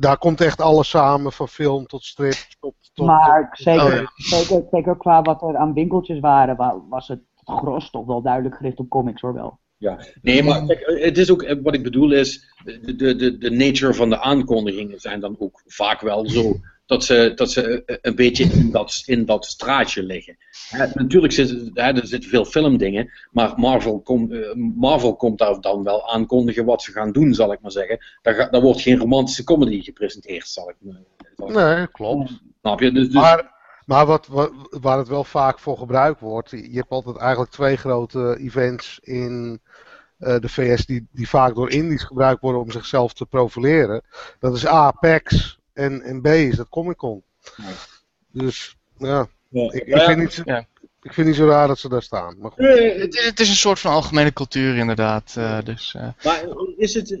daar 0.00 0.18
komt 0.18 0.40
echt 0.40 0.60
alles 0.60 0.88
samen, 0.88 1.32
van 1.32 1.48
film 1.48 1.86
tot 1.86 2.04
strip 2.04 2.36
tot 2.60 2.74
maar 2.98 3.48
zeker, 3.52 4.02
oh, 4.02 4.06
zeker, 4.14 4.64
zeker 4.70 4.96
qua 4.96 5.22
wat 5.22 5.42
er 5.42 5.56
aan 5.56 5.72
winkeltjes 5.72 6.20
waren, 6.20 6.56
was 6.88 7.08
het 7.08 7.20
gros 7.44 7.90
toch 7.90 8.06
wel 8.06 8.22
duidelijk 8.22 8.56
gericht 8.56 8.78
op 8.78 8.88
comics 8.88 9.20
hoor 9.20 9.34
wel. 9.34 9.58
Ja, 9.76 9.98
nee, 10.22 10.42
maar 10.42 10.66
kijk, 10.66 11.00
het 11.02 11.18
is 11.18 11.30
ook, 11.30 11.42
eh, 11.42 11.56
wat 11.62 11.74
ik 11.74 11.82
bedoel 11.82 12.12
is, 12.12 12.54
de, 12.64 12.96
de, 13.16 13.38
de 13.38 13.50
nature 13.50 13.94
van 13.94 14.10
de 14.10 14.20
aankondigingen 14.20 15.00
zijn 15.00 15.20
dan 15.20 15.36
ook 15.38 15.62
vaak 15.66 16.00
wel 16.00 16.28
zo 16.28 16.56
dat 16.86 17.04
ze, 17.04 17.32
dat 17.34 17.52
ze 17.52 17.84
eh, 17.84 17.96
een 18.00 18.14
beetje 18.14 18.44
in 18.44 18.70
dat, 18.70 19.02
in 19.06 19.24
dat 19.24 19.44
straatje 19.44 20.02
liggen. 20.02 20.36
natuurlijk 20.94 21.32
zitten 21.32 21.70
er 21.74 22.06
zitten 22.06 22.30
veel 22.30 22.44
filmdingen, 22.44 23.10
maar 23.30 23.52
Marvel, 23.56 24.00
kom, 24.00 24.32
uh, 24.32 24.54
Marvel 24.54 25.16
komt 25.16 25.38
daar 25.38 25.60
dan 25.60 25.82
wel 25.82 26.10
aankondigen 26.10 26.64
wat 26.64 26.82
ze 26.82 26.92
gaan 26.92 27.12
doen, 27.12 27.34
zal 27.34 27.52
ik 27.52 27.60
maar 27.60 27.70
zeggen. 27.70 27.98
Daar, 28.22 28.50
daar 28.50 28.60
wordt 28.60 28.80
geen 28.80 28.98
romantische 28.98 29.44
comedy 29.44 29.82
gepresenteerd, 29.82 30.48
zal 30.48 30.70
ik 30.70 30.76
maar 30.78 31.02
Nee, 31.36 31.88
klopt. 31.88 32.40
Snap 32.60 32.80
je? 32.80 32.92
Dus, 32.92 33.04
dus... 33.04 33.14
Maar, 33.14 33.56
maar 33.84 34.06
wat, 34.06 34.26
wat, 34.26 34.50
waar 34.70 34.98
het 34.98 35.08
wel 35.08 35.24
vaak 35.24 35.58
voor 35.58 35.78
gebruikt 35.78 36.20
wordt, 36.20 36.50
je 36.50 36.70
hebt 36.72 36.90
altijd 36.90 37.16
eigenlijk 37.16 37.50
twee 37.50 37.76
grote 37.76 38.36
events 38.38 38.98
in 39.02 39.60
uh, 40.18 40.38
de 40.38 40.48
VS 40.48 40.86
die, 40.86 41.06
die 41.12 41.28
vaak 41.28 41.54
door 41.54 41.70
indies 41.70 42.02
gebruikt 42.02 42.40
worden 42.40 42.60
om 42.60 42.70
zichzelf 42.70 43.12
te 43.12 43.26
profileren. 43.26 44.02
Dat 44.38 44.56
is 44.56 44.66
A, 44.66 44.90
PAX 44.90 45.58
en, 45.72 46.02
en 46.02 46.20
B 46.20 46.26
is 46.26 46.56
dat 46.56 46.68
Comic 46.68 46.96
Con. 46.96 47.22
Dus 48.32 48.76
ja, 48.98 49.28
ja. 49.48 49.72
Ik, 49.72 49.84
ik, 49.84 50.00
vind 50.00 50.18
niet, 50.18 50.42
ja. 50.44 50.66
ik 51.02 51.12
vind 51.12 51.26
niet 51.26 51.36
zo 51.36 51.46
raar 51.46 51.68
dat 51.68 51.78
ze 51.78 51.88
daar 51.88 52.02
staan. 52.02 52.36
Maar 52.38 52.50
goed. 52.50 52.66
het, 52.66 53.14
is, 53.14 53.24
het 53.24 53.40
is 53.40 53.48
een 53.48 53.54
soort 53.54 53.78
van 53.78 53.92
algemene 53.92 54.32
cultuur 54.32 54.76
inderdaad. 54.76 55.34
Uh, 55.38 55.58
dus, 55.64 55.94
uh. 55.96 56.08
Maar 56.24 56.44
is, 56.76 56.94
het, 56.94 57.20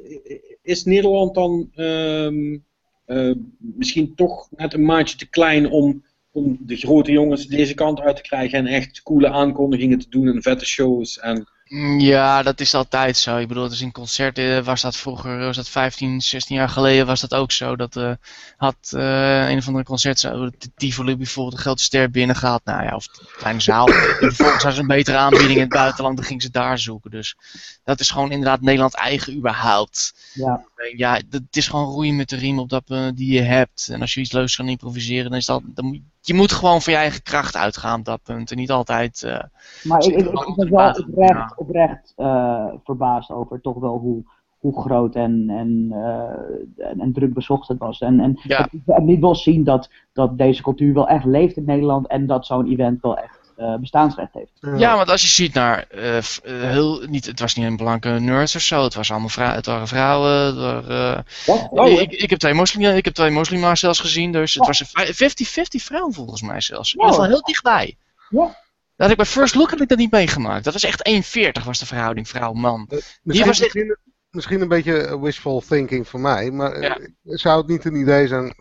is 0.62 0.84
Nederland 0.84 1.34
dan 1.34 1.70
um, 1.76 2.64
uh, 3.08 3.34
misschien 3.58 4.14
toch 4.14 4.48
net 4.56 4.74
een 4.74 4.84
maatje 4.84 5.16
te 5.16 5.28
klein 5.28 5.70
om, 5.70 6.04
om 6.32 6.58
de 6.60 6.76
grote 6.76 7.12
jongens 7.12 7.46
deze 7.46 7.74
kant 7.74 8.00
uit 8.00 8.16
te 8.16 8.22
krijgen 8.22 8.58
en 8.58 8.66
echt 8.66 9.02
coole 9.02 9.28
aankondigingen 9.28 9.98
te 9.98 10.08
doen 10.08 10.28
en 10.28 10.42
vette 10.42 10.66
shows 10.66 11.18
en 11.18 11.48
Mm, 11.68 12.00
ja, 12.00 12.42
dat 12.42 12.60
is 12.60 12.74
altijd 12.74 13.16
zo. 13.16 13.36
Ik 13.36 13.48
bedoel, 13.48 13.68
dus 13.68 13.80
in 13.80 13.92
concerten 13.92 14.64
was 14.64 14.80
dat 14.80 14.96
vroeger, 14.96 15.38
was 15.38 15.56
dat 15.56 15.68
15, 15.68 16.20
16 16.20 16.56
jaar 16.56 16.68
geleden, 16.68 17.06
was 17.06 17.20
dat 17.20 17.34
ook 17.34 17.52
zo. 17.52 17.76
Dat 17.76 17.96
uh, 17.96 18.12
had 18.56 18.92
uh, 18.94 19.48
een 19.48 19.58
of 19.58 19.66
andere 19.66 19.84
concert, 19.84 20.20
de 20.20 20.70
Tivoli 20.76 21.16
bijvoorbeeld, 21.16 21.56
een 21.56 21.62
grote 21.62 21.82
ster 21.82 22.10
binnengehaald. 22.10 22.64
Nou 22.64 22.82
ja, 22.82 22.94
of 22.94 23.06
een 23.06 23.26
kleine 23.36 23.60
zaal. 23.60 23.86
vervolgens 24.20 24.62
hadden 24.62 24.72
ze 24.72 24.80
een 24.80 24.86
betere 24.86 25.16
aanbieding 25.16 25.54
in 25.54 25.60
het 25.60 25.68
buitenland, 25.68 26.16
dan 26.16 26.26
gingen 26.26 26.42
ze 26.42 26.50
daar 26.50 26.78
zoeken. 26.78 27.10
Dus 27.10 27.36
dat 27.84 28.00
is 28.00 28.10
gewoon 28.10 28.30
inderdaad 28.30 28.60
Nederland 28.60 28.94
eigen 28.94 29.36
überhaupt. 29.36 30.14
Ja. 30.34 30.64
Ja, 30.96 31.20
het 31.30 31.56
is 31.56 31.68
gewoon 31.68 31.92
roeien 31.92 32.16
met 32.16 32.28
de 32.28 32.36
riem 32.36 32.58
op 32.58 32.68
dat 32.68 32.90
uh, 32.90 33.08
die 33.14 33.32
je 33.32 33.40
hebt. 33.40 33.88
En 33.92 34.00
als 34.00 34.14
je 34.14 34.20
iets 34.20 34.32
leuks 34.32 34.56
kan 34.56 34.68
improviseren, 34.68 35.30
dan 35.30 35.38
is 35.38 35.46
dat, 35.46 35.62
dan 35.66 35.84
moet 35.84 36.00
je 36.28 36.34
moet 36.34 36.52
gewoon 36.52 36.82
van 36.82 36.92
je 36.92 36.98
eigen 36.98 37.22
kracht 37.22 37.56
uitgaan 37.56 37.98
op 37.98 38.04
dat 38.04 38.22
punt. 38.22 38.50
En 38.50 38.56
niet 38.56 38.70
altijd. 38.70 39.22
Uh, 39.22 39.40
maar 39.84 40.04
ik, 40.04 40.16
ik, 40.16 40.26
ik, 40.26 40.54
ben 40.56 40.70
wel 40.70 40.90
oprecht, 40.90 41.56
oprecht 41.56 42.12
uh, 42.16 42.66
verbaasd 42.84 43.30
over 43.30 43.60
toch 43.60 43.78
wel 43.78 43.98
hoe, 43.98 44.22
hoe 44.58 44.80
groot 44.80 45.14
en, 45.14 45.50
en, 45.50 45.86
uh, 45.90 46.88
en, 46.90 47.00
en, 47.00 47.12
druk 47.12 47.34
bezocht 47.34 47.68
het 47.68 47.78
was. 47.78 48.00
En, 48.00 48.20
en 48.20 48.40
ja. 48.42 48.68
niet 49.00 49.20
wel 49.20 49.34
zien 49.34 49.64
dat, 49.64 49.90
dat 50.12 50.38
deze 50.38 50.62
cultuur 50.62 50.94
wel 50.94 51.08
echt 51.08 51.24
leeft 51.24 51.56
in 51.56 51.64
Nederland 51.64 52.06
en 52.06 52.26
dat 52.26 52.46
zo'n 52.46 52.70
event 52.70 53.02
wel 53.02 53.18
echt 53.18 53.37
uh, 53.58 53.76
bestaansrecht 53.76 54.32
heeft. 54.32 54.80
Ja, 54.80 54.96
want 54.96 55.10
als 55.10 55.22
je 55.22 55.28
ziet 55.28 55.54
naar, 55.54 55.86
uh, 55.94 56.18
heel, 56.42 57.02
niet, 57.06 57.26
het 57.26 57.40
was 57.40 57.54
niet 57.54 57.66
een 57.66 57.76
blanke 57.76 58.08
nurse 58.08 58.56
of 58.56 58.62
zo, 58.62 58.82
het, 58.84 58.94
was 58.94 59.10
allemaal 59.10 59.28
vrou 59.28 59.54
het 59.54 59.66
waren 59.66 59.88
vrouwen. 59.88 60.30
Het 60.30 60.56
waren, 60.56 61.24
oh, 61.70 61.90
ik, 61.90 62.12
ik, 62.12 62.30
heb 62.30 62.38
twee 62.38 62.54
moslim, 62.54 62.96
ik 62.96 63.04
heb 63.04 63.14
twee 63.14 63.30
moslima's 63.30 63.80
zelfs 63.80 64.00
gezien, 64.00 64.32
dus 64.32 64.54
het 64.54 64.66
was 64.66 64.84
50-50 64.84 65.84
vrouwen 65.84 66.14
volgens 66.14 66.42
mij 66.42 66.60
zelfs. 66.60 66.92
Dat 66.92 67.06
was 67.06 67.16
wel 67.16 67.26
heel 67.26 67.42
dichtbij. 67.42 67.96
Ja. 68.28 68.56
Dat 68.96 69.10
ik 69.10 69.16
bij 69.16 69.26
First 69.26 69.54
Look 69.54 69.70
heb 69.70 69.80
ik 69.80 69.88
dat 69.88 69.98
niet 69.98 70.10
meegemaakt. 70.10 70.64
Dat 70.64 70.72
was 70.72 70.84
echt 70.84 71.10
1,40 71.58 71.64
was 71.64 71.78
de 71.78 71.86
verhouding 71.86 72.28
vrouw-man. 72.28 72.86
Uh, 72.90 72.98
misschien, 73.22 73.46
was 73.46 73.60
misschien, 73.60 73.96
misschien, 74.30 74.60
een 74.60 74.68
beetje 74.68 75.20
wishful 75.20 75.62
thinking 75.68 76.08
voor 76.08 76.20
mij, 76.20 76.50
maar 76.50 76.80
ja. 76.80 76.98
zou 77.22 77.58
het 77.58 77.68
niet 77.68 77.84
een 77.84 77.94
idee 77.94 78.26
zijn 78.26 78.54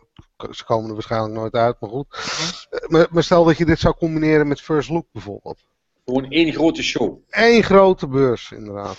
ze 0.51 0.63
komen 0.65 0.87
er 0.87 0.93
waarschijnlijk 0.93 1.33
nooit 1.33 1.53
uit, 1.53 1.75
maar 1.79 1.89
goed. 1.89 2.07
Maar, 2.87 3.07
maar, 3.11 3.23
stel 3.23 3.43
dat 3.43 3.57
je 3.57 3.65
dit 3.65 3.79
zou 3.79 3.95
combineren 3.95 4.47
met 4.47 4.61
First 4.61 4.89
Look 4.89 5.05
bijvoorbeeld. 5.11 5.65
Gewoon 6.05 6.29
één 6.29 6.53
grote 6.53 6.83
show. 6.83 7.17
Eén 7.29 7.63
grote 7.63 8.07
beurs, 8.07 8.51
inderdaad. 8.51 8.97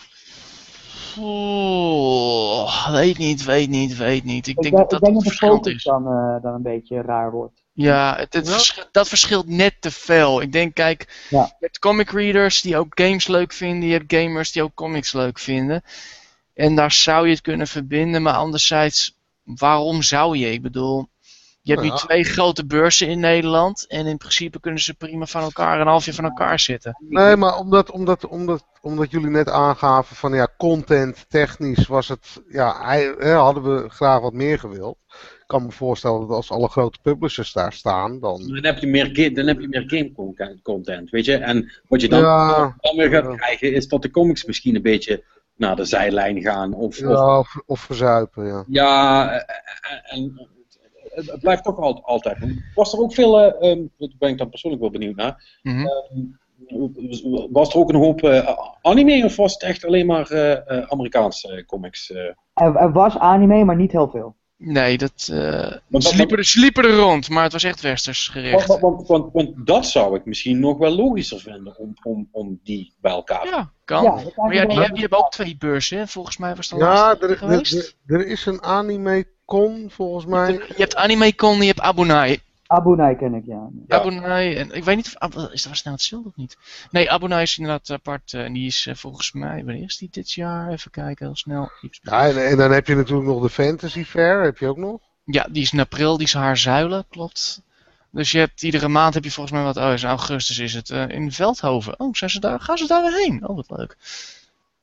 Oh, 1.20 2.90
weet 2.90 3.18
niet, 3.18 3.44
weet 3.44 3.68
niet, 3.68 3.96
weet 3.96 4.24
niet. 4.24 4.46
Ik, 4.46 4.56
denk, 4.56 4.76
dat 4.76 4.90
dat 4.90 5.00
denk 5.00 5.14
het 5.14 5.22
verschil 5.22 5.60
is. 5.60 5.82
Dan, 5.82 6.02
uh, 6.02 6.42
dan 6.42 6.54
een 6.54 6.62
beetje 6.62 7.02
raar 7.02 7.30
wordt. 7.30 7.62
Ja, 7.72 8.16
het, 8.16 8.32
het 8.32 8.50
verschil, 8.50 8.84
dat 8.92 9.08
verschilt 9.08 9.48
net 9.48 9.74
te 9.80 9.90
veel. 9.90 10.40
Ik 10.40 10.52
denk, 10.52 10.74
kijk, 10.74 11.26
ja. 11.30 11.42
je 11.42 11.54
hebt 11.58 11.78
comic 11.78 12.10
readers 12.10 12.60
die 12.60 12.76
ook 12.76 13.00
games 13.00 13.26
leuk 13.26 13.52
vinden. 13.52 13.88
Je 13.88 13.94
hebt 13.94 14.14
gamers 14.14 14.52
die 14.52 14.62
ook 14.62 14.74
comics 14.74 15.12
leuk 15.12 15.38
vinden. 15.38 15.82
En 16.54 16.74
daar 16.74 16.92
zou 16.92 17.26
je 17.26 17.32
het 17.32 17.42
kunnen 17.42 17.66
verbinden. 17.66 18.22
Maar 18.22 18.34
anderzijds, 18.34 19.18
waarom 19.44 20.02
zou 20.02 20.36
je? 20.36 20.52
Ik 20.52 20.62
bedoel, 20.62 21.08
je 21.68 21.74
hebt 21.74 21.86
nu 21.86 21.96
twee 21.96 22.24
grote 22.24 22.66
beurzen 22.66 23.08
in 23.08 23.20
Nederland. 23.20 23.86
En 23.86 24.06
in 24.06 24.16
principe 24.16 24.60
kunnen 24.60 24.80
ze 24.80 24.94
prima 24.94 25.26
van 25.26 25.42
elkaar 25.42 25.80
een 25.80 25.86
halfje 25.86 26.14
van 26.14 26.24
elkaar 26.24 26.60
zitten. 26.60 26.96
Nee, 27.08 27.36
maar 27.36 27.58
omdat, 27.58 27.90
omdat, 27.90 28.26
omdat, 28.26 28.64
omdat 28.80 29.10
jullie 29.10 29.30
net 29.30 29.48
aangaven 29.48 30.16
van 30.16 30.34
ja, 30.34 30.48
content, 30.56 31.24
technisch 31.28 31.86
was 31.86 32.08
het. 32.08 32.42
Ja, 32.48 32.96
hè, 33.18 33.32
hadden 33.32 33.62
we 33.62 33.88
graag 33.88 34.20
wat 34.20 34.32
meer 34.32 34.58
gewild. 34.58 34.96
Ik 35.10 35.54
kan 35.54 35.62
me 35.62 35.70
voorstellen 35.70 36.20
dat 36.20 36.30
als 36.30 36.50
alle 36.50 36.68
grote 36.68 36.98
publishers 37.02 37.52
daar 37.52 37.72
staan, 37.72 38.20
dan. 38.20 38.46
Dan 38.46 38.64
heb 38.64 38.78
je 38.78 38.86
meer, 38.86 39.34
dan 39.34 39.46
heb 39.46 39.60
je 39.60 39.68
meer 39.68 39.84
game 39.86 40.58
content, 40.62 41.10
weet 41.10 41.24
je. 41.24 41.36
En 41.36 41.72
wat 41.88 42.00
je 42.00 42.08
dan, 42.08 42.20
ja, 42.20 42.76
dan 42.80 42.96
weer 42.96 43.10
gaat 43.10 43.36
krijgen, 43.36 43.72
is 43.72 43.88
dat 43.88 44.02
de 44.02 44.10
comics 44.10 44.44
misschien 44.44 44.74
een 44.74 44.82
beetje 44.82 45.24
naar 45.56 45.76
de 45.76 45.84
zijlijn 45.84 46.40
gaan. 46.40 46.72
Of, 46.74 46.98
ja, 46.98 47.38
of, 47.38 47.56
of 47.66 47.80
verzuipen, 47.80 48.46
ja. 48.46 48.64
Ja, 48.66 49.30
en 50.02 50.48
het 51.26 51.40
blijft 51.40 51.64
toch 51.64 51.78
altijd. 51.78 52.04
altijd. 52.04 52.38
Was 52.74 52.92
er 52.92 52.98
ook 52.98 53.14
veel, 53.14 53.40
uh, 53.40 53.70
um, 53.70 53.90
daar 53.98 54.08
ben 54.18 54.28
ik 54.28 54.38
dan 54.38 54.48
persoonlijk 54.48 54.82
wel 54.82 54.92
benieuwd 54.92 55.16
naar. 55.16 55.58
Mm 55.62 55.74
-hmm. 55.76 56.38
was 57.52 57.68
er 57.74 57.80
ook 57.80 57.88
een 57.88 58.00
hoop 58.00 58.22
uh, 58.22 58.58
anime 58.82 59.24
of 59.24 59.36
was 59.36 59.52
het 59.52 59.62
echt 59.62 59.84
alleen 59.84 60.06
maar 60.06 60.32
uh, 60.32 60.80
Amerikaanse 60.88 61.64
comics? 61.66 62.10
Er, 62.10 62.36
er, 62.54 62.92
was 62.92 63.18
anime, 63.18 63.64
maar 63.64 63.76
niet 63.76 63.92
heel 63.92 64.08
veel. 64.08 64.36
Nee, 64.60 64.98
dat, 64.98 65.28
uh, 65.32 65.72
sliepen, 65.90 66.44
sliepen 66.44 66.84
er 66.84 66.96
rond, 66.96 67.28
maar 67.28 67.42
het 67.42 67.52
was 67.52 67.64
echt 67.64 67.80
westers 67.80 68.28
gericht. 68.28 68.66
Want, 68.66 68.80
want, 68.80 69.06
want, 69.06 69.32
want, 69.32 69.66
dat 69.66 69.86
zou 69.86 70.16
ik 70.16 70.24
misschien 70.24 70.60
nog 70.60 70.78
wel 70.78 70.90
logischer 70.90 71.40
vinden, 71.40 71.78
om, 71.78 71.94
om, 72.02 72.28
om 72.30 72.60
die 72.62 72.94
bij 73.00 73.12
elkaar 73.12 73.42
te 73.42 73.48
Ja, 73.48 73.72
kan. 73.84 74.02
Ja, 74.02 74.12
maar 74.36 74.54
ja, 74.54 74.66
die, 74.66 74.92
die, 74.92 75.00
hebben 75.00 75.18
ook 75.18 75.30
twee 75.30 75.56
beurzen, 75.58 76.08
volgens 76.08 76.36
mij 76.36 76.54
was 76.54 76.68
dat 76.68 76.80
Ja, 76.80 77.16
er, 77.20 77.42
er, 77.42 77.94
er, 78.06 78.26
is 78.26 78.46
een 78.46 78.62
anime 78.62 79.26
Con, 79.48 79.90
volgens 79.90 80.26
mij. 80.26 80.52
Je 80.52 80.74
hebt 80.76 80.94
AnimeCon 80.94 81.54
en 81.54 81.60
je 81.60 81.66
hebt 81.66 81.80
Abunai. 81.80 82.40
Abunai 82.66 83.16
ken 83.16 83.34
ik, 83.34 83.46
ja. 83.46 83.68
ja. 83.86 83.96
Abunai, 83.98 84.54
en 84.54 84.72
ik 84.72 84.84
weet 84.84 84.96
niet 84.96 85.16
of, 85.18 85.36
is 85.36 85.62
dat 85.62 85.72
was 85.72 85.82
nou 85.82 85.96
hetzelfde 85.96 86.28
of 86.28 86.36
niet? 86.36 86.56
Nee, 86.90 87.10
Abunai 87.10 87.42
is 87.42 87.58
inderdaad 87.58 87.90
apart 87.90 88.32
eh, 88.32 88.44
en 88.44 88.52
die 88.52 88.66
is 88.66 88.86
uh, 88.86 88.94
volgens 88.94 89.32
mij, 89.32 89.64
wanneer 89.64 89.84
is 89.84 89.96
die 89.96 90.08
dit 90.10 90.32
jaar? 90.32 90.70
Even 90.70 90.90
kijken, 90.90 91.26
heel 91.26 91.36
snel. 91.36 91.70
Ja, 92.02 92.28
en, 92.28 92.46
en, 92.46 92.56
dan 92.56 92.70
heb 92.72 92.86
je 92.86 92.94
natuurlijk 92.94 93.28
nog 93.28 93.42
de 93.42 93.48
Fantasy 93.48 94.04
Fair, 94.04 94.42
heb 94.42 94.58
je 94.58 94.66
ook 94.66 94.76
nog? 94.76 95.00
Ja, 95.24 95.46
die 95.50 95.62
is 95.62 95.72
in 95.72 95.80
april, 95.80 96.16
die 96.16 96.26
is 96.26 96.34
haar 96.34 96.56
zuilen, 96.56 97.04
klopt. 97.08 97.62
Dus 98.10 98.30
je 98.30 98.38
hebt 98.38 98.62
iedere 98.62 98.88
maand 98.88 99.14
heb 99.14 99.24
je 99.24 99.30
volgens 99.30 99.54
mij 99.54 99.64
wat, 99.64 99.76
oh 99.76 99.92
in 99.96 100.08
augustus 100.08 100.58
is 100.58 100.74
het 100.74 100.88
uh, 100.88 101.08
in 101.08 101.32
Veldhoven. 101.32 102.00
Oh, 102.00 102.14
zijn 102.14 102.30
ze 102.30 102.40
daar, 102.40 102.60
gaan 102.60 102.78
ze 102.78 102.86
daar 102.86 103.02
weer 103.02 103.18
heen? 103.18 103.48
Oh, 103.48 103.56
wat 103.56 103.78
leuk. 103.78 103.96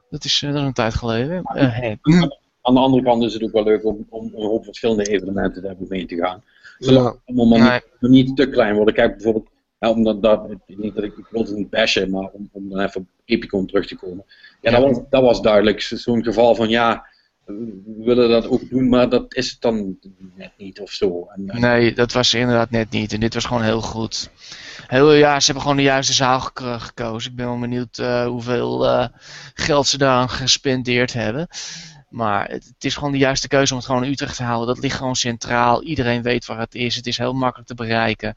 Dat 0.09 0.23
is, 0.23 0.39
dat 0.39 0.55
is 0.55 0.61
een 0.61 0.73
tijd 0.73 0.93
geleden. 0.93 1.41
Hey. 1.43 1.99
Aan 2.67 2.73
de 2.73 2.79
andere 2.79 3.03
kant 3.03 3.23
is 3.23 3.33
het 3.33 3.43
ook 3.43 3.51
wel 3.51 3.63
leuk 3.63 3.85
om, 3.85 4.05
om 4.09 4.31
een 4.35 4.45
hoop 4.45 4.63
verschillende 4.63 5.03
evenementen 5.03 5.61
te 5.61 5.67
hebben 5.67 5.85
mee 5.89 6.05
te 6.05 6.15
gaan. 6.15 6.43
Zodat 6.79 7.03
ja. 7.03 7.33
allemaal 7.35 7.59
nee. 7.59 7.79
niet, 7.99 8.11
niet, 8.11 8.37
te 8.37 8.49
klein 8.49 8.75
worden. 8.75 8.93
Kijk 8.93 9.13
bijvoorbeeld, 9.13 9.47
ja, 9.79 9.91
omdat 9.91 10.21
dat, 10.21 10.47
niet 10.67 10.95
dat 10.95 11.03
ik, 11.03 11.17
ik 11.17 11.25
wil 11.29 11.41
het 11.41 11.55
niet 11.55 11.69
bashen, 11.69 12.09
maar 12.09 12.29
om, 12.31 12.49
om 12.51 12.69
dan 12.69 12.79
even 12.79 13.01
op 13.01 13.07
Epicon 13.25 13.65
terug 13.65 13.87
te 13.87 13.95
komen. 13.95 14.25
Ja, 14.61 14.71
ja. 14.71 14.79
Dat, 14.79 14.89
was, 14.89 14.99
dat 15.09 15.21
was 15.21 15.41
duidelijk 15.41 15.81
zo'n 15.81 16.23
geval 16.23 16.55
van 16.55 16.69
ja, 16.69 17.05
we 17.45 17.81
willen 17.97 18.29
dat 18.29 18.47
ook 18.47 18.69
doen, 18.69 18.89
maar 18.89 19.09
dat 19.09 19.35
is 19.35 19.51
het 19.51 19.61
dan 19.61 19.97
net 20.35 20.51
niet 20.57 20.79
of 20.79 20.91
zo. 20.91 21.27
En, 21.35 21.49
en... 21.49 21.61
Nee, 21.61 21.93
dat 21.93 22.11
was 22.11 22.33
inderdaad 22.33 22.69
net 22.69 22.89
niet. 22.89 23.13
En 23.13 23.19
dit 23.19 23.33
was 23.33 23.45
gewoon 23.45 23.63
heel 23.63 23.81
goed. 23.81 24.29
Heel, 24.87 25.13
ja, 25.13 25.39
ze 25.39 25.45
hebben 25.45 25.61
gewoon 25.61 25.77
de 25.77 25.83
juiste 25.83 26.13
zaal 26.13 26.39
gekozen. 26.39 27.31
Ik 27.31 27.37
ben 27.37 27.45
wel 27.45 27.59
benieuwd 27.59 27.97
uh, 27.97 28.25
hoeveel 28.25 28.85
uh, 28.85 29.07
geld 29.53 29.87
ze 29.87 29.97
daaraan 29.97 30.29
gespendeerd 30.29 31.13
hebben. 31.13 31.47
Maar 32.15 32.49
het, 32.49 32.65
het, 32.65 32.85
is 32.85 32.95
gewoon 32.95 33.11
de 33.11 33.17
juiste 33.17 33.47
keuze 33.47 33.71
om 33.71 33.77
het 33.77 33.87
gewoon 33.87 34.03
in 34.03 34.11
Utrecht 34.11 34.35
te 34.35 34.43
halen. 34.43 34.67
Dat 34.67 34.79
ligt 34.79 34.97
gewoon 34.97 35.15
centraal. 35.15 35.83
Iedereen 35.83 36.21
weet 36.21 36.45
waar 36.45 36.59
het 36.59 36.75
is. 36.75 36.95
Het 36.95 37.07
is 37.07 37.17
heel 37.17 37.33
makkelijk 37.33 37.67
te 37.67 37.75
bereiken. 37.75 38.35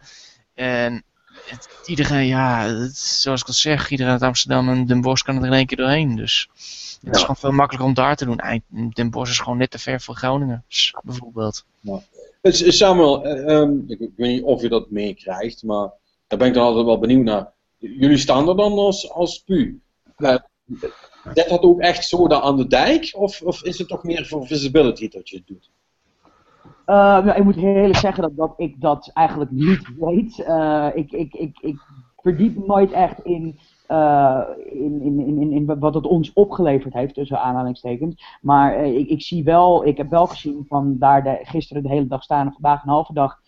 En 0.54 1.04
het, 1.46 1.68
iedereen, 1.86 2.26
ja, 2.26 2.66
het, 2.66 2.96
zoals 2.96 3.40
ik 3.40 3.46
al 3.46 3.52
zeg, 3.52 3.90
iedereen 3.90 4.12
uit 4.12 4.22
Amsterdam 4.22 4.68
en 4.68 4.86
Den 4.86 5.00
Bosch 5.00 5.24
kan 5.24 5.36
er 5.36 5.46
in 5.46 5.52
één 5.52 5.66
keer 5.66 5.76
doorheen. 5.76 6.16
Dus 6.16 6.48
het 6.52 6.98
ja. 7.00 7.10
is 7.10 7.20
gewoon 7.20 7.36
veel 7.36 7.52
makkelijker 7.52 7.88
om 7.88 7.94
daar 7.94 8.16
te 8.16 8.24
doen. 8.24 8.62
Den 8.92 9.10
Bosch 9.10 9.30
is 9.30 9.38
gewoon 9.38 9.58
net 9.58 9.70
te 9.70 9.78
ver 9.78 10.00
voor 10.00 10.14
Groningen, 10.14 10.64
bijvoorbeeld. 11.02 11.64
Ja. 11.80 12.00
Samuel, 12.50 13.26
um, 13.50 13.84
ik 13.86 13.98
weet 13.98 14.12
niet 14.16 14.42
of 14.42 14.62
je 14.62 14.68
dat 14.68 14.90
meekrijgt, 14.90 15.62
maar 15.62 15.90
daar 16.26 16.38
ben 16.38 16.48
ik 16.48 16.54
dan 16.54 16.64
altijd 16.64 16.84
wel 16.84 16.98
benieuwd 16.98 17.24
naar. 17.24 17.52
Jullie 17.78 18.18
staan 18.18 18.48
er 18.48 18.56
dan 18.56 18.72
als, 18.72 19.10
als 19.10 19.42
PU. 19.42 19.80
Zet 21.34 21.48
dat 21.48 21.62
ook 21.62 21.80
echt 21.80 22.04
zo 22.04 22.28
daar 22.28 22.40
aan 22.40 22.56
de 22.56 22.66
dijk? 22.66 23.14
Of, 23.16 23.42
of 23.42 23.62
is 23.62 23.78
het 23.78 23.88
toch 23.88 24.04
meer 24.04 24.26
voor 24.26 24.46
visibility 24.46 25.08
dat 25.08 25.28
je 25.28 25.36
het 25.36 25.46
doet? 25.46 25.70
Uh, 26.86 26.94
nou, 26.94 27.30
ik 27.30 27.44
moet 27.44 27.56
eerlijk 27.56 27.96
zeggen 27.96 28.22
dat, 28.22 28.36
dat 28.36 28.54
ik 28.56 28.80
dat 28.80 29.10
eigenlijk 29.14 29.50
niet 29.50 29.88
weet. 29.98 30.38
Uh, 30.38 30.88
ik, 30.94 31.12
ik, 31.12 31.34
ik, 31.34 31.58
ik 31.60 31.76
verdiep 32.16 32.66
nooit 32.66 32.92
echt 32.92 33.24
in, 33.24 33.58
uh, 33.88 34.42
in, 34.72 35.02
in, 35.02 35.18
in, 35.40 35.52
in, 35.52 35.78
wat 35.78 35.94
het 35.94 36.06
ons 36.06 36.32
opgeleverd 36.32 36.94
heeft, 36.94 37.14
tussen 37.14 37.40
aanhalingstekens. 37.40 38.38
Maar 38.40 38.86
ik, 38.86 39.08
ik 39.08 39.22
zie 39.22 39.44
wel, 39.44 39.86
ik 39.86 39.96
heb 39.96 40.10
wel 40.10 40.26
gezien 40.26 40.64
van 40.68 40.96
daar 40.98 41.22
de, 41.22 41.38
gisteren 41.42 41.82
de 41.82 41.88
hele 41.88 42.06
dag 42.06 42.22
staan 42.22 42.46
en 42.46 42.52
vandaag 42.52 42.82
een 42.82 42.90
halve 42.90 43.12
dag 43.12 43.40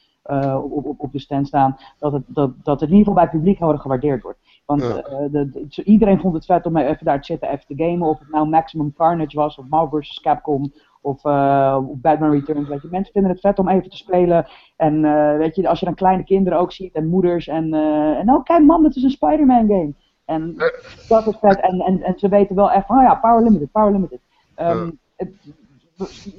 op, 0.62 0.86
op, 0.86 1.00
op 1.00 1.12
de 1.12 1.18
stand 1.18 1.46
staan, 1.46 1.76
dat 1.98 2.12
het, 2.12 2.22
dat, 2.26 2.52
dat 2.62 2.80
het 2.80 2.90
in 2.90 2.96
ieder 2.96 3.12
geval 3.12 3.14
bij 3.14 3.22
het 3.22 3.32
publiek 3.32 3.58
heel 3.58 3.76
gewaardeerd 3.76 4.22
wordt. 4.22 4.38
Want 4.70 4.82
ja. 4.82 5.28
de, 5.28 5.50
de, 5.68 5.84
iedereen 5.84 6.20
vond 6.20 6.34
het 6.34 6.44
vet 6.44 6.66
om 6.66 6.76
even 6.76 7.04
daar 7.04 7.20
te 7.20 7.24
zitten, 7.24 7.48
even 7.48 7.66
te 7.66 7.84
gamen. 7.84 8.08
Of 8.08 8.18
het 8.18 8.30
nou 8.30 8.48
Maximum 8.48 8.92
Carnage 8.92 9.36
was, 9.36 9.58
of 9.58 9.68
Marvel 9.68 10.00
vs. 10.00 10.20
Capcom, 10.20 10.72
of, 11.00 11.24
uh, 11.24 11.78
Batman 11.92 12.30
Returns. 12.30 12.68
Weet 12.68 12.82
je. 12.82 12.88
Mensen 12.90 13.12
vinden 13.12 13.30
het 13.30 13.40
vet 13.40 13.58
om 13.58 13.68
even 13.68 13.90
te 13.90 13.96
spelen. 13.96 14.46
En 14.76 15.04
uh, 15.04 15.36
weet 15.36 15.56
je, 15.56 15.68
als 15.68 15.78
je 15.78 15.86
dan 15.86 15.94
kleine 15.94 16.24
kinderen 16.24 16.58
ook 16.58 16.72
ziet, 16.72 16.94
en 16.94 17.08
moeders. 17.08 17.48
En, 17.48 17.74
en 18.18 18.30
oh, 18.30 18.42
kijk 18.42 18.64
man, 18.64 18.84
het 18.84 18.96
is 18.96 19.02
een 19.02 19.10
Spider-Man 19.10 19.66
game. 19.66 19.94
En 20.24 20.54
dat 21.08 21.26
is 21.26 21.36
vet. 21.40 21.60
En, 21.60 21.80
en, 21.80 22.02
en 22.02 22.18
ze 22.18 22.28
weten 22.28 22.56
wel 22.56 22.70
echt 22.70 22.86
van, 22.86 22.96
oh 22.96 23.02
ja, 23.02 23.14
Power 23.14 23.42
Limited, 23.42 23.70
Power 23.72 23.92
Limited. 23.92 24.20
Um, 24.56 24.98
het, 25.16 25.34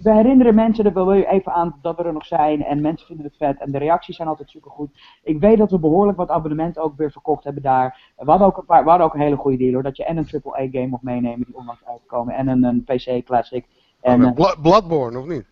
we 0.04 0.14
herinneren 0.14 0.56
mensen 0.56 0.86
er 0.86 0.94
wel 0.94 1.14
even 1.14 1.54
aan 1.54 1.80
dat 1.82 1.98
we 1.98 2.04
er 2.04 2.14
nog 2.14 2.26
zijn. 2.26 2.64
En 2.64 2.82
mensen 2.82 3.08
vinden 3.08 3.26
het 3.26 3.38
vet. 3.38 3.60
En 3.60 3.72
de 3.72 3.78
reacties 3.78 4.16
zijn 4.16 4.28
altijd 4.28 4.50
supergoed. 4.50 4.90
Ik 5.24 5.40
weet 5.40 5.58
dat 5.58 5.72
we 5.72 5.80
behoorlijk 5.80 6.18
wat 6.18 6.30
abonnementen 6.30 6.84
ook 6.84 6.98
weer 6.98 7.12
verkocht 7.12 7.44
hebben 7.44 7.64
daar. 7.64 8.14
We 8.18 8.30
hadden 8.30 8.48
ook 8.48 8.58
een, 8.58 8.66
paar, 8.66 8.84
we 8.84 8.90
hadden 8.90 9.08
ook 9.08 9.14
een 9.14 9.20
hele 9.20 9.36
goede 9.36 9.58
deal 9.58 9.74
hoor. 9.74 9.84
Dat 9.84 9.98
je 9.98 10.06
en 10.06 10.18
een 10.18 10.42
AAA 10.44 10.68
game 10.72 10.88
mocht 10.88 11.04
meenemen 11.04 11.46
die 11.46 11.58
onlangs 11.58 11.86
uitkomen. 11.86 12.36
En 12.36 12.48
een, 12.48 12.64
een 12.64 12.84
PC 12.84 13.26
Classic. 13.26 13.66
En, 14.02 14.26
oh, 14.26 14.34
Bla 14.34 14.56
Bloodborne 14.62 15.20
of 15.20 15.26
niet? 15.26 15.46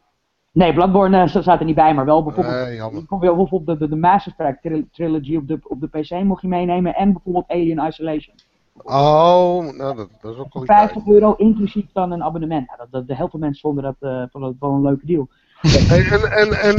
Nee, 0.52 0.73
Bloodborne 0.73 1.18
uh, 1.18 1.27
staat 1.27 1.60
er 1.60 1.65
niet 1.65 1.76
bij, 1.76 1.94
maar 1.94 2.06
wel 2.06 2.23
bijvoorbeeld, 2.23 2.56
nee, 2.56 3.19
bijvoorbeeld 3.19 3.65
de, 3.65 3.77
de, 3.77 3.90
de 3.90 3.95
Mass 3.95 4.27
Effect 4.27 4.61
trilogy 4.91 5.36
op 5.36 5.48
de, 5.48 5.60
op 5.64 5.81
de 5.81 5.88
PC 5.88 6.23
mocht 6.23 6.41
je 6.41 6.48
meenemen. 6.48 6.95
En 6.95 7.14
bijvoorbeeld 7.14 7.48
Alien 7.48 7.86
Isolation. 7.88 8.36
Oh, 8.84 9.73
nou, 9.77 9.95
dat, 9.95 10.10
dat 10.22 10.34
is 10.34 10.39
ook 10.39 10.53
wel 10.53 10.65
50 10.65 11.07
euro 11.07 11.34
inclusief 11.34 11.85
dan 11.93 12.11
een 12.11 12.23
abonnement. 12.23 12.68
Nou, 12.68 12.80
dat, 12.80 12.91
dat, 12.91 13.07
de 13.07 13.15
helft 13.15 13.31
van 13.31 13.39
mensen 13.39 13.61
vonden 13.61 13.84
dat 13.84 13.95
uh, 13.99 14.41
wel, 14.41 14.56
wel 14.60 14.72
een 14.72 14.81
leuke 14.81 15.06
deal. 15.06 15.27
en 15.89 16.31
en, 16.31 16.61
en 16.61 16.77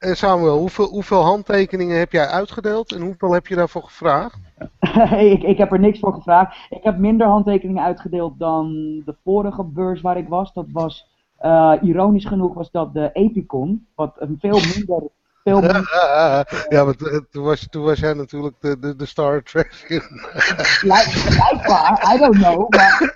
uh, 0.00 0.14
Samuel, 0.14 0.58
hoeveel, 0.58 0.88
hoeveel 0.88 1.22
handtekeningen 1.22 1.98
heb 1.98 2.12
jij 2.12 2.26
uitgedeeld 2.26 2.92
en 2.92 3.02
hoeveel 3.02 3.32
heb 3.32 3.46
je 3.46 3.54
daarvoor 3.54 3.82
gevraagd? 3.82 4.38
ik, 5.34 5.42
ik 5.42 5.58
heb 5.58 5.72
er 5.72 5.78
niks 5.78 5.98
voor 5.98 6.12
gevraagd. 6.12 6.56
Ik 6.70 6.82
heb 6.82 6.98
minder 6.98 7.26
handtekeningen 7.26 7.82
uitgedeeld 7.82 8.38
dan 8.38 8.72
de 9.04 9.16
vorige 9.24 9.64
beurs 9.64 10.00
waar 10.00 10.16
ik 10.16 10.28
was. 10.28 10.52
Dat 10.52 10.66
was, 10.72 11.08
uh, 11.40 11.74
ironisch 11.82 12.24
genoeg, 12.24 12.54
was 12.54 12.70
dat 12.70 12.94
de 12.94 13.10
Epicon. 13.12 13.86
Wat 13.94 14.14
een 14.18 14.36
veel 14.40 14.60
minder 14.76 15.02
ja, 16.68 16.84
maar 16.84 16.96
toen 17.30 17.44
was, 17.44 17.66
toen 17.70 17.84
was 17.84 17.98
jij 17.98 18.12
natuurlijk 18.12 18.54
de, 18.60 18.78
de, 18.78 18.96
de 18.96 19.06
Star 19.06 19.42
Trek. 19.42 19.86
Blijkbaar, 20.80 22.14
I 22.14 22.18
don't 22.18 22.36
know. 22.36 22.68
Maar, 22.68 23.14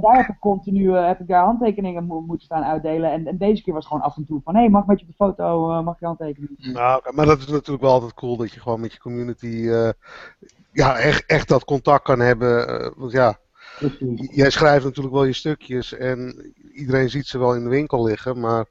daar 0.00 0.16
heb 0.16 0.28
ik 0.28 0.36
continu 0.40 0.92
heb 0.92 1.20
ik 1.20 1.28
daar 1.28 1.44
handtekeningen 1.44 2.04
moeten 2.04 2.46
staan 2.46 2.64
uitdelen. 2.64 3.12
En, 3.12 3.26
en, 3.26 3.36
deze 3.36 3.62
keer 3.62 3.74
was 3.74 3.84
het 3.84 3.92
gewoon 3.92 4.08
af 4.08 4.16
en 4.16 4.26
toe 4.26 4.40
van, 4.44 4.54
hé, 4.54 4.60
hey, 4.60 4.70
mag 4.70 4.86
met 4.86 5.00
je 5.00 5.04
op 5.04 5.10
de 5.10 5.16
foto, 5.16 5.82
mag 5.82 6.00
je 6.00 6.06
handtekeningen? 6.06 6.72
Nou, 6.72 7.02
maar 7.10 7.26
dat 7.26 7.38
is 7.38 7.46
natuurlijk 7.46 7.82
wel 7.82 7.92
altijd 7.92 8.14
cool 8.14 8.36
dat 8.36 8.52
je 8.52 8.60
gewoon 8.60 8.80
met 8.80 8.92
je 8.92 8.98
community 8.98 9.68
ja, 10.72 10.98
echt, 10.98 11.26
echt 11.26 11.48
dat 11.48 11.64
contact 11.64 12.04
kan 12.04 12.20
hebben. 12.20 12.92
want 12.96 13.12
ja, 13.12 13.38
jij 14.30 14.50
schrijft 14.50 14.84
natuurlijk 14.84 15.14
wel 15.14 15.24
je 15.24 15.32
stukjes 15.32 15.94
en 15.94 16.52
iedereen 16.72 17.10
ziet 17.10 17.26
ze 17.26 17.38
wel 17.38 17.54
in 17.54 17.62
de 17.62 17.68
winkel 17.68 18.04
liggen, 18.04 18.40
maar 18.40 18.66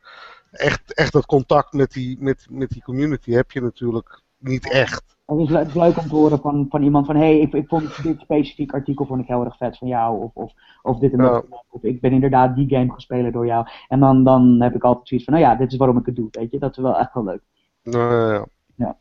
echt, 0.52 0.94
echt 0.94 1.14
dat 1.14 1.26
contact 1.26 1.74
met 1.74 1.92
die, 1.92 2.18
met, 2.20 2.48
met 2.50 2.70
die 2.70 2.82
community 2.82 3.32
heb 3.32 3.52
je 3.52 3.62
natuurlijk 3.62 4.22
niet 4.38 4.72
echt. 4.72 5.18
Het 5.26 5.68
is, 5.68 5.74
leuk 5.74 5.98
om 5.98 6.08
te 6.08 6.16
horen 6.16 6.40
van, 6.40 6.66
van 6.70 6.84
iemand 6.84 7.06
van, 7.06 7.16
hé, 7.16 7.22
hey, 7.22 7.40
ik, 7.40 7.54
ik 7.54 7.68
vond 7.68 8.04
dit 8.04 8.20
specifiek 8.20 8.74
artikel 8.74 9.06
vond 9.06 9.22
ik 9.22 9.28
heel 9.28 9.46
erg 9.46 9.58
vet 9.58 9.78
van 9.78 9.88
jou, 9.88 10.22
of, 10.22 10.32
of, 10.34 10.54
of 10.82 11.00
dit 11.00 11.12
en 11.12 11.18
dat, 11.18 11.46
of 11.70 11.84
ik 11.84 12.02
ben 12.02 12.12
inderdaad 12.12 12.56
die 12.56 12.70
game 12.70 12.94
gespeeld 12.94 13.34
door 13.34 13.46
jou. 13.46 13.68
En 13.88 14.00
dan, 14.00 14.24
dan 14.24 14.62
heb 14.62 14.76
ik 14.76 14.84
altijd 14.84 15.08
zoiets 15.08 15.26
van, 15.26 15.40
nou 15.40 15.46
ja, 15.46 15.56
dit 15.56 15.72
is 15.72 15.78
waarom 15.78 15.98
ik 15.98 16.06
het 16.06 16.16
doe, 16.16 16.28
weet 16.32 16.52
je, 16.52 16.60
dat 16.60 16.78
is 16.78 16.84
wel 16.84 16.98
echt 16.98 17.14
wel 17.14 17.24
leuk. 17.24 17.42
Nou, 17.84 18.14
ja, 18.14 18.34
ja. 18.34 18.46
ja. 18.76 18.98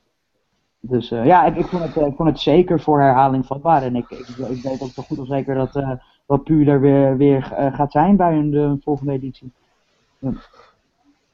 Dus 0.80 1.10
uh, 1.10 1.26
ja, 1.26 1.44
ik, 1.44 1.56
ik, 1.56 1.66
vond 1.66 1.82
het, 1.82 1.96
ik 1.96 2.16
vond 2.16 2.28
het 2.28 2.40
zeker 2.40 2.80
voor 2.80 3.00
herhaling 3.00 3.46
vatbaar. 3.46 3.82
En 3.82 3.96
ik, 3.96 4.10
ik, 4.10 4.28
ik 4.28 4.62
weet 4.62 4.82
ook 4.82 4.88
zo 4.88 5.02
goed 5.02 5.18
als 5.18 5.28
zeker 5.28 5.54
dat, 5.54 5.76
uh, 5.76 5.92
dat 6.26 6.44
Puur 6.44 6.68
er 6.68 6.80
weer, 6.80 7.16
weer 7.16 7.52
uh, 7.52 7.74
gaat 7.74 7.92
zijn 7.92 8.16
bij 8.16 8.36
een 8.36 8.50
de 8.50 8.76
volgende 8.80 9.12
editie. 9.12 9.52
Ja. 10.18 10.30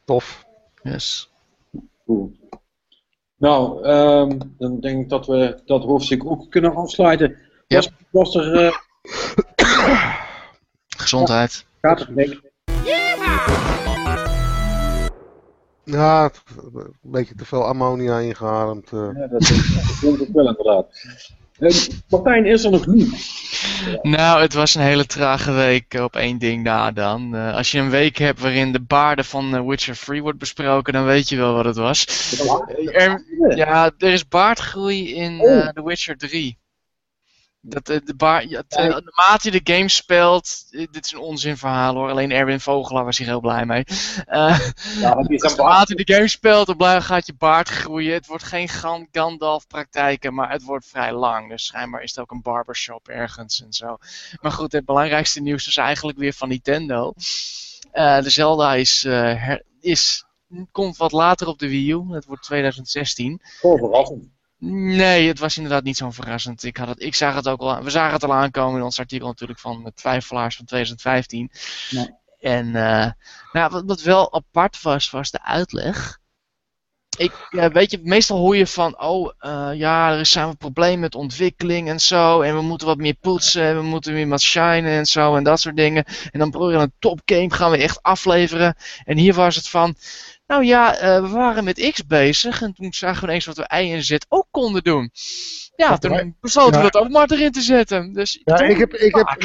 Tof. 0.05 0.45
Yes. 0.83 1.31
Cool. 2.07 2.33
Nou, 3.37 3.87
um, 3.89 4.55
dan 4.59 4.81
denk 4.81 5.03
ik 5.03 5.09
dat 5.09 5.27
we 5.27 5.63
dat 5.65 5.83
hoofdstuk 5.83 6.25
ook 6.27 6.51
kunnen 6.51 6.75
afsluiten. 6.75 7.37
Ja. 7.67 7.83
Was 8.11 8.35
er... 8.35 8.83
Gezondheid. 10.97 11.67
Gaat 11.81 11.99
het, 11.99 12.17
denk 12.17 12.31
ik. 12.31 12.53
Ja, 15.85 16.31
een 16.45 16.95
beetje 17.03 17.35
te 17.35 17.45
veel 17.45 17.65
ammonia 17.65 18.19
ingeademd. 18.19 18.93
Uh. 18.93 19.11
Ja, 19.15 19.27
dat 19.27 19.53
denk 20.01 20.19
ik 20.19 20.29
wel 20.33 20.47
inderdaad. 20.47 20.87
Martijn 22.09 22.47
is 22.47 22.65
er 22.65 22.71
nog 22.71 22.87
niet. 22.87 23.33
Nou, 24.03 24.41
het 24.41 24.55
was 24.55 24.75
een 24.75 24.83
hele 24.83 25.07
trage 25.07 25.53
week 25.53 25.95
op 25.95 26.17
één 26.17 26.39
ding 26.39 26.63
na 26.63 26.93
dan. 26.93 27.35
Uh, 27.35 27.55
als 27.55 27.71
je 27.71 27.79
een 27.79 27.91
week 27.91 28.17
hebt 28.17 28.41
waarin 28.41 28.73
de 28.73 28.81
baarden 28.81 29.25
van 29.25 29.67
Witcher 29.67 29.99
3 29.99 30.23
wordt 30.23 30.39
besproken, 30.39 30.93
dan 30.93 31.05
weet 31.05 31.29
je 31.29 31.37
wel 31.37 31.55
wat 31.55 31.65
het 31.65 31.77
was. 31.77 32.07
Er, 32.93 33.25
ja, 33.57 33.91
er 33.99 34.13
is 34.13 34.29
baardgroei 34.29 35.15
in 35.15 35.39
The 35.39 35.83
Witcher 35.85 36.17
3. 36.17 36.59
Dat, 37.67 37.87
de, 37.87 38.03
de 38.05 38.15
bar, 38.15 38.47
ja, 38.47 38.63
te, 38.69 38.77
naarmate 38.77 39.53
je 39.53 39.63
de 39.63 39.73
game 39.73 39.89
speelt, 39.89 40.67
dit 40.71 41.05
is 41.05 41.13
een 41.13 41.19
onzinverhaal 41.19 41.95
hoor, 41.95 42.11
alleen 42.11 42.31
Erwin 42.31 42.61
Vogelaar 42.61 43.05
was 43.05 43.19
hier 43.19 43.27
heel 43.27 43.41
blij 43.41 43.67
mee. 43.67 43.85
Uh, 44.29 44.69
ja, 45.01 45.15
dus 45.29 45.55
naarmate 45.55 45.97
je 45.97 46.05
de 46.05 46.15
game 46.15 46.29
speelt, 46.29 46.79
dan 46.79 47.03
gaat 47.03 47.27
je 47.27 47.35
baard 47.35 47.69
groeien. 47.69 48.13
Het 48.13 48.27
wordt 48.27 48.45
geen 48.45 48.69
Gandalf 49.13 49.67
praktijken, 49.67 50.35
maar 50.35 50.51
het 50.51 50.63
wordt 50.63 50.87
vrij 50.87 51.13
lang. 51.13 51.49
Dus 51.49 51.65
schijnbaar 51.65 52.03
is 52.03 52.11
het 52.11 52.21
ook 52.21 52.31
een 52.31 52.43
barbershop 52.43 53.09
ergens 53.09 53.63
en 53.63 53.73
zo. 53.73 53.97
Maar 54.41 54.53
goed, 54.53 54.73
het 54.73 54.85
belangrijkste 54.85 55.41
nieuws 55.41 55.67
is 55.67 55.77
eigenlijk 55.77 56.19
weer 56.19 56.33
van 56.33 56.49
Nintendo. 56.49 57.13
Uh, 57.95 58.23
de 58.23 58.31
Zelda 58.31 58.75
is, 58.75 59.05
uh, 59.05 59.13
her, 59.13 59.63
is, 59.81 60.25
komt 60.73 60.97
wat 60.97 61.13
later 61.13 61.47
op 61.47 61.59
de 61.59 61.69
Wii 61.69 61.93
U, 61.93 62.15
het 62.15 62.25
wordt 62.25 62.43
2016. 62.43 63.41
Oh, 63.61 63.79
verrassend. 63.79 64.34
Nee, 64.67 65.29
het 65.29 65.39
was 65.39 65.57
inderdaad 65.57 65.85
niet 65.85 65.97
zo 65.97 66.11
verrassend. 66.11 66.63
Ik, 66.63 66.77
had 66.77 66.89
het, 66.89 67.03
ik 67.03 67.15
zag 67.15 67.35
het 67.35 67.49
ook 67.49 67.61
al, 67.61 67.83
we 67.83 67.91
zagen 67.91 68.13
het 68.13 68.25
al 68.25 68.35
aankomen 68.35 68.79
in 68.79 68.85
ons 68.85 68.99
artikel 68.99 69.27
natuurlijk 69.27 69.59
van 69.59 69.85
de 69.85 69.93
twijfelaars 69.95 70.57
van 70.57 70.65
2015. 70.65 71.51
Nee. 71.91 72.09
En 72.39 72.67
uh, 72.67 73.11
nou, 73.53 73.71
wat, 73.71 73.83
wat, 73.87 74.03
wel 74.03 74.35
apart 74.35 74.83
was, 74.83 75.11
was 75.11 75.31
de 75.31 75.43
uitleg. 75.43 76.19
Ik, 77.17 77.49
uh, 77.51 77.67
weet 77.67 77.91
je, 77.91 78.01
meestal 78.03 78.39
hoor 78.39 78.57
je 78.57 78.67
van, 78.67 79.01
oh 79.01 79.33
uh, 79.41 79.71
ja, 79.75 80.13
er 80.13 80.27
zijn 80.27 80.49
een 80.49 80.57
probleem 80.57 81.01
met 81.01 81.15
ontwikkeling 81.15 81.89
en 81.89 82.01
zo. 82.01 82.41
En 82.41 82.55
we 82.55 82.63
moeten 82.63 82.87
wat 82.87 82.99
meer 82.99 83.17
poetsen 83.21 83.63
en 83.63 83.77
we 83.77 83.83
moeten 83.83 84.13
weer 84.13 84.29
wat 84.29 84.41
shinen 84.41 84.93
en 84.93 85.07
zo 85.07 85.37
en 85.37 85.45
dat 85.45 85.61
soort 85.61 85.77
dingen. 85.77 86.05
En 86.31 86.39
dan 86.39 86.51
proberen 86.51 86.79
we 86.79 86.85
een 86.85 86.95
topgame 86.99 87.51
gaan 87.51 87.71
we 87.71 87.77
echt 87.77 88.03
afleveren. 88.03 88.77
En 89.05 89.17
hier 89.17 89.35
was 89.35 89.57
het 89.57 89.69
van, 89.69 89.97
nou 90.47 90.65
ja, 90.65 90.95
uh, 90.95 91.21
we 91.21 91.29
waren 91.29 91.65
met 91.65 91.91
X 91.93 92.07
bezig 92.07 92.63
en 92.63 92.75
toen 92.75 92.93
zagen 92.93 93.21
we 93.21 93.27
ineens 93.27 93.45
wat 93.45 93.57
we 93.57 93.83
Y 93.83 93.93
en 93.93 94.05
Z 94.05 94.17
ook 94.29 94.47
konden 94.51 94.83
doen. 94.83 95.11
Ja, 95.77 95.99
toen 95.99 96.37
besloten 96.41 96.81
we 96.81 96.87
het 96.87 96.97
ook 96.97 97.09
maar 97.09 97.31
erin 97.31 97.53
te 97.53 97.61
zetten. 97.61 98.13
Dus 98.13 98.41
ja, 98.45 98.59
ik 98.59 98.79
heb, 98.79 98.95
ik 98.95 99.15
heb, 99.15 99.37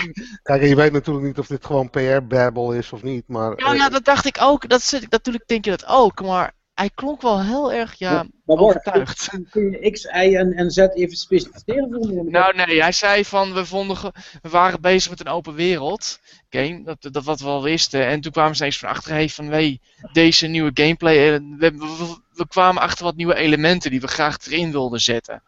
kijk, 0.44 0.64
je 0.64 0.76
weet 0.76 0.92
natuurlijk 0.92 1.26
niet 1.26 1.40
of 1.40 1.48
dit 1.48 1.66
gewoon 1.66 1.90
PR-babbel 1.90 2.74
is 2.74 2.92
of 2.92 3.04
niet, 3.04 3.28
maar... 3.28 3.54
Ja, 3.56 3.74
ja, 3.74 3.90
dat 3.90 4.06
dacht 4.06 4.26
ik 4.26 4.38
ook. 4.42 4.70
Dat, 4.70 5.00
natuurlijk 5.10 5.48
denk 5.48 5.66
je 5.66 5.72
dat 5.72 5.86
ook, 5.86 6.22
maar 6.22 6.54
hij 6.80 6.90
klonk 6.96 7.22
wel 7.22 7.44
heel 7.44 7.74
erg, 7.74 7.94
ja, 7.98 8.26
maar 8.46 8.58
overtuigd. 8.58 9.30
Kun 9.50 9.72
je 9.72 9.92
X, 9.92 10.04
Y 10.04 10.36
en, 10.36 10.54
en 10.54 10.72
Z 10.72 10.78
even 10.78 11.18
specificeren 11.18 11.88
voor 11.92 12.14
me? 12.14 12.30
Nou 12.30 12.56
nee, 12.56 12.82
hij 12.82 12.92
zei 12.92 13.26
van, 13.26 13.54
we, 13.54 13.66
vonden 13.66 13.98
we 14.42 14.50
waren 14.50 14.82
bezig 14.82 15.10
met 15.10 15.20
een 15.20 15.28
open 15.28 15.54
wereld 15.54 16.20
game, 16.50 16.84
dat, 16.84 17.14
dat 17.14 17.24
wat 17.24 17.40
we 17.40 17.48
al 17.48 17.64
wisten. 17.64 18.06
En 18.06 18.22
toen 18.22 18.32
kwamen 18.32 18.56
ze 18.56 18.66
eens 18.66 18.80
van 18.80 18.90
achter, 18.90 19.12
hey, 19.12 19.30
van 19.30 19.48
hey, 19.48 19.80
deze 20.12 20.48
nieuwe 20.48 20.72
gameplay, 20.74 21.34
eh, 21.34 21.40
we, 21.58 21.72
we, 21.72 22.18
we, 22.34 22.48
kwamen 22.48 22.82
achter 22.82 23.06
wat 23.06 23.16
nieuwe 23.16 23.36
elementen 23.36 23.92
die 23.92 24.02
we 24.02 24.08
graag 24.08 24.38
erin 24.46 24.72
wilden 24.72 25.00
zetten. 25.00 25.44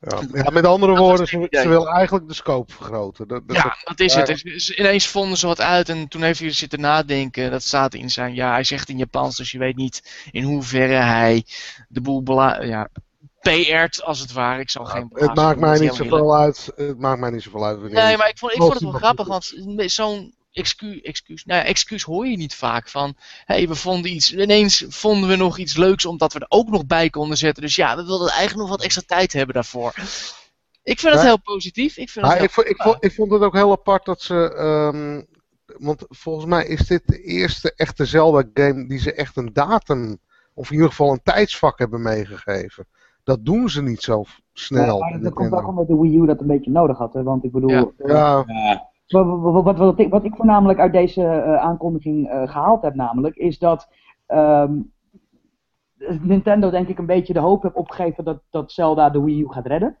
Ja, 0.00 0.20
ja 0.32 0.50
met 0.50 0.66
andere 0.66 0.96
woorden, 0.96 1.26
ze, 1.26 1.46
ze 1.50 1.68
willen 1.68 1.88
eigenlijk 1.88 2.28
de 2.28 2.34
scope 2.34 2.72
vergroten. 2.72 3.28
Dat, 3.28 3.48
dat, 3.48 3.56
ja, 3.56 3.76
dat 3.84 4.00
is 4.00 4.14
het. 4.14 4.26
Dus 4.26 4.70
ineens 4.70 5.06
vonden 5.06 5.38
ze 5.38 5.46
wat 5.46 5.60
uit 5.60 5.88
en 5.88 6.08
toen 6.08 6.22
heeft 6.22 6.40
hij 6.40 6.52
zitten 6.52 6.80
nadenken. 6.80 7.50
Dat 7.50 7.62
staat 7.62 7.94
in 7.94 8.10
zijn, 8.10 8.34
ja, 8.34 8.52
hij 8.52 8.64
zegt 8.64 8.88
in 8.88 8.98
Japans, 8.98 9.36
dus 9.36 9.50
je 9.50 9.58
weet 9.58 9.76
niet 9.76 10.26
in 10.30 10.42
hoeverre 10.42 10.94
hij 10.94 11.44
de 11.88 12.00
boel 12.00 12.22
ja, 12.62 12.88
PR't 13.40 14.02
als 14.02 14.20
het 14.20 14.32
ware. 14.32 14.60
Ik 14.60 14.70
zal 14.70 14.84
geen. 14.84 15.10
Het 15.12 15.34
maakt 15.34 15.60
mij 15.60 15.78
niet 15.78 15.94
zoveel 15.94 16.36
uit. 16.36 16.72
Het 16.76 16.98
maakt 16.98 17.20
mij 17.20 17.30
niet 17.30 17.42
zoveel 17.42 17.64
uit. 17.64 17.80
Nee, 17.80 18.16
maar 18.16 18.28
ik 18.28 18.38
vond, 18.38 18.52
ik 18.52 18.58
vond 18.58 18.72
het 18.72 18.82
wel 18.82 18.92
grappig, 18.92 19.26
want 19.26 19.54
zo'n 19.76 20.34
excuus, 20.56 21.00
excuus, 21.00 21.44
nou 21.44 21.60
ja, 21.60 21.66
excuus 21.66 22.02
hoor 22.02 22.26
je 22.26 22.36
niet 22.36 22.54
vaak 22.54 22.88
van. 22.88 23.14
Hé, 23.44 23.54
hey, 23.54 23.68
we 23.68 23.74
vonden 23.74 24.10
iets, 24.10 24.34
ineens 24.34 24.84
vonden 24.88 25.28
we 25.28 25.36
nog 25.36 25.58
iets 25.58 25.76
leuks 25.76 26.06
omdat 26.06 26.32
we 26.32 26.38
er 26.38 26.46
ook 26.48 26.68
nog 26.68 26.86
bij 26.86 27.10
konden 27.10 27.36
zetten. 27.36 27.62
Dus 27.62 27.76
ja, 27.76 27.96
we 27.96 28.04
wilden 28.04 28.28
eigenlijk 28.28 28.60
nog 28.60 28.68
wat 28.68 28.82
extra 28.82 29.02
tijd 29.06 29.32
hebben 29.32 29.54
daarvoor. 29.54 29.94
Ik 30.82 31.00
vind 31.00 31.14
het 31.14 31.22
heel 31.22 31.40
positief. 31.40 31.96
Ik, 31.96 32.10
vind 32.10 32.26
het 32.26 32.34
heel 32.34 32.44
ik, 32.44 32.50
vond, 32.50 32.68
ik, 32.68 32.82
vond, 32.82 33.04
ik 33.04 33.12
vond 33.12 33.30
het 33.32 33.42
ook 33.42 33.54
heel 33.54 33.72
apart 33.72 34.04
dat 34.04 34.22
ze. 34.22 34.34
Um, 34.34 35.26
want 35.78 36.04
volgens 36.08 36.46
mij 36.46 36.66
is 36.66 36.86
dit 36.86 37.02
de 37.06 37.22
eerste 37.22 37.72
echte 37.76 38.04
Zelda-game 38.04 38.88
die 38.88 38.98
ze 38.98 39.12
echt 39.12 39.36
een 39.36 39.52
datum, 39.52 40.18
of 40.54 40.68
in 40.68 40.74
ieder 40.74 40.88
geval 40.88 41.12
een 41.12 41.22
tijdsvak 41.22 41.78
hebben 41.78 42.02
meegegeven. 42.02 42.86
Dat 43.24 43.44
doen 43.44 43.68
ze 43.68 43.82
niet 43.82 44.02
zo 44.02 44.24
snel. 44.52 44.98
Ja, 44.98 45.18
dat 45.18 45.32
komt 45.32 45.52
ook 45.52 45.68
omdat 45.68 45.86
de 45.86 45.96
Wii 45.96 46.16
U 46.16 46.26
dat 46.26 46.40
een 46.40 46.46
beetje 46.46 46.70
nodig 46.70 46.98
had. 46.98 47.12
Hè? 47.12 47.22
Want 47.22 47.44
ik 47.44 47.52
bedoel. 47.52 47.70
Ja. 47.70 48.44
ja. 48.46 48.94
Wat, 49.06 49.26
wat, 49.40 49.64
wat, 49.64 49.78
wat, 49.78 49.98
ik, 49.98 50.10
wat 50.10 50.24
ik 50.24 50.36
voornamelijk 50.36 50.78
uit 50.78 50.92
deze 50.92 51.20
uh, 51.20 51.56
aankondiging 51.56 52.32
uh, 52.32 52.48
gehaald 52.48 52.82
heb, 52.82 52.94
namelijk, 52.94 53.36
is 53.36 53.58
dat 53.58 53.88
um, 54.28 54.92
Nintendo 56.20 56.70
denk 56.70 56.88
ik 56.88 56.98
een 56.98 57.06
beetje 57.06 57.32
de 57.32 57.40
hoop 57.40 57.62
heeft 57.62 57.74
opgegeven 57.74 58.24
dat, 58.24 58.40
dat 58.50 58.72
Zelda 58.72 59.10
de 59.10 59.22
Wii 59.22 59.40
U 59.40 59.48
gaat 59.48 59.66
redden. 59.66 59.96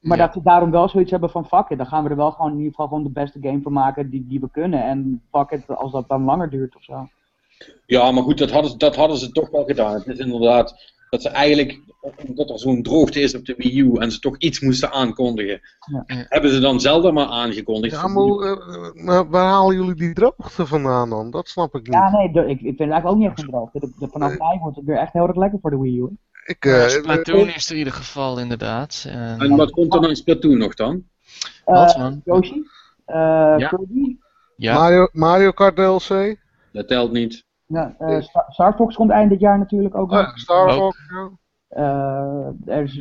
Maar 0.00 0.18
ja. 0.18 0.24
dat 0.24 0.34
ze 0.34 0.42
daarom 0.42 0.70
wel 0.70 0.88
zoiets 0.88 1.10
hebben 1.10 1.30
van 1.30 1.46
fuck 1.46 1.68
it, 1.68 1.78
dan 1.78 1.86
gaan 1.86 2.04
we 2.04 2.10
er 2.10 2.16
wel 2.16 2.30
gewoon 2.30 2.50
in 2.50 2.56
ieder 2.56 2.70
geval 2.70 2.86
gewoon 2.86 3.02
de 3.02 3.10
beste 3.10 3.38
game 3.40 3.62
van 3.62 3.72
maken 3.72 4.10
die, 4.10 4.26
die 4.26 4.40
we 4.40 4.50
kunnen. 4.50 4.84
En 4.84 5.22
fuck 5.30 5.50
it, 5.50 5.76
als 5.76 5.92
dat 5.92 6.08
dan 6.08 6.24
langer 6.24 6.50
duurt 6.50 6.76
of 6.76 6.82
zo. 6.82 7.08
Ja, 7.86 8.10
maar 8.10 8.22
goed, 8.22 8.38
dat 8.38 8.50
hadden, 8.50 8.78
dat 8.78 8.96
hadden 8.96 9.16
ze 9.16 9.32
toch 9.32 9.50
wel 9.50 9.64
gedaan. 9.64 9.94
Het 9.94 10.06
is 10.06 10.18
inderdaad 10.18 10.92
dat 11.12 11.22
ze 11.22 11.28
eigenlijk, 11.28 11.80
omdat 12.28 12.50
er 12.50 12.58
zo'n 12.58 12.82
droogte 12.82 13.20
is 13.20 13.34
op 13.34 13.44
de 13.44 13.54
Wii 13.56 13.80
U 13.80 13.94
en 13.94 14.12
ze 14.12 14.18
toch 14.18 14.38
iets 14.38 14.60
moesten 14.60 14.92
aankondigen, 14.92 15.60
ja. 15.92 16.04
hebben 16.06 16.50
ze 16.50 16.60
dan 16.60 16.80
Zelda 16.80 17.10
maar 17.10 17.26
aangekondigd. 17.26 17.94
Ja, 17.94 18.08
maar, 18.08 18.24
uh, 18.24 19.04
maar, 19.04 19.28
waar 19.28 19.46
halen 19.46 19.76
jullie 19.76 19.94
die 19.94 20.12
droogte 20.12 20.66
vandaan 20.66 21.10
dan? 21.10 21.30
Dat 21.30 21.48
snap 21.48 21.74
ik 21.74 21.82
niet. 21.82 21.92
Ja, 21.92 22.10
nee, 22.10 22.28
ik, 22.28 22.34
ik 22.34 22.58
vind 22.58 22.78
het 22.78 22.90
eigenlijk 22.90 23.06
ook 23.06 23.16
niet 23.16 23.28
echt 23.28 23.38
een 23.38 23.46
droogte. 23.46 23.78
De, 23.80 23.92
de, 23.98 24.08
vanaf 24.08 24.38
mei 24.38 24.58
wordt 24.58 24.76
het 24.76 24.84
weer 24.84 24.96
echt 24.96 25.12
heel 25.12 25.26
erg 25.26 25.36
lekker 25.36 25.58
voor 25.60 25.70
de 25.70 25.78
Wii 25.78 25.98
U. 25.98 26.08
Ik, 26.44 26.64
uh, 26.64 26.88
Splatoon 26.88 27.48
is 27.48 27.66
er 27.66 27.72
in 27.72 27.78
ieder 27.78 27.92
geval, 27.92 28.38
inderdaad. 28.38 29.04
En, 29.08 29.38
en 29.38 29.56
wat 29.56 29.70
komt 29.70 29.94
er 29.94 30.00
dan 30.00 30.10
in 30.10 30.16
Splatoon 30.16 30.58
nog 30.58 30.74
dan? 30.74 31.04
wat 31.64 31.96
man? 31.96 32.20
Yoshi? 32.24 32.62
ja. 33.06 33.68
Kirby? 33.68 34.16
Ja. 34.56 34.74
Mario, 34.74 35.08
Mario 35.12 35.50
Kart 35.50 35.76
DLC? 35.76 36.36
Dat 36.72 36.88
telt 36.88 37.12
niet. 37.12 37.44
Ja, 37.72 37.94
uh, 38.00 38.20
Star, 38.48 38.74
Fox 38.74 38.94
komt 38.94 39.10
eind 39.10 39.30
dit 39.30 39.40
jaar 39.40 39.58
natuurlijk 39.58 39.94
ook. 39.94 40.10
Ja, 40.10 40.32
Star 40.34 40.72
Fox, 40.72 40.98
ja. 41.10 41.30
Uh, 41.76 42.74
er 42.74 42.82
is... 42.82 42.94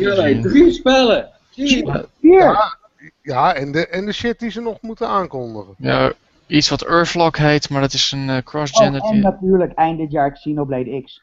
ja, 0.00 0.40
drie 0.40 0.72
spellen! 0.72 1.28
Vier! 1.50 2.06
Ja, 2.20 2.76
ja 3.22 3.54
en, 3.54 3.72
de, 3.72 3.86
en 3.86 4.06
de 4.06 4.12
shit 4.12 4.38
die 4.38 4.50
ze 4.50 4.60
nog 4.60 4.80
moeten 4.80 5.08
aankondigen. 5.08 5.74
Ja, 5.78 6.12
iets 6.46 6.68
wat 6.68 6.82
Earthlock 6.82 7.36
heet, 7.36 7.70
maar 7.70 7.80
dat 7.80 7.92
is 7.92 8.12
een 8.12 8.28
uh, 8.28 8.36
cross-gen. 8.38 9.00
Oh, 9.00 9.10
en 9.10 9.20
natuurlijk 9.20 9.72
eind 9.72 9.98
dit 9.98 10.10
jaar 10.10 10.32
Xenoblade 10.32 11.02
X. 11.02 11.22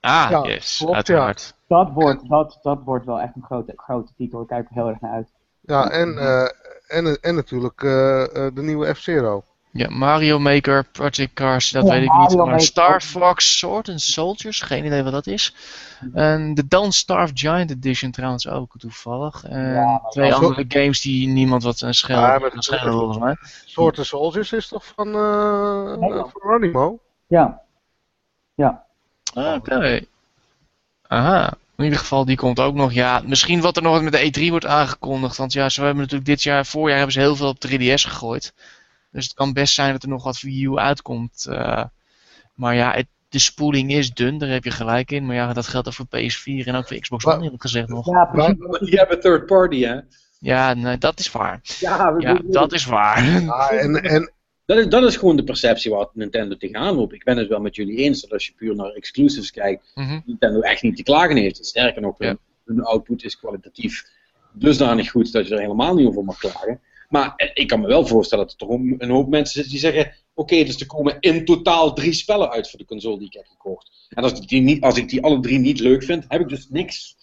Ah, 0.00 0.26
ja, 0.30 0.42
yes, 0.42 0.76
klopt, 0.76 0.94
uiteraard. 0.94 1.54
Ja. 1.66 1.76
Dat, 1.76 1.92
wordt, 1.92 2.28
dat, 2.28 2.58
dat 2.62 2.80
wordt 2.84 3.06
wel 3.06 3.20
echt 3.20 3.34
een 3.34 3.44
grote, 3.44 3.72
grote 3.76 4.12
titel, 4.16 4.40
ik 4.40 4.46
kijk 4.46 4.68
er 4.68 4.74
heel 4.74 4.88
erg 4.88 5.00
naar 5.00 5.12
uit. 5.12 5.32
Ja, 5.60 5.90
en 5.90 6.08
uh, 6.08 6.48
en, 6.86 7.20
en 7.20 7.34
natuurlijk 7.34 7.80
de 8.54 8.62
nieuwe 8.62 8.94
F-Zero. 8.94 9.44
Ja, 9.76 9.88
Mario 9.90 10.38
Maker, 10.38 10.84
Project 10.92 11.32
Cars, 11.32 11.70
dat 11.70 11.88
weet 11.88 12.02
ik 12.02 12.12
niet. 12.12 12.36
Maar 12.36 12.60
Star 12.60 13.00
Fox 13.02 13.58
Sword 13.58 13.88
and 13.88 14.00
Soldiers, 14.00 14.60
geen 14.60 14.84
idee 14.84 15.02
wat 15.02 15.12
dat 15.12 15.26
is. 15.26 15.54
En 16.14 16.54
de 16.54 16.66
Don't 16.68 16.94
Starve 16.94 17.32
Giant 17.36 17.70
Edition 17.70 18.10
trouwens 18.10 18.48
ook 18.48 18.72
toevallig. 18.78 19.44
En 19.44 20.00
twee 20.10 20.34
andere 20.34 20.64
games 20.68 21.00
die 21.00 21.28
niemand 21.28 21.62
wat 21.62 21.80
een 21.80 21.94
schel 21.94 22.20
ja, 22.20 22.50
schelen 22.54 22.92
volgens 22.92 23.18
mij. 23.18 23.36
Sword 23.64 23.98
and 23.98 24.06
Soldiers 24.06 24.52
is 24.52 24.68
toch 24.68 24.84
van, 24.94 25.08
uh, 25.08 25.92
van 25.98 26.30
Ronimo? 26.32 26.98
Ja. 27.26 27.60
Ja. 28.54 28.84
Ah, 29.34 29.54
oké. 29.54 30.00
Aha. 31.06 31.54
In 31.76 31.84
ieder 31.84 31.98
geval, 31.98 32.24
die 32.24 32.36
komt 32.36 32.60
ook 32.60 32.74
nog. 32.74 32.92
Ja, 32.92 33.22
misschien 33.24 33.60
wat 33.60 33.76
er 33.76 33.82
nog 33.82 34.02
met 34.02 34.12
de 34.12 34.46
E3 34.46 34.50
wordt 34.50 34.66
aangekondigd. 34.66 35.36
Want 35.36 35.52
ja, 35.52 35.68
ze 35.68 35.80
hebben 35.80 36.02
natuurlijk 36.02 36.28
dit 36.28 36.42
jaar, 36.42 36.66
voorjaar 36.66 36.96
hebben 36.96 37.14
ze 37.14 37.20
heel 37.20 37.36
veel 37.36 37.48
op 37.48 37.66
3DS 37.66 37.94
gegooid. 37.94 38.54
Dus 39.16 39.24
het 39.24 39.34
kan 39.34 39.52
best 39.52 39.74
zijn 39.74 39.92
dat 39.92 40.02
er 40.02 40.08
nog 40.08 40.24
wat 40.24 40.40
Wii 40.40 40.64
U 40.64 40.76
uitkomt. 40.76 41.46
Uh, 41.48 41.84
maar 42.54 42.74
ja, 42.74 42.92
het, 42.92 43.06
de 43.28 43.38
spoeling 43.38 43.92
is 43.92 44.10
dun, 44.10 44.38
daar 44.38 44.48
heb 44.48 44.64
je 44.64 44.70
gelijk 44.70 45.10
in. 45.10 45.26
Maar 45.26 45.34
ja, 45.34 45.52
dat 45.52 45.66
geldt 45.66 45.86
ook 45.86 45.94
voor 45.94 46.06
PS4 46.06 46.66
en 46.66 46.74
ook 46.74 46.88
voor 46.88 46.98
Xbox 46.98 47.26
One, 47.26 47.44
heb 47.44 47.52
ik 47.52 47.60
gezegd 47.60 47.88
nog. 47.88 48.06
Ja, 48.06 48.24
precies. 48.24 48.90
Je 48.90 48.96
hebt 48.96 49.12
een 49.12 49.20
third 49.20 49.46
party, 49.46 49.80
hè? 49.80 50.00
Ja, 50.38 50.74
nee, 50.74 50.98
dat 50.98 51.18
is 51.18 51.32
waar. 51.32 51.60
Ja, 51.62 52.14
ja 52.18 52.40
dat 52.44 52.72
is 52.72 52.84
waar. 52.84 53.24
Ja, 53.24 53.70
en, 53.84 54.02
en... 54.02 54.32
Dat, 54.64 54.78
is, 54.78 54.88
dat 54.88 55.02
is 55.02 55.16
gewoon 55.16 55.36
de 55.36 55.44
perceptie 55.44 55.90
waar 55.90 56.08
Nintendo 56.12 56.56
tegenaan 56.56 56.94
loopt. 56.94 57.12
Ik 57.12 57.24
ben 57.24 57.36
het 57.36 57.48
wel 57.48 57.60
met 57.60 57.76
jullie 57.76 57.96
eens 57.96 58.20
dat 58.20 58.32
als 58.32 58.46
je 58.46 58.52
puur 58.56 58.74
naar 58.74 58.90
exclusives 58.90 59.50
kijkt, 59.50 59.92
mm 59.94 60.22
Nintendo 60.26 60.60
echt 60.60 60.82
niet 60.82 60.96
te 60.96 61.02
klagen 61.02 61.36
heeft. 61.36 61.66
Sterker 61.66 62.02
nog, 62.02 62.18
hun, 62.18 62.38
hun 62.64 62.82
output 62.82 63.24
is 63.24 63.38
kwalitatief 63.38 64.04
dusdanig 64.52 65.10
goed 65.10 65.32
dat 65.32 65.48
je 65.48 65.54
er 65.54 65.60
helemaal 65.60 65.94
niet 65.94 66.06
over 66.06 66.24
mag 66.24 66.38
klagen. 66.38 66.80
Maar 67.08 67.32
eh, 67.36 67.50
ik 67.54 67.66
kan 67.66 67.80
me 67.80 67.86
wel 67.86 68.06
voorstellen 68.06 68.44
dat 68.44 68.52
er 68.52 68.66
toch 68.66 68.78
een 68.98 69.10
hoop 69.10 69.28
mensen 69.28 69.54
zitten 69.54 69.72
die 69.72 69.80
zeggen: 69.80 70.14
Oké, 70.34 70.64
dus 70.64 70.80
er 70.80 70.86
komen 70.86 71.16
in 71.20 71.44
totaal 71.44 71.92
drie 71.92 72.12
spellen 72.12 72.50
uit 72.50 72.70
voor 72.70 72.78
de 72.78 72.84
console 72.84 73.18
die 73.18 73.26
ik 73.26 73.32
heb 73.32 73.46
gekocht. 73.46 74.08
En 74.08 74.22
als 74.22 74.32
ik 74.32 74.48
die, 74.48 74.60
niet, 74.60 74.82
als 74.82 74.96
ik 74.96 75.08
die 75.08 75.22
alle 75.22 75.40
drie 75.40 75.58
niet 75.58 75.80
leuk 75.80 76.04
vind, 76.04 76.24
heb 76.28 76.40
ik 76.40 76.48
dus 76.48 76.68
niks 76.68 77.16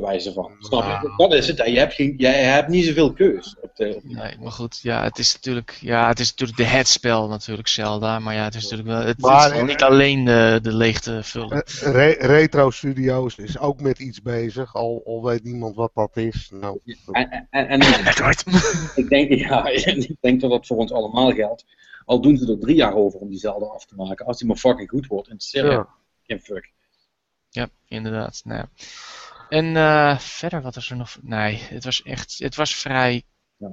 bewijzen 0.00 0.32
van. 0.32 0.56
Snap 0.58 1.02
je? 1.02 1.14
Dat 1.16 1.34
is 1.34 1.46
het. 1.46 1.56
Je 1.56 1.78
hebt, 1.78 1.94
geen, 1.94 2.14
jij 2.16 2.42
hebt 2.44 2.68
niet 2.68 2.84
zoveel 2.84 3.12
keus. 3.12 3.56
Op 3.60 3.76
de, 3.76 4.00
Nee, 4.02 4.36
maar 4.40 4.52
goed, 4.52 4.78
ja, 4.82 5.02
het 5.02 5.18
is 5.18 5.34
natuurlijk, 5.34 5.78
ja, 5.80 6.08
het 6.08 6.18
is 6.18 6.30
natuurlijk 6.30 6.58
de 6.58 6.64
het 6.64 6.88
spel 6.88 7.28
natuurlijk, 7.28 7.68
Zelda. 7.68 8.18
Maar 8.18 8.34
ja, 8.34 8.44
het 8.44 8.54
is 8.54 8.62
natuurlijk 8.62 8.88
wel, 8.88 9.06
het, 9.06 9.20
maar, 9.20 9.56
is 9.56 9.62
niet 9.62 9.82
alleen 9.82 10.24
de, 10.24 10.58
de 10.62 10.74
leegte 10.74 11.22
vullen. 11.22 11.62
Re 11.80 12.16
Retro 12.18 12.70
Studios 12.70 13.36
is 13.36 13.58
ook 13.58 13.80
met 13.80 13.98
iets 13.98 14.22
bezig, 14.22 14.74
al, 14.74 15.02
al 15.06 15.24
weet 15.24 15.44
niemand 15.44 15.76
wat 15.76 15.90
dat 15.94 16.16
is. 16.16 16.50
Nou, 16.52 16.80
en, 17.12 17.46
en, 17.50 17.68
en 17.68 17.80
ik, 19.02 19.08
denk, 19.08 19.32
ja, 19.32 19.66
ik 19.68 20.16
denk 20.20 20.40
dat 20.40 20.50
dat 20.50 20.66
voor 20.66 20.76
ons 20.76 20.92
allemaal 20.92 21.30
geldt. 21.30 21.64
Al 22.04 22.20
doen 22.20 22.36
ze 22.36 22.50
er 22.52 22.58
drie 22.58 22.76
jaar 22.76 22.94
over 22.94 23.20
om 23.20 23.28
die 23.28 23.38
Zelda 23.38 23.66
af 23.66 23.86
te 23.86 23.94
maken. 23.94 24.26
Als 24.26 24.38
die 24.38 24.46
maar 24.46 24.56
fucking 24.56 24.88
goed 24.88 25.06
wordt, 25.06 25.28
in 25.28 25.36
ja. 25.38 25.88
geen 26.22 26.40
fuck. 26.40 26.74
Ja, 27.50 27.68
inderdaad. 27.88 28.40
Nou 28.44 28.58
ja. 28.58 28.68
En 29.48 29.64
uh, 29.64 30.18
verder, 30.18 30.62
wat 30.62 30.76
is 30.76 30.90
er 30.90 30.96
nog? 30.96 31.16
Nee, 31.22 31.56
het 31.56 31.84
was 31.84 32.02
echt, 32.02 32.38
het 32.38 32.54
was 32.54 32.74
vrij 32.74 33.22
ja. 33.56 33.72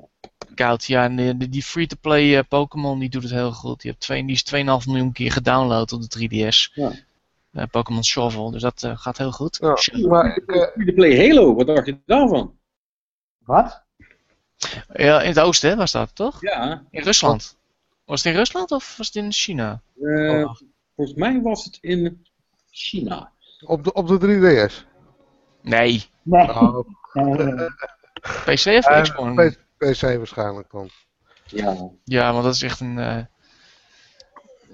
koud. 0.56 0.86
Ja, 0.86 1.10
die, 1.10 1.50
die 1.50 1.64
free-to-play 1.64 2.38
uh, 2.38 2.40
Pokémon 2.48 3.00
die 3.00 3.10
doet 3.10 3.24
het 3.24 3.32
heel 3.32 3.52
goed. 3.52 3.82
Die, 3.82 3.91
hebt 3.91 4.04
twee, 4.04 4.26
die 4.26 4.36
is 4.36 4.54
2,5 4.56 4.88
miljoen 4.88 5.12
keer 5.12 5.32
gedownload 5.32 5.91
op 5.91 6.02
de 6.02 6.30
3DS. 6.30 6.74
Ja. 6.74 6.91
Uh, 7.52 7.64
Pokémon 7.72 8.04
Shovel, 8.04 8.52
dus 8.52 8.62
dat 8.62 8.90
gaat 8.94 9.18
heel 9.18 9.32
goed. 9.32 9.58
Ja, 9.62 10.08
maar 10.08 10.41
free-to-play 10.45 11.28
Halo, 11.28 11.56
wat 11.56 11.68
dacht 11.68 11.86
je 11.86 11.98
daarvan? 12.06 12.58
Wat? 13.38 13.84
Ja, 14.94 15.22
in 15.22 15.28
het 15.28 15.40
oosten 15.40 15.70
hè, 15.70 15.76
was 15.76 15.91
dat, 15.91 16.16
toch? 16.16 16.41
Ja. 16.41 16.86
In 16.90 17.04
Rusland. 17.04 17.58
Was 18.06 18.24
het 18.24 18.34
in 18.34 18.40
Rusland 18.40 18.72
of 18.72 18.98
was 18.98 19.08
het 19.08 19.16
in 19.16 19.32
China? 19.32 19.82
Oh. 19.95 20.56
Volgens 20.95 21.18
mij 21.18 21.41
was 21.41 21.64
het 21.66 21.78
in 21.82 22.26
China. 22.72 23.32
Op 23.66 23.84
de, 23.84 23.94
op 23.94 24.08
de 24.08 24.18
3DS? 24.20 24.93
Nee. 25.64 26.06
Nee. 26.22 26.49
Oh. 26.49 26.88
PC 28.45 28.65
of 28.65 29.02
Xbox? 29.02 29.56
PC 29.77 30.02
waarschijnlijk 30.02 30.72
dan. 30.72 30.90
Ja. 31.45 31.90
Ja, 32.03 32.31
want 32.31 32.44
dat 32.44 32.53
is 32.53 32.61
echt 32.61 32.80
een... 32.80 32.98
Uh, 32.98 33.18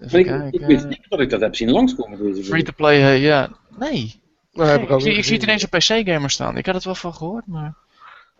ik, 0.01 0.51
ik, 0.51 0.65
weet 0.65 0.87
niet 0.87 1.05
dat 1.09 1.19
ik 1.19 1.29
dat 1.29 1.41
heb 1.41 1.55
zien 1.55 1.71
langskomen 1.71 2.23
deze 2.23 2.43
Free 2.43 2.63
to 2.63 2.71
play, 2.75 2.97
uh, 2.97 3.23
ja. 3.23 3.49
Nee. 3.77 4.21
nee 4.51 4.79
ik, 4.79 5.01
zie, 5.01 5.13
ik 5.13 5.23
zie 5.23 5.33
het 5.33 5.43
ineens 5.43 5.63
op 5.63 5.69
PC-gamer 5.69 6.29
staan. 6.29 6.57
Ik 6.57 6.65
had 6.65 6.75
het 6.75 6.83
wel 6.83 6.95
van 6.95 7.13
gehoord, 7.13 7.47
maar... 7.47 7.75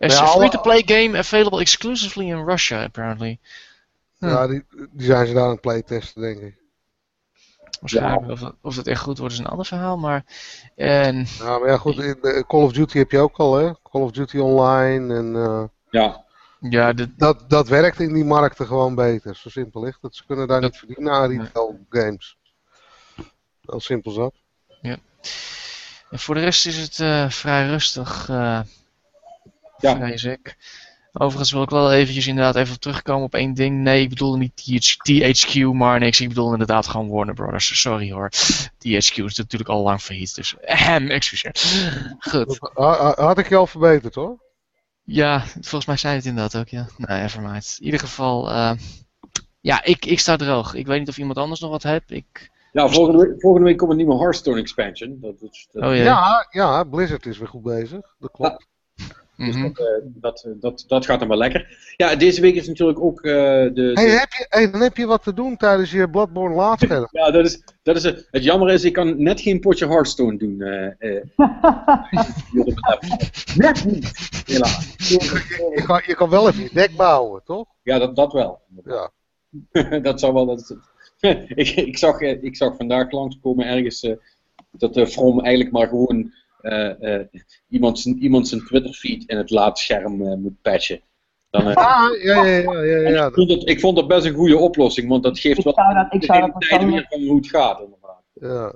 Er 0.00 0.10
is 0.10 0.18
een 0.18 0.26
free-to-play 0.26 0.82
game 0.86 1.18
available 1.18 1.60
exclusively 1.60 2.26
in 2.26 2.44
Russia, 2.44 2.82
apparently. 2.84 3.38
Ja, 4.18 4.46
die, 4.46 4.64
die 4.92 5.06
zijn 5.06 5.26
ze 5.26 5.34
daar 5.34 5.42
aan 5.42 5.50
het 5.50 5.60
playtesten, 5.60 6.22
denk 6.22 6.40
ik. 6.40 6.59
Waarschijnlijk. 7.80 8.30
Of, 8.30 8.52
of 8.60 8.74
dat 8.74 8.86
echt 8.86 9.02
goed 9.02 9.18
wordt 9.18 9.32
is 9.32 9.38
een 9.38 9.46
ander 9.46 9.66
verhaal. 9.66 9.96
Maar, 9.96 10.24
en... 10.76 11.26
ja, 11.38 11.58
maar 11.58 11.68
ja, 11.68 11.76
goed. 11.76 11.98
In 11.98 12.44
Call 12.46 12.62
of 12.62 12.72
Duty 12.72 12.98
heb 12.98 13.10
je 13.10 13.18
ook 13.18 13.36
al, 13.36 13.54
hè? 13.54 13.72
Call 13.90 14.02
of 14.02 14.10
Duty 14.10 14.38
Online 14.38 15.14
en... 15.14 15.34
Uh, 15.34 15.64
ja. 15.90 16.24
Ja, 16.60 16.92
dat, 17.16 17.44
dat 17.48 17.68
werkt 17.68 18.00
in 18.00 18.12
die 18.12 18.24
markten 18.24 18.66
gewoon 18.66 18.94
beter. 18.94 19.36
Zo 19.36 19.48
simpel 19.48 19.82
ligt 19.82 20.02
dat 20.02 20.14
Ze 20.14 20.26
kunnen 20.26 20.48
daar 20.48 20.60
niet 20.60 20.76
verdienen 20.76 21.12
aan 21.12 21.30
retail 21.30 21.78
nee. 21.90 22.02
games. 22.02 22.38
Heel 23.60 23.80
simpel 23.80 24.10
zat. 24.10 24.34
Ja. 24.80 24.96
En 26.10 26.18
voor 26.18 26.34
de 26.34 26.40
rest 26.40 26.66
is 26.66 26.76
het 26.76 26.98
uh, 26.98 27.30
vrij 27.30 27.66
rustig. 27.66 28.28
Uh, 28.28 28.60
ja. 29.78 29.96
Vrees 29.96 30.24
ik. 30.24 30.56
Overigens 31.12 31.52
wil 31.52 31.62
ik 31.62 31.70
wel 31.70 31.92
eventjes 31.92 32.26
inderdaad 32.26 32.56
even 32.56 32.80
terugkomen 32.80 33.24
op 33.24 33.34
één 33.34 33.54
ding. 33.54 33.82
Nee, 33.82 34.02
ik 34.02 34.08
bedoelde 34.08 34.38
niet 34.38 34.92
THQ, 35.10 35.72
maar 35.72 35.98
niks. 35.98 36.20
Ik 36.20 36.28
bedoel 36.28 36.52
inderdaad 36.52 36.86
gewoon 36.86 37.08
Warner 37.08 37.34
Brothers. 37.34 37.80
Sorry 37.80 38.12
hoor. 38.12 38.30
THQ 38.78 39.24
is 39.24 39.36
natuurlijk 39.36 39.70
al 39.70 39.82
lang 39.82 40.00
failliet, 40.00 40.34
dus 40.34 40.54
hem, 40.60 41.08
excuseer. 41.08 41.54
Goed. 42.18 42.58
Had 43.16 43.38
ik 43.38 43.48
je 43.48 43.56
al 43.56 43.66
verbeterd 43.66 44.14
hoor? 44.14 44.38
Ja, 45.04 45.40
volgens 45.40 45.86
mij 45.86 45.96
zei 45.96 46.14
het 46.14 46.24
inderdaad 46.24 46.56
ook, 46.56 46.68
ja. 46.68 46.86
Nee, 46.96 47.28
mind. 47.40 47.76
In 47.78 47.84
ieder 47.84 48.00
geval, 48.00 48.50
uh, 48.50 48.72
ja, 49.60 49.84
ik, 49.84 50.04
ik 50.04 50.18
sta 50.18 50.36
droog. 50.36 50.74
Ik 50.74 50.86
weet 50.86 50.98
niet 50.98 51.08
of 51.08 51.18
iemand 51.18 51.38
anders 51.38 51.60
nog 51.60 51.70
wat 51.70 51.82
heeft. 51.82 52.10
Ik... 52.10 52.50
Ja, 52.72 52.88
volgende 52.88 53.26
week, 53.26 53.40
volgende 53.40 53.66
week 53.66 53.76
komt 53.78 53.90
een 53.90 53.96
nieuwe 53.96 54.18
Hearthstone 54.18 54.60
expansion. 54.60 55.18
Dat, 55.20 55.40
dat, 55.40 55.66
dat... 55.72 55.84
Oh, 55.84 55.96
ja, 55.96 56.46
ja, 56.50 56.84
Blizzard 56.84 57.26
is 57.26 57.38
weer 57.38 57.48
goed 57.48 57.62
bezig. 57.62 58.00
Dat 58.18 58.30
klopt. 58.30 58.66
Dus 59.46 59.56
mhm. 59.56 59.62
dat, 59.62 59.78
uh, 59.80 59.86
dat, 60.04 60.46
dat, 60.60 60.84
dat, 60.88 61.04
gaat 61.04 61.18
dan 61.18 61.28
wel 61.28 61.36
lekker. 61.36 61.94
Ja, 61.96 62.16
deze 62.16 62.40
week 62.40 62.54
is 62.54 62.66
natuurlijk 62.66 63.00
ook 63.00 63.24
uh, 63.24 63.32
de... 63.32 63.90
Hey, 63.94 64.08
Heb 64.08 64.32
je, 64.32 64.46
hey, 64.48 64.70
dan 64.70 64.80
heb 64.80 64.96
je 64.96 65.06
wat 65.06 65.22
te 65.22 65.34
doen 65.34 65.56
tijdens 65.56 65.90
je 65.90 66.10
Bloodborne 66.10 66.54
laatste. 66.54 67.08
ja, 67.10 67.30
dat 67.30 67.44
is, 67.44 67.62
dat 67.82 67.96
is 67.96 68.02
het. 68.02 68.28
Het 68.30 68.44
jammer 68.44 68.70
is, 68.70 68.84
ik 68.84 68.92
kan 68.92 69.22
net 69.22 69.40
geen 69.40 69.60
potje 69.60 69.86
Hearthstone 69.86 70.36
doen. 70.36 70.56
Uh, 70.58 70.88
net 73.56 73.84
niet, 73.84 74.12
helaas. 74.46 74.94
Je, 74.96 75.72
je, 75.76 75.82
kan, 75.86 76.02
je 76.06 76.14
kan 76.14 76.30
wel 76.30 76.48
even 76.48 76.62
je 76.62 76.70
deck 76.72 76.96
bouwen, 76.96 77.42
toch? 77.44 77.66
Ja, 77.82 77.98
dat, 77.98 78.16
dat 78.16 78.32
wel. 78.32 78.60
Ja. 78.84 79.10
dat 80.08 80.20
zou 80.20 80.32
wel... 80.32 80.46
Dat, 80.46 80.76
ik, 81.54 81.68
ik, 81.68 81.98
zag, 81.98 82.20
ik 82.20 82.56
zag 82.56 82.76
vandaag 82.76 83.10
langskomen 83.10 83.66
ergens 83.66 84.14
dat 84.70 84.94
de 84.94 85.06
From 85.06 85.40
eigenlijk 85.40 85.72
maar 85.72 85.88
gewoon 85.88 86.32
iemand, 87.68 87.98
zijn, 87.98 88.18
iemand 88.18 88.48
zijn 88.48 88.64
Twitter-feed 88.64 89.24
in 89.26 89.36
het 89.36 89.50
laadscherm 89.50 90.22
uh, 90.22 90.34
moet 90.34 90.62
patchen. 90.62 91.00
Dan, 91.50 91.74
ah, 91.74 92.22
ja, 92.22 92.44
ja, 92.44 92.56
ja. 92.56 92.82
ja, 92.82 93.08
ja. 93.08 93.26
Ik, 93.26 93.34
vond 93.34 93.50
het, 93.50 93.68
ik 93.68 93.80
vond 93.80 93.96
dat 93.96 94.08
best 94.08 94.26
een 94.26 94.34
goede 94.34 94.58
oplossing, 94.58 95.08
want 95.08 95.22
dat 95.22 95.38
geeft 95.38 95.62
wel 95.62 95.72
ik 96.10 96.24
zou 96.24 96.40
dat 96.40 96.52
persoonlijk... 96.58 97.06
van 97.08 97.22
hoe 97.22 97.36
het 97.36 97.48
gaat. 97.48 97.80
Inderdaad. 97.80 98.22
Ja. 98.32 98.74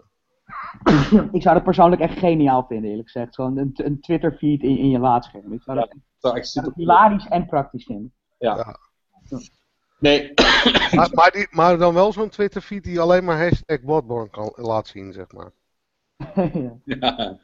ik 1.33 1.43
zou 1.43 1.55
dat 1.55 1.65
persoonlijk 1.65 2.03
echt 2.03 2.19
geniaal 2.19 2.65
vinden, 2.69 2.91
eerlijk 2.91 3.11
gezegd. 3.11 3.35
Gewoon 3.35 3.57
een, 3.57 3.71
een 3.75 4.01
Twitter-feed 4.01 4.63
in, 4.63 4.79
in 4.79 4.91
je 4.91 4.99
laadscherm. 4.99 5.53
Ik 5.53 5.63
zou 5.63 5.79
dat, 5.79 5.95
dat 6.21 6.37
echt 6.37 6.49
super 6.49 6.73
hilarisch 6.75 7.27
en 7.29 7.47
praktisch 7.47 7.85
vinden. 7.85 8.13
Ja. 8.39 8.79
Nee. 9.99 10.33
maar, 10.95 11.11
maar, 11.13 11.31
die, 11.31 11.47
maar 11.51 11.79
dan 11.79 11.95
wel 11.95 12.13
zo'n 12.13 12.29
Twitter-feed 12.29 12.85
die 12.85 13.01
alleen 13.01 13.25
maar 13.25 13.39
hashtag 13.39 13.85
Bloodborne 13.85 14.31
kan 14.31 14.53
laat 14.57 14.87
zien, 14.87 15.13
zeg 15.13 15.33
maar. 15.33 15.53
ja. 16.85 17.39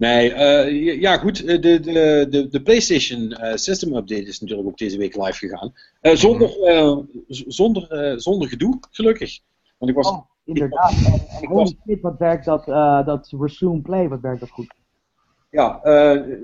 Nee, 0.00 0.30
uh, 0.30 1.00
ja 1.00 1.16
goed, 1.16 1.46
de, 1.46 1.58
de, 1.58 1.80
de, 2.30 2.48
de 2.48 2.62
PlayStation 2.62 3.20
uh, 3.20 3.54
System 3.54 3.94
Update 3.94 4.22
is 4.22 4.40
natuurlijk 4.40 4.68
ook 4.68 4.78
deze 4.78 4.98
week 4.98 5.16
live 5.16 5.32
gegaan. 5.32 5.72
Uh, 6.02 6.14
zonder, 6.14 6.50
zonder, 7.28 8.14
zonder 8.20 8.48
gedoe, 8.48 8.78
gelukkig. 8.90 9.40
Want 9.78 9.90
ik 9.90 9.96
was, 9.96 10.08
oh, 10.08 10.26
inderdaad. 10.44 10.92
Ik, 10.92 11.06
en, 11.06 11.26
en 11.42 11.48
was, 11.48 11.74
wat 12.00 12.18
werkt 12.18 12.44
dat, 12.44 12.64
dat 13.06 13.32
Resume 13.40 13.80
Play, 13.80 14.08
wat 14.08 14.20
werkt 14.20 14.40
dat 14.40 14.50
goed? 14.50 14.74
Ja, 15.50 15.80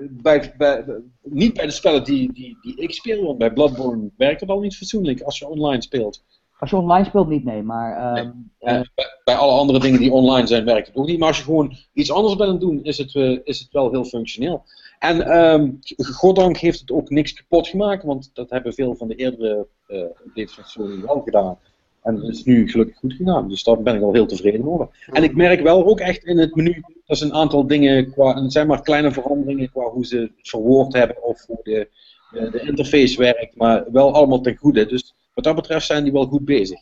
bij, 0.09 0.53
bij, 0.57 0.85
niet 1.21 1.53
bij 1.53 1.65
de 1.65 1.71
spellen 1.71 2.03
die, 2.03 2.33
die, 2.33 2.57
die 2.61 2.75
ik 2.75 2.91
speel, 2.91 3.23
want 3.25 3.37
bij 3.37 3.53
Bloodborne 3.53 4.09
werkt 4.17 4.41
het 4.41 4.49
al 4.49 4.59
niet 4.59 4.77
fatsoenlijk 4.77 5.21
als 5.21 5.39
je 5.39 5.47
online 5.47 5.81
speelt. 5.81 6.23
Als 6.59 6.69
je 6.69 6.75
online 6.75 7.05
speelt 7.05 7.27
niet, 7.27 7.43
nee, 7.43 7.63
maar... 7.63 8.13
Nee. 8.13 8.31
Ehm, 8.59 8.83
bij, 9.23 9.35
alle 9.35 9.59
andere 9.59 9.79
dingen 9.79 9.99
die 9.99 10.11
online 10.11 10.47
zijn 10.47 10.65
werkt 10.65 10.87
het 10.87 10.95
ook 10.95 11.07
niet. 11.07 11.19
Maar 11.19 11.27
als 11.27 11.37
je 11.37 11.43
gewoon 11.43 11.77
iets 11.93 12.11
anders 12.11 12.35
bent 12.35 12.49
aan 12.49 12.55
het 12.55 12.63
doen, 12.63 12.83
is 12.83 12.97
het, 12.97 13.15
is 13.43 13.59
het 13.59 13.71
wel 13.71 13.91
heel 13.91 14.05
functioneel. 14.05 14.63
En 14.99 15.37
um, 15.37 15.79
goddank 15.97 16.57
heeft 16.57 16.79
het 16.79 16.91
ook 16.91 17.09
niks 17.09 17.33
kapot 17.33 17.67
gemaakt, 17.67 18.03
want 18.03 18.29
dat 18.33 18.49
hebben 18.49 18.73
veel 18.73 18.95
van 18.95 19.07
de 19.07 19.15
eerdere 19.15 19.67
uh, 19.87 19.99
updates 19.99 20.53
van 20.53 20.63
Sony 20.63 21.01
wel 21.01 21.21
gedaan. 21.21 21.57
En 22.03 22.15
het 22.15 22.35
is 22.35 22.43
nu 22.43 22.69
gelukkig 22.69 22.97
goed 22.97 23.13
gegaan, 23.13 23.49
dus 23.49 23.63
daar 23.63 23.81
ben 23.81 23.95
ik 23.95 24.01
al 24.01 24.13
heel 24.13 24.25
tevreden 24.25 24.67
over. 24.67 24.87
En 25.11 25.23
ik 25.23 25.35
merk 25.35 25.61
wel 25.61 25.85
ook 25.85 25.99
echt 25.99 26.23
in 26.23 26.37
het 26.37 26.55
menu, 26.55 26.83
dat 27.05 27.17
is 27.17 27.21
een 27.21 27.33
aantal 27.33 27.67
dingen, 27.67 28.11
qua, 28.11 28.41
het 28.41 28.51
zijn 28.51 28.67
maar 28.67 28.81
kleine 28.81 29.11
veranderingen 29.11 29.71
qua 29.71 29.83
hoe 29.83 30.05
ze 30.05 30.17
het 30.17 30.49
verwoord 30.49 30.93
hebben 30.93 31.23
of 31.23 31.45
hoe 31.45 31.59
de, 31.63 31.89
de, 32.31 32.49
de 32.49 32.61
interface 32.61 33.17
werkt, 33.17 33.55
maar 33.55 33.85
wel 33.91 34.13
allemaal 34.13 34.41
ten 34.41 34.55
goede. 34.55 34.85
Dus 34.85 35.15
wat 35.37 35.45
dat 35.45 35.55
betreft 35.55 35.85
zijn 35.85 36.03
die 36.03 36.13
wel 36.13 36.25
goed 36.25 36.45
bezig. 36.45 36.79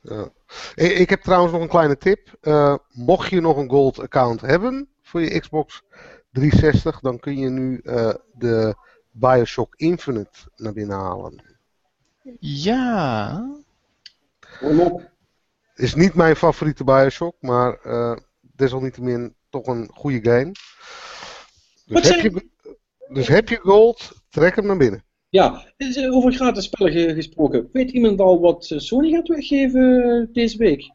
Ja. 0.00 0.28
Ik 0.74 1.10
heb 1.10 1.22
trouwens 1.22 1.52
nog 1.52 1.62
een 1.62 1.68
kleine 1.68 1.96
tip. 1.96 2.38
Uh, 2.42 2.76
mocht 2.92 3.30
je 3.30 3.40
nog 3.40 3.56
een 3.56 3.70
gold 3.70 4.00
account 4.00 4.40
hebben 4.40 4.88
voor 5.02 5.20
je 5.20 5.40
Xbox 5.40 5.82
360, 6.32 7.00
dan 7.00 7.18
kun 7.18 7.38
je 7.38 7.48
nu 7.48 7.80
uh, 7.82 8.14
de 8.32 8.74
Bioshock 9.10 9.74
Infinite 9.76 10.38
naar 10.56 10.72
binnen 10.72 10.96
halen. 10.96 11.42
Ja. 12.40 13.44
Is 15.74 15.94
niet 15.94 16.14
mijn 16.14 16.36
favoriete 16.36 16.84
Bioshock, 16.84 17.36
maar 17.40 17.78
uh, 17.86 18.16
desalniettemin 18.40 19.34
toch 19.48 19.66
een 19.66 19.90
goede 19.94 20.30
game. 20.30 20.52
Dus 21.86 22.08
heb, 22.08 22.20
je, 22.20 22.48
dus 23.08 23.28
heb 23.28 23.48
je 23.48 23.56
gold, 23.56 24.12
trek 24.28 24.56
hem 24.56 24.66
naar 24.66 24.76
binnen. 24.76 25.05
Ja, 25.36 25.62
over 26.10 26.32
gratis 26.32 26.64
spellen 26.64 27.14
gesproken. 27.14 27.68
Weet 27.72 27.90
iemand 27.90 28.20
al 28.20 28.40
wat 28.40 28.64
Sony 28.76 29.10
gaat 29.10 29.28
weggeven 29.28 30.28
deze 30.32 30.58
week? 30.58 30.92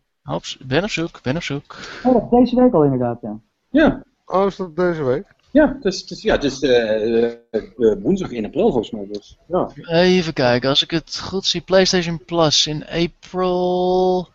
Ben 0.66 0.84
op 0.84 0.90
zoek, 0.90 1.22
ben 1.24 1.36
op 1.36 1.44
zoek. 1.44 1.78
Oh, 2.04 2.32
deze 2.32 2.56
week 2.56 2.74
al 2.74 2.84
inderdaad, 2.84 3.20
ja. 3.22 3.40
Ja. 3.70 4.04
Oh, 4.26 4.46
is 4.46 4.56
dat 4.56 4.76
deze 4.76 5.04
week? 5.04 5.26
Ja, 5.52 5.74
het 5.76 5.86
is, 5.86 6.02
het 6.02 6.12
is, 6.12 6.22
ja, 6.22 6.34
het 6.34 6.44
is 6.44 6.62
uh, 6.62 7.94
woensdag 8.02 8.32
1 8.32 8.46
april 8.46 8.72
volgens 8.72 8.92
mij. 8.92 9.08
Dus, 9.12 9.38
ja. 9.48 9.70
Even 9.88 10.34
kijken, 10.34 10.70
als 10.70 10.84
ik 10.84 10.92
het 10.92 11.20
goed 11.20 11.46
zie, 11.46 11.62
PlayStation 11.62 12.26
Plus 12.26 12.68
in 12.68 12.86
april. 12.88 14.28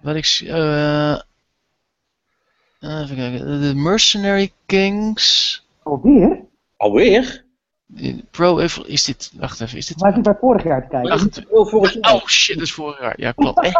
Wat 0.00 0.16
ik 0.16 0.24
zie. 0.24 0.48
Uh, 0.48 1.20
even 2.80 3.16
kijken, 3.16 3.60
de 3.60 3.74
Mercenary 3.74 4.52
Kings. 4.66 5.62
Alweer? 5.82 6.44
Alweer? 6.76 7.48
Pro 8.30 8.56
is 8.56 9.04
dit. 9.04 9.32
Wacht 9.38 9.60
even, 9.60 9.78
is 9.78 9.86
dit. 9.86 10.00
Maar 10.00 10.16
ik 10.16 10.22
bij 10.22 10.36
vorig 10.40 10.64
jaar 10.64 10.82
te 10.82 10.88
kijken. 10.88 11.10
Wacht, 11.10 11.46
oh 12.00 12.26
shit, 12.26 12.54
dat 12.54 12.64
is 12.64 12.72
vorig 12.72 13.00
jaar. 13.00 13.20
Ja, 13.20 13.32
klopt. 13.32 13.60
Hey. 13.60 13.72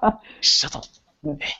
Is 0.40 0.60
dat 0.60 0.74
al? 0.74 0.84
Hey. 1.36 1.54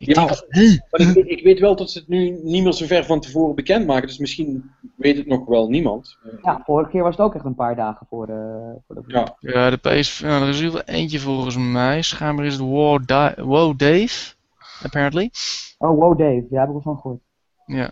Ik 0.00 0.14
ja, 0.14 0.24
maar 0.24 1.00
ik, 1.00 1.14
ik, 1.14 1.44
weet 1.44 1.58
wel 1.58 1.76
dat 1.76 1.90
ze 1.90 1.98
het 1.98 2.08
nu 2.08 2.40
niet 2.42 2.62
meer 2.62 2.72
zo 2.72 2.86
ver 2.86 3.04
van 3.04 3.20
tevoren 3.20 3.54
bekend 3.54 3.86
maken, 3.86 4.06
dus 4.06 4.18
misschien 4.18 4.70
weet 4.96 5.16
het 5.16 5.26
nog 5.26 5.46
wel 5.46 5.68
niemand. 5.68 6.18
Ja, 6.42 6.62
vorige 6.64 6.90
keer 6.90 7.02
was 7.02 7.16
het 7.16 7.26
ook 7.26 7.34
echt 7.34 7.44
een 7.44 7.54
paar 7.54 7.76
dagen 7.76 8.06
voor 8.10 8.26
de... 8.26 8.72
Voor 8.86 8.94
de 8.94 9.02
ja. 9.06 9.36
ja, 9.40 9.70
de 9.70 9.76
PS... 9.76 10.20
Nou, 10.20 10.42
er 10.42 10.48
is 10.48 10.60
er 10.60 10.84
eentje 10.84 11.18
volgens 11.18 11.56
mij. 11.56 12.02
Schijnbaar 12.02 12.46
is 12.46 12.52
het 12.52 12.62
Wow, 12.62 13.08
wow 13.36 13.78
Dave, 13.78 14.34
apparently. 14.82 15.30
Oh, 15.78 15.98
Wow 15.98 16.18
Dave, 16.18 16.46
ja, 16.50 16.58
heb 16.58 16.66
ik 16.66 16.72
wel 16.72 16.82
van 16.82 16.96
gehoord. 16.96 17.20
Ja. 17.66 17.90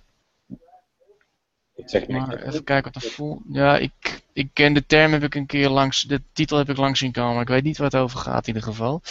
Maar 2.09 2.42
even 2.42 2.64
kijken 2.64 2.92
wat 2.92 3.02
de 3.02 3.09
vol... 3.09 3.42
Ja, 3.52 3.78
ik, 3.78 4.22
ik 4.32 4.48
ken 4.52 4.72
de 4.72 4.86
term 4.86 5.12
heb 5.12 5.22
ik 5.22 5.34
een 5.34 5.46
keer 5.46 5.68
langs... 5.68 6.02
De 6.02 6.22
titel 6.32 6.59
heb 6.59 6.68
ik 6.68 6.76
langs 6.76 6.98
zien 6.98 7.12
komen, 7.12 7.32
maar 7.32 7.42
ik 7.42 7.48
weet 7.48 7.64
niet 7.64 7.78
waar 7.78 7.90
het 7.90 8.00
over 8.00 8.18
gaat 8.18 8.46
in 8.46 8.55
ieder 8.55 8.68
geval. 8.68 9.02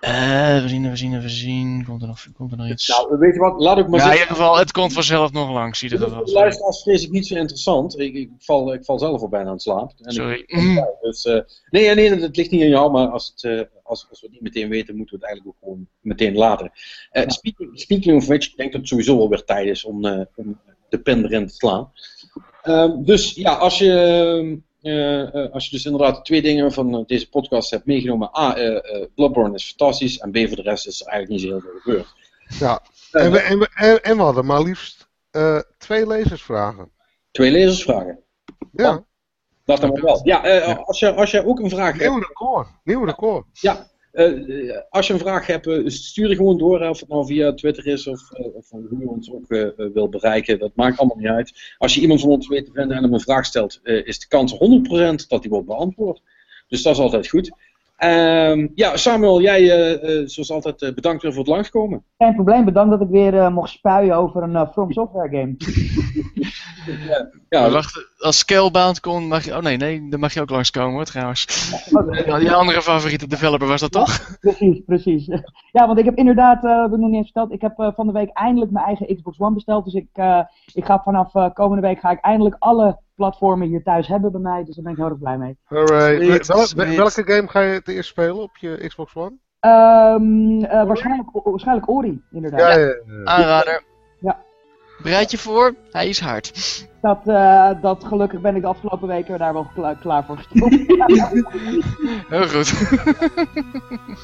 Uh, 0.00 0.62
we 0.62 0.68
zien, 0.68 0.90
we 0.90 0.96
zien, 0.96 1.20
we 1.20 1.28
zien. 1.28 1.84
Komt 1.84 2.02
er 2.02 2.08
nog, 2.08 2.26
komt 2.36 2.50
er 2.50 2.56
nog 2.56 2.68
iets? 2.68 2.88
Nou, 2.88 3.18
weet 3.18 3.34
je 3.34 3.40
wat? 3.40 3.60
Laat 3.60 3.78
ik 3.78 3.88
maar 3.88 4.00
ja, 4.00 4.06
in 4.06 4.12
ieder 4.12 4.26
geval, 4.26 4.58
het 4.58 4.72
komt 4.72 4.92
vanzelf 4.92 5.32
nog 5.32 5.50
langs. 5.50 5.82
In 5.82 5.90
ieder 5.90 6.08
geval. 6.08 6.32
Luisteraars 6.32 6.82
vrees 6.82 7.02
ik 7.04 7.10
niet 7.10 7.26
zo 7.26 7.34
interessant. 7.34 7.98
Ik, 7.98 8.14
ik, 8.14 8.30
val, 8.38 8.74
ik 8.74 8.84
val 8.84 8.98
zelf 8.98 9.20
al 9.20 9.28
bijna 9.28 9.46
aan 9.46 9.52
het 9.52 9.62
slaap. 9.62 9.92
En 10.00 10.12
Sorry. 10.12 10.42
Ik, 10.46 10.84
dus, 11.00 11.24
uh, 11.24 11.40
nee, 11.70 11.94
nee, 11.94 12.10
het 12.10 12.36
ligt 12.36 12.50
niet 12.50 12.62
aan 12.62 12.68
jou, 12.68 12.90
maar 12.90 13.08
als, 13.08 13.32
het, 13.34 13.42
uh, 13.42 13.60
als, 13.82 14.06
als 14.10 14.20
we 14.20 14.26
het 14.26 14.30
niet 14.30 14.42
meteen 14.42 14.68
weten, 14.68 14.96
moeten 14.96 15.18
we 15.18 15.24
het 15.24 15.30
eigenlijk 15.30 15.56
ook 15.56 15.68
gewoon 15.68 15.86
meteen 16.00 16.34
laten. 16.34 16.72
Uh, 17.12 17.22
speaking, 17.26 17.80
speaking 17.80 18.16
of 18.16 18.26
which, 18.26 18.46
ik 18.46 18.56
denk 18.56 18.72
dat 18.72 18.80
het 18.80 18.90
sowieso 18.90 19.18
alweer 19.18 19.44
tijd 19.44 19.66
is 19.66 19.84
om, 19.84 20.26
om 20.34 20.60
de 20.96 21.02
pen 21.02 21.24
erin 21.24 21.46
te 21.46 21.54
slaan. 21.54 21.92
Ehm, 22.62 23.04
dus 23.04 23.34
ja, 23.34 23.52
als 23.52 23.78
je 23.78 24.62
uh, 24.82 25.34
uh, 25.34 25.52
als 25.52 25.64
je 25.64 25.70
dus 25.70 25.84
inderdaad 25.84 26.24
twee 26.24 26.42
dingen 26.42 26.72
van 26.72 26.94
uh, 26.94 27.00
deze 27.06 27.28
podcast 27.28 27.70
hebt 27.70 27.86
meegenomen. 27.86 28.38
A, 28.38 28.56
Bloodborne 29.14 29.54
is 29.54 29.66
fantastisch. 29.66 30.18
En 30.18 30.30
B, 30.30 30.36
voor 30.36 30.56
de 30.56 30.62
rest 30.62 30.86
is 30.86 31.00
er 31.00 31.06
eigenlijk 31.06 31.42
niet 31.42 31.50
zo 31.50 31.58
heel 31.58 31.70
veel 31.70 31.80
gebeurd. 31.80 32.14
Ja, 32.58 32.82
en 33.12 33.32
we, 33.32 33.40
en, 33.40 33.58
we, 33.58 34.00
en, 34.00 34.16
we 34.16 34.22
hadden 34.22 34.46
maar 34.46 34.62
liefst 34.62 35.08
twee 35.78 36.06
lezersvragen. 36.06 36.90
Twee 37.30 37.50
lezersvragen? 37.50 38.18
Ja. 38.72 39.04
Dat 39.64 39.80
dan 39.80 40.00
wel. 40.00 40.20
Ja, 40.24 40.72
als, 40.74 40.98
je, 40.98 41.14
als 41.14 41.30
je 41.30 41.46
ook 41.46 41.58
een 41.58 41.70
vraag 41.70 41.98
Nieuw 41.98 42.12
hebt... 42.12 42.26
record. 42.26 42.68
Nieuw 42.84 43.04
record. 43.04 43.44
Ja, 43.52 43.90
uh, 44.14 44.78
als 44.90 45.06
je 45.06 45.12
een 45.12 45.18
vraag 45.18 45.46
hebt, 45.46 45.66
uh, 45.66 45.88
stuur 45.88 46.28
je 46.28 46.36
gewoon 46.36 46.58
door. 46.58 46.88
Of 46.88 47.00
het 47.00 47.08
nou 47.08 47.26
via 47.26 47.52
Twitter 47.52 47.86
is 47.86 48.06
of, 48.06 48.20
uh, 48.38 48.54
of 48.54 48.70
hoe 48.70 48.98
je 48.98 49.08
ons 49.08 49.32
ook 49.32 49.46
wil 49.92 50.08
bereiken. 50.08 50.58
Dat 50.58 50.72
maakt 50.74 50.98
allemaal 50.98 51.16
niet 51.16 51.26
uit. 51.26 51.74
Als 51.78 51.94
je 51.94 52.00
iemand 52.00 52.20
van 52.20 52.30
ons 52.30 52.48
weet 52.48 52.64
te 52.64 52.72
vinden 52.72 52.96
en 52.96 53.02
hem 53.02 53.12
een 53.14 53.20
vraag 53.20 53.44
stelt, 53.44 53.80
is 53.82 54.18
de 54.18 54.28
kans 54.28 54.52
100% 54.52 55.28
dat 55.28 55.42
die 55.42 55.50
wordt 55.50 55.66
beantwoord. 55.66 56.22
Dus 56.68 56.82
dat 56.82 56.94
is 56.94 57.00
altijd 57.00 57.28
goed. 57.28 57.50
Um, 58.04 58.72
ja, 58.74 58.96
Samuel, 58.96 59.40
jij 59.40 59.66
zoals 60.26 60.50
altijd 60.50 60.94
bedankt 60.94 61.22
weer 61.22 61.32
voor 61.32 61.42
het 61.42 61.50
langskomen. 61.50 62.04
Geen 62.18 62.34
probleem, 62.34 62.64
bedankt 62.64 62.90
dat 62.90 63.00
ik 63.00 63.08
weer 63.08 63.52
mocht 63.52 63.70
spuien 63.70 64.16
over 64.16 64.42
een 64.42 64.68
From 64.72 64.92
Software 64.92 65.28
game. 65.28 65.54
ja, 67.08 67.30
ja. 67.48 67.70
Wacht, 67.70 68.14
als 68.18 68.38
Scalebound 68.38 69.00
kon, 69.00 69.28
mag 69.28 69.44
je... 69.44 69.56
Oh 69.56 69.62
nee, 69.62 69.76
nee, 69.76 70.08
dan 70.08 70.20
mag 70.20 70.34
je 70.34 70.40
ook 70.40 70.50
langskomen 70.50 70.92
hoor, 70.92 71.04
trouwens. 71.04 71.70
Ja, 72.26 72.38
die 72.38 72.52
andere 72.52 72.82
favoriete 72.82 73.26
developer 73.26 73.68
was 73.68 73.80
dat 73.80 73.92
toch? 73.92 74.36
precies, 74.40 74.82
precies. 74.86 75.26
Ja, 75.72 75.86
want 75.86 75.98
ik 75.98 76.04
heb 76.04 76.16
inderdaad, 76.16 76.64
uh, 76.64 76.90
we 76.90 76.96
nog 76.96 77.08
niet 77.08 77.16
eens 77.16 77.30
verteld, 77.32 77.52
ik 77.52 77.60
heb 77.60 77.78
uh, 77.78 77.88
van 77.94 78.06
de 78.06 78.12
week 78.12 78.30
eindelijk 78.32 78.70
mijn 78.70 78.86
eigen 78.86 79.14
Xbox 79.16 79.40
One 79.40 79.54
besteld. 79.54 79.84
Dus 79.84 79.94
ik, 79.94 80.08
uh, 80.14 80.40
ik 80.74 80.84
ga 80.84 81.00
vanaf 81.04 81.52
komende 81.52 81.86
week 81.86 82.00
ga 82.00 82.10
ik 82.10 82.20
eindelijk 82.20 82.56
alle 82.58 82.98
platformen 83.14 83.68
hier 83.68 83.82
thuis 83.82 84.08
hebben 84.08 84.32
bij 84.32 84.40
mij. 84.40 84.64
Dus 84.64 84.74
daar 84.74 84.84
ben 84.84 84.92
ik 84.92 84.98
heel 84.98 85.08
erg 85.08 85.18
blij 85.18 85.38
mee. 85.38 85.58
Alright. 85.68 86.46
Wel, 86.46 86.96
welke 86.96 87.22
game 87.32 87.48
ga 87.48 87.60
je 87.60 87.72
het 87.72 87.88
eerst 87.88 88.08
spelen 88.08 88.42
op 88.42 88.56
je 88.56 88.84
Xbox 88.88 89.14
One? 89.14 89.32
Um, 89.60 90.60
waarschijnlijk, 90.86 91.28
waarschijnlijk 91.32 91.88
Ori, 91.88 92.22
inderdaad. 92.30 92.60
Ja, 92.60 92.78
ja, 92.78 92.86
ja. 92.86 93.24
Aanrader. 93.24 93.82
Ja. 94.20 94.38
Bereid 95.02 95.30
je 95.30 95.38
voor, 95.38 95.74
hij 95.90 96.08
is 96.08 96.20
hard. 96.20 96.52
Dat, 97.00 97.20
uh, 97.24 97.70
dat 97.80 98.04
gelukkig 98.04 98.40
ben 98.40 98.56
ik 98.56 98.62
de 98.62 98.68
afgelopen 98.68 99.08
weken 99.08 99.38
daar 99.38 99.52
wel 99.52 99.66
klaar, 99.74 99.96
klaar 99.96 100.24
voor 100.24 100.36
gestopt. 100.36 100.74
Heel 102.28 102.48
goed. 102.48 102.70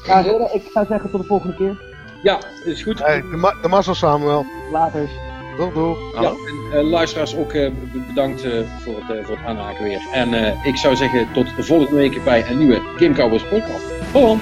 heren, 0.25 0.53
ik 0.53 0.69
zou 0.73 0.85
zeggen 0.85 1.11
tot 1.11 1.21
de 1.21 1.27
volgende 1.27 1.55
keer. 1.55 1.81
Ja, 2.23 2.39
is 2.63 2.83
goed. 2.83 2.99
Hey, 2.99 3.21
de, 3.21 3.27
ma 3.27 3.53
de 3.61 3.67
mazzel 3.67 3.93
Samuel. 3.93 4.45
Later. 4.71 5.30
Doeg, 5.57 5.73
doeg. 5.73 6.21
Ja, 6.21 6.33
en, 6.71 6.83
uh, 6.85 6.89
luisteraars 6.89 7.35
ook 7.35 7.53
uh, 7.53 7.71
bedankt 8.07 8.45
uh, 8.45 8.51
voor, 8.79 8.95
het, 8.95 9.25
voor 9.25 9.37
het 9.37 9.45
aanhaken 9.45 9.83
weer. 9.83 10.01
En 10.13 10.57
ik 10.63 10.77
zou 10.77 10.95
zeggen 10.95 11.27
tot 11.33 11.55
de 11.55 11.63
volgende 11.63 11.95
week 11.95 12.23
bij 12.23 12.49
een 12.49 12.57
nieuwe 12.57 12.81
Game 12.97 13.13
Cowboys 13.13 13.43
podcast. 13.43 13.85
Tot 14.11 14.39